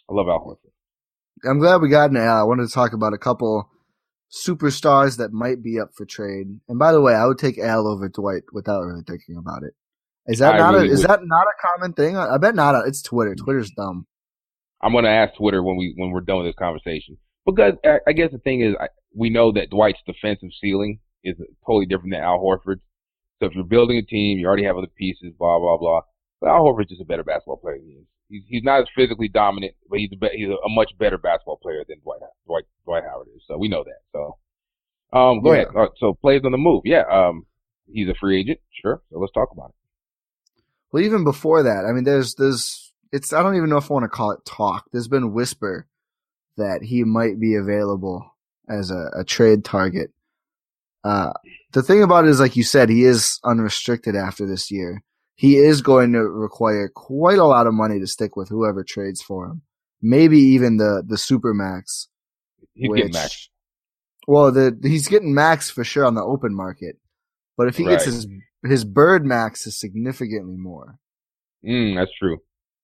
I 0.10 0.14
love 0.14 0.28
Al 0.28 0.40
Horford. 0.40 1.50
I'm 1.50 1.60
glad 1.60 1.82
we 1.82 1.90
got 1.90 2.12
an 2.12 2.18
Al. 2.18 2.38
I 2.38 2.44
wanted 2.44 2.68
to 2.68 2.74
talk 2.74 2.94
about 2.94 3.14
a 3.14 3.18
couple 3.18 3.70
superstars 4.32 5.18
that 5.18 5.34
might 5.34 5.64
be 5.64 5.80
up 5.80 5.90
for 5.96 6.06
trade. 6.06 6.60
And 6.70 6.80
by 6.80 6.92
the 6.92 7.02
way, 7.02 7.14
I 7.14 7.26
would 7.26 7.40
take 7.40 7.58
Al 7.58 7.88
over 7.88 8.08
Dwight 8.08 8.44
without 8.54 8.82
really 8.82 9.04
thinking 9.06 9.38
about 9.38 9.64
it. 9.64 9.74
Is 10.28 10.40
that 10.40 10.56
I 10.56 10.58
not 10.60 10.74
really 10.74 10.90
a, 10.90 10.94
is 10.94 11.02
that 11.02 11.20
not 11.24 11.48
a 11.48 11.68
common 11.68 11.94
thing? 11.94 12.16
I 12.16 12.36
I 12.36 12.38
bet 12.38 12.56
not. 12.56 12.88
It's 12.88 13.02
Twitter. 13.02 13.34
Mm. 13.34 13.44
Twitter's 13.44 13.72
dumb. 13.72 14.06
I'm 14.82 14.94
gonna 14.94 15.10
ask 15.10 15.36
Twitter 15.36 15.62
when 15.64 15.78
we 15.78 15.94
when 15.98 16.12
we're 16.12 16.22
done 16.22 16.38
with 16.38 16.48
this 16.48 16.56
conversation 16.60 17.18
because 17.46 17.74
I, 17.86 18.00
I 18.08 18.12
guess 18.14 18.32
the 18.32 18.38
thing 18.40 18.62
is 18.62 18.76
I, 18.80 18.88
we 19.16 19.30
know 19.30 19.52
that 19.54 19.70
Dwight's 19.70 20.00
defensive 20.06 20.50
ceiling 20.62 21.00
is 21.24 21.36
totally 21.66 21.86
different 21.86 22.12
than 22.14 22.22
Al 22.22 22.40
Horford's. 22.40 22.82
So 23.40 23.48
if 23.48 23.54
you're 23.56 23.64
building 23.64 23.98
a 23.98 24.02
team, 24.04 24.38
you 24.38 24.48
already 24.48 24.66
have 24.66 24.78
other 24.78 24.88
pieces, 24.96 25.34
blah 25.38 25.60
blah 25.60 25.78
blah. 25.78 26.02
But 26.40 26.50
Al 26.50 26.64
Horford's 26.64 26.90
just 26.90 27.02
a 27.02 27.06
better 27.06 27.24
basketball 27.24 27.58
player 27.58 27.78
than 27.78 27.86
he 27.88 27.94
is. 27.94 28.06
He's 28.30 28.44
he's 28.48 28.64
not 28.64 28.82
as 28.82 28.88
physically 28.96 29.28
dominant, 29.28 29.74
but 29.90 30.00
he's 30.00 30.12
a 30.14 30.16
be, 30.16 30.30
he's 30.34 30.48
a, 30.50 30.70
much 30.70 30.92
better 30.98 31.18
basketball 31.18 31.58
player 31.62 31.84
than 31.88 32.00
Dwight 32.02 32.20
Dwight 32.48 32.64
Dwight 32.86 33.04
Howard 33.04 33.28
is. 33.36 33.44
So 33.48 33.58
we 33.58 33.68
know 33.68 33.84
that. 33.84 34.00
So 34.14 34.38
um, 35.18 35.42
go 35.42 35.54
Yeah. 35.54 35.62
ahead. 35.64 35.76
Uh, 35.76 35.88
so 35.98 36.14
plays 36.14 36.42
on 36.46 36.52
the 36.52 36.58
move. 36.58 36.84
Yeah. 36.86 37.04
Um, 37.12 37.46
he's 37.92 38.08
a 38.08 38.14
free 38.20 38.40
agent. 38.40 38.60
Sure. 38.82 39.02
So 39.12 39.20
let's 39.20 39.34
talk 39.34 39.50
about 39.52 39.70
it. 39.70 39.76
Well, 40.92 41.04
even 41.04 41.24
before 41.24 41.64
that, 41.64 41.86
I 41.88 41.92
mean, 41.94 42.04
there's 42.04 42.36
there's 42.36 42.91
it's 43.12 43.34
I 43.34 43.44
don't 43.44 43.56
even 43.56 43.70
know 43.70 43.78
if 43.78 43.90
I 43.90 43.94
want 43.94 44.04
to 44.04 44.10
call 44.10 44.32
it 44.32 44.46
talk. 44.46 44.86
There's 44.92 45.08
been 45.08 45.34
whisper 45.34 45.88
that 46.58 46.84
he 46.84 47.04
might 47.04 47.40
be 47.40 47.56
available 47.56 48.36
as 48.70 48.92
a, 48.92 49.12
a 49.16 49.24
trade 49.24 49.64
target. 49.66 50.12
Uh, 51.04 51.34
the 51.72 51.82
thing 51.82 52.04
about 52.04 52.26
it 52.26 52.30
is, 52.30 52.40
like 52.40 52.56
you 52.56 52.64
said, 52.64 52.90
he 52.90 53.04
is 53.04 53.40
unrestricted 53.44 54.16
after 54.16 54.46
this 54.46 54.70
year. 54.70 55.04
He 55.36 55.58
is 55.58 55.82
going 55.82 56.14
to 56.14 56.22
require 56.22 56.90
quite 56.94 57.40
a 57.40 57.46
lot 57.46 57.66
of 57.66 57.74
money 57.74 58.00
to 58.00 58.06
stick 58.08 58.36
with 58.36 58.50
whoever 58.50 58.84
trades 58.84 59.22
for 59.22 59.48
him. 59.48 59.64
Maybe 60.02 60.38
even 60.38 60.78
the 60.78 61.04
the 61.06 61.18
super 61.18 61.54
max. 61.54 62.08
Which- 62.76 63.12
max. 63.14 63.50
Well, 64.28 64.52
the 64.52 64.78
he's 64.84 65.08
getting 65.08 65.34
max 65.34 65.72
for 65.72 65.84
sure 65.84 66.06
on 66.06 66.14
the 66.14 66.24
open 66.24 66.54
market, 66.54 66.98
but 67.58 67.68
if 67.68 67.76
he 67.76 67.86
gets 67.86 68.06
his 68.06 68.28
his 68.64 68.86
bird 68.86 69.26
max 69.26 69.66
is 69.66 69.80
significantly 69.80 70.56
more. 70.56 71.00
Mm, 71.66 71.96
that's 71.96 72.12
true. 72.20 72.38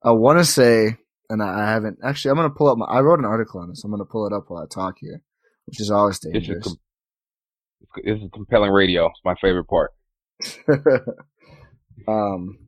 I 0.07 0.11
want 0.11 0.39
to 0.39 0.45
say, 0.45 0.97
and 1.29 1.43
I 1.43 1.69
haven't 1.69 1.99
actually. 2.03 2.31
I'm 2.31 2.37
gonna 2.37 2.49
pull 2.49 2.67
up 2.67 2.77
my. 2.77 2.85
I 2.85 3.01
wrote 3.01 3.19
an 3.19 3.25
article 3.25 3.59
on 3.59 3.69
this. 3.69 3.83
I'm 3.83 3.91
gonna 3.91 4.05
pull 4.05 4.25
it 4.27 4.33
up 4.33 4.45
while 4.47 4.63
I 4.63 4.67
talk 4.73 4.95
here, 4.99 5.21
which 5.65 5.79
is 5.81 5.91
always 5.91 6.19
This 6.19 6.33
is 6.33 6.47
dangerous. 6.47 6.63
com- 6.63 6.79
this 8.03 8.19
is 8.21 8.29
compelling 8.33 8.71
radio. 8.71 9.07
It's 9.07 9.19
my 9.25 9.35
favorite 9.41 9.65
part. 9.65 9.91
um, 12.07 12.59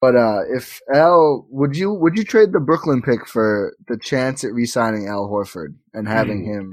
but 0.00 0.14
uh, 0.16 0.40
if 0.54 0.80
Al, 0.94 1.46
would 1.50 1.76
you 1.76 1.92
would 1.92 2.16
you 2.16 2.24
trade 2.24 2.52
the 2.52 2.60
Brooklyn 2.60 3.02
pick 3.02 3.26
for 3.26 3.74
the 3.88 3.98
chance 3.98 4.44
at 4.44 4.52
re-signing 4.52 5.08
Al 5.08 5.28
Horford 5.28 5.74
and 5.92 6.06
having 6.08 6.44
Hmm. 6.44 6.50
him? 6.52 6.72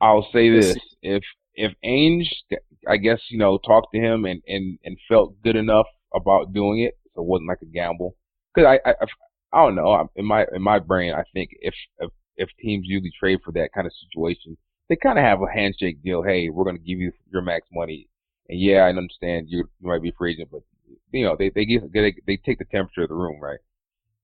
I'll 0.00 0.28
say 0.32 0.50
this: 0.50 0.76
if 1.02 1.22
if 1.54 1.72
Ainge, 1.84 2.28
I 2.88 2.96
guess 2.98 3.20
you 3.30 3.38
know, 3.38 3.58
talked 3.58 3.88
to 3.94 4.00
him 4.00 4.24
and 4.24 4.42
and 4.46 4.78
and 4.84 4.96
felt 5.08 5.40
good 5.42 5.56
enough 5.56 5.86
about 6.14 6.52
doing 6.52 6.80
it, 6.80 6.94
so 7.16 7.22
it 7.22 7.28
wasn't 7.28 7.48
like 7.48 7.62
a 7.62 7.66
gamble. 7.66 8.14
Because 8.54 8.78
I, 8.84 8.90
I 8.90 8.94
I 9.52 9.64
don't 9.64 9.74
know. 9.74 10.08
In 10.16 10.26
my 10.26 10.44
in 10.54 10.62
my 10.62 10.78
brain, 10.78 11.14
I 11.14 11.24
think 11.32 11.50
if 11.60 11.74
if 11.98 12.10
if 12.36 12.48
teams 12.60 12.86
usually 12.86 13.12
trade 13.18 13.40
for 13.44 13.52
that 13.52 13.70
kind 13.74 13.86
of 13.86 13.92
situation, 13.92 14.56
they 14.88 14.96
kind 14.96 15.18
of 15.18 15.24
have 15.24 15.40
a 15.40 15.50
handshake 15.52 16.02
deal. 16.02 16.22
Hey, 16.22 16.48
we're 16.50 16.64
going 16.64 16.76
to 16.76 16.82
give 16.82 16.98
you 16.98 17.12
your 17.32 17.42
max 17.42 17.66
money, 17.72 18.08
and 18.48 18.60
yeah, 18.60 18.80
I 18.80 18.90
understand 18.90 19.46
you 19.48 19.68
you 19.80 19.88
might 19.88 20.02
be 20.02 20.12
free 20.16 20.32
agent, 20.32 20.50
but 20.52 20.60
you 21.12 21.24
know 21.24 21.36
they 21.38 21.50
they 21.54 21.64
get 21.64 21.92
they, 21.92 22.14
they 22.26 22.36
take 22.36 22.58
the 22.58 22.64
temperature 22.64 23.02
of 23.02 23.08
the 23.08 23.14
room, 23.14 23.40
right? 23.40 23.58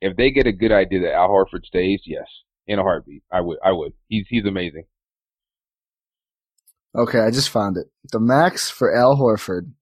If 0.00 0.16
they 0.16 0.30
get 0.30 0.46
a 0.46 0.52
good 0.52 0.72
idea 0.72 1.00
that 1.02 1.14
Al 1.14 1.28
Horford 1.28 1.64
stays, 1.64 2.02
yes, 2.04 2.26
in 2.66 2.78
a 2.78 2.82
heartbeat, 2.82 3.22
I 3.32 3.40
would 3.40 3.58
I 3.64 3.72
would. 3.72 3.92
He's 4.08 4.26
he's 4.28 4.44
amazing. 4.44 4.84
Okay, 6.94 7.20
I 7.20 7.30
just 7.30 7.48
found 7.48 7.78
it. 7.78 7.86
The 8.10 8.20
max 8.20 8.68
for 8.68 8.94
Al 8.94 9.16
Horford, 9.16 9.72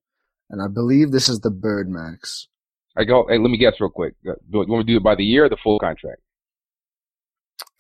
and 0.49 0.63
I 0.63 0.69
believe 0.73 1.11
this 1.11 1.29
is 1.29 1.41
the 1.41 1.51
Bird 1.51 1.89
max. 1.89 2.47
I 3.01 3.05
go. 3.05 3.27
Hey, 3.29 3.39
let 3.39 3.51
me 3.51 3.57
guess 3.59 3.75
real 3.81 3.91
quick. 3.91 4.15
Uh, 4.29 4.33
Do 4.51 4.59
you 4.59 4.59
want 4.59 4.69
me 4.71 4.79
to 4.79 4.85
do 4.85 4.97
it 4.99 5.03
by 5.03 5.15
the 5.15 5.25
year 5.25 5.47
or 5.47 5.49
the 5.49 5.57
full 5.63 5.79
contract? 5.79 6.21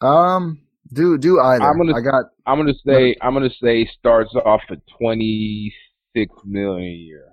Um, 0.00 0.62
do 0.92 1.18
do 1.18 1.38
either. 1.40 1.62
I'm 1.64 1.76
gonna- 1.76 1.94
I 1.96 2.00
got 2.00 2.24
I'm 2.46 2.58
gonna 2.58 2.74
say. 2.86 3.14
I'm 3.20 3.34
gonna 3.34 3.50
say 3.62 3.86
starts 3.98 4.34
off 4.34 4.62
at 4.70 4.78
26 4.98 6.32
million 6.44 6.82
a 6.88 6.94
year. 6.94 7.26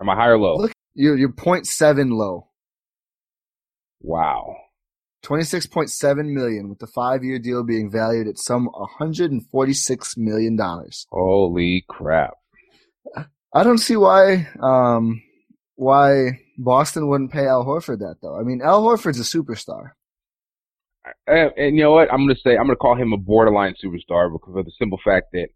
Am 0.00 0.08
I 0.08 0.14
high 0.14 0.28
or 0.28 0.38
low? 0.38 0.56
Look- 0.56 0.72
you. 0.94 1.14
You're 1.14 1.32
point 1.32 1.66
seven 1.66 2.10
low. 2.10 2.48
Wow. 4.00 4.56
26.7 5.24 6.32
million 6.32 6.68
with 6.68 6.78
the 6.78 6.86
five-year 6.86 7.40
deal 7.40 7.64
being 7.64 7.90
valued 7.90 8.28
at 8.28 8.38
some 8.38 8.66
146 8.66 10.16
million 10.16 10.54
dollars. 10.54 11.06
Holy 11.10 11.84
crap. 11.88 12.34
I 13.52 13.64
don't 13.64 13.78
see 13.78 13.96
why 13.96 14.46
um 14.60 15.20
why 15.74 16.38
Boston 16.56 17.08
wouldn't 17.08 17.32
pay 17.32 17.46
Al 17.46 17.64
Horford 17.64 17.98
that 18.00 18.16
though. 18.22 18.38
I 18.38 18.42
mean, 18.42 18.62
Al 18.62 18.82
Horford's 18.82 19.20
a 19.20 19.38
superstar. 19.38 19.92
and, 21.26 21.52
and 21.56 21.76
you 21.76 21.82
know 21.82 21.92
what? 21.92 22.12
I'm 22.12 22.24
going 22.24 22.34
to 22.34 22.40
say 22.40 22.56
I'm 22.56 22.66
going 22.66 22.70
to 22.70 22.76
call 22.76 22.96
him 22.96 23.12
a 23.12 23.18
borderline 23.18 23.74
superstar 23.82 24.32
because 24.32 24.56
of 24.56 24.64
the 24.64 24.72
simple 24.78 24.98
fact 25.04 25.32
that 25.32 25.48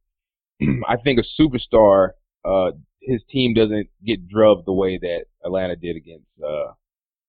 I 0.88 0.96
think 1.02 1.18
a 1.18 1.42
superstar, 1.42 2.10
uh, 2.44 2.72
his 3.00 3.22
team 3.30 3.54
doesn't 3.54 3.88
get 4.04 4.28
drubbed 4.28 4.66
the 4.66 4.72
way 4.72 4.98
that 4.98 5.24
Atlanta 5.44 5.76
did 5.76 5.96
against 5.96 6.26
uh, 6.44 6.72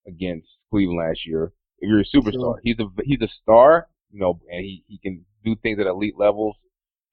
against 0.07 0.47
Cleveland 0.69 0.99
last 0.99 1.26
year. 1.26 1.51
If 1.80 1.89
you're 1.89 2.01
a 2.01 2.05
superstar, 2.05 2.55
he's 2.63 2.78
a 2.80 2.88
he's 3.03 3.22
a 3.22 3.30
star, 3.41 3.88
you 4.11 4.19
know, 4.19 4.39
and 4.51 4.63
he 4.63 4.84
he 4.88 4.97
can 4.97 5.26
do 5.43 5.55
things 5.55 5.80
at 5.80 5.88
elite 5.88 6.15
levels 6.17 6.55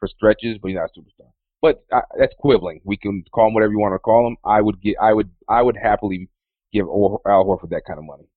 for 0.01 0.09
stretches, 0.09 0.59
but 0.61 0.69
he's 0.69 0.77
not 0.77 0.91
a 0.95 1.01
superstar. 1.01 1.31
But 1.61 1.85
uh, 1.93 2.03
that's 2.19 2.35
quibbling. 2.39 2.81
We 2.85 2.97
can 2.97 3.25
call 3.33 3.49
him 3.49 3.55
whatever 3.55 3.73
you 3.73 3.81
want 3.81 3.95
to 3.95 3.99
call 3.99 4.27
him. 4.27 4.37
I 4.45 4.61
would 4.61 4.81
get 4.81 4.97
I 5.01 5.13
would 5.13 5.31
I 5.49 5.63
would 5.63 5.77
happily 5.77 6.29
give 6.73 6.87
Al 6.87 7.21
Horford 7.27 7.71
that 7.71 7.83
kind 7.87 7.99
of 7.99 8.05
money. 8.05 8.29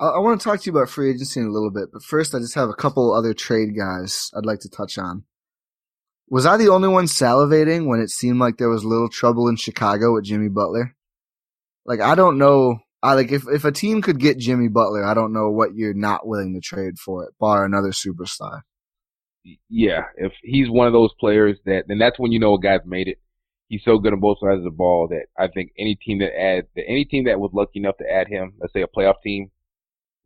I, 0.00 0.06
I 0.06 0.18
want 0.18 0.40
to 0.40 0.44
talk 0.44 0.60
to 0.60 0.66
you 0.70 0.76
about 0.76 0.90
free 0.90 1.10
agency 1.10 1.40
in 1.40 1.46
a 1.46 1.52
little 1.52 1.70
bit, 1.70 1.90
but 1.92 2.02
first 2.02 2.34
I 2.34 2.38
just 2.38 2.54
have 2.54 2.68
a 2.68 2.74
couple 2.74 3.12
other 3.12 3.34
trade 3.34 3.76
guys 3.76 4.30
I'd 4.36 4.46
like 4.46 4.60
to 4.60 4.68
touch 4.68 4.98
on. 4.98 5.24
Was 6.30 6.44
I 6.44 6.56
the 6.58 6.68
only 6.68 6.88
one 6.88 7.06
salivating 7.06 7.86
when 7.86 8.00
it 8.00 8.10
seemed 8.10 8.38
like 8.38 8.58
there 8.58 8.68
was 8.68 8.84
little 8.84 9.08
trouble 9.08 9.48
in 9.48 9.56
Chicago 9.56 10.14
with 10.14 10.24
Jimmy 10.24 10.48
Butler? 10.48 10.94
Like 11.86 12.00
I 12.00 12.14
don't 12.14 12.36
know. 12.36 12.80
I 13.02 13.14
like 13.14 13.32
if 13.32 13.44
if 13.48 13.64
a 13.64 13.72
team 13.72 14.02
could 14.02 14.20
get 14.20 14.38
Jimmy 14.38 14.68
Butler, 14.68 15.04
I 15.04 15.14
don't 15.14 15.32
know 15.32 15.50
what 15.50 15.74
you're 15.74 15.94
not 15.94 16.26
willing 16.26 16.52
to 16.54 16.60
trade 16.60 16.98
for 16.98 17.24
it, 17.24 17.30
bar 17.40 17.64
another 17.64 17.92
superstar. 17.92 18.60
Yeah, 19.70 20.02
if 20.16 20.32
he's 20.42 20.68
one 20.68 20.86
of 20.86 20.92
those 20.92 21.14
players 21.18 21.56
that, 21.64 21.84
then 21.88 21.98
that's 21.98 22.18
when 22.18 22.32
you 22.32 22.38
know 22.38 22.54
a 22.54 22.60
guy's 22.60 22.80
made 22.84 23.08
it. 23.08 23.18
He's 23.68 23.82
so 23.84 23.98
good 23.98 24.12
on 24.12 24.20
both 24.20 24.38
sides 24.40 24.58
of 24.58 24.64
the 24.64 24.70
ball 24.70 25.08
that 25.08 25.26
I 25.38 25.48
think 25.48 25.72
any 25.78 25.94
team 25.94 26.18
that 26.20 26.38
add 26.38 26.66
that 26.74 26.84
any 26.88 27.04
team 27.04 27.24
that 27.24 27.40
was 27.40 27.50
lucky 27.52 27.80
enough 27.80 27.98
to 27.98 28.10
add 28.10 28.28
him, 28.28 28.54
let's 28.60 28.72
say 28.72 28.82
a 28.82 28.86
playoff 28.86 29.20
team, 29.22 29.50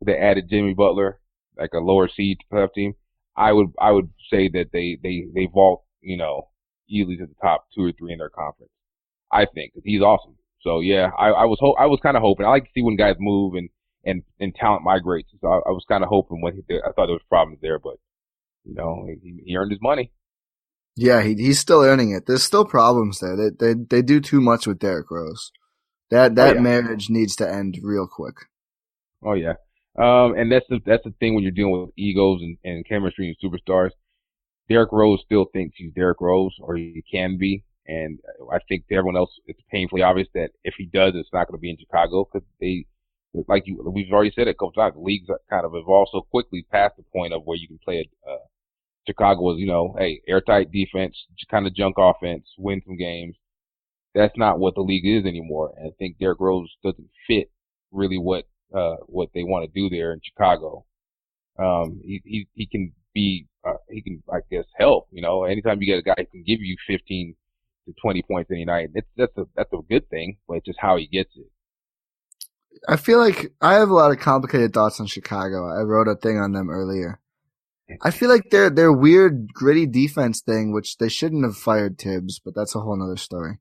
that 0.01 0.21
added 0.21 0.49
Jimmy 0.49 0.73
Butler, 0.73 1.19
like 1.57 1.73
a 1.73 1.79
lower 1.79 2.07
seed 2.07 2.37
playoff 2.51 2.73
team, 2.73 2.93
I 3.35 3.51
would 3.51 3.73
I 3.79 3.91
would 3.91 4.09
say 4.31 4.49
that 4.49 4.69
they 4.71 4.97
they 5.01 5.25
they 5.33 5.47
vault 5.53 5.83
you 6.03 6.17
know, 6.17 6.49
easily 6.89 7.17
to 7.17 7.25
the 7.25 7.35
top 7.41 7.65
two 7.73 7.85
or 7.85 7.91
three 7.93 8.11
in 8.11 8.19
their 8.19 8.29
conference. 8.29 8.71
I 9.31 9.45
think 9.45 9.73
he's 9.83 10.01
awesome. 10.01 10.35
So 10.61 10.79
yeah, 10.81 11.09
I, 11.17 11.29
I 11.29 11.45
was 11.45 11.57
ho- 11.59 11.75
I 11.79 11.87
was 11.87 11.99
kind 12.03 12.15
of 12.15 12.21
hoping. 12.21 12.45
I 12.45 12.49
like 12.49 12.65
to 12.65 12.69
see 12.73 12.83
when 12.83 12.95
guys 12.95 13.15
move 13.19 13.55
and 13.55 13.69
and 14.05 14.23
and 14.39 14.53
talent 14.53 14.83
migrates. 14.83 15.29
So 15.41 15.47
I, 15.47 15.57
I 15.69 15.71
was 15.71 15.85
kind 15.87 16.03
of 16.03 16.09
hoping 16.09 16.41
when 16.41 16.53
he 16.53 16.61
I 16.75 16.91
thought 16.91 17.07
there 17.07 17.15
was 17.15 17.21
problems 17.27 17.59
there, 17.61 17.79
but 17.79 17.95
you 18.63 18.75
know, 18.75 19.07
he, 19.21 19.41
he 19.45 19.57
earned 19.57 19.71
his 19.71 19.81
money. 19.81 20.11
Yeah, 20.95 21.23
he, 21.23 21.33
he's 21.35 21.59
still 21.59 21.81
earning 21.81 22.11
it. 22.11 22.25
There's 22.27 22.43
still 22.43 22.65
problems 22.65 23.19
there. 23.19 23.35
They 23.35 23.73
they 23.73 23.79
they 23.89 24.01
do 24.01 24.19
too 24.19 24.41
much 24.41 24.67
with 24.67 24.79
Derrick 24.79 25.09
Rose. 25.09 25.51
That 26.11 26.35
that 26.35 26.51
oh, 26.51 26.55
yeah. 26.55 26.61
marriage 26.61 27.09
needs 27.09 27.35
to 27.37 27.49
end 27.49 27.79
real 27.81 28.07
quick. 28.07 28.35
Oh 29.23 29.33
yeah. 29.33 29.53
Um, 29.97 30.35
and 30.35 30.51
that's 30.51 30.65
the 30.69 30.79
that's 30.85 31.03
the 31.03 31.13
thing 31.19 31.33
when 31.33 31.43
you're 31.43 31.51
dealing 31.51 31.79
with 31.79 31.89
egos 31.97 32.41
and, 32.41 32.57
and 32.63 32.87
chemistry 32.87 33.27
and 33.27 33.51
superstars. 33.51 33.91
Derrick 34.69 34.91
Rose 34.91 35.21
still 35.25 35.45
thinks 35.51 35.75
he's 35.77 35.93
Derrick 35.93 36.21
Rose, 36.21 36.55
or 36.59 36.75
he 36.75 37.03
can 37.11 37.37
be. 37.37 37.63
And 37.85 38.19
I 38.51 38.59
think 38.69 38.87
to 38.87 38.95
everyone 38.95 39.17
else, 39.17 39.31
it's 39.45 39.59
painfully 39.69 40.01
obvious 40.03 40.29
that 40.33 40.51
if 40.63 40.75
he 40.77 40.85
does, 40.85 41.13
it's 41.15 41.33
not 41.33 41.47
going 41.47 41.57
to 41.57 41.61
be 41.61 41.69
in 41.69 41.77
Chicago 41.77 42.25
because 42.31 42.47
they, 42.61 42.85
like 43.47 43.63
you, 43.65 43.83
we've 43.93 44.11
already 44.11 44.31
said 44.31 44.47
it 44.47 44.51
a 44.51 44.53
couple 44.53 44.71
times, 44.71 44.95
the 44.95 45.01
league's 45.01 45.27
kind 45.49 45.65
of 45.65 45.73
evolved 45.75 46.11
so 46.13 46.21
quickly 46.21 46.65
past 46.71 46.95
the 46.95 47.03
point 47.11 47.33
of 47.33 47.41
where 47.43 47.57
you 47.57 47.67
can 47.67 47.79
play 47.83 47.99
it. 47.99 48.07
Uh, 48.25 48.37
Chicago 49.05 49.41
was, 49.41 49.59
you 49.59 49.67
know, 49.67 49.95
hey, 49.97 50.21
airtight 50.27 50.71
defense, 50.71 51.15
kind 51.51 51.67
of 51.67 51.75
junk 51.75 51.95
offense, 51.97 52.47
win 52.57 52.81
some 52.85 52.97
games. 52.97 53.35
That's 54.15 54.37
not 54.37 54.59
what 54.59 54.75
the 54.75 54.81
league 54.81 55.05
is 55.05 55.25
anymore. 55.25 55.73
And 55.77 55.87
I 55.87 55.91
think 55.97 56.17
Derrick 56.19 56.39
Rose 56.39 56.69
doesn't 56.83 57.09
fit 57.27 57.51
really 57.91 58.17
what, 58.17 58.45
uh, 58.73 58.97
what 59.07 59.29
they 59.33 59.43
want 59.43 59.65
to 59.65 59.79
do 59.79 59.89
there 59.89 60.13
in 60.13 60.21
Chicago. 60.23 60.85
Um, 61.59 61.99
he, 62.03 62.21
he, 62.23 62.47
he 62.53 62.65
can 62.65 62.93
be 63.13 63.47
uh, 63.65 63.73
he 63.89 64.01
can 64.01 64.23
I 64.31 64.39
guess 64.51 64.65
help. 64.77 65.07
You 65.11 65.21
know, 65.21 65.43
anytime 65.43 65.81
you 65.81 65.87
get 65.87 65.99
a 65.99 66.01
guy 66.01 66.15
who 66.17 66.25
can 66.25 66.43
give 66.45 66.61
you 66.61 66.75
15 66.87 67.35
to 67.87 67.93
20 68.01 68.21
points 68.23 68.51
any 68.51 68.65
night, 68.65 68.89
it's 68.93 69.07
that's 69.15 69.37
a 69.37 69.45
that's 69.55 69.71
a 69.73 69.77
good 69.89 70.09
thing. 70.09 70.37
But 70.47 70.57
it's 70.57 70.65
just 70.65 70.79
how 70.79 70.97
he 70.97 71.07
gets 71.07 71.31
it. 71.35 71.47
I 72.87 72.97
feel 72.97 73.19
like 73.19 73.53
I 73.61 73.75
have 73.75 73.89
a 73.89 73.93
lot 73.93 74.11
of 74.11 74.19
complicated 74.19 74.73
thoughts 74.73 74.99
on 74.99 75.07
Chicago. 75.07 75.69
I 75.69 75.83
wrote 75.83 76.07
a 76.07 76.15
thing 76.15 76.37
on 76.37 76.53
them 76.53 76.69
earlier. 76.69 77.19
I 78.01 78.11
feel 78.11 78.29
like 78.29 78.49
their 78.49 78.69
their 78.69 78.91
weird 78.91 79.53
gritty 79.53 79.85
defense 79.85 80.41
thing, 80.41 80.73
which 80.73 80.97
they 80.97 81.09
shouldn't 81.09 81.45
have 81.45 81.57
fired 81.57 81.97
Thibs, 81.97 82.39
but 82.39 82.55
that's 82.55 82.75
a 82.75 82.79
whole 82.79 83.01
other 83.01 83.17
story. 83.17 83.59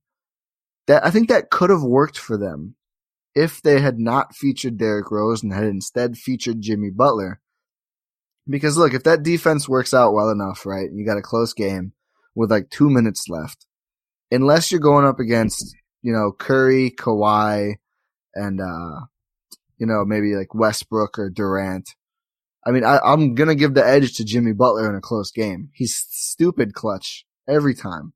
That 0.87 1.05
I 1.05 1.11
think 1.11 1.29
that 1.29 1.51
could 1.51 1.71
have 1.71 1.83
worked 1.83 2.19
for 2.19 2.37
them 2.37 2.77
if 3.35 3.63
they 3.63 3.81
had 3.81 3.99
not 3.99 4.35
featured 4.35 4.79
Derrick 4.79 5.11
Rose 5.11 5.43
and 5.43 5.53
had 5.53 5.65
instead 5.65 6.17
featured 6.19 6.61
Jimmy 6.61 6.91
Butler 6.91 7.41
because 8.49 8.77
look, 8.77 8.95
if 8.95 9.05
that 9.05 9.23
defense 9.23 9.69
works 9.69 9.95
out 9.95 10.13
well 10.13 10.29
enough, 10.29 10.67
right, 10.67 10.91
you 10.93 11.07
got 11.07 11.19
a 11.19 11.23
close 11.23 11.53
game 11.53 11.93
with 12.35 12.51
like 12.51 12.71
two 12.71 12.91
minutes 12.91 13.29
left, 13.29 13.67
unless 14.31 14.71
you're 14.71 14.81
going 14.81 15.07
up 15.07 15.21
against, 15.21 15.77
you 16.03 16.13
know, 16.13 16.33
Curry, 16.33 16.91
Kawhi, 16.91 17.75
and, 18.35 18.61
uh, 18.61 19.07
you 19.79 19.87
know, 19.87 20.05
maybe 20.05 20.35
like 20.35 20.55
Westbrook 20.55 21.19
or 21.19 21.31
Durant. 21.31 21.91
I 22.65 22.71
mean, 22.71 22.85
I, 22.85 22.99
I'm 22.99 23.35
going 23.35 23.49
to 23.49 23.55
give 23.55 23.75
the 23.75 23.87
edge 23.87 24.15
to 24.17 24.25
Jimmy 24.25 24.53
Butler 24.53 24.89
in 24.89 24.95
a 24.97 25.01
close 25.01 25.31
game. 25.31 25.71
He's 25.75 25.97
stupid 25.97 26.75
clutch 26.75 27.25
every 27.49 27.75
time. 27.75 28.13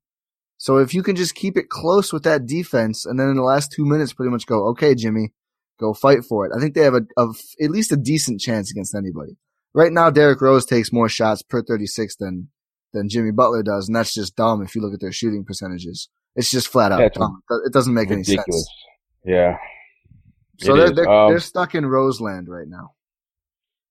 So 0.57 0.77
if 0.77 0.93
you 0.93 1.03
can 1.03 1.15
just 1.15 1.35
keep 1.35 1.57
it 1.57 1.69
close 1.69 2.11
with 2.11 2.23
that 2.23 2.45
defense 2.45 3.05
and 3.05 3.19
then 3.19 3.29
in 3.29 3.35
the 3.35 3.43
last 3.43 3.71
two 3.71 3.85
minutes 3.85 4.13
pretty 4.13 4.31
much 4.31 4.47
go, 4.47 4.69
okay, 4.69 4.95
Jimmy, 4.95 5.33
go 5.79 5.93
fight 5.93 6.25
for 6.25 6.45
it. 6.45 6.51
I 6.55 6.59
think 6.59 6.73
they 6.73 6.81
have 6.81 6.95
a, 6.95 7.01
a 7.17 7.27
at 7.61 7.69
least 7.69 7.91
a 7.91 7.97
decent 7.97 8.41
chance 8.41 8.71
against 8.71 8.95
anybody 8.95 9.37
right 9.77 9.93
now 9.93 10.09
Derrick 10.09 10.41
Rose 10.41 10.65
takes 10.65 10.91
more 10.91 11.07
shots 11.07 11.43
per 11.43 11.61
36 11.61 12.15
than 12.17 12.49
than 12.93 13.09
Jimmy 13.09 13.31
Butler 13.31 13.63
does, 13.63 13.87
and 13.87 13.95
that's 13.95 14.13
just 14.13 14.35
dumb 14.35 14.63
if 14.63 14.73
you 14.75 14.81
look 14.81 14.93
at 14.93 14.99
their 14.99 15.11
shooting 15.11 15.45
percentages. 15.45 16.09
It's 16.35 16.49
just 16.49 16.67
flat 16.67 16.91
out 16.91 17.13
dumb. 17.13 17.41
It 17.65 17.73
doesn't 17.73 17.93
make 17.93 18.09
ridiculous. 18.09 18.37
any 18.39 18.53
sense. 18.53 18.69
Yeah. 19.25 19.57
So 20.59 20.75
they're 20.75 20.91
they're, 20.91 21.09
um, 21.09 21.29
they're 21.29 21.39
stuck 21.39 21.75
in 21.75 21.85
Roseland 21.85 22.47
right 22.49 22.67
now. 22.67 22.93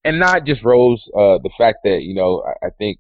And 0.07 0.21
not 0.21 0.47
just 0.47 0.65
Rose, 0.65 1.03
uh, 1.15 1.39
the 1.43 1.51
fact 1.59 1.79
that, 1.85 2.03
you 2.03 2.15
know, 2.15 2.45
I, 2.47 2.67
I 2.69 2.71
think 2.79 2.99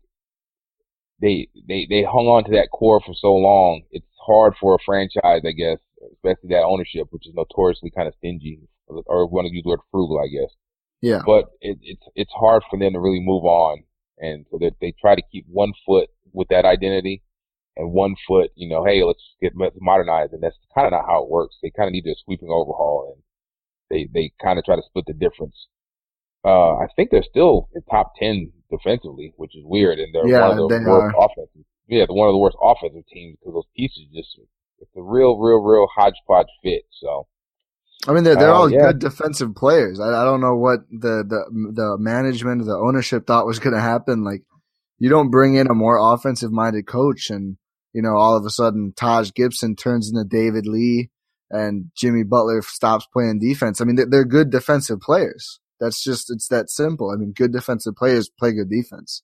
they 1.21 1.49
they 1.69 1.87
they 1.89 2.03
hung 2.03 2.27
on 2.27 2.45
to 2.45 2.51
that 2.53 2.69
core 2.73 3.01
for 3.01 3.15
so 3.15 3.33
long. 3.35 3.83
It's 3.91 4.07
hard 4.27 4.55
for 4.61 4.75
a 4.75 4.85
franchise, 4.85 5.43
I 5.47 5.53
guess, 5.53 5.79
especially 6.15 6.51
that 6.51 6.65
ownership, 6.65 7.07
which 7.11 7.27
is 7.27 7.35
notoriously 7.35 7.91
kind 7.91 8.09
of 8.09 8.15
stingy, 8.19 8.61
or 8.89 9.27
want 9.27 9.47
to 9.47 9.55
use 9.55 9.63
the 9.65 9.71
word 9.71 9.81
frugal, 9.91 10.19
I 10.19 10.29
guess. 10.29 10.53
Yeah. 11.01 11.23
But 11.25 11.45
it, 11.61 11.79
it's 11.83 12.03
it's 12.15 12.33
hard 12.33 12.63
for 12.69 12.79
them 12.79 12.93
to 12.93 13.01
really 13.01 13.21
move 13.21 13.45
on, 13.45 13.85
and 14.19 14.45
so 14.51 14.59
that 14.61 14.73
they 14.81 14.93
try 15.01 15.15
to 15.15 15.23
keep 15.33 15.47
one 15.49 15.73
foot 15.87 16.11
with 16.33 16.49
that 16.49 16.65
identity, 16.65 17.23
and 17.77 17.93
one 17.93 18.17
foot, 18.27 18.51
you 18.57 18.69
know, 18.69 18.85
hey, 18.85 19.03
let's 19.05 19.23
get 19.41 19.53
modernized, 19.81 20.33
and 20.33 20.43
that's 20.43 20.59
kind 20.75 20.87
of 20.87 20.93
not 20.93 21.07
how 21.07 21.23
it 21.23 21.31
works. 21.31 21.57
They 21.63 21.71
kind 21.71 21.89
of 21.89 21.93
need 21.93 22.07
a 22.07 22.15
sweeping 22.25 22.51
overhaul, 22.51 23.15
and 23.15 23.23
they 23.91 24.09
they 24.13 24.33
kind 24.43 24.59
of 24.59 24.65
try 24.65 24.77
to 24.77 24.83
split 24.83 25.07
the 25.07 25.15
difference. 25.15 25.69
Uh, 26.47 26.77
I 26.77 26.87
think 26.95 27.11
they're 27.11 27.25
still 27.29 27.69
in 27.75 27.83
top 27.91 28.13
ten 28.19 28.53
defensively, 28.71 29.35
which 29.37 29.57
is 29.57 29.65
weird, 29.65 29.99
and 29.99 30.15
they're 30.15 30.29
yeah, 30.29 30.49
one 30.49 30.59
of 30.59 30.69
the 30.69 30.85
worst 30.89 31.17
are. 31.19 31.25
offensive. 31.25 31.65
Yeah, 31.89 32.05
they're 32.07 32.15
one 32.15 32.29
of 32.29 32.35
the 32.35 32.39
worst 32.39 32.57
offensive 32.63 33.05
teams 33.13 33.37
because 33.41 33.55
those 33.55 33.71
pieces 33.77 34.05
just 34.15 34.39
it's 34.79 34.91
a 34.97 35.03
real, 35.03 35.39
real, 35.39 35.59
real 35.59 35.89
hodgepodge 35.95 36.47
fit. 36.63 36.83
So 37.01 37.27
I 38.07 38.13
mean, 38.13 38.25
they're 38.25 38.37
they're 38.37 38.51
Uh, 38.51 38.55
all 38.55 38.71
yeah. 38.71 38.93
good 38.93 39.01
defensive 39.01 39.55
players. 39.57 39.99
I, 39.99 40.09
I 40.09 40.25
don't 40.25 40.41
know 40.41 40.57
what 40.57 40.81
the 40.91 41.25
the 41.27 41.73
the 41.75 41.97
management, 41.99 42.65
the 42.65 42.77
ownership 42.77 43.27
thought 43.27 43.47
was 43.47 43.59
going 43.59 43.75
to 43.75 43.81
happen. 43.81 44.23
Like, 44.23 44.43
you 44.99 45.09
don't 45.09 45.31
bring 45.31 45.55
in 45.57 45.67
a 45.69 45.75
more 45.75 45.99
offensive 45.99 46.53
minded 46.53 46.87
coach, 46.87 47.31
and 47.31 47.57
you 47.93 48.03
know, 48.03 48.17
all 48.17 48.37
of 48.37 48.45
a 48.45 48.51
sudden, 48.51 48.93
Taj 48.95 49.33
Gibson 49.33 49.75
turns 49.75 50.11
into 50.11 50.25
David 50.25 50.67
Lee, 50.67 51.11
and 51.51 51.91
Jimmy 51.97 52.23
Butler 52.23 52.63
stops 52.63 53.07
playing 53.13 53.41
defense. 53.41 53.81
I 53.81 53.85
mean, 53.85 53.97
they're, 53.97 54.07
they're 54.07 54.25
good 54.25 54.51
defensive 54.51 55.01
players. 55.01 55.61
That's 55.81 56.03
just 56.03 56.31
it's 56.31 56.49
that 56.49 56.71
simple. 56.71 57.11
I 57.11 57.17
mean, 57.17 57.33
good 57.33 57.53
defensive 57.53 57.97
players 57.97 58.29
play 58.29 58.53
good 58.53 58.71
defense. 58.71 59.23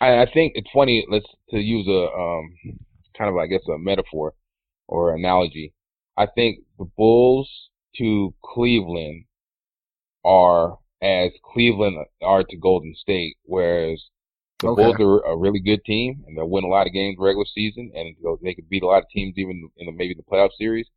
I, 0.00 0.22
I 0.22 0.26
think 0.32 0.52
it's 0.56 0.70
funny. 0.72 1.06
Let's 1.10 1.26
to 1.50 1.58
use 1.58 1.86
a 1.88 2.12
um, 2.12 2.54
kind 3.16 3.30
of 3.30 3.36
I 3.36 3.46
guess 3.46 3.62
a 3.68 3.78
metaphor 3.78 4.34
or 4.88 5.14
analogy. 5.14 5.72
I 6.16 6.26
think 6.26 6.60
the 6.78 6.84
Bulls 6.96 7.50
to 7.96 8.34
Cleveland 8.42 9.24
are 10.24 10.78
as 11.02 11.32
Cleveland 11.44 11.98
are 12.22 12.44
to 12.44 12.56
Golden 12.56 12.94
State, 12.94 13.36
whereas 13.44 14.02
the 14.62 14.68
Okay. 14.68 14.82
Bulls 14.82 14.96
are 15.00 15.24
a 15.26 15.36
really 15.36 15.60
good 15.60 15.84
team 15.84 16.24
and 16.26 16.36
they'll 16.36 16.48
win 16.48 16.64
a 16.64 16.68
lot 16.68 16.86
of 16.86 16.92
games 16.92 17.16
regular 17.18 17.44
season 17.46 17.92
and 17.94 18.16
they'll- 18.22 18.36
could 18.38 18.68
beat 18.68 18.82
a 18.82 18.86
lot 18.86 19.02
of 19.02 19.08
teams 19.10 19.36
even 19.38 19.68
in 19.76 19.86
the, 19.86 19.92
maybe 19.92 20.14
the 20.14 20.22
playoff 20.22 20.52
series. 20.54 20.88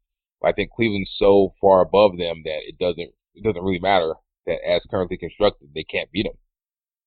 But 0.41 0.49
I 0.49 0.53
think 0.53 0.71
Cleveland's 0.71 1.13
so 1.17 1.53
far 1.61 1.81
above 1.81 2.17
them 2.17 2.43
that 2.45 2.61
it 2.67 2.77
doesn't 2.77 3.13
it 3.37 3.43
doesn't 3.43 3.63
really 3.63 3.79
matter 3.79 4.13
that 4.45 4.59
as 4.67 4.81
currently 4.89 5.17
constructed 5.17 5.69
they 5.73 5.83
can't 5.83 6.11
beat 6.11 6.25
them. 6.25 6.37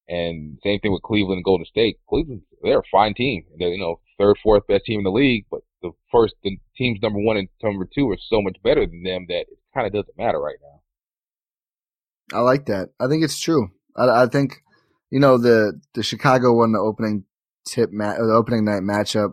And 0.08 0.58
same 0.64 0.80
thing 0.80 0.92
with 0.92 1.02
Cleveland 1.02 1.38
and 1.38 1.44
Golden 1.44 1.66
State. 1.66 1.98
Cleveland, 2.08 2.42
they're 2.62 2.80
a 2.80 2.90
fine 2.90 3.14
team. 3.14 3.44
They're, 3.58 3.68
you 3.68 3.78
know, 3.78 4.00
third, 4.18 4.36
fourth 4.42 4.66
best 4.66 4.84
team 4.84 5.00
in 5.00 5.04
the 5.04 5.10
league, 5.10 5.46
but 5.50 5.60
the 5.82 5.92
first, 6.10 6.34
the 6.42 6.58
teams 6.76 6.98
number 7.00 7.20
one 7.20 7.36
and 7.36 7.48
number 7.62 7.86
two 7.94 8.10
are 8.10 8.18
so 8.28 8.42
much 8.42 8.56
better 8.62 8.86
than 8.86 9.02
them 9.02 9.26
that 9.28 9.42
it 9.42 9.58
kind 9.72 9.86
of 9.86 9.92
doesn't 9.92 10.18
matter 10.18 10.40
right 10.40 10.56
now. 10.62 12.38
I 12.38 12.40
like 12.40 12.66
that. 12.66 12.90
I 12.98 13.08
think 13.08 13.24
it's 13.24 13.40
true. 13.40 13.70
I, 13.96 14.22
I 14.22 14.26
think, 14.26 14.62
you 15.10 15.20
know, 15.20 15.38
the 15.38 15.80
the 15.94 16.02
Chicago 16.02 16.52
won 16.54 16.72
the 16.72 16.78
opening 16.78 17.24
tip 17.66 17.90
ma- 17.92 18.10
uh, 18.10 18.26
the 18.26 18.32
opening 18.32 18.64
night 18.64 18.82
matchup, 18.82 19.32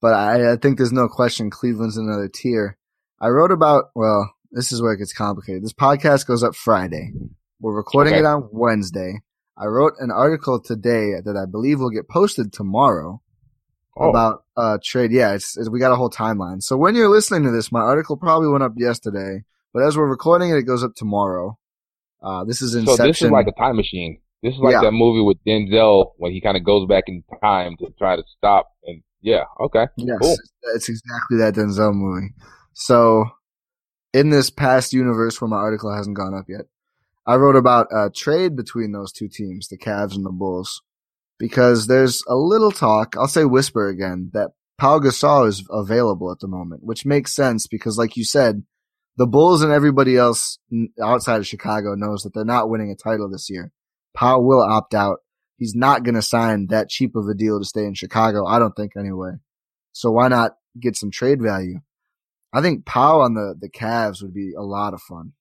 but 0.00 0.14
I, 0.14 0.52
I 0.52 0.56
think 0.56 0.76
there's 0.76 0.92
no 0.92 1.08
question 1.08 1.50
Cleveland's 1.50 1.96
another 1.96 2.28
tier. 2.28 2.76
I 3.20 3.28
wrote 3.28 3.52
about 3.52 3.86
well, 3.94 4.33
this 4.54 4.72
is 4.72 4.80
where 4.80 4.92
it 4.92 4.98
gets 4.98 5.12
complicated. 5.12 5.62
This 5.62 5.72
podcast 5.72 6.26
goes 6.26 6.42
up 6.42 6.54
Friday. 6.54 7.12
We're 7.60 7.74
recording 7.76 8.14
Okay. 8.14 8.20
it 8.20 8.26
on 8.26 8.48
Wednesday. 8.52 9.20
I 9.56 9.66
wrote 9.66 9.94
an 10.00 10.10
article 10.10 10.60
today 10.60 11.14
that 11.24 11.36
I 11.36 11.44
believe 11.50 11.78
will 11.80 11.90
get 11.90 12.08
posted 12.08 12.52
tomorrow 12.52 13.20
Oh, 13.96 14.10
about 14.10 14.42
uh 14.56 14.78
trade. 14.82 15.12
Yeah, 15.12 15.34
it's, 15.34 15.56
it's 15.56 15.70
we 15.70 15.78
got 15.78 15.92
a 15.92 15.96
whole 15.96 16.10
timeline. 16.10 16.60
So 16.62 16.76
when 16.76 16.96
you're 16.96 17.08
listening 17.08 17.44
to 17.44 17.52
this, 17.52 17.70
my 17.70 17.80
article 17.80 18.16
probably 18.16 18.48
went 18.48 18.64
up 18.64 18.72
yesterday, 18.76 19.44
but 19.72 19.84
as 19.84 19.96
we're 19.96 20.08
recording 20.08 20.50
it, 20.50 20.56
it 20.56 20.62
goes 20.64 20.82
up 20.82 20.94
tomorrow. 20.96 21.56
Uh, 22.20 22.42
this 22.44 22.60
is 22.60 22.74
Inception. 22.74 22.96
so 22.96 23.06
this 23.06 23.22
is 23.22 23.30
like 23.30 23.46
a 23.46 23.52
time 23.52 23.76
machine. 23.76 24.18
This 24.42 24.54
is 24.54 24.60
like 24.60 24.72
Yeah. 24.72 24.80
that 24.82 24.92
movie 24.92 25.20
with 25.22 25.36
Denzel 25.46 26.10
when 26.16 26.32
he 26.32 26.40
kind 26.40 26.56
of 26.56 26.64
goes 26.64 26.88
back 26.88 27.04
in 27.06 27.22
time 27.40 27.76
to 27.78 27.86
try 27.96 28.16
to 28.16 28.24
stop. 28.36 28.66
And 28.84 29.02
yeah, 29.20 29.44
okay, 29.60 29.86
yes, 29.96 30.18
cool. 30.20 30.36
it's 30.74 30.88
exactly 30.88 31.36
that 31.38 31.54
Denzel 31.54 31.94
movie. 31.94 32.34
So 32.72 33.26
in 34.14 34.30
this 34.30 34.48
past 34.48 34.92
universe 34.92 35.40
where 35.40 35.48
my 35.48 35.56
article 35.56 35.94
hasn't 35.94 36.16
gone 36.16 36.34
up 36.34 36.46
yet, 36.48 36.66
I 37.26 37.34
wrote 37.34 37.56
about 37.56 37.88
a 37.90 38.10
trade 38.10 38.56
between 38.56 38.92
those 38.92 39.12
two 39.12 39.28
teams, 39.28 39.68
the 39.68 39.76
Cavs 39.76 40.14
and 40.14 40.24
the 40.24 40.30
Bulls, 40.30 40.82
because 41.38 41.88
there's 41.88 42.22
a 42.28 42.36
little 42.36 42.70
talk. 42.70 43.16
I'll 43.16 43.26
say 43.26 43.44
whisper 43.44 43.88
again 43.88 44.30
that 44.32 44.52
Pau 44.78 45.00
Gasol 45.00 45.48
is 45.48 45.64
available 45.68 46.30
at 46.30 46.38
the 46.38 46.48
moment, 46.48 46.84
which 46.84 47.04
makes 47.04 47.34
sense 47.34 47.66
because, 47.66 47.98
like 47.98 48.16
you 48.16 48.24
said, 48.24 48.62
the 49.16 49.26
Bulls 49.26 49.62
and 49.62 49.72
everybody 49.72 50.16
else 50.16 50.58
outside 51.02 51.38
of 51.38 51.46
Chicago 51.46 51.94
knows 51.94 52.22
that 52.22 52.34
they're 52.34 52.44
not 52.44 52.70
winning 52.70 52.90
a 52.90 52.96
title 52.96 53.28
this 53.28 53.50
year. 53.50 53.72
Pau 54.14 54.40
will 54.40 54.62
opt 54.62 54.94
out. 54.94 55.18
He's 55.56 55.74
not 55.74 56.04
going 56.04 56.16
to 56.16 56.22
sign 56.22 56.68
that 56.68 56.88
cheap 56.88 57.16
of 57.16 57.26
a 57.28 57.34
deal 57.34 57.58
to 57.58 57.64
stay 57.64 57.84
in 57.84 57.94
Chicago. 57.94 58.44
I 58.46 58.58
don't 58.58 58.74
think 58.76 58.92
anyway. 58.96 59.32
So 59.92 60.10
why 60.10 60.28
not 60.28 60.52
get 60.78 60.96
some 60.96 61.10
trade 61.10 61.40
value? 61.42 61.80
I 62.54 62.62
think 62.62 62.86
Pau 62.86 63.20
on 63.20 63.34
the, 63.34 63.54
the 63.60 63.68
Cavs 63.68 64.22
would 64.22 64.32
be 64.32 64.52
a 64.56 64.62
lot 64.62 64.94
of 64.94 65.02
fun. 65.02 65.32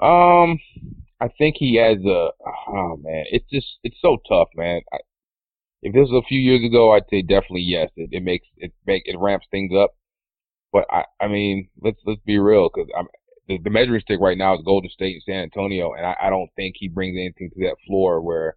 Um, 0.00 0.60
I 1.20 1.28
think 1.36 1.56
he 1.58 1.74
has 1.76 1.98
a. 2.04 2.30
Oh 2.68 2.96
man, 3.02 3.24
it's 3.32 3.50
just 3.50 3.66
it's 3.82 3.96
so 4.00 4.18
tough, 4.28 4.48
man. 4.54 4.80
I, 4.92 4.98
if 5.82 5.92
this 5.92 6.08
was 6.08 6.22
a 6.24 6.28
few 6.28 6.38
years 6.38 6.64
ago, 6.64 6.92
I'd 6.92 7.08
say 7.10 7.22
definitely 7.22 7.62
yes. 7.62 7.90
It, 7.96 8.10
it 8.12 8.22
makes 8.22 8.46
it 8.56 8.72
make 8.86 9.02
it 9.06 9.18
ramps 9.18 9.46
things 9.50 9.72
up. 9.76 9.96
But 10.72 10.86
I, 10.90 11.04
I 11.20 11.26
mean, 11.26 11.68
let's 11.82 11.98
let's 12.06 12.20
be 12.24 12.38
real, 12.38 12.70
because 12.72 12.88
I'm 12.96 13.08
the, 13.48 13.58
the 13.58 13.70
measuring 13.70 14.00
stick 14.02 14.20
right 14.20 14.38
now 14.38 14.54
is 14.54 14.62
Golden 14.64 14.90
State 14.90 15.14
and 15.14 15.22
San 15.26 15.42
Antonio, 15.42 15.92
and 15.94 16.06
I, 16.06 16.14
I 16.22 16.30
don't 16.30 16.50
think 16.54 16.76
he 16.78 16.88
brings 16.88 17.16
anything 17.16 17.50
to 17.54 17.60
that 17.64 17.76
floor 17.86 18.20
where 18.20 18.56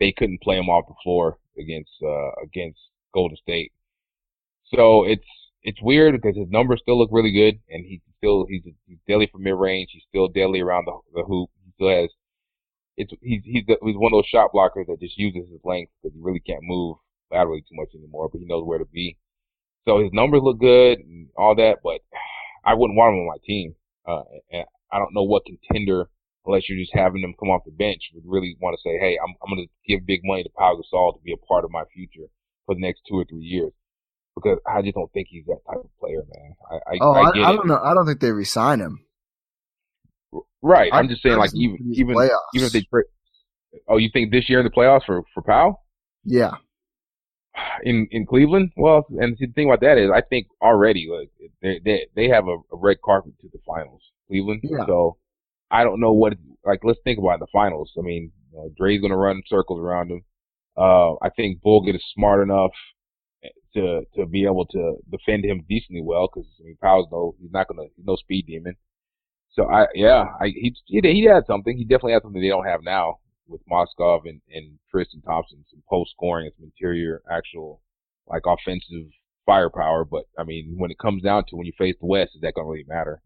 they 0.00 0.12
couldn't 0.12 0.42
play 0.42 0.58
him 0.58 0.68
off 0.68 0.88
the 0.88 0.94
floor 1.02 1.38
against 1.58 1.92
uh 2.02 2.32
against 2.42 2.80
Golden 3.14 3.38
State. 3.38 3.72
So 4.74 5.04
it's 5.04 5.24
it's 5.66 5.82
weird 5.82 6.14
because 6.14 6.36
his 6.36 6.48
numbers 6.48 6.80
still 6.80 6.96
look 6.96 7.10
really 7.12 7.32
good, 7.32 7.58
and 7.68 7.84
he 7.84 8.00
still 8.18 8.46
he's 8.48 8.62
he's 8.86 8.98
deadly 9.08 9.28
from 9.30 9.42
mid 9.42 9.54
range. 9.54 9.90
He's 9.92 10.04
still 10.08 10.28
deadly 10.28 10.60
around 10.60 10.86
the 10.86 10.96
the 11.12 11.24
hoop. 11.24 11.50
He 11.64 11.72
still 11.74 11.90
has 11.90 12.08
it's 12.96 13.12
he's 13.20 13.42
he's 13.44 13.64
the, 13.66 13.76
he's 13.82 13.96
one 13.96 14.12
of 14.12 14.16
those 14.16 14.30
shot 14.30 14.52
blockers 14.54 14.86
that 14.86 15.00
just 15.00 15.18
uses 15.18 15.50
his 15.50 15.60
length 15.64 15.90
because 16.00 16.14
he 16.14 16.22
really 16.22 16.40
can't 16.40 16.62
move 16.62 16.96
laterally 17.32 17.62
too 17.62 17.74
much 17.74 17.88
anymore, 17.96 18.28
but 18.30 18.38
he 18.38 18.46
knows 18.46 18.64
where 18.64 18.78
to 18.78 18.86
be. 18.86 19.18
So 19.86 19.98
his 19.98 20.12
numbers 20.12 20.42
look 20.42 20.60
good 20.60 21.00
and 21.00 21.28
all 21.36 21.56
that, 21.56 21.78
but 21.82 22.00
I 22.64 22.74
wouldn't 22.74 22.96
want 22.96 23.14
him 23.14 23.20
on 23.20 23.26
my 23.26 23.42
team. 23.44 23.74
Uh, 24.06 24.22
and 24.52 24.64
I 24.92 24.98
don't 24.98 25.14
know 25.14 25.24
what 25.24 25.42
contender, 25.46 26.08
unless 26.46 26.68
you're 26.68 26.78
just 26.78 26.94
having 26.94 27.22
them 27.22 27.34
come 27.40 27.50
off 27.50 27.66
the 27.66 27.72
bench, 27.72 28.10
would 28.14 28.22
really 28.24 28.56
want 28.60 28.78
to 28.78 28.82
say, 28.88 28.98
hey, 28.98 29.18
I'm 29.20 29.34
I'm 29.42 29.50
going 29.50 29.66
to 29.66 29.72
give 29.90 30.06
big 30.06 30.20
money 30.22 30.44
to 30.44 30.50
Pau 30.50 30.78
Gasol 30.78 31.14
to 31.14 31.20
be 31.24 31.32
a 31.32 31.46
part 31.46 31.64
of 31.64 31.72
my 31.72 31.82
future 31.92 32.30
for 32.66 32.76
the 32.76 32.80
next 32.80 33.02
two 33.08 33.16
or 33.16 33.24
three 33.24 33.44
years. 33.44 33.72
Because 34.36 34.58
I 34.66 34.82
just 34.82 34.94
don't 34.94 35.10
think 35.12 35.28
he's 35.30 35.46
that 35.46 35.60
type 35.66 35.78
of 35.78 35.90
player, 35.98 36.22
man. 36.28 36.54
I, 36.70 36.74
I, 36.74 36.98
Oh, 37.00 37.12
I 37.12 37.30
I, 37.30 37.48
I 37.48 37.52
don't 37.56 37.66
know. 37.66 37.80
I 37.82 37.94
don't 37.94 38.06
think 38.06 38.20
they 38.20 38.32
resign 38.32 38.80
him. 38.80 39.00
Right. 40.62 40.90
I'm 40.92 41.08
just 41.08 41.22
saying, 41.22 41.38
like, 41.38 41.54
even 41.54 41.78
even 41.94 42.14
playoffs. 42.16 42.52
even 42.54 42.66
if 42.66 42.72
they 42.72 42.82
trade. 42.82 43.06
Oh, 43.88 43.96
you 43.96 44.10
think 44.12 44.32
this 44.32 44.48
year 44.48 44.60
in 44.60 44.64
the 44.64 44.70
playoffs 44.70 45.04
for 45.06 45.22
for 45.32 45.42
Pau 45.42 45.78
Yeah. 46.24 46.56
in 47.82 48.08
in 48.10 48.26
Cleveland? 48.26 48.72
Well, 48.76 49.06
and 49.18 49.36
the 49.38 49.46
thing 49.48 49.68
about 49.68 49.80
that 49.80 49.96
is, 49.98 50.10
I 50.14 50.20
think 50.22 50.48
already 50.60 51.08
like 51.10 51.30
they 51.62 51.80
they 51.84 52.06
they 52.14 52.28
have 52.28 52.46
a, 52.48 52.56
a 52.72 52.76
red 52.76 52.98
carpet 53.04 53.32
to 53.40 53.48
the 53.52 53.58
finals, 53.66 54.02
Cleveland. 54.28 54.60
Yeah. 54.64 54.84
So 54.86 55.16
I 55.70 55.84
don't 55.84 56.00
know 56.00 56.12
what 56.12 56.34
like. 56.64 56.80
Let's 56.84 57.00
think 57.04 57.18
about 57.18 57.38
the 57.38 57.46
finals. 57.52 57.92
I 57.98 58.02
mean, 58.02 58.32
you 58.52 58.58
know, 58.58 58.70
Dre's 58.76 59.00
gonna 59.00 59.16
run 59.16 59.42
circles 59.46 59.80
around 59.80 60.10
him. 60.10 60.24
Uh, 60.76 61.14
I 61.22 61.30
think 61.34 61.62
Bogut 61.64 61.94
is 61.94 62.04
smart 62.14 62.42
enough 62.42 62.72
to 63.76 64.02
to 64.16 64.26
be 64.26 64.44
able 64.44 64.66
to 64.66 64.96
defend 65.10 65.44
him 65.44 65.64
decently 65.68 66.02
well 66.02 66.28
because 66.28 66.48
I 66.60 66.64
mean, 66.64 66.78
Pau's 66.82 67.06
no 67.12 67.34
he's 67.40 67.52
not 67.52 67.68
gonna 67.68 67.88
he's 67.96 68.06
no 68.06 68.16
speed 68.16 68.46
demon. 68.46 68.76
So 69.50 69.70
I 69.70 69.86
yeah 69.94 70.24
I 70.40 70.48
he 70.48 70.74
he 70.86 71.00
he 71.02 71.24
had 71.24 71.46
something. 71.46 71.76
He 71.76 71.84
definitely 71.84 72.12
had 72.12 72.22
something 72.22 72.40
they 72.40 72.48
don't 72.48 72.66
have 72.66 72.82
now 72.82 73.18
with 73.46 73.60
Mozgov 73.70 74.22
and 74.24 74.40
and 74.50 74.78
Tristan 74.90 75.22
Thompson, 75.22 75.64
some 75.70 75.82
post 75.88 76.10
scoring 76.12 76.46
and 76.46 76.54
some 76.56 76.64
interior 76.64 77.22
actual 77.30 77.80
like 78.26 78.42
offensive 78.46 79.10
firepower. 79.44 80.04
But 80.04 80.24
I 80.38 80.44
mean, 80.44 80.74
when 80.76 80.90
it 80.90 80.98
comes 80.98 81.22
down 81.22 81.44
to 81.48 81.56
when 81.56 81.66
you 81.66 81.72
face 81.78 81.96
the 82.00 82.06
West, 82.06 82.32
is 82.34 82.40
that 82.42 82.54
gonna 82.54 82.68
really 82.68 82.84
matter? 82.88 83.22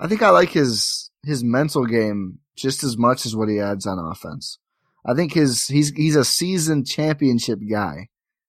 I 0.00 0.06
think 0.06 0.22
I 0.22 0.30
like 0.30 0.50
his 0.50 1.10
his 1.24 1.42
mental 1.42 1.86
game 1.86 2.38
just 2.56 2.84
as 2.84 2.96
much 2.96 3.26
as 3.26 3.34
what 3.34 3.48
he 3.48 3.60
adds 3.60 3.86
on 3.86 3.98
offense. 3.98 4.58
I 5.04 5.14
think 5.14 5.34
his 5.34 5.66
he's 5.66 5.90
he's 5.90 6.16
a 6.16 6.24
seasoned 6.24 6.86
championship 6.86 7.60
guy. 7.68 8.08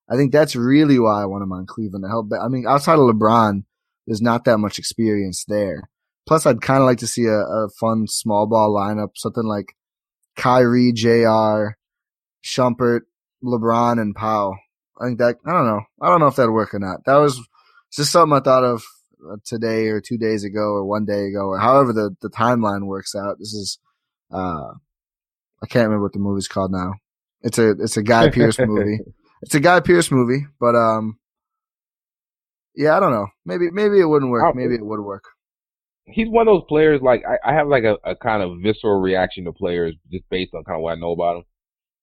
I 0.10 0.16
think 0.16 0.32
that's 0.32 0.56
really 0.56 0.98
why 1.00 1.22
I 1.22 1.26
want 1.26 1.44
him 1.44 1.52
on 1.52 1.66
Cleveland 1.66 2.04
to 2.04 2.10
help. 2.10 2.30
But 2.30 2.40
I 2.40 2.48
mean, 2.48 2.66
outside 2.68 2.94
of 2.94 3.00
LeBron, 3.02 3.64
there's 4.08 4.22
not 4.22 4.46
that 4.46 4.58
much 4.58 4.80
experience 4.80 5.46
there. 5.48 5.90
Plus, 6.28 6.46
I'd 6.46 6.62
kind 6.62 6.82
of 6.82 6.86
like 6.86 7.00
to 7.00 7.08
see 7.08 7.26
a, 7.26 7.40
a 7.40 7.70
fun 7.80 8.08
small 8.08 8.48
ball 8.48 8.74
lineup, 8.74 9.10
something 9.16 9.46
like 9.46 9.76
Kyrie, 10.36 10.94
J.R., 10.94 11.78
Shumpert, 12.44 13.02
LeBron, 13.44 14.02
and 14.02 14.16
Pau. 14.16 14.56
I 15.00 15.06
think 15.06 15.20
that 15.20 15.38
I 15.46 15.52
don't 15.52 15.66
know. 15.66 15.82
I 16.02 16.08
don't 16.08 16.20
know 16.20 16.28
if 16.28 16.36
that'd 16.36 16.52
work 16.52 16.74
or 16.74 16.80
not. 16.80 17.06
That 17.06 17.16
was 17.16 17.40
just 17.94 18.12
something 18.12 18.36
I 18.36 18.42
thought 18.42 18.64
of 18.64 18.84
uh, 19.30 19.38
today 19.46 19.88
or 19.88 20.02
two 20.02 20.18
days 20.18 20.44
ago 20.44 20.62
or 20.62 20.86
one 20.86 21.06
day 21.06 21.26
ago 21.26 21.48
or 21.48 21.60
however 21.60 21.94
the, 21.94 22.16
the 22.22 22.30
timeline 22.30 22.86
works 22.86 23.16
out. 23.16 23.38
This 23.40 23.54
is, 23.54 23.80
uh, 24.32 24.74
I 25.62 25.68
can't 25.68 25.86
remember 25.86 26.04
what 26.04 26.14
the 26.14 26.20
movie's 26.20 26.48
called 26.48 26.72
now. 26.72 26.94
It's 27.42 27.58
a, 27.58 27.72
it's 27.72 27.98
a 27.98 28.04
Guy 28.04 28.30
Pearce 28.30 28.60
movie. 28.60 29.00
It's 29.42 29.56
a 29.56 29.60
Guy 29.60 29.80
Pearce 29.80 30.12
movie, 30.12 30.46
but, 30.60 30.76
um, 30.76 31.18
yeah, 32.76 32.96
I 32.96 33.00
don't 33.00 33.12
know. 33.12 33.28
Maybe, 33.46 33.72
maybe 33.72 34.00
it 34.00 34.06
wouldn't 34.06 34.32
work. 34.32 34.56
Maybe 34.56 34.76
it 34.76 34.86
would 34.86 35.02
work. 35.02 35.24
He's 36.06 36.28
one 36.28 36.48
of 36.48 36.54
those 36.54 36.68
players. 36.68 37.02
Like 37.02 37.24
I, 37.28 37.52
I 37.52 37.54
have 37.54 37.68
like 37.68 37.84
a, 37.84 37.98
a 38.04 38.16
kind 38.16 38.42
of 38.42 38.60
visceral 38.64 39.00
reaction 39.00 39.46
to 39.46 39.54
players 39.54 39.96
just 40.12 40.24
based 40.30 40.54
on 40.54 40.64
kind 40.64 40.78
of 40.78 40.82
what 40.82 40.94
I 40.94 41.00
know 41.00 41.12
about 41.12 41.38
him. 41.38 41.44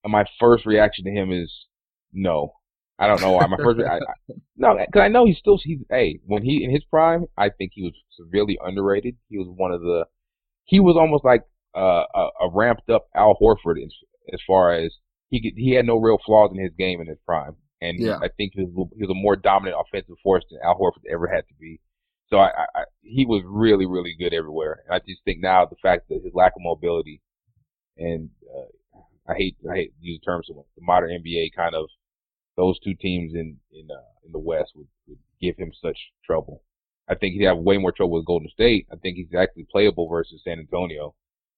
And 0.05 0.13
my 0.13 0.25
first 0.39 0.65
reaction 0.65 1.05
to 1.07 1.11
him 1.11 1.33
is 1.33 1.53
no. 2.13 2.53
I 2.99 3.07
don't 3.09 3.21
know 3.21 3.33
why. 3.33 3.47
My 3.47 3.57
first, 3.57 3.81
I, 3.81 3.97
I, 3.97 4.01
no, 4.57 4.77
because 4.79 5.01
I 5.01 5.09
know 5.09 5.27
he's 5.27 5.39
still. 5.39 5.59
He's 5.63 5.81
hey, 5.91 6.21
when 6.25 6.43
he 6.43 6.65
in 6.65 6.71
his 6.71 6.85
prime, 6.85 7.27
I 7.37 7.51
think 7.51 7.73
he 7.75 7.83
was 7.83 7.93
severely 8.13 8.59
underrated. 8.65 9.17
He 9.29 9.39
was 9.39 9.49
one 9.55 9.73
of 9.73 9.81
the. 9.81 10.07
He 10.65 10.81
was 10.81 10.97
almost 10.97 11.25
like 11.25 11.43
uh, 11.77 12.05
a, 12.15 12.29
a 12.43 12.51
ramped 12.53 12.89
up 12.89 13.07
Al 13.15 13.37
Horford 13.41 13.83
as, 13.85 13.93
as 14.33 14.41
far 14.47 14.73
as 14.73 14.95
he 15.31 15.53
he 15.57 15.73
had 15.73 15.87
no 15.87 15.97
real 15.99 16.19
flaws 16.25 16.51
in 16.53 16.63
his 16.63 16.73
game 16.79 17.01
in 17.01 17.07
his 17.07 17.19
prime, 17.27 17.57
and 17.81 17.99
Yeah. 18.01 18.19
I 18.23 18.29
think 18.29 18.53
he 18.55 18.65
was 18.65 18.89
he 18.95 19.03
was 19.03 19.11
a 19.11 19.15
more 19.15 19.37
dominant 19.37 19.81
offensive 19.81 20.17
force 20.23 20.45
than 20.51 20.61
Al 20.63 20.79
Horford 20.79 21.07
ever 21.11 21.27
had 21.27 21.47
to 21.49 21.55
be. 21.55 21.81
So 22.29 22.39
I, 22.39 22.49
I, 22.49 22.67
I 22.75 22.85
he 23.03 23.27
was 23.27 23.43
really 23.45 23.87
really 23.87 24.15
good 24.19 24.35
everywhere, 24.35 24.83
and 24.87 24.95
I 24.95 24.99
just 25.07 25.23
think 25.25 25.41
now 25.41 25.65
the 25.65 25.77
fact 25.83 26.09
that 26.09 26.23
his 26.25 26.35
lack 26.35 26.53
of 26.57 26.63
mobility, 26.63 27.21
and 27.97 28.31
uh, 28.55 28.99
I 29.29 29.35
hate 29.35 29.57
I 29.71 29.75
hate 29.75 29.93
to 29.99 30.07
use 30.07 30.21
the 30.21 30.25
term 30.31 30.43
so 30.45 30.55
much, 30.55 30.67
the 30.77 30.85
modern 30.85 31.11
NBA 31.11 31.53
kind 31.55 31.75
of 31.75 31.87
those 32.57 32.79
two 32.81 32.95
teams 32.95 33.35
in 33.35 33.59
in 33.73 33.89
uh, 33.91 34.11
in 34.25 34.33
the 34.33 34.39
West 34.39 34.73
would, 34.75 34.89
would 35.09 35.19
give 35.41 35.57
him 35.57 35.73
such 35.81 35.99
trouble. 36.25 36.63
I 37.09 37.15
think 37.15 37.35
he'd 37.35 37.45
have 37.45 37.59
way 37.59 37.79
more 37.79 37.93
trouble 37.93 38.15
with 38.15 38.27
Golden 38.27 38.49
State. 38.49 38.87
I 38.93 38.97
think 38.97 39.17
he's 39.17 39.33
actually 39.39 39.67
playable 39.71 40.09
versus 40.09 40.41
San 40.43 40.59
Antonio, 40.59 41.15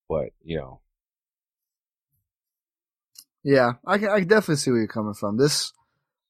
but 0.08 0.30
you 0.42 0.58
know, 0.58 0.80
Yeah, 3.44 3.72
I 3.86 3.98
can, 3.98 4.10
I 4.10 4.20
can 4.20 4.28
definitely 4.28 4.56
see 4.56 4.70
where 4.70 4.80
you're 4.80 4.88
coming 4.88 5.14
from. 5.14 5.36
This 5.36 5.72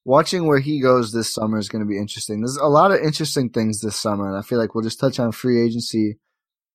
watching 0.05 0.47
where 0.47 0.59
he 0.59 0.81
goes 0.81 1.11
this 1.11 1.33
summer 1.33 1.57
is 1.57 1.69
going 1.69 1.83
to 1.83 1.89
be 1.89 1.97
interesting. 1.97 2.41
There's 2.41 2.57
a 2.57 2.67
lot 2.67 2.91
of 2.91 2.99
interesting 2.99 3.49
things 3.49 3.81
this 3.81 3.95
summer, 3.95 4.27
and 4.27 4.37
I 4.37 4.41
feel 4.41 4.57
like 4.57 4.73
we'll 4.73 4.83
just 4.83 4.99
touch 4.99 5.19
on 5.19 5.31
free 5.31 5.61
agency 5.61 6.17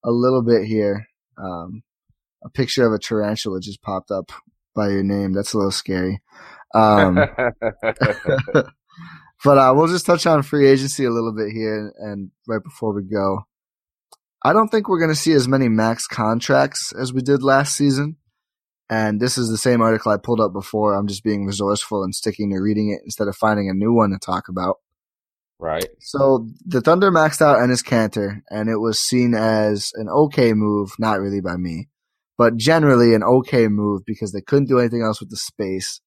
a 0.05 0.11
little 0.11 0.43
bit 0.43 0.64
here. 0.64 1.09
Um, 1.39 1.82
a 2.45 2.51
picture 2.51 2.87
of 2.87 2.93
a 2.93 2.99
tarantula 2.99 3.61
just 3.61 3.82
popped 3.82 4.11
up 4.11 4.30
by 4.74 4.89
your 4.89 5.03
name. 5.03 5.32
That's 5.32 5.55
a 5.55 5.59
little 5.59 5.70
scary. 5.70 6.20
Um, 6.74 7.14
but 8.53 9.59
uh, 9.59 9.72
we'll 9.74 9.89
just 9.89 10.07
touch 10.07 10.26
on 10.26 10.43
free 10.43 10.68
agency 10.68 11.05
a 11.05 11.11
little 11.11 11.35
bit 11.35 11.51
here, 11.53 11.93
and 11.99 12.30
right 12.47 12.62
before 12.62 12.93
we 12.93 13.03
go, 13.03 13.47
I 14.45 14.53
don't 14.53 14.68
think 14.68 14.89
we're 14.89 14.99
going 14.99 15.11
to 15.11 15.16
see 15.16 15.32
as 15.32 15.49
many 15.49 15.68
max 15.68 16.07
contracts 16.07 16.93
as 16.93 17.12
we 17.12 17.22
did 17.22 17.43
last 17.43 17.76
season. 17.76 18.16
And 18.91 19.20
this 19.20 19.39
is 19.39 19.49
the 19.49 19.59
same 19.59 19.80
article 19.80 20.12
I 20.12 20.18
pulled 20.18 20.41
up 20.41 20.53
before. 20.53 20.95
I'm 20.95 21.07
just 21.07 21.24
being 21.24 21.47
resourceful 21.47 22.05
and 22.05 22.14
sticking 22.14 22.51
to 22.51 22.59
reading 22.59 22.91
it 22.91 23.01
instead 23.05 23.28
of 23.28 23.37
finding 23.37 23.70
a 23.70 23.74
new 23.74 23.93
one 23.93 24.11
to 24.11 24.18
talk 24.18 24.49
about. 24.49 24.76
Right. 25.59 25.89
So 26.01 26.47
the 26.66 26.80
Thunder 26.80 27.11
maxed 27.11 27.41
out 27.41 27.59
Enes 27.59 27.85
Kanter, 27.85 28.43
and 28.51 28.68
it 28.68 28.78
was 28.78 28.99
seen 28.99 29.35
as 29.35 29.93
an 29.95 30.09
okay 30.09 30.53
move, 30.53 30.93
not 30.99 31.20
really 31.20 31.41
by 31.41 31.57
me, 31.57 31.89
but 32.37 32.57
generally 32.57 33.14
an 33.14 33.22
okay 33.22 33.68
move 33.68 34.03
because 34.05 34.32
they 34.32 34.43
couldn't 34.43 34.68
do 34.68 34.78
anything 34.78 35.03
else 35.03 35.20
with 35.20 35.30
the 35.30 35.37
space. 35.37 36.01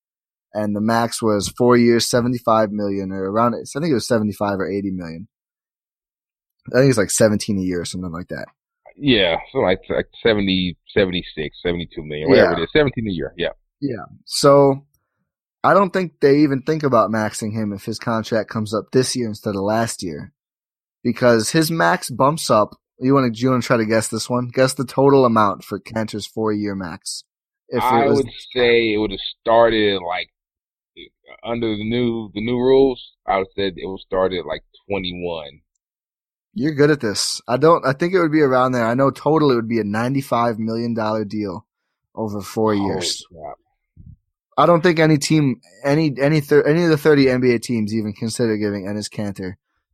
And 0.53 0.75
the 0.75 0.81
max 0.81 1.21
was 1.21 1.49
four 1.57 1.77
years, 1.77 2.07
75 2.07 2.71
million 2.71 3.11
or 3.11 3.31
around, 3.31 3.53
it. 3.53 3.69
I 3.75 3.79
think 3.79 3.91
it 3.91 3.95
was 3.95 4.07
75 4.07 4.59
or 4.59 4.69
80 4.69 4.91
million. 4.91 5.27
I 6.73 6.79
think 6.79 6.89
it's 6.89 6.97
like 6.97 7.11
17 7.11 7.57
a 7.57 7.61
year 7.61 7.81
or 7.81 7.85
something 7.85 8.11
like 8.11 8.27
that. 8.27 8.47
Yeah, 8.97 9.37
so 9.51 9.59
like 9.59 9.79
like 9.89 10.07
70, 10.23 10.77
76, 10.89 11.57
72 11.63 12.03
million, 12.03 12.29
whatever 12.29 12.51
Yeah. 12.51 12.57
it 12.57 12.63
is, 12.63 12.69
seventeen 12.73 13.07
a 13.07 13.11
year. 13.11 13.33
Yeah, 13.37 13.49
Yeah. 13.79 14.05
So 14.25 14.85
I 15.63 15.73
don't 15.73 15.91
think 15.91 16.13
they 16.21 16.37
even 16.39 16.61
think 16.63 16.83
about 16.83 17.11
maxing 17.11 17.53
him 17.53 17.73
if 17.73 17.85
his 17.85 17.99
contract 17.99 18.49
comes 18.49 18.73
up 18.73 18.85
this 18.91 19.15
year 19.15 19.27
instead 19.27 19.55
of 19.55 19.61
last 19.61 20.01
year. 20.03 20.33
Because 21.03 21.51
his 21.51 21.69
max 21.71 22.09
bumps 22.09 22.49
up. 22.49 22.75
You 22.99 23.13
want 23.13 23.33
to, 23.33 23.39
you 23.39 23.51
want 23.51 23.61
to 23.61 23.67
try 23.67 23.77
to 23.77 23.85
guess 23.85 24.07
this 24.07 24.27
one? 24.27 24.47
Guess 24.51 24.73
the 24.73 24.83
total 24.85 25.23
amount 25.25 25.63
for 25.63 25.79
Kanter's 25.79 26.25
four 26.25 26.51
year 26.51 26.73
max. 26.73 27.23
If 27.69 27.83
I 27.83 28.07
was, 28.07 28.17
would 28.17 28.31
say 28.55 28.93
it 28.93 28.97
would 28.97 29.11
have 29.11 29.19
started 29.39 30.01
like 30.01 30.29
under 31.43 31.67
the 31.75 31.83
new 31.87 32.31
the 32.33 32.41
new 32.41 32.57
rules. 32.57 33.13
I 33.27 33.37
would 33.37 33.47
say 33.55 33.67
it 33.67 33.73
would 33.87 33.99
started 33.99 34.45
like 34.45 34.63
twenty 34.89 35.13
one. 35.23 35.61
You're 36.59 36.73
good 36.73 36.89
at 36.89 37.01
this. 37.01 37.39
I 37.47 37.57
don't, 37.57 37.85
I 37.85 37.93
think 37.93 38.15
it 38.15 38.19
would 38.19 38.31
be 38.31 38.41
around 38.41 38.71
there. 38.71 38.83
I 38.83 38.95
know 38.95 39.11
total 39.11 39.51
it 39.51 39.55
would 39.55 39.69
be 39.69 39.77
a 39.77 39.83
$95 39.83 40.57
million 40.57 40.95
deal 41.27 41.67
over 42.15 42.41
four 42.41 42.73
years. 42.73 43.23
I 44.57 44.65
don't 44.65 44.81
think 44.81 44.97
any 44.97 45.19
team, 45.19 45.61
any, 45.83 46.15
any, 46.19 46.41
thir- 46.41 46.65
any 46.65 46.83
of 46.83 46.89
the 46.89 46.97
30 46.97 47.25
NBA 47.25 47.61
teams 47.61 47.93
even 47.93 48.11
consider 48.11 48.57
giving 48.57 48.87
Enes 48.87 49.07
Kanter 49.07 49.53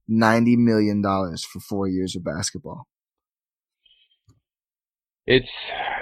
$90 0.10 0.56
million 0.58 1.04
for 1.04 1.60
four 1.60 1.90
years 1.90 2.16
of 2.16 2.24
basketball. 2.24 2.88
It's 5.26 5.50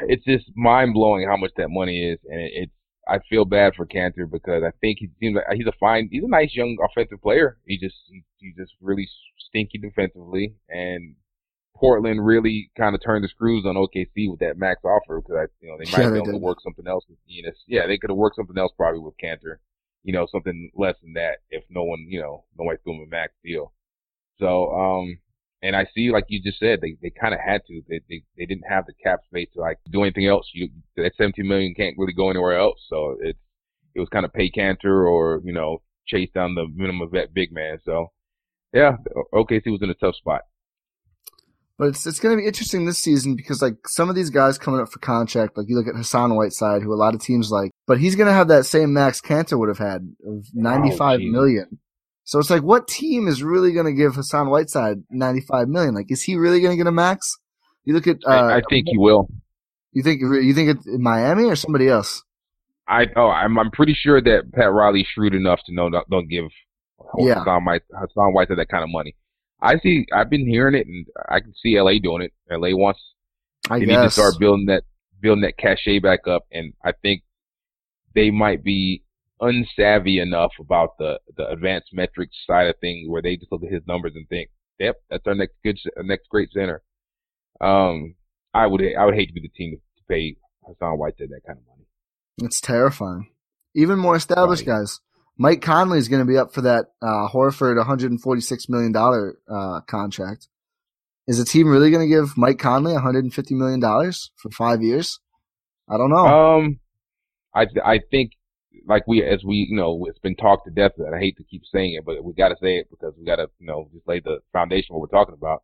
it's 0.07 0.26
just 0.26 0.45
mind 0.55 0.93
blowing 0.93 1.28
how 1.28 1.38
much 1.38 1.51
that 1.57 1.70
money 1.70 2.12
is, 2.12 2.20
and 2.28 2.39
it, 2.39 2.51
it's 2.53 2.72
I 3.12 3.20
feel 3.30 3.45
bad 3.45 3.76
for 3.76 3.86
Kanter 3.86 4.30
because 4.30 4.64
I 4.64 4.72
think 4.82 4.99
he 4.99 5.09
seems 5.20 5.36
like 5.36 5.45
he's 5.57 5.68
a 5.68 5.74
fine, 5.80 6.09
he's 6.12 6.24
a 6.24 6.28
nice 6.30 6.55
young 6.55 6.78
offensive 6.84 7.22
player. 7.22 7.59
He 7.66 7.78
just 7.78 7.95
he, 8.09 8.24
he's 8.38 8.55
just 8.57 8.74
really 8.82 9.09
stinky 9.38 9.80
defensively, 9.80 10.55
and 10.70 11.16
Portland 11.76 12.26
really 12.26 12.72
kind 12.78 12.95
of 12.95 13.01
turned 13.03 13.24
the 13.24 13.30
screws 13.30 13.66
on 13.66 13.78
OKC 13.78 14.30
with 14.30 14.39
that 14.41 14.57
max 14.57 14.82
offer 14.86 15.22
because 15.22 15.36
I 15.38 15.45
you 15.66 15.70
know 15.72 15.78
they 15.78 15.86
might 15.86 16.09
Yeah, 16.09 16.12
be 16.12 16.18
able 16.18 16.32
to 16.32 16.38
work 16.38 16.59
something 16.62 16.88
else 16.88 17.05
with 17.09 17.20
Enes. 17.30 17.57
Yeah, 17.68 17.88
they 17.88 17.97
could 17.97 18.09
have 18.12 18.18
worked 18.18 18.38
something 18.38 18.57
else 18.57 18.74
probably 18.78 19.01
with 19.01 19.16
Kanter, 19.24 19.57
you 20.03 20.14
know, 20.14 20.28
something 20.32 20.72
less 20.76 20.95
than 21.03 21.14
that 21.14 21.39
if 21.51 21.64
no 21.70 21.84
one 21.84 22.05
you 22.09 22.22
know 22.22 22.45
nobody 22.57 22.80
threw 22.84 22.95
him 22.95 23.07
a 23.07 23.12
max 23.12 23.34
deal. 23.43 23.74
So 24.39 24.72
um 24.74 25.20
and 25.64 25.76
I 25.76 25.86
see, 25.93 26.12
like 26.12 26.26
you 26.28 26.41
just 26.41 26.59
said, 26.59 26.80
they 26.82 26.97
they 27.01 27.12
kind 27.12 27.34
of 27.34 27.39
had 27.39 27.62
to. 27.68 27.82
They, 27.88 28.01
they 28.09 28.24
they 28.38 28.45
didn't 28.45 28.66
have 28.68 28.86
the 28.86 28.93
cap 28.93 29.22
space 29.26 29.49
to 29.53 29.62
like 29.62 29.78
do 29.91 30.01
anything 30.01 30.26
else. 30.26 30.49
You 30.53 30.70
that 30.97 31.14
17 31.18 31.47
million 31.47 31.74
can't 31.76 31.95
really 31.97 32.14
go 32.14 32.30
anywhere 32.30 32.57
else. 32.57 32.80
So 32.89 33.18
it 33.22 33.38
it 33.93 33.99
was 33.99 34.09
kind 34.09 34.26
of 34.26 34.34
pay 34.34 34.49
Kanter 34.49 35.07
or 35.07 35.41
you 35.43 35.53
know 35.53 35.82
chase 36.07 36.30
down 36.34 36.55
the 36.55 36.68
minimum 36.74 37.09
vet 37.12 37.34
big 37.34 37.51
man. 37.51 37.78
So 37.86 38.12
yeah, 38.74 38.97
OKC 39.34 39.68
was 39.68 39.82
in 39.82 39.89
a 39.89 39.95
tough 39.95 40.16
spot. 40.16 40.41
But 41.78 41.89
it's 41.89 42.07
it's 42.07 42.20
going 42.20 42.36
to 42.36 42.41
be 42.41 42.47
interesting 42.47 42.86
this 42.86 42.99
season 42.99 43.36
because 43.36 43.62
like 43.62 43.88
some 43.88 44.09
of 44.09 44.16
these 44.16 44.30
guys 44.30 44.57
coming 44.57 44.80
up 44.80 44.91
for 44.91 44.99
contract, 44.99 45.57
like 45.57 45.68
you 45.68 45.76
look 45.76 45.88
at 45.88 45.95
Hassan 45.95 46.36
Whiteside, 46.36 46.82
who 46.82 46.93
a 46.93 46.95
lot 46.95 47.16
of 47.16 47.22
teams 47.22 47.51
like, 47.51 47.72
but 47.88 47.99
he's 47.99 48.16
going 48.16 48.28
to 48.28 48.34
have 48.34 48.47
that 48.47 48.66
same 48.66 48.93
max 48.93 49.22
Kanter 49.22 49.57
would 49.57 49.70
have 49.70 49.80
had 49.80 50.01
of 50.26 50.28
oh, 50.28 50.41
ninety 50.53 50.95
five 50.95 51.20
geez. 51.20 51.32
million. 51.32 51.80
So 52.32 52.39
it's 52.39 52.49
like, 52.49 52.63
what 52.63 52.88
team 52.88 53.27
is 53.27 53.43
really 53.43 53.73
going 53.73 53.88
to 53.88 53.91
give 53.91 54.15
Hassan 54.15 54.49
Whiteside 54.49 55.03
ninety 55.09 55.41
five 55.41 55.67
million? 55.67 55.93
Like, 55.93 56.09
is 56.09 56.23
he 56.23 56.38
really 56.38 56.61
going 56.61 56.71
to 56.71 56.77
get 56.77 56.88
a 56.88 56.91
max? 56.91 57.38
You 57.84 57.93
look 57.93 58.07
at, 58.07 58.19
uh, 58.25 58.29
I, 58.29 58.57
I 58.59 58.61
think 58.69 58.88
he 58.89 58.97
will. 58.97 59.27
you 59.91 60.01
think 60.01 60.21
you 60.21 60.53
think 60.53 60.77
it's 60.77 60.86
Miami 60.88 61.43
or 61.43 61.57
somebody 61.57 61.89
else? 61.89 62.23
I 62.88 63.07
oh 63.17 63.27
I'm 63.27 63.59
I'm 63.59 63.69
pretty 63.69 63.93
sure 63.93 64.21
that 64.21 64.49
Pat 64.53 64.71
Riley's 64.71 65.07
shrewd 65.07 65.36
enough 65.36 65.59
to 65.65 65.73
know 65.73 65.89
don't, 65.89 66.09
don't 66.09 66.29
give 66.29 66.45
Yeah. 67.17 67.39
Hassan 67.39 67.67
Hassan 67.93 68.34
Whiteside 68.34 68.59
that 68.59 68.69
kind 68.69 68.86
of 68.86 68.89
money. 68.89 69.13
I 69.61 69.79
see. 69.79 70.05
I've 70.15 70.29
been 70.29 70.47
hearing 70.47 70.75
it, 70.75 70.88
and 70.88 71.05
I 71.27 71.41
can 71.41 71.53
see 71.61 71.77
LA 71.77 71.99
doing 72.01 72.21
it. 72.21 72.32
LA 72.49 72.69
wants 72.77 73.01
I 73.69 73.79
they 73.79 73.88
need 73.88 73.95
to 73.95 74.09
start 74.09 74.36
building 74.39 74.67
that 74.67 74.84
building 75.19 75.41
that 75.41 75.57
cachet 75.57 75.99
back 75.99 76.29
up, 76.29 76.45
and 76.49 76.71
I 76.82 76.93
think 76.93 77.23
they 78.15 78.32
might 78.32 78.63
be 78.63 79.03
unsavvy 79.42 80.22
enough 80.22 80.52
about 80.60 80.98
the 81.00 81.20
the 81.38 81.48
advanced 81.50 81.89
metrics 81.94 82.36
side 82.48 82.68
of 82.68 82.76
things, 82.80 83.10
where 83.10 83.22
they 83.22 83.36
just 83.38 83.52
look 83.52 83.64
at 83.64 83.72
his 83.72 83.84
numbers 83.88 84.14
and 84.16 84.28
think, 84.30 84.50
"Yep, 84.80 84.96
that's 85.10 85.28
our 85.28 85.36
next 85.36 85.56
good, 85.64 85.78
our 85.98 86.04
next 86.04 86.30
great 86.30 86.52
center." 86.52 86.82
Um, 87.60 88.16
I 88.54 88.68
would 88.68 88.82
I 88.98 89.06
would 89.06 89.16
hate 89.16 89.28
to 89.28 89.34
be 89.34 89.42
the 89.42 89.50
team 89.50 89.78
to 89.98 90.04
pay 90.10 90.36
Hassan 90.66 90.98
Whiteside 90.98 91.30
that 91.30 91.42
kind 91.46 91.60
of 91.60 91.66
money. 91.68 91.86
It's 92.44 92.62
terrifying. 92.62 93.30
Even 93.76 94.00
more 94.00 94.16
established 94.16 94.66
Right. 94.68 94.80
guys. 94.80 95.00
Mike 95.38 95.62
Conley 95.62 95.98
is 95.98 96.08
going 96.08 96.20
to 96.26 96.32
be 96.32 96.38
up 96.38 96.54
for 96.54 96.62
that 96.62 96.88
uh, 97.02 97.28
Horford 97.34 97.78
146 97.78 98.70
million 98.70 98.92
dollar 98.92 99.38
uh, 99.50 99.82
contract. 99.82 100.48
Is 101.28 101.38
the 101.38 101.46
team 101.46 101.68
really 101.68 101.89
going 101.89 102.08
to 102.08 102.14
give 102.14 102.38
Mike 102.38 102.60
Conley 102.60 102.94
150 102.94 103.56
million 103.56 103.80
dollars 103.80 104.32
for 104.38 104.50
five 104.52 104.82
years? 104.84 105.20
I 105.89 105.98
don't 105.98 106.10
know. 106.10 106.26
Um, 106.26 106.80
I 107.56 107.66
I 107.84 108.00
think 108.12 108.32
like 108.86 109.07
we 109.07 109.23
as 109.23 109.43
we 109.43 109.67
you 109.69 109.75
know 109.75 110.05
it's 110.07 110.19
been 110.19 110.36
talked 110.36 110.65
to 110.65 110.71
death. 110.71 110.93
And 110.97 111.15
I 111.15 111.19
hate 111.19 111.38
to 111.38 111.43
keep 111.43 111.63
saying 111.71 111.93
it, 111.93 112.05
but 112.05 112.23
we 112.23 112.34
got 112.34 112.49
to 112.49 112.57
say 112.61 112.77
it 112.77 112.88
because 112.89 113.13
we 113.17 113.25
got 113.25 113.38
to 113.38 113.49
you 113.59 113.67
know 113.67 113.89
just 113.93 114.07
lay 114.07 114.19
the 114.19 114.39
foundation 114.53 114.95
what 114.95 115.01
we're 115.01 115.17
talking 115.17 115.36
about. 115.36 115.63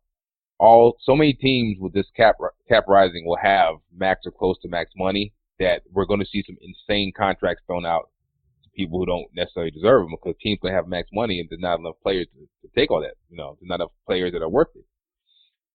All 0.58 0.96
so 1.02 1.14
many 1.14 1.32
teams 1.32 1.78
with 1.80 1.92
this 1.92 2.06
cap 2.16 2.36
cap 2.68 2.84
rising 2.88 3.24
will 3.26 3.38
have 3.40 3.76
max 3.96 4.26
or 4.26 4.32
close 4.32 4.58
to 4.62 4.68
max 4.68 4.90
money 4.96 5.32
that 5.58 5.82
we're 5.92 6.06
going 6.06 6.20
to 6.20 6.26
see 6.26 6.42
some 6.46 6.56
insane 6.60 7.12
contracts 7.16 7.62
thrown 7.66 7.84
out 7.84 8.10
to 8.62 8.70
people 8.70 8.98
who 8.98 9.06
don't 9.06 9.26
necessarily 9.34 9.70
deserve 9.70 10.02
them 10.02 10.12
because 10.12 10.38
teams 10.40 10.60
to 10.64 10.70
have 10.70 10.86
max 10.86 11.08
money 11.12 11.40
and 11.40 11.48
there's 11.48 11.60
not 11.60 11.78
enough 11.78 11.96
players 12.02 12.26
to, 12.34 12.40
to 12.66 12.74
take 12.74 12.90
all 12.90 13.00
that. 13.00 13.14
You 13.30 13.36
know, 13.36 13.56
there's 13.60 13.68
not 13.68 13.76
enough 13.76 13.92
players 14.06 14.32
that 14.32 14.42
are 14.42 14.48
worth 14.48 14.68
it. 14.74 14.84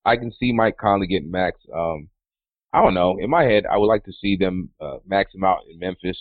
I 0.06 0.18
can 0.18 0.32
see 0.32 0.52
Mike 0.52 0.78
Conley 0.78 1.08
getting 1.08 1.32
max. 1.32 1.60
Um, 1.74 2.10
I 2.74 2.82
don't 2.82 2.94
know. 2.94 3.18
In 3.20 3.30
my 3.30 3.44
head, 3.44 3.66
I 3.72 3.78
would 3.78 3.88
like 3.88 4.04
to 4.06 4.14
see 4.14 4.36
them 4.36 4.70
uh, 4.82 4.98
max 5.06 5.34
him 5.34 5.44
out 5.44 5.60
in 5.72 5.80
Memphis. 5.80 6.18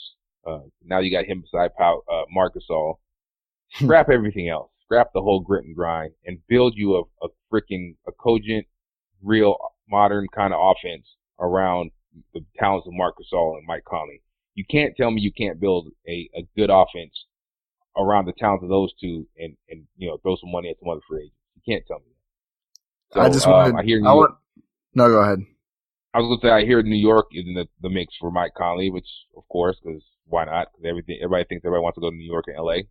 Uh, 0.46 0.60
now 0.84 0.98
you 0.98 1.10
got 1.10 1.24
him 1.24 1.40
beside 1.40 1.74
Pau, 1.74 2.02
uh, 2.10 2.22
Marc 2.30 2.54
Gasol. 2.54 2.96
Scrap 3.74 4.10
everything 4.10 4.48
else. 4.48 4.70
Scrap 4.84 5.12
the 5.14 5.22
whole 5.22 5.40
grit 5.40 5.64
and 5.64 5.74
grind 5.74 6.12
and 6.26 6.38
build 6.48 6.74
you 6.76 6.96
a, 6.96 7.02
a 7.24 7.28
freaking 7.52 7.94
a 8.06 8.12
cogent, 8.12 8.66
real 9.22 9.56
modern 9.88 10.26
kind 10.34 10.52
of 10.52 10.60
offense 10.60 11.06
around 11.40 11.90
the 12.34 12.44
talents 12.58 12.86
of 12.86 12.92
Marc 12.94 13.14
Gasol 13.16 13.56
and 13.56 13.66
Mike 13.66 13.84
Conley. 13.84 14.20
You 14.54 14.64
can't 14.70 14.94
tell 14.96 15.10
me 15.10 15.22
you 15.22 15.32
can't 15.32 15.58
build 15.60 15.88
a, 16.06 16.28
a 16.36 16.46
good 16.56 16.70
offense 16.70 17.24
around 17.96 18.26
the 18.26 18.32
talents 18.38 18.62
of 18.62 18.68
those 18.68 18.92
two 19.00 19.26
and, 19.38 19.56
and 19.70 19.84
you 19.96 20.08
know 20.08 20.18
throw 20.18 20.36
some 20.36 20.50
money 20.52 20.70
at 20.70 20.76
some 20.80 20.90
other 20.90 21.00
free 21.08 21.22
agents. 21.22 21.36
You 21.54 21.74
can't 21.74 21.86
tell 21.86 21.98
me 21.98 22.04
that. 23.12 23.14
So, 23.14 23.20
I 23.20 23.28
just 23.30 23.46
um, 23.46 23.52
wanted. 23.52 23.76
I 23.76 23.82
hear 23.84 24.00
New 24.00 24.08
I 24.08 24.12
York- 24.14 24.30
want. 24.30 24.38
No, 24.94 25.08
go 25.08 25.22
ahead. 25.22 25.38
I 26.14 26.18
was 26.20 26.38
gonna 26.38 26.50
say 26.50 26.54
I 26.54 26.66
hear 26.66 26.82
New 26.82 26.96
York 26.96 27.28
is 27.32 27.46
in 27.46 27.54
the, 27.54 27.66
the 27.80 27.88
mix 27.88 28.14
for 28.20 28.30
Mike 28.30 28.52
Conley, 28.54 28.90
which 28.90 29.08
of 29.34 29.48
course, 29.48 29.78
because 29.82 30.02
why 30.26 30.44
not? 30.44 30.68
Because 30.72 30.88
everything 30.88 31.18
everybody 31.22 31.44
thinks 31.48 31.64
everybody 31.64 31.82
wants 31.82 31.96
to 31.96 32.00
go 32.00 32.10
to 32.10 32.16
New 32.16 32.30
York 32.30 32.44
and 32.48 32.56
L.A. 32.56 32.88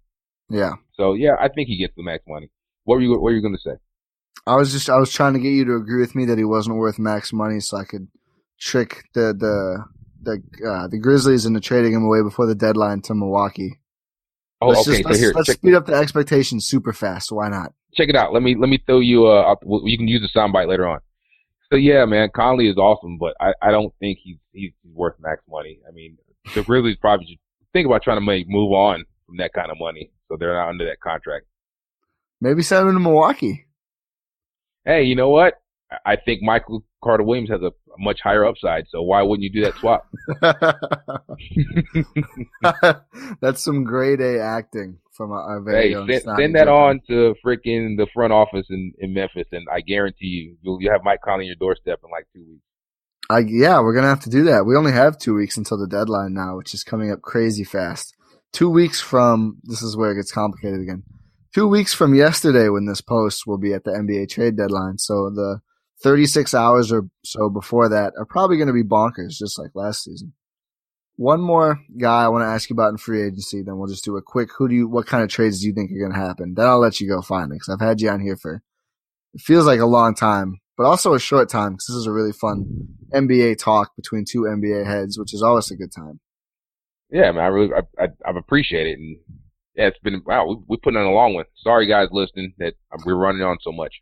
Yeah, 0.49 0.73
So 0.93 1.13
yeah, 1.13 1.35
I 1.39 1.47
think 1.47 1.69
he 1.69 1.77
gets 1.77 1.93
the 1.95 2.03
max 2.03 2.23
money. 2.27 2.49
What 2.83 2.95
were 2.95 3.01
you 3.01 3.11
What 3.11 3.21
were 3.21 3.31
you 3.31 3.41
gonna 3.41 3.57
say? 3.57 3.75
I 4.45 4.55
was 4.55 4.71
just 4.71 4.89
I 4.89 4.97
was 4.97 5.11
trying 5.11 5.33
to 5.33 5.39
get 5.39 5.49
you 5.49 5.65
to 5.65 5.75
agree 5.75 6.01
with 6.01 6.15
me 6.15 6.25
that 6.25 6.37
he 6.37 6.43
wasn't 6.43 6.77
worth 6.77 6.99
max 6.99 7.31
money, 7.31 7.59
so 7.59 7.77
I 7.77 7.85
could 7.85 8.07
trick 8.59 9.05
the 9.13 9.33
the 9.33 9.85
the 10.21 10.67
uh, 10.67 10.87
the 10.87 10.99
Grizzlies 10.99 11.45
into 11.45 11.59
trading 11.59 11.93
him 11.93 12.03
away 12.03 12.21
before 12.21 12.47
the 12.47 12.55
deadline 12.55 13.01
to 13.03 13.15
Milwaukee. 13.15 13.79
Oh, 14.59 14.69
let's 14.69 14.87
okay. 14.87 14.97
just, 14.97 15.03
so 15.03 15.09
let's, 15.09 15.19
here, 15.19 15.33
let's 15.35 15.53
speed 15.53 15.73
up 15.73 15.85
the 15.85 15.93
expectations 15.93 16.67
super 16.67 16.93
fast. 16.93 17.31
Why 17.31 17.49
not? 17.49 17.73
check 17.93 18.09
it 18.09 18.15
out. 18.15 18.33
Let 18.33 18.43
me 18.43 18.55
let 18.55 18.69
me 18.69 18.79
throw 18.85 18.99
you. 18.99 19.27
Uh, 19.27 19.55
you 19.83 19.97
can 19.97 20.07
use 20.07 20.21
the 20.21 20.39
soundbite 20.39 20.67
later 20.67 20.87
on. 20.87 20.99
So 21.71 21.77
yeah, 21.77 22.05
man, 22.05 22.29
Conley 22.35 22.69
is 22.69 22.77
awesome, 22.77 23.17
but 23.17 23.33
I, 23.39 23.53
I 23.61 23.71
don't 23.71 23.93
think 23.99 24.19
he's, 24.21 24.37
he's 24.51 24.71
he's 24.83 24.93
worth 24.93 25.15
max 25.19 25.41
money. 25.49 25.79
I 25.87 25.91
mean, 25.91 26.17
the 26.55 26.63
Grizzlies 26.63 26.97
probably 26.97 27.25
should 27.27 27.39
think 27.73 27.85
about 27.85 28.03
trying 28.03 28.17
to 28.17 28.25
make 28.25 28.47
move 28.47 28.71
on 28.71 29.05
from 29.25 29.37
that 29.37 29.53
kind 29.53 29.71
of 29.71 29.77
money, 29.79 30.11
so 30.27 30.37
they're 30.37 30.53
not 30.53 30.69
under 30.69 30.85
that 30.85 30.99
contract. 30.99 31.45
Maybe 32.39 32.63
send 32.63 32.87
him 32.87 32.93
to 32.95 32.99
Milwaukee. 32.99 33.65
Hey, 34.85 35.03
you 35.03 35.15
know 35.15 35.29
what? 35.29 35.61
I 36.05 36.15
think 36.15 36.41
Michael 36.41 36.83
Carter 37.03 37.23
Williams 37.23 37.49
has 37.49 37.61
a 37.61 37.71
much 37.99 38.19
higher 38.23 38.45
upside. 38.45 38.85
So 38.89 39.01
why 39.01 39.21
wouldn't 39.21 39.43
you 39.43 39.51
do 39.51 39.65
that 39.65 39.75
swap? 39.75 40.07
That's 43.41 43.61
some 43.61 43.83
grade 43.83 44.21
A 44.21 44.39
acting 44.41 44.99
from 45.11 45.31
our 45.31 45.61
very 45.61 45.93
hey, 45.93 46.19
send, 46.19 46.37
send 46.37 46.55
that 46.55 46.67
on 46.67 47.01
to 47.07 47.35
freaking 47.45 47.97
the 47.97 48.07
front 48.13 48.33
office 48.33 48.65
in, 48.69 48.93
in 48.99 49.13
Memphis, 49.13 49.47
and 49.51 49.67
I 49.71 49.81
guarantee 49.81 50.27
you, 50.27 50.57
you'll 50.61 50.81
you 50.81 50.91
have 50.91 51.03
Mike 51.03 51.21
Conley 51.21 51.43
on 51.43 51.47
your 51.47 51.55
doorstep 51.55 51.99
in 52.03 52.09
like 52.09 52.27
two 52.33 52.43
weeks. 52.47 52.63
I, 53.31 53.39
yeah, 53.39 53.79
we're 53.79 53.93
gonna 53.93 54.07
have 54.07 54.23
to 54.23 54.29
do 54.29 54.43
that. 54.43 54.65
We 54.65 54.75
only 54.75 54.91
have 54.91 55.17
two 55.17 55.35
weeks 55.35 55.57
until 55.57 55.77
the 55.77 55.87
deadline 55.87 56.33
now, 56.33 56.57
which 56.57 56.73
is 56.73 56.83
coming 56.83 57.11
up 57.11 57.21
crazy 57.21 57.63
fast. 57.63 58.15
Two 58.51 58.69
weeks 58.69 58.99
from 58.99 59.57
this 59.63 59.81
is 59.81 59.95
where 59.95 60.11
it 60.11 60.15
gets 60.15 60.31
complicated 60.31 60.81
again. 60.81 61.03
Two 61.53 61.67
weeks 61.67 61.93
from 61.93 62.15
yesterday, 62.15 62.69
when 62.69 62.85
this 62.85 63.01
post 63.01 63.45
will 63.45 63.57
be 63.57 63.73
at 63.73 63.83
the 63.83 63.91
NBA 63.91 64.29
trade 64.29 64.55
deadline. 64.55 64.97
So 64.97 65.29
the 65.29 65.59
36 66.01 66.53
hours 66.53 66.91
or 66.91 67.03
so 67.23 67.49
before 67.49 67.89
that 67.89 68.13
are 68.17 68.25
probably 68.25 68.57
going 68.57 68.67
to 68.67 68.73
be 68.73 68.83
bonkers, 68.83 69.37
just 69.37 69.59
like 69.59 69.71
last 69.75 70.03
season. 70.03 70.33
One 71.17 71.41
more 71.41 71.79
guy 71.99 72.23
I 72.23 72.29
want 72.29 72.43
to 72.43 72.47
ask 72.47 72.69
you 72.69 72.73
about 72.73 72.89
in 72.89 72.97
free 72.97 73.21
agency, 73.21 73.61
then 73.61 73.77
we'll 73.77 73.89
just 73.89 74.05
do 74.05 74.17
a 74.17 74.21
quick. 74.21 74.49
Who 74.57 74.69
do 74.69 74.75
you? 74.75 74.87
What 74.87 75.07
kind 75.07 75.23
of 75.23 75.29
trades 75.29 75.61
do 75.61 75.67
you 75.67 75.73
think 75.73 75.91
are 75.91 75.99
going 75.99 76.13
to 76.13 76.27
happen? 76.27 76.53
Then 76.55 76.67
I'll 76.67 76.79
let 76.79 76.99
you 76.99 77.07
go 77.07 77.21
finally, 77.21 77.57
because 77.57 77.69
I've 77.69 77.85
had 77.85 78.01
you 78.01 78.09
on 78.09 78.21
here 78.21 78.37
for 78.37 78.63
it 79.33 79.41
feels 79.41 79.65
like 79.65 79.79
a 79.79 79.85
long 79.85 80.15
time, 80.15 80.60
but 80.81 80.87
also 80.87 81.13
a 81.13 81.19
short 81.19 81.47
time 81.47 81.73
because 81.73 81.85
this 81.85 81.95
is 81.95 82.07
a 82.07 82.11
really 82.11 82.31
fun 82.31 82.65
NBA 83.13 83.59
talk 83.59 83.95
between 83.95 84.25
two 84.25 84.41
NBA 84.41 84.83
heads, 84.83 85.19
which 85.19 85.31
is 85.31 85.43
always 85.43 85.69
a 85.69 85.75
good 85.75 85.91
time. 85.95 86.19
Yeah, 87.11 87.31
man, 87.31 87.43
I 87.43 87.47
really 87.47 87.69
I, 87.71 88.03
I, 88.03 88.07
I've 88.25 88.35
appreciated 88.35 88.93
it, 88.93 88.99
and 88.99 89.17
yeah, 89.75 89.87
it's 89.87 89.99
been 89.99 90.23
wow. 90.25 90.47
We, 90.47 90.55
we 90.69 90.77
put 90.77 90.95
on 90.95 91.05
a 91.05 91.11
long 91.11 91.35
one. 91.35 91.45
Sorry, 91.57 91.85
guys, 91.85 92.07
listening 92.11 92.53
that 92.57 92.73
we're 93.05 93.13
running 93.13 93.43
on 93.43 93.57
so 93.61 93.71
much. 93.71 93.93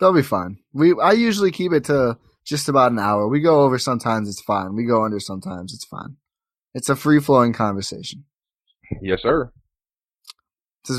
They'll 0.00 0.12
be 0.12 0.22
fine. 0.22 0.58
We 0.72 0.98
I 1.00 1.12
usually 1.12 1.52
keep 1.52 1.72
it 1.72 1.84
to 1.84 2.18
just 2.44 2.68
about 2.68 2.90
an 2.90 2.98
hour. 2.98 3.28
We 3.28 3.40
go 3.40 3.62
over 3.62 3.78
sometimes 3.78 4.28
it's 4.28 4.42
fine. 4.42 4.74
We 4.74 4.84
go 4.84 5.04
under 5.04 5.20
sometimes 5.20 5.72
it's 5.72 5.84
fine. 5.84 6.16
It's 6.74 6.88
a 6.88 6.96
free 6.96 7.20
flowing 7.20 7.52
conversation. 7.52 8.24
Yes, 9.00 9.22
sir. 9.22 9.52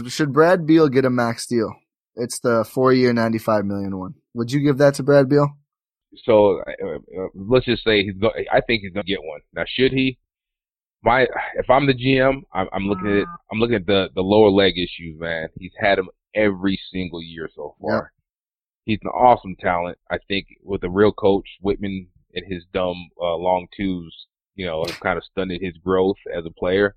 Should 0.08 0.32
Brad 0.32 0.66
Beal 0.66 0.88
get 0.88 1.04
a 1.04 1.10
max 1.10 1.46
deal? 1.46 1.76
It's 2.16 2.40
the 2.40 2.64
four 2.64 2.94
year, 2.94 3.12
ninety 3.12 3.38
five 3.38 3.66
million 3.66 3.98
one. 4.00 4.14
Would 4.36 4.52
you 4.52 4.60
give 4.60 4.78
that 4.78 4.94
to 4.96 5.04
Brad 5.04 5.30
Beal? 5.30 5.48
So 6.26 6.60
uh, 6.60 6.96
uh, 6.96 7.28
let's 7.34 7.66
just 7.66 7.84
say 7.84 8.04
he's. 8.04 8.16
Go- 8.20 8.34
I 8.52 8.62
think 8.62 8.82
he's 8.84 8.92
gonna 8.94 9.04
get 9.06 9.24
one. 9.24 9.40
Now, 9.54 9.64
should 9.68 9.92
he? 9.94 10.20
My, 11.04 11.22
if 11.56 11.70
I'm 11.70 11.86
the 11.88 11.94
GM, 11.94 12.42
I'm, 12.54 12.68
I'm 12.74 12.84
looking 12.88 13.08
at. 13.08 13.28
I'm 13.52 13.60
looking 13.60 13.76
at 13.78 13.86
the 13.86 14.10
the 14.14 14.22
lower 14.22 14.50
leg 14.50 14.74
issues, 14.78 15.20
man. 15.20 15.48
He's 15.58 15.72
had 15.80 15.98
them 15.98 16.10
every 16.36 16.80
single 16.92 17.22
year 17.24 17.50
so 17.56 17.76
far. 17.82 18.12
He's 18.84 19.00
an 19.04 19.10
awesome 19.10 19.56
talent. 19.60 19.98
I 20.12 20.18
think 20.28 20.48
with 20.62 20.84
a 20.84 20.90
real 20.90 21.12
coach, 21.14 21.48
Wittman 21.64 22.08
and 22.34 22.46
his 22.48 22.64
dumb 22.74 23.10
uh, 23.20 23.36
long 23.38 23.68
twos, 23.76 24.28
you 24.56 24.66
know, 24.66 24.84
have 24.86 25.00
kind 25.00 25.18
of 25.18 25.24
stunted 25.24 25.62
his 25.62 25.78
growth 25.78 26.18
as 26.36 26.46
a 26.46 26.52
player. 26.52 26.96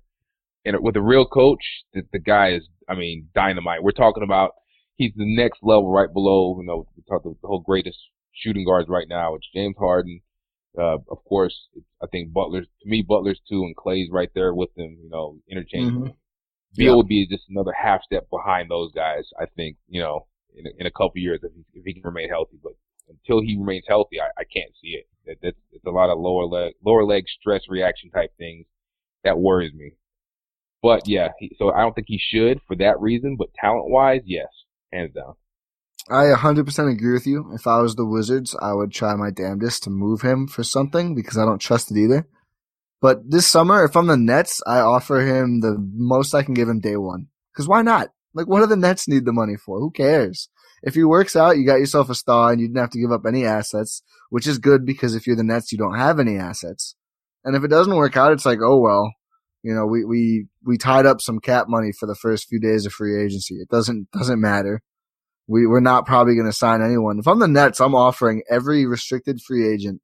And 0.65 0.75
with 0.81 0.97
a 0.97 1.01
real 1.01 1.25
coach, 1.25 1.63
the, 1.93 2.03
the 2.11 2.19
guy 2.19 2.51
is, 2.51 2.67
I 2.89 2.95
mean, 2.95 3.29
dynamite. 3.33 3.81
We're 3.81 3.91
talking 3.91 4.23
about 4.23 4.51
he's 4.99 5.13
the 5.15 5.25
next 5.25 5.59
level, 5.63 5.89
right 5.91 6.13
below, 6.13 6.59
you 6.59 6.67
know, 6.67 6.85
we 6.95 7.01
talk 7.09 7.23
the, 7.23 7.33
the 7.41 7.47
whole 7.47 7.61
greatest 7.61 7.97
shooting 8.33 8.65
guards 8.65 8.87
right 8.87 9.07
now. 9.09 9.33
It's 9.33 9.47
James 9.51 9.75
Harden. 9.79 10.21
Uh, 10.77 10.97
of 11.09 11.23
course, 11.27 11.55
it's, 11.73 11.85
I 12.03 12.05
think 12.07 12.31
Butler's 12.31 12.67
to 12.83 12.87
me 12.87 13.01
Butler's 13.01 13.41
too, 13.49 13.63
and 13.63 13.75
Klay's 13.75 14.11
right 14.11 14.29
there 14.35 14.53
with 14.53 14.69
them. 14.75 14.97
You 15.01 15.09
know, 15.09 15.37
interchangeable. 15.49 16.15
Beal 16.75 16.91
Yeah. 16.91 16.95
would 16.97 17.07
be 17.07 17.25
just 17.25 17.49
another 17.49 17.71
half 17.73 18.03
step 18.03 18.29
behind 18.29 18.69
those 18.69 18.91
guys. 18.91 19.23
I 19.41 19.45
think 19.55 19.77
you 19.87 20.01
know 20.01 20.27
in 20.55 20.67
a, 20.67 20.69
in 20.77 20.85
a 20.85 20.91
couple 20.91 21.17
years 21.17 21.39
if 21.41 21.51
he, 21.55 21.63
if 21.73 21.85
he 21.85 21.93
can 21.93 22.03
remain 22.03 22.29
healthy. 22.29 22.59
But 22.61 22.73
until 23.09 23.41
he 23.41 23.57
remains 23.57 23.85
healthy, 23.87 24.21
I, 24.21 24.27
I 24.37 24.43
can't 24.43 24.71
see 24.79 24.89
it. 24.89 25.07
That, 25.25 25.37
that's 25.41 25.57
it's 25.71 25.85
a 25.85 25.89
lot 25.89 26.11
of 26.11 26.19
lower 26.19 26.45
leg 26.45 26.73
lower 26.85 27.03
leg 27.03 27.23
stress 27.39 27.63
reaction 27.67 28.11
type 28.11 28.31
things 28.37 28.67
that 29.23 29.39
worries 29.39 29.73
me. 29.73 29.93
But 30.83 31.07
yeah, 31.07 31.29
he, 31.39 31.55
so 31.57 31.71
I 31.71 31.81
don't 31.81 31.95
think 31.95 32.07
he 32.07 32.21
should 32.21 32.61
for 32.67 32.75
that 32.75 33.01
reason. 33.01 33.35
But 33.37 33.53
talent 33.55 33.89
wise, 33.89 34.21
yes, 34.25 34.47
hands 34.91 35.13
down. 35.13 35.35
I 36.09 36.33
100% 36.35 36.91
agree 36.91 37.13
with 37.13 37.27
you. 37.27 37.51
If 37.53 37.67
I 37.67 37.81
was 37.81 37.95
the 37.95 38.05
Wizards, 38.05 38.55
I 38.59 38.73
would 38.73 38.91
try 38.91 39.15
my 39.15 39.29
damnedest 39.29 39.83
to 39.83 39.89
move 39.89 40.21
him 40.21 40.47
for 40.47 40.63
something 40.63 41.13
because 41.13 41.37
I 41.37 41.45
don't 41.45 41.59
trust 41.59 41.91
it 41.91 41.97
either. 41.97 42.27
But 43.01 43.29
this 43.29 43.47
summer, 43.47 43.83
if 43.85 43.95
I'm 43.95 44.07
the 44.07 44.17
Nets, 44.17 44.61
I 44.65 44.79
offer 44.79 45.21
him 45.21 45.61
the 45.61 45.77
most 45.77 46.33
I 46.33 46.43
can 46.43 46.53
give 46.53 46.67
him 46.67 46.79
day 46.79 46.97
one. 46.97 47.27
Cause 47.55 47.67
why 47.67 47.81
not? 47.81 48.09
Like, 48.33 48.47
what 48.47 48.61
do 48.61 48.67
the 48.67 48.75
Nets 48.75 49.07
need 49.07 49.25
the 49.25 49.33
money 49.33 49.55
for? 49.55 49.79
Who 49.79 49.91
cares? 49.91 50.49
If 50.81 50.95
he 50.95 51.03
works 51.03 51.35
out, 51.35 51.57
you 51.57 51.65
got 51.65 51.79
yourself 51.79 52.09
a 52.09 52.15
star 52.15 52.51
and 52.51 52.61
you 52.61 52.67
didn't 52.67 52.79
have 52.79 52.91
to 52.91 52.99
give 52.99 53.11
up 53.11 53.25
any 53.27 53.45
assets, 53.45 54.01
which 54.29 54.47
is 54.47 54.57
good 54.57 54.85
because 54.85 55.13
if 55.13 55.27
you're 55.27 55.35
the 55.35 55.43
Nets, 55.43 55.71
you 55.71 55.77
don't 55.77 55.97
have 55.97 56.19
any 56.19 56.37
assets. 56.37 56.95
And 57.43 57.55
if 57.55 57.63
it 57.63 57.69
doesn't 57.69 57.95
work 57.95 58.17
out, 58.17 58.31
it's 58.31 58.45
like, 58.45 58.59
oh 58.61 58.79
well, 58.79 59.13
you 59.63 59.73
know, 59.73 59.85
we, 59.85 60.05
we, 60.05 60.47
we 60.63 60.77
tied 60.77 61.05
up 61.05 61.21
some 61.21 61.39
cap 61.39 61.67
money 61.67 61.91
for 61.91 62.05
the 62.05 62.15
first 62.15 62.47
few 62.47 62.59
days 62.59 62.85
of 62.85 62.93
free 62.93 63.21
agency. 63.21 63.55
It 63.55 63.69
doesn't, 63.69 64.09
doesn't 64.11 64.39
matter. 64.39 64.81
We, 65.47 65.65
we're 65.65 65.79
not 65.79 66.05
probably 66.05 66.35
going 66.35 66.45
to 66.45 66.53
sign 66.53 66.81
anyone. 66.81 67.19
If 67.19 67.27
I'm 67.27 67.39
the 67.39 67.47
Nets, 67.47 67.79
I'm 67.79 67.95
offering 67.95 68.43
every 68.49 68.85
restricted 68.85 69.41
free 69.41 69.71
agent 69.71 70.01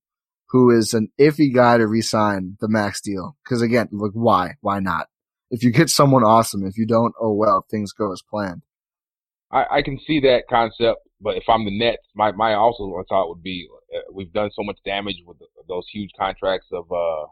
who 0.49 0.71
is 0.71 0.93
an 0.93 1.09
iffy 1.19 1.53
guy 1.53 1.77
to 1.77 1.87
re-sign 1.87 2.57
the 2.59 2.69
max 2.69 3.01
deal. 3.01 3.35
Cause 3.47 3.61
again, 3.61 3.89
look, 3.91 4.11
why? 4.13 4.55
Why 4.61 4.79
not? 4.79 5.07
If 5.51 5.63
you 5.63 5.71
get 5.71 5.89
someone 5.89 6.23
awesome, 6.23 6.65
if 6.65 6.77
you 6.77 6.85
don't, 6.87 7.13
oh 7.19 7.33
well, 7.33 7.65
things 7.69 7.93
go 7.93 8.11
as 8.11 8.21
planned. 8.27 8.63
I, 9.51 9.65
I 9.71 9.81
can 9.83 9.99
see 10.05 10.19
that 10.21 10.43
concept, 10.49 10.99
but 11.21 11.37
if 11.37 11.43
I'm 11.47 11.65
the 11.65 11.77
Nets, 11.77 12.03
my 12.15 12.31
my 12.31 12.53
also 12.53 12.91
thought 13.07 13.29
would 13.29 13.43
be 13.43 13.67
uh, 13.95 13.99
we've 14.13 14.33
done 14.33 14.49
so 14.53 14.63
much 14.63 14.77
damage 14.85 15.17
with 15.25 15.37
those 15.67 15.85
huge 15.91 16.09
contracts 16.19 16.67
of 16.71 16.91
uh 16.91 17.25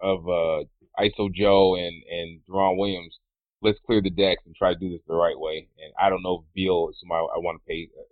of 0.00 0.28
uh 0.28 0.64
ISO 1.00 1.32
Joe 1.32 1.74
and 1.76 2.02
and 2.10 2.40
Deron 2.48 2.76
Williams. 2.78 3.18
Let's 3.62 3.78
clear 3.84 4.00
the 4.00 4.10
decks 4.10 4.42
and 4.46 4.54
try 4.54 4.72
to 4.72 4.78
do 4.78 4.88
this 4.90 5.00
the 5.08 5.14
right 5.14 5.38
way. 5.38 5.68
And 5.82 5.92
I 6.00 6.10
don't 6.10 6.22
know 6.22 6.44
if 6.44 6.54
Beal 6.54 6.88
is 6.90 6.96
somebody 7.00 7.26
I 7.34 7.38
want 7.38 7.60
to 7.60 7.66
pay 7.68 7.88
uh, 7.98 8.02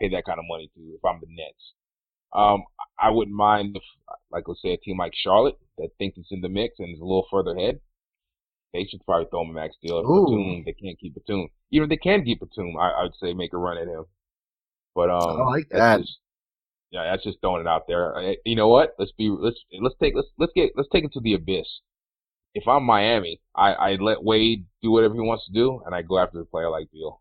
pay 0.00 0.08
that 0.10 0.24
kind 0.24 0.38
of 0.38 0.44
money 0.48 0.70
to 0.74 0.80
if 0.80 1.04
I'm 1.04 1.20
the 1.20 1.26
Nets. 1.30 1.72
Um, 2.32 2.64
I 3.00 3.10
wouldn't 3.10 3.36
mind 3.36 3.74
if, 3.76 3.82
like, 4.30 4.44
let's 4.46 4.60
say 4.60 4.72
a 4.74 4.76
team 4.76 4.98
like 4.98 5.12
Charlotte 5.14 5.56
that 5.78 5.88
thinks 5.98 6.18
it's 6.18 6.28
in 6.30 6.42
the 6.42 6.48
mix 6.50 6.74
and 6.78 6.92
is 6.94 7.00
a 7.00 7.04
little 7.04 7.26
further 7.30 7.52
ahead. 7.56 7.80
They 8.74 8.84
should 8.84 9.00
probably 9.06 9.26
throw 9.30 9.42
him 9.44 9.50
a 9.50 9.52
max 9.54 9.76
deal. 9.82 10.02
Batum, 10.02 10.64
they 10.66 10.72
can't 10.74 10.98
keep 10.98 11.14
Batum. 11.14 11.48
Even 11.70 11.84
if 11.84 11.88
they 11.88 11.96
can 11.96 12.22
keep 12.24 12.40
Batum, 12.40 12.76
I, 12.76 12.90
I'd 13.04 13.14
say 13.18 13.32
make 13.32 13.54
a 13.54 13.56
run 13.56 13.78
at 13.78 13.88
him. 13.88 14.04
But 14.94 15.08
um, 15.10 15.40
I 15.40 15.44
like 15.44 15.68
that's 15.70 15.80
that. 15.80 16.00
just- 16.00 16.18
yeah, 16.90 17.04
that's 17.04 17.22
just 17.24 17.40
throwing 17.40 17.60
it 17.62 17.66
out 17.68 17.86
there. 17.86 18.16
Uh, 18.16 18.32
You 18.44 18.56
know 18.56 18.68
what? 18.68 18.94
Let's 18.98 19.12
be 19.12 19.28
let's 19.30 19.58
let's 19.80 19.94
take 20.00 20.14
let's 20.14 20.28
let's 20.38 20.52
get 20.54 20.72
let's 20.76 20.88
take 20.92 21.04
it 21.04 21.12
to 21.14 21.20
the 21.20 21.34
abyss. 21.34 21.80
If 22.54 22.66
I'm 22.66 22.84
Miami, 22.84 23.40
I 23.54 23.72
I 23.72 23.94
let 23.96 24.22
Wade 24.22 24.66
do 24.82 24.90
whatever 24.90 25.14
he 25.14 25.20
wants 25.20 25.46
to 25.46 25.52
do, 25.52 25.82
and 25.84 25.94
I 25.94 26.02
go 26.02 26.18
after 26.18 26.38
the 26.38 26.44
player 26.44 26.70
like 26.70 26.90
Beal. 26.92 27.20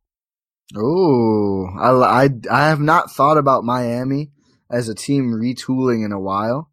Ooh, 0.75 1.67
I, 1.79 2.25
I, 2.25 2.29
I 2.51 2.67
have 2.67 2.81
not 2.81 3.11
thought 3.11 3.37
about 3.37 3.63
Miami 3.63 4.31
as 4.69 4.89
a 4.89 4.95
team 4.95 5.31
retooling 5.31 6.05
in 6.05 6.11
a 6.11 6.19
while, 6.19 6.69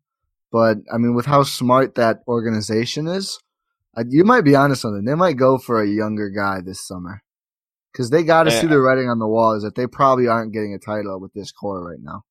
but 0.50 0.78
I 0.92 0.98
mean, 0.98 1.14
with 1.14 1.26
how 1.26 1.44
smart 1.44 1.94
that 1.94 2.22
organization 2.26 3.06
is, 3.06 3.38
I, 3.96 4.02
you 4.08 4.24
might 4.24 4.44
be 4.44 4.56
honest 4.56 4.84
on 4.84 4.96
it. 4.96 5.08
They 5.08 5.14
might 5.14 5.36
go 5.36 5.58
for 5.58 5.80
a 5.80 5.88
younger 5.88 6.28
guy 6.28 6.60
this 6.60 6.84
summer 6.84 7.22
because 7.92 8.10
they 8.10 8.24
got 8.24 8.44
to 8.44 8.50
see 8.50 8.66
the 8.66 8.80
writing 8.80 9.08
on 9.08 9.20
the 9.20 9.28
wall 9.28 9.54
is 9.54 9.62
that 9.62 9.76
they 9.76 9.86
probably 9.86 10.26
aren't 10.26 10.52
getting 10.52 10.74
a 10.74 10.78
title 10.78 11.20
with 11.20 11.32
this 11.32 11.52
core 11.52 11.88
right 11.88 12.00
now. 12.02 12.24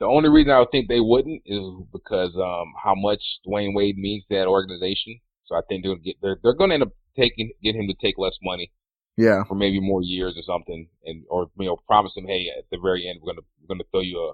The 0.00 0.06
only 0.06 0.28
reason 0.28 0.52
I 0.52 0.60
would 0.60 0.70
think 0.70 0.88
they 0.88 1.00
wouldn't 1.00 1.42
is 1.46 1.62
because 1.92 2.34
um 2.36 2.72
how 2.82 2.94
much 2.94 3.22
Dwyane 3.46 3.74
Wade 3.74 3.98
means 3.98 4.24
to 4.28 4.36
that 4.36 4.46
organization. 4.48 5.20
So 5.46 5.54
I 5.56 5.60
think 5.68 5.84
they'll 5.84 5.96
get 5.96 6.16
they're 6.22 6.38
they're 6.42 6.54
going 6.54 6.70
to 6.70 6.74
end 6.74 6.82
up 6.84 6.92
taking 7.16 7.52
get 7.62 7.74
him 7.76 7.88
to 7.88 7.94
take 7.94 8.18
less 8.18 8.36
money 8.42 8.72
Yeah, 9.16 9.44
for 9.48 9.54
maybe 9.54 9.80
more 9.80 10.02
years 10.02 10.36
or 10.36 10.42
something, 10.42 10.88
and 11.04 11.24
or 11.30 11.50
you 11.58 11.66
know 11.66 11.76
promise 11.86 12.12
him, 12.16 12.26
hey, 12.26 12.50
at 12.56 12.64
the 12.70 12.78
very 12.78 13.08
end 13.08 13.20
we're 13.22 13.32
gonna 13.32 13.46
we're 13.60 13.74
gonna 13.74 13.84
throw 13.90 14.00
you 14.00 14.18
a 14.18 14.32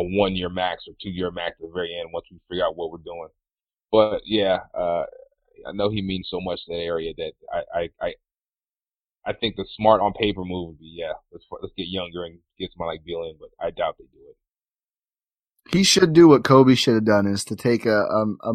a 0.00 0.02
one 0.02 0.36
year 0.36 0.48
max 0.48 0.84
or 0.88 0.94
two 1.02 1.10
year 1.10 1.30
max 1.30 1.56
at 1.60 1.68
the 1.68 1.72
very 1.74 1.94
end 1.98 2.10
once 2.12 2.26
we 2.30 2.40
figure 2.48 2.64
out 2.64 2.76
what 2.76 2.90
we're 2.90 2.98
doing. 2.98 3.28
But 3.92 4.22
yeah, 4.26 4.60
uh, 4.74 5.04
I 5.66 5.72
know 5.72 5.90
he 5.90 6.02
means 6.02 6.28
so 6.30 6.40
much 6.40 6.64
to 6.66 6.72
that 6.72 6.80
area 6.80 7.12
that 7.18 7.32
I 7.52 7.62
I 7.80 7.90
I, 8.06 8.14
I 9.26 9.32
think 9.32 9.56
the 9.56 9.66
smart 9.76 10.00
on 10.00 10.12
paper 10.14 10.44
move 10.44 10.68
would 10.68 10.78
be 10.78 10.94
yeah, 10.98 11.14
let's 11.32 11.44
let's 11.50 11.74
get 11.76 11.88
younger 11.88 12.24
and 12.24 12.38
get 12.58 12.70
somebody 12.72 12.98
like 12.98 13.04
Beal 13.04 13.24
in, 13.24 13.36
but 13.38 13.50
I 13.64 13.70
doubt 13.70 13.96
they 13.98 14.04
do 14.04 14.20
it. 14.30 14.36
He 15.70 15.84
should 15.84 16.12
do 16.12 16.28
what 16.28 16.44
Kobe 16.44 16.74
should 16.74 16.94
have 16.94 17.04
done 17.04 17.26
is 17.26 17.44
to 17.46 17.56
take 17.56 17.86
a, 17.86 18.06
um, 18.08 18.38
a 18.42 18.52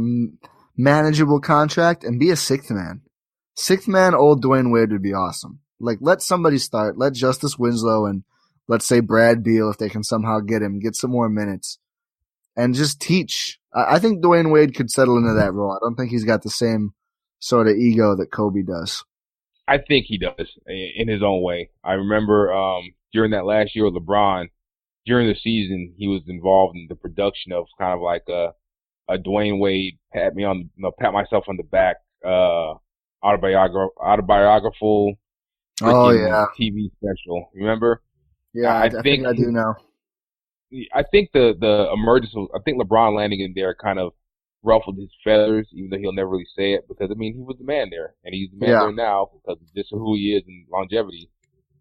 manageable 0.80 1.40
contract 1.40 2.04
and 2.04 2.20
be 2.20 2.30
a 2.30 2.36
sixth 2.36 2.70
man. 2.70 3.02
Sixth 3.56 3.88
man, 3.88 4.14
old 4.14 4.44
Dwyane 4.44 4.72
Wade 4.72 4.92
would 4.92 5.02
be 5.02 5.14
awesome. 5.14 5.60
Like, 5.80 5.98
let 6.02 6.22
somebody 6.22 6.58
start. 6.58 6.98
Let 6.98 7.14
Justice 7.14 7.58
Winslow 7.58 8.06
and 8.06 8.24
let's 8.68 8.86
say 8.86 9.00
Brad 9.00 9.44
Beal, 9.44 9.70
if 9.70 9.78
they 9.78 9.90
can 9.90 10.04
somehow 10.04 10.40
get 10.40 10.62
him, 10.62 10.80
get 10.80 10.96
some 10.96 11.12
more 11.12 11.30
minutes 11.30 11.80
and 12.58 12.76
just 12.76 13.00
teach. 13.00 13.60
I, 13.74 13.96
I 13.96 14.00
think 14.00 14.22
Dwyane 14.22 14.52
Wade 14.52 14.76
could 14.76 14.90
settle 14.90 15.18
into 15.18 15.34
that 15.34 15.54
role. 15.54 15.72
I 15.72 15.78
don't 15.82 15.96
think 15.96 16.12
he's 16.12 16.26
got 16.26 16.44
the 16.44 16.50
same 16.50 16.94
sort 17.40 17.68
of 17.68 17.76
ego 17.76 18.16
that 18.16 18.32
Kobe 18.32 18.64
does. 18.64 19.06
I 19.68 19.78
think 19.78 20.06
he 20.06 20.18
does 20.18 20.58
in 20.66 21.08
his 21.08 21.22
own 21.22 21.42
way. 21.42 21.70
I 21.84 21.94
remember 21.94 22.54
um, 22.54 22.94
during 23.14 23.32
that 23.32 23.46
last 23.46 23.76
year 23.76 23.86
with 23.86 23.96
LeBron, 23.96 24.50
during 25.08 25.28
the 25.28 25.36
season 25.36 25.94
he 25.98 26.08
was 26.08 26.22
involved 26.28 26.76
in 26.78 26.88
the 26.90 26.96
production 26.96 27.54
of 27.54 27.66
kind 27.80 27.94
of 27.96 28.02
like 28.02 28.26
a 28.30 28.54
a 29.10 29.18
Dwyane 29.18 29.60
Wade 29.60 29.98
pat 30.14 30.36
me 30.36 30.44
on 30.46 30.58
you 30.76 30.84
know, 30.84 30.92
pat 31.00 31.14
myself 31.14 31.46
on 31.50 31.58
the 31.58 31.64
back 31.64 31.98
uh 32.26 32.76
autobiographical 33.24 33.92
autobiographical 34.02 35.16
Oh 35.82 36.12
yeah, 36.12 36.46
TV 36.60 36.92
special. 36.98 37.52
Remember? 37.54 38.02
yeah. 38.54 38.74
I, 38.74 38.86
I 38.86 38.90
think, 38.90 39.04
think 39.04 39.28
I 39.28 39.34
do 39.34 39.52
know. 39.52 39.76
I 40.94 41.04
think 41.04 41.30
the 41.34 41.56
the 41.60 41.92
emergence 41.94 42.34
of 42.36 42.48
I 42.54 42.60
think 42.66 42.82
LeBron 42.82 43.16
landing 43.16 43.40
in 43.42 43.54
there 43.56 43.74
kind 43.76 44.00
of 44.00 44.14
ruffled 44.64 44.98
his 44.98 45.10
feathers, 45.24 45.68
even 45.72 45.90
though 45.90 45.98
he'll 46.00 46.14
never 46.14 46.30
really 46.30 46.48
say 46.58 46.74
it 46.74 46.88
because 46.90 47.10
I 47.12 47.14
mean 47.14 47.34
he 47.36 47.42
was 47.42 47.58
the 47.58 47.64
man 47.66 47.90
there 47.90 48.16
and 48.26 48.34
he's 48.34 48.50
the 48.52 48.58
man 48.58 48.70
Yeah. 48.72 48.80
there 48.82 48.92
now 48.92 49.30
because 49.34 49.62
of 49.62 49.74
just 49.76 49.90
who 49.92 50.16
he 50.16 50.34
is 50.36 50.44
and 50.48 50.66
longevity. 50.72 51.30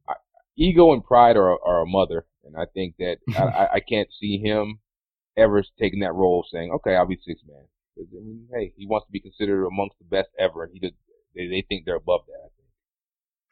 I, 0.09 0.15
ego 0.57 0.93
and 0.93 1.03
pride 1.05 1.37
are 1.37 1.59
are 1.65 1.81
a 1.83 1.87
mother, 1.87 2.27
and 2.47 2.57
I 2.57 2.67
think 2.73 2.97
that 2.99 3.19
I, 3.37 3.77
I, 3.77 3.81
can't 3.81 4.09
see 4.19 4.39
him 4.39 4.79
ever 5.37 5.63
taking 5.79 6.01
that 6.01 6.15
role 6.15 6.45
saying, 6.51 6.71
okay, 6.77 6.97
I'll 6.97 7.07
be 7.07 7.19
six 7.27 7.41
man. 7.47 7.65
I 7.99 8.25
mean, 8.25 8.49
hey, 8.55 8.73
he 8.77 8.87
wants 8.87 9.07
to 9.07 9.13
be 9.13 9.21
considered 9.21 9.67
amongst 9.67 9.97
the 9.99 10.05
best 10.05 10.29
ever, 10.39 10.65
and 10.65 10.73
he 10.73 10.81
does. 10.81 10.93
They, 11.35 11.49
they 11.49 11.65
think 11.67 11.85
they're 11.85 11.97
above 11.97 12.23
that. 12.27 12.41
I 12.45 12.49
think. 12.57 12.67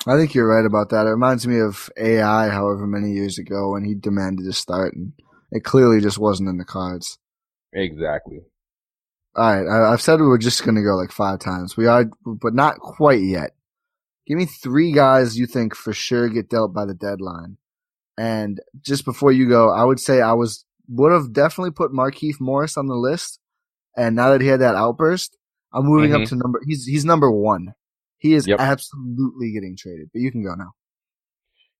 I 0.06 0.20
think 0.20 0.34
you're 0.34 0.48
right 0.48 0.66
about 0.66 0.90
that. 0.90 1.06
It 1.06 1.10
reminds 1.10 1.46
me 1.46 1.60
of 1.60 1.90
AI, 1.96 2.48
however 2.48 2.86
many 2.86 3.12
years 3.12 3.38
ago, 3.38 3.72
when 3.72 3.84
he 3.84 3.94
demanded 3.94 4.44
to 4.44 4.52
start, 4.52 4.94
and 4.94 5.12
it 5.50 5.64
clearly 5.64 6.00
just 6.00 6.18
wasn't 6.18 6.50
in 6.50 6.58
the 6.58 6.64
cards. 6.64 7.18
Exactly. 7.72 8.40
All 9.34 9.44
right, 9.44 9.66
I, 9.66 9.92
I've 9.92 10.02
said 10.02 10.20
we 10.20 10.26
were 10.26 10.38
just 10.38 10.62
going 10.62 10.76
to 10.76 10.82
go 10.82 10.94
like 10.94 11.10
five 11.10 11.40
times. 11.40 11.76
We 11.76 11.86
are, 11.86 12.04
but 12.24 12.54
not 12.54 12.78
quite 12.78 13.22
yet. 13.22 13.52
Give 14.26 14.38
me 14.38 14.46
three 14.46 14.92
guys 14.92 15.38
you 15.38 15.46
think 15.46 15.74
for 15.74 15.92
sure 15.92 16.28
get 16.28 16.48
dealt 16.48 16.72
by 16.72 16.86
the 16.86 16.94
deadline. 16.94 17.58
And 18.16 18.60
just 18.80 19.04
before 19.04 19.32
you 19.32 19.48
go, 19.48 19.70
I 19.70 19.84
would 19.84 19.98
say 20.00 20.20
I 20.20 20.32
was 20.32 20.64
would 20.88 21.12
have 21.12 21.32
definitely 21.32 21.70
put 21.72 21.92
Markieff 21.92 22.34
Morris 22.40 22.76
on 22.76 22.86
the 22.86 22.94
list. 22.94 23.40
And 23.96 24.14
now 24.16 24.30
that 24.30 24.40
he 24.40 24.48
had 24.48 24.60
that 24.60 24.74
outburst, 24.74 25.36
I'm 25.72 25.84
moving 25.86 26.14
up 26.14 26.22
Mhm. 26.22 26.28
to 26.30 26.36
number. 26.36 26.60
He's 26.66 26.84
he's 26.84 27.04
number 27.04 27.30
one. 27.30 27.74
He 28.18 28.34
is 28.34 28.46
Yep. 28.46 28.60
absolutely 28.60 29.52
getting 29.52 29.76
traded. 29.76 30.10
But 30.12 30.20
you 30.20 30.30
can 30.30 30.42
go 30.44 30.54
now. 30.54 30.72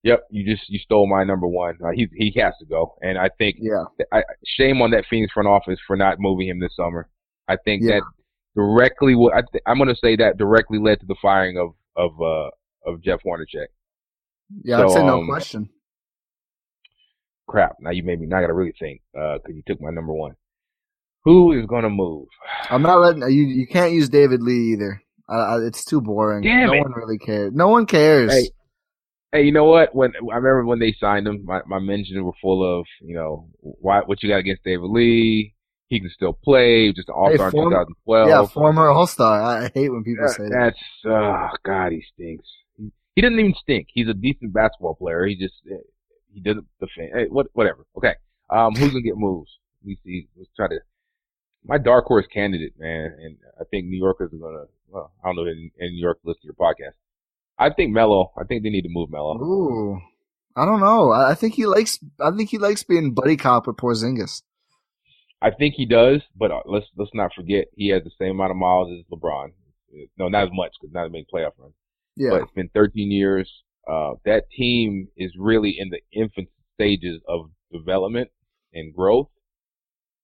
Yep, 0.03 0.25
you 0.31 0.45
just 0.45 0.69
you 0.69 0.79
stole 0.79 1.07
my 1.09 1.25
number 1.25 1.47
one. 1.47 1.77
Uh, 1.83 1.91
he 1.95 2.09
he 2.15 2.33
has 2.41 2.55
to 2.59 2.67
go, 2.67 2.95
and 3.01 3.17
I 3.17 3.31
think 3.39 3.57
Yeah, 3.61 3.85
I, 4.13 4.23
shame 4.45 4.83
on 4.83 4.91
that 4.91 5.07
Phoenix 5.09 5.33
front 5.33 5.49
office 5.49 5.79
for 5.87 5.97
not 5.97 6.19
moving 6.21 6.49
him 6.49 6.61
this 6.61 6.77
summer. 6.77 7.09
I 7.49 7.57
think 7.65 7.83
Yeah. 7.83 8.01
that 8.01 8.03
directly. 8.55 9.15
I 9.33 9.41
th- 9.51 9.63
I'm 9.67 9.79
going 9.79 9.89
to 9.89 9.97
say 9.97 10.17
that 10.17 10.37
directly 10.37 10.79
led 10.79 11.01
to 11.01 11.07
the 11.07 11.17
firing 11.23 11.57
of 11.59 11.75
of 11.97 12.21
uh 12.21 12.51
of 12.87 13.01
Jeff 13.03 13.21
Hornacek. 13.25 13.69
yeah. 14.63 14.83
I'd 14.83 14.91
say 14.91 15.05
no 15.07 15.21
um, 15.21 15.27
question. 15.27 15.71
Crap! 17.47 17.77
Now 17.81 17.91
you 17.91 18.03
made 18.03 18.21
me. 18.21 18.27
Now 18.27 18.39
I 18.39 18.41
got 18.43 18.47
to 18.49 18.55
really 18.55 18.75
think 18.79 19.01
because 19.13 19.41
you 19.55 19.63
took 19.67 19.81
my 19.81 19.91
number 19.91 20.13
one. 20.13 20.35
Who 21.25 21.53
is 21.53 21.65
going 21.67 21.85
to 21.85 21.91
move? 21.91 22.27
I'm 22.71 22.83
not 22.83 23.01
letting 23.01 23.23
you. 23.23 23.45
You 23.45 23.67
can't 23.67 23.93
use 23.93 24.09
David 24.09 24.43
Lee 24.43 24.73
either. 24.75 25.03
Uh, 25.29 25.55
uh, 25.55 25.61
it's 25.67 25.85
too 25.85 26.01
boring. 26.03 26.43
Damn 26.43 26.67
no 26.67 26.73
it. 26.75 26.81
one 26.81 26.93
really 26.93 27.19
cares. 27.19 27.53
No 27.55 27.69
one 27.69 27.87
cares. 27.87 28.31
Hey, 28.33 28.51
hey, 29.33 29.43
you 29.43 29.53
know 29.53 29.65
what? 29.65 29.95
When 29.95 30.13
I 30.31 30.37
remember 30.37 30.67
when 30.67 30.79
they 30.81 30.95
signed 31.01 31.27
him, 31.27 31.45
my 31.45 31.61
my 31.67 31.79
mentions 31.79 32.21
were 32.23 32.33
full 32.43 32.79
of 32.79 32.87
you 33.01 33.15
know 33.15 33.49
why 33.63 34.01
what 34.01 34.23
you 34.23 34.29
got 34.29 34.37
against 34.41 34.65
David 34.65 34.91
Lee. 34.91 35.55
He 35.89 36.01
can 36.01 36.11
still 36.11 36.33
play. 36.33 36.93
Just 36.93 37.09
an 37.09 37.15
all 37.15 37.33
star 37.35 37.47
in 37.49 37.53
former- 37.53 37.71
2012. 37.71 38.29
yeah, 38.29 38.47
former 38.47 38.89
All 38.91 39.07
Star. 39.07 39.41
I 39.63 39.71
hate 39.75 39.91
when 39.91 40.03
people 40.03 40.25
Uh, 40.25 40.29
say 40.29 40.45
that. 40.45 40.75
that's 40.75 40.79
oh 41.07 41.49
god, 41.65 41.93
he 41.93 42.03
stinks. 42.15 42.49
He, 42.77 42.91
he 43.17 43.23
doesn't 43.23 43.39
even 43.39 43.55
stink. 43.55 43.89
He's 43.93 44.09
a 44.09 44.15
decent 44.15 44.53
basketball 44.53 44.95
player. 44.97 45.25
He 45.27 45.37
just 45.37 45.55
he 46.35 46.41
doesn't 46.41 46.67
defend. 46.81 47.11
Hey, 47.15 47.27
what 47.29 47.47
whatever. 47.53 47.87
Okay. 47.97 48.15
Um, 48.51 48.75
who's 48.75 48.91
gonna 48.91 49.03
get 49.03 49.17
moves? 49.17 49.51
Let 49.83 49.89
me 49.89 49.99
see. 50.05 50.29
Let's 50.37 50.51
try 50.57 50.69
to. 50.69 50.79
My 51.67 51.79
dark 51.79 52.05
horse 52.05 52.27
candidate, 52.27 52.75
man, 52.79 53.17
and 53.23 53.37
I 53.59 53.65
think 53.65 53.87
New 53.87 53.99
Yorkers 53.99 54.33
are 54.35 54.37
gonna. 54.37 54.65
Well, 54.89 55.13
I 55.23 55.29
don't 55.29 55.37
know 55.37 55.47
in, 55.47 55.71
in 55.79 55.93
New 55.95 56.01
York 56.03 56.19
listen 56.25 56.43
to 56.43 56.47
your 56.47 56.55
podcast. 56.55 56.95
I 57.59 57.71
think 57.71 57.93
Melo. 57.93 58.33
I 58.37 58.45
think 58.45 58.63
they 58.63 58.71
need 58.71 58.83
to 58.83 58.91
move 58.91 59.11
Melo. 59.11 59.37
Ooh, 59.39 60.01
I 60.57 60.67
don't 60.67 60.81
know. 60.81 61.13
I 61.13 61.31
I 61.31 61.35
think 61.35 61.55
he 61.55 61.67
likes. 61.67 61.99
I 62.21 62.31
think 62.33 62.51
he 62.51 62.59
likes 62.59 62.83
being 62.83 63.15
buddy 63.15 63.37
cop 63.37 63.67
with 63.67 63.77
Porzingis. 63.77 64.43
I 65.41 65.51
think 65.51 65.75
he 65.75 65.87
does, 65.87 66.23
but 66.37 66.51
uh, 66.51 66.63
let's 66.67 66.87
let's 66.97 67.15
not 67.15 67.33
forget 67.35 67.67
he 67.77 67.89
has 67.89 68.03
the 68.03 68.11
same 68.19 68.33
amount 68.33 68.51
of 68.51 68.57
miles 68.57 68.91
as 68.91 69.05
LeBron. 69.13 69.53
No, 70.19 70.29
not 70.29 70.45
as 70.45 70.51
much 70.53 70.73
because 70.81 70.93
not 70.93 71.07
as 71.07 71.13
many 71.13 71.27
playoff 71.33 71.53
runs. 71.59 71.75
Yeah, 72.17 72.31
but 72.31 72.43
it's 72.43 72.53
been 72.53 72.71
13 72.75 73.11
years. 73.11 73.51
Uh, 73.87 74.15
that 74.25 74.51
team 74.51 75.09
is 75.17 75.33
really 75.39 75.77
in 75.79 75.91
the 75.91 76.01
infant 76.13 76.49
stages 76.75 77.21
of 77.29 77.51
development 77.73 78.31
and 78.73 78.95
growth. 78.95 79.29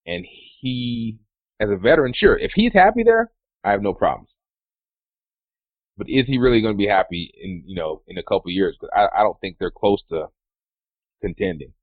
And 0.05 0.25
he, 0.59 1.19
as 1.59 1.69
a 1.69 1.75
veteran, 1.75 2.13
sure, 2.15 2.37
if 2.37 2.51
he's 2.55 2.73
happy 2.73 3.03
there, 3.03 3.31
I 3.63 3.71
have 3.71 3.83
no 3.83 3.93
problems. 3.93 4.29
But 5.97 6.09
is 6.09 6.25
he 6.25 6.39
really 6.39 6.61
going 6.61 6.73
to 6.73 6.77
be 6.77 6.87
happy 6.87 7.31
in, 7.39 7.63
you 7.67 7.75
know, 7.75 8.01
in 8.07 8.17
a 8.17 8.23
couple 8.23 8.49
years? 8.49 8.75
Because 8.79 8.91
I, 8.95 9.19
I 9.19 9.23
don't 9.23 9.39
think 9.39 9.57
they're 9.59 9.69
close 9.69 10.01
to 10.09 10.27
contending. 11.21 11.73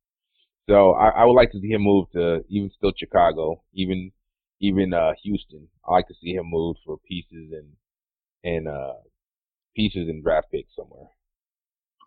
So 0.69 0.93
I, 0.93 1.11
I 1.11 1.25
would 1.25 1.35
like 1.35 1.53
to 1.53 1.61
see 1.61 1.69
him 1.69 1.83
move 1.83 2.11
to 2.13 2.45
even 2.49 2.71
still 2.77 2.93
Chicago, 2.97 3.63
even, 3.73 4.11
even, 4.61 4.93
uh, 4.93 5.13
Houston. 5.23 5.69
I 5.87 5.93
like 5.93 6.09
to 6.09 6.15
see 6.21 6.33
him 6.33 6.51
move 6.51 6.77
for 6.85 6.99
pieces 7.09 7.53
and, 7.53 7.73
and, 8.43 8.67
uh, 8.67 8.95
pieces 9.77 10.09
and 10.09 10.25
draft 10.25 10.49
picks 10.51 10.75
somewhere. 10.75 11.07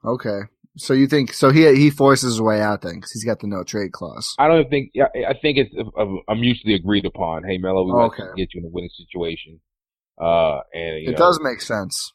Okay. 0.05 0.39
So 0.77 0.93
you 0.93 1.07
think 1.07 1.33
so? 1.33 1.51
He 1.51 1.63
he 1.75 1.89
forces 1.89 2.33
his 2.33 2.41
way 2.41 2.61
out 2.61 2.81
then 2.81 2.95
because 2.95 3.11
he's 3.11 3.25
got 3.25 3.39
the 3.41 3.47
no 3.47 3.63
trade 3.63 3.91
clause. 3.91 4.33
I 4.39 4.47
don't 4.47 4.69
think. 4.69 4.91
yeah, 4.93 5.07
I 5.27 5.33
think 5.33 5.57
it's 5.57 5.73
a, 5.75 6.01
a, 6.01 6.17
a 6.29 6.35
mutually 6.35 6.75
agreed 6.75 7.05
upon. 7.05 7.43
Hey, 7.43 7.57
Melo, 7.57 7.83
we 7.83 7.91
want 7.91 8.13
Okay. 8.13 8.23
to 8.23 8.33
get 8.37 8.53
you 8.53 8.61
in 8.61 8.65
a 8.65 8.69
winning 8.69 8.89
situation. 8.95 9.59
Uh, 10.19 10.59
and 10.73 11.01
you 11.03 11.09
It 11.09 11.11
know, 11.11 11.17
does 11.17 11.39
make 11.43 11.61
sense. 11.61 12.13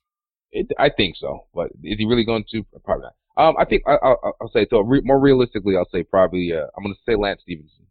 It, 0.53 0.69
I 0.79 0.89
think 0.89 1.17
so, 1.17 1.47
but 1.55 1.67
is 1.85 1.99
he 1.99 2.07
really 2.07 2.25
going 2.25 2.45
to? 2.53 2.65
Probably 2.85 3.05
not. 3.05 3.15
Um, 3.49 3.57
I 3.59 3.67
think 3.67 3.83
I, 3.87 3.97
I, 3.97 4.15
I'll 4.41 4.49
say 4.55 4.67
so. 4.71 4.81
Re, 4.81 5.03
more 5.05 5.21
realistically, 5.21 5.77
I'll 5.77 5.89
say 5.93 6.03
probably. 6.03 6.51
Uh, 6.55 6.65
I'm 6.77 6.83
going 6.85 6.95
to 6.95 7.01
say 7.07 7.15
Lance 7.15 7.43
Stephenson. 7.43 7.85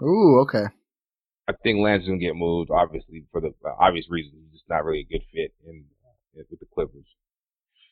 Ooh, 0.00 0.38
okay. 0.42 0.66
I 1.48 1.52
think 1.64 1.80
Lance 1.80 2.02
is 2.02 2.08
going 2.08 2.20
to 2.20 2.24
get 2.24 2.36
moved, 2.36 2.70
obviously 2.70 3.24
for 3.32 3.40
the 3.40 3.48
uh, 3.66 3.74
obvious 3.80 4.06
reasons. 4.08 4.36
He's 4.44 4.60
just 4.60 4.70
not 4.70 4.84
really 4.84 5.00
a 5.00 5.12
good 5.12 5.24
fit 5.34 5.52
in 5.66 5.84
uh, 6.38 6.42
with 6.50 6.60
the 6.60 6.66
Clippers. 6.72 7.04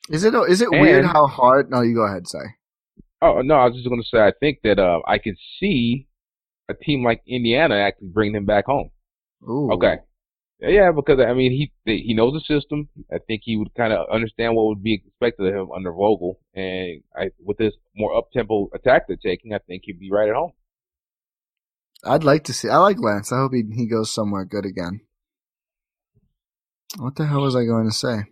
Is 0.09 0.23
it 0.23 0.33
is 0.49 0.61
it 0.61 0.69
weird 0.71 1.05
how 1.05 1.27
hard? 1.27 1.71
No, 1.71 1.81
you 1.81 1.95
go 1.95 2.05
ahead. 2.05 2.27
Say. 2.27 2.39
Oh 3.21 3.41
no, 3.41 3.55
I 3.55 3.65
was 3.65 3.75
just 3.75 3.87
going 3.87 4.01
to 4.01 4.07
say 4.07 4.19
I 4.19 4.33
think 4.39 4.59
that 4.63 4.79
uh, 4.79 4.99
I 5.07 5.17
can 5.17 5.35
see 5.59 6.07
a 6.69 6.73
team 6.73 7.03
like 7.03 7.21
Indiana 7.27 7.75
actually 7.75 8.09
bring 8.09 8.35
him 8.35 8.45
back 8.45 8.65
home. 8.65 8.89
Ooh. 9.47 9.71
Okay. 9.73 9.97
Yeah, 10.59 10.91
because 10.95 11.19
I 11.19 11.33
mean 11.33 11.51
he 11.51 11.71
he 11.85 12.13
knows 12.13 12.33
the 12.33 12.41
system. 12.41 12.87
I 13.11 13.17
think 13.27 13.41
he 13.43 13.57
would 13.57 13.73
kind 13.75 13.91
of 13.91 14.07
understand 14.09 14.55
what 14.55 14.67
would 14.67 14.83
be 14.83 14.93
expected 14.93 15.47
of 15.47 15.53
him 15.53 15.71
under 15.75 15.91
Vogel, 15.91 16.39
and 16.53 17.01
I 17.17 17.31
with 17.39 17.57
this 17.57 17.73
more 17.95 18.15
up 18.17 18.31
tempo 18.31 18.69
attack 18.73 19.07
they're 19.07 19.17
taking, 19.17 19.53
I 19.53 19.59
think 19.59 19.83
he'd 19.85 19.99
be 19.99 20.11
right 20.11 20.29
at 20.29 20.35
home. 20.35 20.53
I'd 22.05 22.23
like 22.23 22.43
to 22.45 22.53
see. 22.53 22.69
I 22.69 22.77
like 22.77 22.97
Lance. 22.99 23.31
I 23.31 23.37
hope 23.37 23.53
he 23.53 23.63
he 23.75 23.87
goes 23.87 24.13
somewhere 24.13 24.45
good 24.45 24.65
again. 24.65 25.01
What 26.97 27.15
the 27.15 27.25
hell 27.25 27.41
was 27.41 27.55
I 27.55 27.65
going 27.65 27.89
to 27.89 27.95
say? 27.95 28.23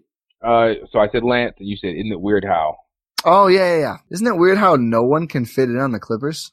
Uh, 0.43 0.73
so 0.91 0.99
I 0.99 1.07
said 1.11 1.23
Lance, 1.23 1.55
and 1.59 1.67
you 1.67 1.77
said, 1.77 1.95
isn't 1.95 2.11
it 2.11 2.19
weird 2.21 2.43
how? 2.45 2.77
Oh 3.23 3.47
yeah, 3.47 3.75
yeah, 3.75 3.79
yeah. 3.79 3.97
Isn't 4.09 4.25
it 4.27 4.37
weird 4.37 4.57
how 4.57 4.75
no 4.75 5.03
one 5.03 5.27
can 5.27 5.45
fit 5.45 5.69
in 5.69 5.77
on 5.77 5.91
the 5.91 5.99
Clippers? 5.99 6.51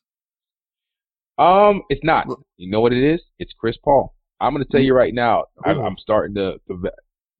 Um, 1.38 1.82
it's 1.88 2.04
not. 2.04 2.26
Well- 2.26 2.44
You 2.56 2.70
know 2.70 2.80
what 2.80 2.92
it 2.92 3.02
is? 3.02 3.20
It's 3.38 3.52
Chris 3.58 3.76
Paul. 3.82 4.14
I'm 4.40 4.52
going 4.54 4.64
to 4.64 4.70
tell 4.70 4.80
you 4.80 4.94
right 4.94 5.14
now. 5.14 5.46
I'm, 5.64 5.78
I'm 5.80 5.96
starting 5.98 6.34
to, 6.36 6.58
to. 6.68 6.90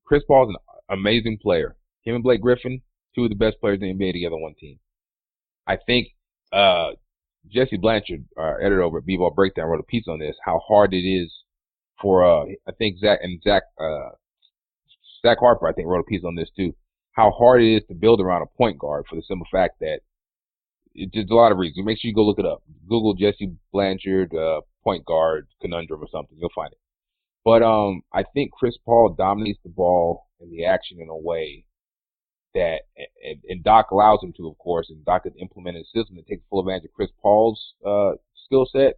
Chris 0.05 0.23
Paul's 0.27 0.49
an 0.49 0.97
amazing 0.97 1.37
player. 1.41 1.75
Him 2.03 2.15
and 2.15 2.23
Blake 2.23 2.41
Griffin, 2.41 2.81
two 3.15 3.23
of 3.25 3.29
the 3.29 3.35
best 3.35 3.59
players 3.61 3.79
in 3.81 3.87
the 3.87 3.93
NBA 4.05 4.13
together 4.13 4.35
one 4.37 4.55
team. 4.59 4.79
I 5.67 5.77
think 5.85 6.07
uh, 6.51 6.91
Jesse 7.47 7.77
Blanchard, 7.77 8.25
our 8.35 8.59
editor 8.59 8.81
over 8.81 8.97
at 8.97 9.05
BBallBreakdown, 9.05 9.65
wrote 9.69 9.79
a 9.79 9.83
piece 9.83 10.05
on 10.09 10.19
this. 10.19 10.35
How 10.43 10.59
hard 10.67 10.93
it 10.93 11.07
is 11.07 11.31
for 12.01 12.25
uh, 12.25 12.45
I 12.67 12.71
think 12.77 12.97
Zach 12.99 13.19
and 13.21 13.41
Zach 13.43 13.63
uh, 13.79 14.09
Zach 15.21 15.37
Harper, 15.39 15.67
I 15.67 15.73
think, 15.73 15.87
wrote 15.87 16.01
a 16.01 16.09
piece 16.09 16.23
on 16.25 16.35
this 16.35 16.49
too. 16.55 16.73
How 17.13 17.31
hard 17.31 17.61
it 17.61 17.75
is 17.75 17.83
to 17.87 17.95
build 17.95 18.21
around 18.21 18.43
a 18.43 18.57
point 18.57 18.77
guard 18.77 19.05
for 19.09 19.15
the 19.15 19.21
simple 19.21 19.47
fact 19.51 19.79
that 19.81 19.99
it's 20.95 21.13
there's 21.13 21.29
a 21.29 21.33
lot 21.33 21.51
of 21.51 21.57
reasons. 21.57 21.85
Make 21.85 21.99
sure 21.99 22.09
you 22.09 22.15
go 22.15 22.25
look 22.25 22.39
it 22.39 22.45
up. 22.45 22.63
Google 22.87 23.13
Jesse 23.13 23.55
Blanchard 23.71 24.33
uh, 24.33 24.61
point 24.83 25.05
guard 25.05 25.47
conundrum 25.61 26.01
or 26.01 26.07
something. 26.11 26.37
You'll 26.39 26.49
find 26.55 26.71
it. 26.71 26.79
But 27.45 27.63
um, 27.63 28.01
I 28.13 28.23
think 28.33 28.51
Chris 28.51 28.77
Paul 28.85 29.15
dominates 29.17 29.59
the 29.63 29.69
ball 29.69 30.27
and 30.39 30.51
the 30.51 30.65
action 30.65 30.99
in 31.01 31.09
a 31.09 31.17
way 31.17 31.65
that, 32.53 32.81
and, 33.23 33.39
and 33.47 33.63
Doc 33.63 33.91
allows 33.91 34.19
him 34.21 34.33
to, 34.37 34.47
of 34.47 34.57
course, 34.57 34.89
and 34.89 35.05
Doc 35.05 35.23
has 35.23 35.33
implemented 35.39 35.83
a 35.83 35.97
system 35.97 36.15
that 36.17 36.27
takes 36.27 36.43
full 36.49 36.61
advantage 36.61 36.85
of 36.85 36.93
Chris 36.93 37.09
Paul's 37.21 37.73
uh, 37.85 38.11
skill 38.45 38.65
set. 38.71 38.95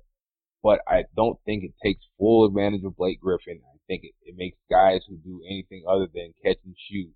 But 0.63 0.79
I 0.88 1.05
don't 1.15 1.39
think 1.45 1.63
it 1.63 1.73
takes 1.83 2.01
full 2.19 2.45
advantage 2.45 2.83
of 2.83 2.95
Blake 2.95 3.19
Griffin. 3.19 3.61
I 3.65 3.77
think 3.88 4.03
it, 4.03 4.13
it 4.23 4.35
makes 4.38 4.57
guys 4.69 5.01
who 5.07 5.17
do 5.17 5.41
anything 5.45 5.83
other 5.89 6.07
than 6.13 6.33
catch 6.43 6.57
and 6.63 6.75
shoot. 6.89 7.09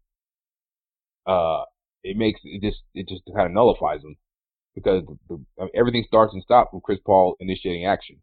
Uh, 1.27 1.63
it 2.03 2.17
makes 2.17 2.39
it 2.43 2.61
just 2.61 2.81
it 2.93 3.07
just 3.07 3.23
kind 3.35 3.47
of 3.47 3.53
nullifies 3.53 4.01
them. 4.01 4.15
because 4.76 5.03
the, 5.30 5.43
the, 5.57 5.67
everything 5.76 6.03
starts 6.07 6.34
and 6.34 6.43
stops 6.43 6.69
with 6.73 6.84
Chris 6.84 6.99
Paul 7.05 7.35
initiating 7.39 7.85
action. 7.85 8.17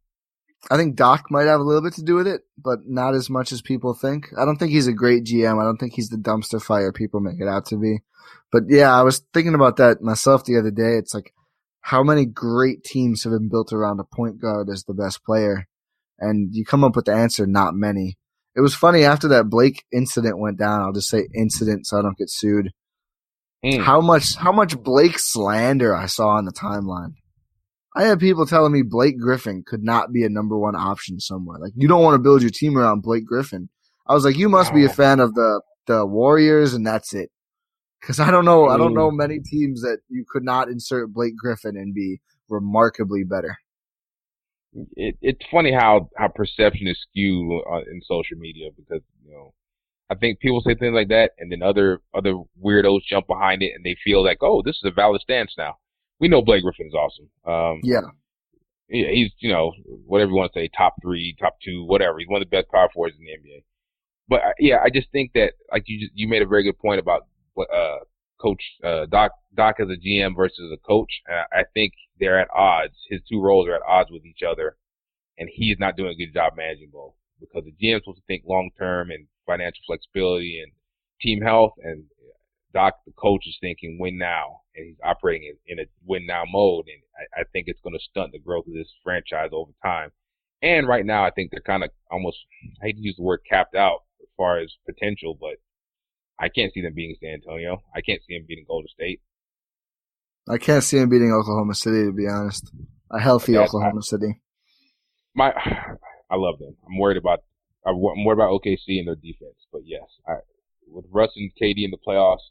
I 0.70 0.76
think 0.76 0.94
Doc 0.94 1.26
might 1.30 1.46
have 1.46 1.60
a 1.60 1.64
little 1.64 1.82
bit 1.82 1.94
to 1.94 2.04
do 2.04 2.14
with 2.14 2.28
it, 2.28 2.42
but 2.56 2.80
not 2.86 3.14
as 3.14 3.28
much 3.28 3.50
as 3.50 3.60
people 3.62 3.94
think. 3.94 4.26
I 4.38 4.44
don't 4.44 4.56
think 4.56 4.70
he's 4.70 4.86
a 4.86 4.92
great 4.92 5.24
GM. 5.24 5.60
I 5.60 5.64
don't 5.64 5.78
think 5.78 5.94
he's 5.94 6.08
the 6.08 6.16
dumpster 6.16 6.62
fire 6.62 6.92
people 6.92 7.18
make 7.20 7.40
it 7.40 7.48
out 7.48 7.66
to 7.66 7.76
be. 7.76 7.98
But 8.52 8.64
yeah, 8.68 8.96
I 8.96 9.02
was 9.02 9.22
thinking 9.34 9.54
about 9.54 9.78
that 9.78 10.02
myself 10.02 10.44
the 10.44 10.58
other 10.58 10.70
day. 10.70 10.96
It's 10.98 11.14
like 11.14 11.34
how 11.82 12.02
many 12.02 12.24
great 12.24 12.84
teams 12.84 13.24
have 13.24 13.32
been 13.32 13.48
built 13.48 13.72
around 13.72 14.00
a 14.00 14.04
point 14.04 14.40
guard 14.40 14.68
as 14.70 14.84
the 14.84 14.94
best 14.94 15.24
player? 15.24 15.66
And 16.18 16.54
you 16.54 16.64
come 16.64 16.84
up 16.84 16.96
with 16.96 17.06
the 17.06 17.12
answer, 17.12 17.46
not 17.46 17.74
many. 17.74 18.16
It 18.54 18.60
was 18.60 18.74
funny 18.74 19.04
after 19.04 19.28
that 19.28 19.50
Blake 19.50 19.84
incident 19.92 20.38
went 20.38 20.59
down. 20.59 20.80
I'll 20.80 20.92
just 20.92 21.09
say 21.09 21.26
incident 21.34 21.86
so 21.86 21.98
I 21.98 22.02
don't 22.02 22.16
get 22.16 22.30
sued. 22.30 22.70
Mm. 23.64 23.82
How 23.82 24.00
much, 24.00 24.36
how 24.36 24.52
much 24.52 24.80
Blake 24.80 25.18
slander 25.18 25.94
I 25.94 26.06
saw 26.06 26.28
on 26.30 26.44
the 26.44 26.52
timeline. 26.52 27.14
I 27.94 28.04
had 28.04 28.20
people 28.20 28.46
telling 28.46 28.72
me 28.72 28.82
Blake 28.82 29.18
Griffin 29.18 29.64
could 29.66 29.82
not 29.82 30.12
be 30.12 30.24
a 30.24 30.30
number 30.30 30.56
one 30.56 30.74
option 30.74 31.20
somewhere. 31.20 31.59
Like 31.59 31.72
you 31.76 31.88
don't 31.88 32.02
want 32.02 32.14
to 32.14 32.22
build 32.22 32.42
your 32.42 32.50
team 32.50 32.78
around 32.78 33.02
Blake 33.02 33.26
Griffin. 33.26 33.68
I 34.06 34.14
was 34.14 34.24
like, 34.24 34.36
you 34.36 34.48
must 34.48 34.72
be 34.72 34.84
a 34.84 34.88
fan 34.88 35.20
of 35.20 35.34
the 35.34 35.60
the 35.86 36.06
Warriors, 36.06 36.74
and 36.74 36.86
that's 36.86 37.12
it. 37.12 37.30
Because 38.02 38.20
I 38.20 38.30
don't 38.30 38.44
know, 38.44 38.68
I 38.68 38.76
don't 38.76 38.94
know 38.94 39.10
many 39.10 39.38
teams 39.38 39.80
that 39.82 40.00
you 40.08 40.24
could 40.28 40.44
not 40.44 40.68
insert 40.68 41.14
Blake 41.14 41.36
Griffin 41.36 41.76
and 41.76 41.94
be 41.94 42.20
remarkably 42.48 43.24
better. 43.24 43.56
It, 44.96 45.16
it's 45.22 45.44
funny 45.50 45.72
how 45.72 46.10
how 46.16 46.28
perception 46.28 46.88
is 46.88 46.98
skewed 47.08 47.62
uh, 47.70 47.82
in 47.90 48.02
social 48.04 48.36
media 48.38 48.70
because 48.76 49.02
you 49.24 49.32
know 49.32 49.54
I 50.10 50.16
think 50.16 50.40
people 50.40 50.62
say 50.62 50.74
things 50.74 50.94
like 50.94 51.08
that, 51.08 51.30
and 51.38 51.52
then 51.52 51.62
other 51.62 52.00
other 52.14 52.34
weirdos 52.62 53.00
jump 53.08 53.26
behind 53.28 53.62
it, 53.62 53.72
and 53.74 53.84
they 53.84 53.96
feel 54.02 54.24
like, 54.24 54.38
oh, 54.42 54.62
this 54.62 54.76
is 54.76 54.84
a 54.84 54.90
valid 54.90 55.20
stance 55.20 55.54
now 55.56 55.76
we 56.22 56.28
know 56.28 56.40
Blake 56.40 56.62
Griffin 56.62 56.86
is 56.86 56.94
awesome. 56.94 57.28
Um, 57.44 57.80
yeah. 57.82 58.00
yeah, 58.88 59.08
he's 59.10 59.32
you 59.40 59.52
know 59.52 59.72
whatever 60.06 60.30
you 60.30 60.36
want 60.36 60.52
to 60.52 60.60
say, 60.60 60.70
top 60.74 60.94
three, 61.02 61.36
top 61.38 61.56
two, 61.62 61.84
whatever. 61.84 62.16
He's 62.20 62.28
one 62.28 62.40
of 62.40 62.48
the 62.48 62.56
best 62.56 62.70
power 62.70 62.88
forwards 62.94 63.16
in 63.18 63.24
the 63.24 63.32
NBA. 63.32 63.64
But 64.28 64.40
uh, 64.40 64.52
yeah, 64.60 64.76
I 64.82 64.88
just 64.88 65.10
think 65.10 65.32
that 65.34 65.54
like 65.72 65.82
you 65.86 65.98
just, 65.98 66.12
you 66.14 66.28
made 66.28 66.42
a 66.42 66.46
very 66.46 66.62
good 66.62 66.78
point 66.78 67.00
about 67.00 67.26
uh, 67.58 67.98
Coach 68.40 68.62
uh, 68.84 69.06
Doc 69.06 69.32
Doc 69.54 69.76
as 69.80 69.88
a 69.88 69.96
GM 69.96 70.36
versus 70.36 70.72
a 70.72 70.86
coach. 70.86 71.10
I 71.28 71.64
think 71.74 71.92
they're 72.18 72.40
at 72.40 72.48
odds. 72.54 72.94
His 73.08 73.20
two 73.28 73.40
roles 73.40 73.68
are 73.68 73.74
at 73.74 73.82
odds 73.86 74.10
with 74.10 74.24
each 74.24 74.42
other, 74.42 74.76
and 75.38 75.48
he's 75.52 75.76
not 75.78 75.96
doing 75.96 76.10
a 76.10 76.16
good 76.16 76.34
job 76.34 76.54
managing 76.56 76.90
both 76.92 77.14
because 77.40 77.64
the 77.64 77.72
GM 77.72 77.96
is 77.96 78.02
supposed 78.02 78.18
to 78.18 78.24
think 78.26 78.44
long 78.46 78.70
term 78.78 79.10
and 79.10 79.26
financial 79.46 79.82
flexibility 79.86 80.60
and 80.62 80.72
team 81.20 81.40
health, 81.40 81.72
and 81.82 82.04
Doc, 82.72 82.94
the 83.06 83.12
coach, 83.12 83.46
is 83.46 83.56
thinking 83.60 83.98
win 84.00 84.18
now, 84.18 84.62
and 84.74 84.86
he's 84.86 84.96
operating 85.04 85.54
in, 85.66 85.78
in 85.78 85.84
a 85.84 85.88
win 86.04 86.26
now 86.26 86.44
mode. 86.50 86.86
And 86.86 87.02
I, 87.36 87.42
I 87.42 87.44
think 87.52 87.66
it's 87.68 87.80
going 87.82 87.94
to 87.94 88.04
stunt 88.10 88.32
the 88.32 88.38
growth 88.38 88.66
of 88.66 88.74
this 88.74 88.92
franchise 89.04 89.50
over 89.52 89.72
time. 89.82 90.10
And 90.62 90.86
right 90.86 91.04
now, 91.04 91.24
I 91.24 91.30
think 91.30 91.50
they're 91.50 91.60
kind 91.60 91.84
of 91.84 91.90
almost, 92.10 92.38
I 92.80 92.86
hate 92.86 92.96
to 92.96 93.02
use 93.02 93.16
the 93.16 93.24
word 93.24 93.40
capped 93.48 93.74
out 93.74 94.00
as 94.22 94.28
far 94.36 94.58
as 94.58 94.72
potential, 94.86 95.36
but 95.38 95.56
I 96.43 96.48
can't 96.48 96.73
see 96.74 96.82
them 96.82 96.93
beating 96.93 97.14
San 97.23 97.35
Antonio. 97.35 97.81
I 97.94 98.01
can't 98.01 98.20
see 98.27 98.36
them 98.36 98.47
beating 98.48 98.64
Golden 98.66 98.89
State. 98.89 99.20
I 100.48 100.59
can't 100.59 100.82
see 100.82 100.98
them 100.98 101.09
beating 101.09 101.32
Oklahoma 101.32 101.74
City, 101.74 102.05
to 102.05 102.12
be 102.12 102.27
honest. 102.27 102.69
A 103.12 103.20
healthy 103.20 103.56
Oklahoma 103.56 104.02
City. 104.02 104.40
My, 105.36 105.52
I 106.28 106.35
love 106.35 106.59
them. 106.59 106.77
I'm 106.85 106.98
worried 106.98 107.16
about, 107.16 107.44
I'm 107.86 108.01
worried 108.01 108.39
about 108.39 108.51
OKC 108.51 108.98
and 108.98 109.06
their 109.06 109.14
defense, 109.14 109.55
but 109.73 109.82
yes, 109.85 110.02
I, 110.27 110.35
with 110.89 111.05
Russ 111.12 111.31
and 111.36 111.52
KD 111.62 111.85
in 111.85 111.93
the 111.93 111.98
playoffs, 112.05 112.51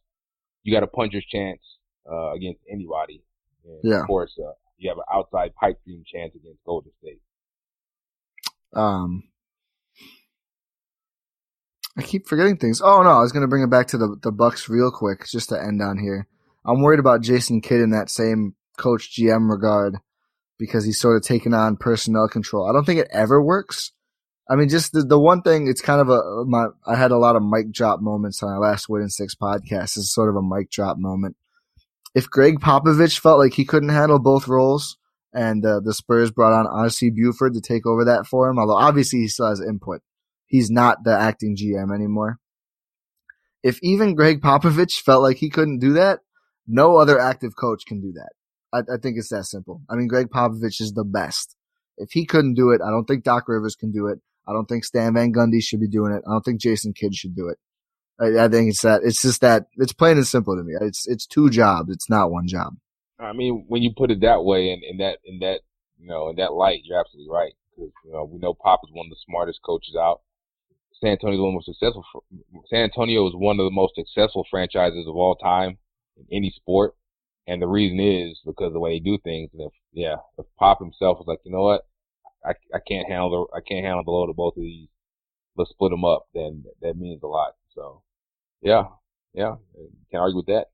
you 0.64 0.74
got 0.74 0.84
a 0.84 0.88
puncher's 0.88 1.26
chance 1.26 1.60
uh, 2.10 2.32
against 2.32 2.62
anybody. 2.72 3.24
And 3.66 3.80
yeah. 3.84 4.02
Of 4.02 4.08
course, 4.08 4.34
uh, 4.40 4.54
you 4.78 4.90
have 4.90 5.00
an 5.00 5.04
outside 5.14 5.54
pipe 5.56 5.80
dream 5.84 6.04
chance 6.10 6.34
against 6.34 6.64
Golden 6.66 6.92
State. 7.02 7.22
Um, 8.74 9.24
I 11.98 12.04
keep 12.04 12.28
forgetting 12.28 12.58
things. 12.58 12.82
Oh 12.82 13.02
no, 13.04 13.10
I 13.10 13.20
was 13.20 13.32
gonna 13.32 13.48
bring 13.48 13.64
it 13.64 13.70
back 13.70 13.88
to 13.88 13.98
the 13.98 14.18
the 14.22 14.32
Bucks 14.32 14.70
real 14.70 14.92
quick, 14.92 15.28
just 15.28 15.50
to 15.50 15.62
end 15.62 15.82
on 15.82 15.98
here. 15.98 16.28
I'm 16.66 16.82
worried 16.82 17.00
about 17.00 17.22
Jason 17.22 17.62
Kidd 17.62 17.82
in 17.82 17.92
that 17.92 18.10
same 18.10 18.56
coach 18.78 19.16
GM 19.16 19.50
regard 19.50 19.98
because 20.58 20.86
he's 20.86 21.00
sort 21.00 21.18
of 21.18 21.24
taken 21.24 21.54
on 21.54 21.76
personnel 21.76 22.28
control. 22.28 22.70
I 22.70 22.74
don't 22.74 22.86
think 22.86 23.00
it 23.00 23.08
ever 23.12 23.42
works. 23.42 23.92
I 24.50 24.56
mean, 24.56 24.70
just 24.70 24.92
the, 24.92 25.02
the 25.02 25.20
one 25.20 25.42
thing, 25.42 25.68
it's 25.68 25.82
kind 25.82 26.02
of 26.02 26.10
a, 26.10 26.46
my, 26.46 26.68
I 26.86 26.96
had 26.96 27.12
a 27.12 27.18
lot 27.18 27.36
of 27.36 27.44
mic 27.44 27.72
drop 27.72 28.02
moments 28.02 28.44
on 28.44 28.50
our 28.50 28.60
last 28.60 28.90
Win 28.90 29.02
and 29.02 29.12
Six 29.12 29.34
podcast. 29.34 29.98
It's 29.98 30.14
sort 30.14 30.30
of 30.30 30.36
a 30.36 30.42
mic 30.42 30.70
drop 30.70 30.98
moment. 30.98 31.36
If 32.14 32.30
Gregg 32.30 32.60
Popovich 32.60 33.20
felt 33.20 33.40
like 33.40 33.54
he 33.54 33.66
couldn't 33.66 33.90
handle 33.90 34.20
both 34.20 34.48
roles 34.48 34.98
and 35.34 35.66
uh, 35.66 35.80
the 35.80 35.94
Spurs 35.94 36.32
brought 36.32 36.54
on 36.54 36.68
R.C. 36.68 37.12
Buford 37.12 37.54
to 37.54 37.62
take 37.62 37.86
over 37.88 38.06
that 38.06 38.28
for 38.28 38.50
him, 38.50 38.60
although 38.60 38.76
obviously 38.76 39.20
he 39.20 39.30
still 39.30 39.48
has 39.48 39.62
input, 39.62 40.02
he's 40.52 40.70
not 40.70 41.04
the 41.06 41.18
acting 41.18 41.56
GM 41.56 41.96
anymore. 41.96 42.38
If 43.64 43.80
even 43.82 44.16
Gregg 44.16 44.42
Popovich 44.42 45.02
felt 45.02 45.24
like 45.24 45.38
he 45.38 45.50
couldn't 45.50 45.80
do 45.80 45.94
that, 45.94 46.20
no 46.68 46.98
other 46.98 47.18
active 47.18 47.56
coach 47.56 47.86
can 47.88 48.02
do 48.02 48.12
that. 48.14 48.32
I, 48.74 48.80
I 48.94 48.98
think 49.02 49.18
it's 49.18 49.30
that 49.30 49.46
simple. 49.46 49.82
I 49.90 49.96
mean, 49.96 50.08
Gregg 50.08 50.28
Popovich 50.28 50.82
is 50.82 50.94
the 50.94 51.06
best. 51.06 51.56
If 51.98 52.12
he 52.12 52.26
couldn't 52.26 52.56
do 52.56 52.72
it, 52.72 52.82
I 52.86 52.90
don't 52.90 53.06
think 53.06 53.24
Doc 53.24 53.48
Rivers 53.48 53.76
can 53.76 53.92
do 53.92 54.08
it. 54.08 54.20
I 54.48 54.52
don't 54.52 54.66
think 54.66 54.84
Stan 54.84 55.14
Van 55.14 55.32
Gundy 55.32 55.62
should 55.64 55.80
be 55.80 55.88
doing 55.88 56.12
it. 56.12 56.24
I 56.28 56.32
don't 56.32 56.44
think 56.44 56.60
Jason 56.60 56.94
Kidd 56.94 57.16
should 57.16 57.36
do 57.36 57.48
it. 57.48 57.58
I, 58.20 58.46
I 58.46 58.48
think 58.50 58.70
it's 58.70 58.82
that. 58.82 59.02
It's 59.04 59.22
just 59.22 59.42
that. 59.42 59.68
It's 59.78 59.94
plain 59.94 60.18
and 60.18 60.28
simple 60.28 60.58
to 60.58 60.64
me. 60.64 60.74
It's 60.82 61.08
it's 61.08 61.26
two 61.26 61.50
jobs. 61.50 61.92
It's 61.92 62.10
not 62.10 62.32
one 62.32 62.48
job. 62.48 62.74
I 63.20 63.34
mean, 63.34 63.66
when 63.68 63.84
you 63.84 63.92
put 63.96 64.12
it 64.12 64.22
that 64.22 64.44
way, 64.44 64.72
and 64.72 64.84
in 64.84 64.98
that 64.98 65.20
in 65.24 65.40
that 65.40 65.62
you 65.98 66.08
know 66.08 66.30
in 66.30 66.36
that 66.38 66.54
light, 66.54 66.82
you're 66.84 67.00
absolutely 67.00 67.32
right. 67.32 67.54
Because 67.76 67.92
you 68.04 68.12
know 68.12 68.26
we 68.26 68.40
know 68.40 68.54
Pop 68.54 68.82
is 68.84 68.92
one 68.92 69.06
of 69.06 69.12
the 69.12 69.24
smartest 69.26 69.62
coaches 69.64 69.96
out. 69.96 70.22
San 71.02 71.12
Antonio 71.14 71.36
is 71.36 71.40
one 71.40 71.50
of 71.50 71.56
the 71.56 71.56
most 71.56 71.66
successful. 71.66 72.04
San 72.70 72.84
Antonio 72.84 73.28
is 73.28 73.34
one 73.36 73.60
of 73.60 73.66
the 73.66 73.72
most 73.72 73.96
successful 73.96 74.46
franchises 74.50 75.06
of 75.08 75.16
all 75.16 75.36
time 75.36 75.78
in 76.18 76.26
any 76.32 76.52
sport, 76.52 76.96
and 77.48 77.62
the 77.62 77.68
reason 77.68 78.00
is 78.00 78.40
because 78.46 78.68
of 78.68 78.74
the 78.74 78.80
way 78.80 78.96
they 78.96 79.04
do 79.04 79.18
things. 79.24 79.50
And 79.54 79.64
if 79.64 79.74
yeah, 79.92 80.18
if 80.38 80.46
Pop 80.60 80.80
himself 80.80 81.18
was 81.18 81.28
like, 81.28 81.40
you 81.44 81.52
know 81.52 81.64
what, 81.64 81.82
I, 82.46 82.52
I 82.74 82.80
can't 82.88 83.08
handle 83.08 83.48
the 83.52 83.58
I 83.58 83.62
can't 83.62 83.86
handle 83.86 84.04
the 84.04 84.12
load 84.12 84.30
of 84.30 84.36
both 84.36 84.56
of 84.58 84.64
these. 84.64 84.90
Let's 85.58 85.72
split 85.72 85.92
them 85.92 86.06
up. 86.06 86.28
Then 86.34 86.66
that 86.82 86.96
means 86.96 87.24
a 87.24 87.28
lot. 87.28 87.54
So, 87.76 88.04
yeah, 88.62 88.84
yeah, 89.34 89.56
can't 90.12 90.22
argue 90.22 90.38
with 90.38 90.46
that. 90.48 90.68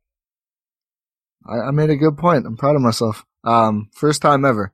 I, 1.48 1.68
I 1.68 1.72
made 1.72 1.90
a 1.90 1.96
good 1.96 2.18
point. 2.18 2.46
I'm 2.46 2.58
proud 2.58 2.76
of 2.76 2.82
myself. 2.82 3.26
Um, 3.44 3.90
first 3.94 4.22
time 4.22 4.44
ever. 4.44 4.74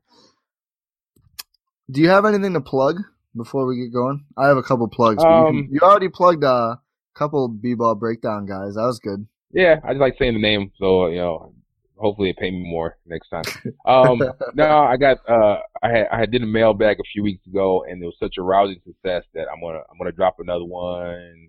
Do 1.88 2.00
you 2.00 2.08
have 2.08 2.24
anything 2.24 2.54
to 2.54 2.60
plug 2.60 2.96
before 3.36 3.66
we 3.66 3.76
get 3.76 3.92
going? 3.92 4.24
I 4.36 4.48
have 4.48 4.56
a 4.56 4.62
couple 4.62 4.88
plugs. 4.88 5.22
Um, 5.22 5.56
you, 5.56 5.62
can, 5.64 5.72
you, 5.74 5.80
already 5.80 6.08
plugged 6.08 6.44
a 6.44 6.80
couple 7.14 7.48
b-ball 7.48 7.94
breakdown 7.96 8.46
guys. 8.46 8.74
That 8.74 8.82
was 8.82 8.98
good. 8.98 9.26
Yeah, 9.52 9.80
I 9.84 9.92
just 9.92 10.00
like 10.00 10.16
saying 10.18 10.34
the 10.34 10.40
name, 10.40 10.72
so 10.78 11.06
you 11.06 11.18
know, 11.18 11.54
hopefully 11.96 12.30
they 12.30 12.40
pay 12.40 12.50
me 12.50 12.68
more 12.68 12.98
next 13.06 13.28
time. 13.28 13.44
Um, 13.86 14.20
no, 14.54 14.78
I 14.78 14.96
got 14.96 15.18
uh, 15.28 15.58
I 15.82 15.88
had 15.90 16.06
I 16.10 16.26
did 16.26 16.42
a 16.42 16.46
mailbag 16.46 16.98
a 17.00 17.04
few 17.12 17.22
weeks 17.22 17.46
ago, 17.46 17.84
and 17.88 18.02
it 18.02 18.06
was 18.06 18.16
such 18.18 18.34
a 18.38 18.42
rousing 18.42 18.80
success 18.84 19.24
that 19.34 19.46
I'm 19.52 19.60
gonna 19.60 19.80
I'm 19.90 19.98
gonna 19.98 20.12
drop 20.12 20.36
another 20.38 20.64
one 20.64 21.48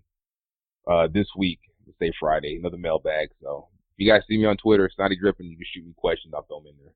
uh 0.87 1.07
this 1.11 1.27
week, 1.35 1.59
let's 1.87 1.97
say 1.99 2.11
Friday, 2.19 2.57
another 2.57 2.77
mailbag. 2.77 3.29
So 3.41 3.67
if 3.97 4.05
you 4.05 4.11
guys 4.11 4.21
see 4.27 4.37
me 4.37 4.45
on 4.45 4.57
Twitter, 4.57 4.89
Snottie 4.97 5.17
Drippen, 5.21 5.49
you 5.49 5.55
can 5.55 5.65
shoot 5.73 5.85
me 5.85 5.93
questions. 5.97 6.33
I'll 6.35 6.43
throw 6.43 6.59
them 6.59 6.67
in 6.67 6.75
there. 6.83 6.93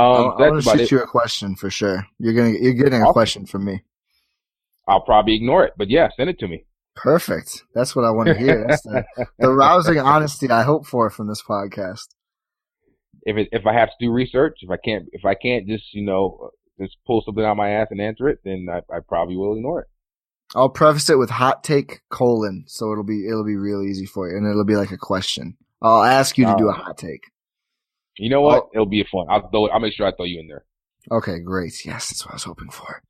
Um, 0.00 0.32
I'm 0.32 0.50
gonna 0.50 0.62
shoot 0.62 0.80
it. 0.80 0.90
you 0.90 1.00
a 1.00 1.06
question 1.06 1.54
for 1.54 1.70
sure. 1.70 2.06
You're 2.18 2.34
gonna 2.34 2.58
you're 2.60 2.74
getting 2.74 3.02
a 3.02 3.12
question 3.12 3.46
from 3.46 3.64
me. 3.64 3.82
I'll 4.86 5.02
probably 5.02 5.34
ignore 5.34 5.64
it, 5.64 5.74
but 5.76 5.90
yeah, 5.90 6.08
send 6.16 6.30
it 6.30 6.38
to 6.40 6.48
me. 6.48 6.64
Perfect. 6.94 7.62
That's 7.74 7.96
what 7.96 8.04
I 8.04 8.10
want 8.10 8.28
to 8.28 8.34
hear. 8.34 8.66
That's 8.68 8.82
the, 8.82 9.04
the 9.38 9.48
rousing 9.52 9.98
honesty 9.98 10.48
I 10.48 10.62
hope 10.62 10.86
for 10.86 11.10
from 11.10 11.26
this 11.28 11.42
podcast 11.42 12.06
if 13.24 13.36
it, 13.36 13.48
if 13.52 13.66
I 13.66 13.72
have 13.72 13.88
to 13.88 13.94
do 14.00 14.12
research, 14.12 14.58
if 14.60 14.70
I 14.70 14.76
can't 14.76 15.06
if 15.12 15.24
I 15.24 15.34
can't 15.34 15.66
just 15.66 15.92
you 15.94 16.04
know 16.04 16.50
just 16.80 16.96
pull 17.06 17.22
something 17.24 17.44
out 17.44 17.52
of 17.52 17.56
my 17.56 17.70
ass 17.70 17.88
and 17.90 18.00
answer 18.00 18.28
it, 18.28 18.40
then 18.44 18.66
I, 18.70 18.78
I 18.94 19.00
probably 19.06 19.36
will 19.36 19.56
ignore 19.56 19.80
it. 19.80 19.86
I'll 20.54 20.68
preface 20.68 21.08
it 21.10 21.18
with 21.18 21.30
hot 21.30 21.64
take 21.64 22.00
colon, 22.10 22.64
so 22.66 22.92
it'll 22.92 23.04
be 23.04 23.26
it'll 23.26 23.44
be 23.44 23.56
real 23.56 23.82
easy 23.82 24.06
for 24.06 24.30
you, 24.30 24.36
and 24.36 24.46
it'll 24.46 24.64
be 24.64 24.76
like 24.76 24.92
a 24.92 24.98
question. 24.98 25.56
I'll 25.82 26.02
ask 26.02 26.38
you 26.38 26.44
to 26.44 26.52
uh, 26.52 26.56
do 26.56 26.68
a 26.68 26.72
hot 26.72 26.98
take. 26.98 27.30
You 28.18 28.30
know 28.30 28.42
what? 28.42 28.54
I'll, 28.54 28.70
it'll 28.74 28.86
be 28.86 29.04
fun. 29.10 29.26
I'll 29.28 29.48
throw 29.50 29.66
it. 29.66 29.70
I'll 29.72 29.80
make 29.80 29.94
sure 29.94 30.06
I 30.06 30.12
throw 30.12 30.26
you 30.26 30.40
in 30.40 30.48
there. 30.48 30.64
Okay, 31.10 31.38
great. 31.40 31.84
Yes, 31.84 32.10
that's 32.10 32.24
what 32.24 32.32
I 32.32 32.36
was 32.36 32.44
hoping 32.44 32.70
for. 32.70 33.02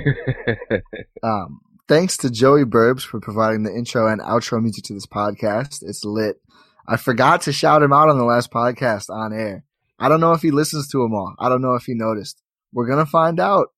um, 1.22 1.60
thanks 1.88 2.16
to 2.18 2.30
Joey 2.30 2.64
Burbs 2.64 3.02
for 3.02 3.20
providing 3.20 3.62
the 3.62 3.74
intro 3.74 4.06
and 4.06 4.20
outro 4.20 4.62
music 4.62 4.84
to 4.84 4.94
this 4.94 5.06
podcast. 5.06 5.82
It's 5.82 6.04
lit. 6.04 6.36
I 6.86 6.96
forgot 6.96 7.42
to 7.42 7.52
shout 7.52 7.82
him 7.82 7.92
out 7.92 8.08
on 8.08 8.18
the 8.18 8.24
last 8.24 8.50
podcast 8.50 9.08
on 9.10 9.32
air. 9.32 9.64
I 9.98 10.08
don't 10.08 10.20
know 10.20 10.32
if 10.32 10.42
he 10.42 10.50
listens 10.50 10.88
to 10.88 10.98
them 10.98 11.14
all. 11.14 11.34
I 11.38 11.48
don't 11.48 11.62
know 11.62 11.74
if 11.74 11.84
he 11.84 11.94
noticed. 11.94 12.42
We're 12.72 12.88
gonna 12.88 13.06
find 13.06 13.38
out. 13.38 13.68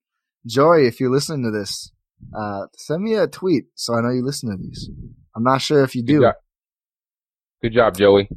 Joey, 0.47 0.87
if 0.87 1.01
you're 1.01 1.11
listening 1.11 1.45
to 1.45 1.51
this, 1.51 1.91
uh, 2.37 2.67
send 2.77 3.03
me 3.03 3.15
a 3.15 3.27
tweet 3.27 3.65
so 3.75 3.95
I 3.95 4.01
know 4.01 4.11
you 4.11 4.25
listen 4.25 4.51
to 4.51 4.57
these. 4.57 4.91
I'm 5.35 5.43
not 5.43 5.63
sure 5.63 5.83
if 5.83 5.95
you 5.95 6.03
do. 6.03 6.21
Good 6.21 6.23
job, 6.23 6.35
Good 7.63 7.73
job 7.73 7.97
Joey. 7.97 8.29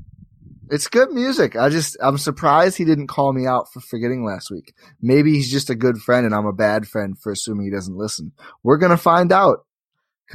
It's 0.69 0.88
good 0.88 1.11
music. 1.11 1.56
I 1.56 1.69
just 1.69 1.98
I'm 2.02 2.18
surprised 2.18 2.77
he 2.77 2.85
didn't 2.85 3.07
call 3.07 3.34
me 3.34 3.48
out 3.48 3.72
for 3.72 3.80
forgetting 3.80 4.26
last 4.26 4.52
week. 4.52 4.73
Maybe 5.02 5.34
he's 5.34 5.52
just 5.52 5.69
a 5.69 5.76
good 5.76 5.98
friend 5.98 6.26
and 6.26 6.35
I'm 6.35 6.45
a 6.45 6.53
bad 6.53 6.88
friend 6.88 7.18
for 7.18 7.31
assuming 7.31 7.65
he 7.65 7.72
doesn't 7.72 7.98
listen. 7.98 8.34
We're 8.64 8.77
gonna 8.77 8.98
find 8.98 9.31
out. 9.31 9.60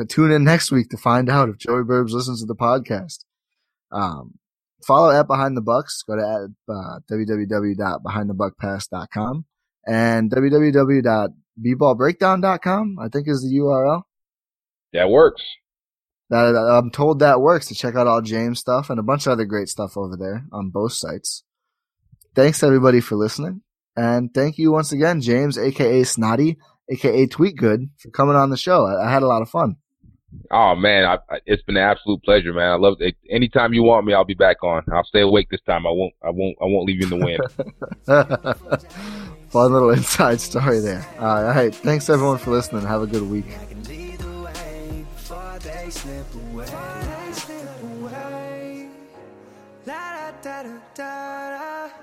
Tune 0.08 0.30
in 0.30 0.42
next 0.42 0.72
week 0.72 0.88
to 0.88 0.96
find 0.96 1.28
out 1.28 1.50
if 1.50 1.58
Joey 1.58 1.82
Burbs 1.82 2.12
listens 2.12 2.40
to 2.40 2.46
the 2.46 2.54
podcast. 2.54 3.26
Um, 3.90 4.38
follow 4.86 5.10
at 5.10 5.26
Behind 5.26 5.54
the 5.54 5.60
Bucks. 5.60 6.02
Go 6.02 6.16
to 6.16 6.22
uh, 6.22 6.46
www.behindthebuckpass.com 7.10 9.44
and 9.86 10.30
www.bballbreakdown.com. 10.30 12.98
I 12.98 13.08
think 13.08 13.28
is 13.28 13.42
the 13.42 13.54
URL. 13.58 14.04
That 14.94 15.10
works. 15.10 15.42
That 16.32 16.56
I'm 16.56 16.90
told 16.90 17.18
that 17.18 17.42
works 17.42 17.66
to 17.66 17.74
check 17.74 17.94
out 17.94 18.06
all 18.06 18.22
James 18.22 18.58
stuff 18.58 18.88
and 18.88 18.98
a 18.98 19.02
bunch 19.02 19.26
of 19.26 19.32
other 19.32 19.44
great 19.44 19.68
stuff 19.68 19.98
over 19.98 20.16
there 20.16 20.46
on 20.50 20.70
both 20.70 20.94
sites. 20.94 21.44
Thanks 22.34 22.62
everybody 22.62 23.02
for 23.02 23.16
listening. 23.16 23.60
And 23.96 24.32
thank 24.32 24.56
you 24.56 24.72
once 24.72 24.92
again, 24.92 25.20
James, 25.20 25.58
aka 25.58 26.02
Snotty, 26.04 26.56
aka 26.90 27.26
Tweet 27.26 27.58
Good, 27.58 27.90
for 27.98 28.10
coming 28.10 28.34
on 28.34 28.48
the 28.48 28.56
show. 28.56 28.86
I, 28.86 29.08
I 29.08 29.10
had 29.12 29.22
a 29.22 29.26
lot 29.26 29.42
of 29.42 29.50
fun. 29.50 29.76
Oh 30.50 30.74
man, 30.74 31.04
I, 31.04 31.18
I, 31.28 31.40
it's 31.44 31.62
been 31.64 31.76
an 31.76 31.82
absolute 31.82 32.22
pleasure, 32.22 32.54
man. 32.54 32.70
I 32.70 32.76
love 32.76 32.96
it. 33.00 33.14
Anytime 33.28 33.74
you 33.74 33.82
want 33.82 34.06
me, 34.06 34.14
I'll 34.14 34.24
be 34.24 34.32
back 34.32 34.64
on. 34.64 34.84
I'll 34.90 35.04
stay 35.04 35.20
awake 35.20 35.48
this 35.50 35.60
time. 35.66 35.86
I 35.86 35.90
won't. 35.90 36.14
I 36.24 36.30
won't. 36.30 36.56
I 36.62 36.64
won't 36.64 36.86
leave 36.86 37.02
you 37.02 37.12
in 37.12 37.20
the 37.20 37.26
wind. 37.26 37.42
Fun 39.50 39.70
little 39.70 39.90
inside 39.90 40.40
story 40.40 40.80
there. 40.80 41.06
all 41.20 41.44
right. 41.44 41.74
Thanks 41.74 42.08
everyone 42.08 42.38
for 42.38 42.52
listening. 42.52 42.86
Have 42.86 43.02
a 43.02 43.06
good 43.06 43.28
week 43.28 43.44
slip 45.92 46.34
away. 46.34 46.66
Why 46.66 47.26
they 47.26 47.32
slip 47.32 47.82
away. 47.82 48.88
La 49.86 50.32
da 50.42 50.62
da 50.62 50.62
da 50.62 50.78
da 50.94 51.88
da. 51.88 52.01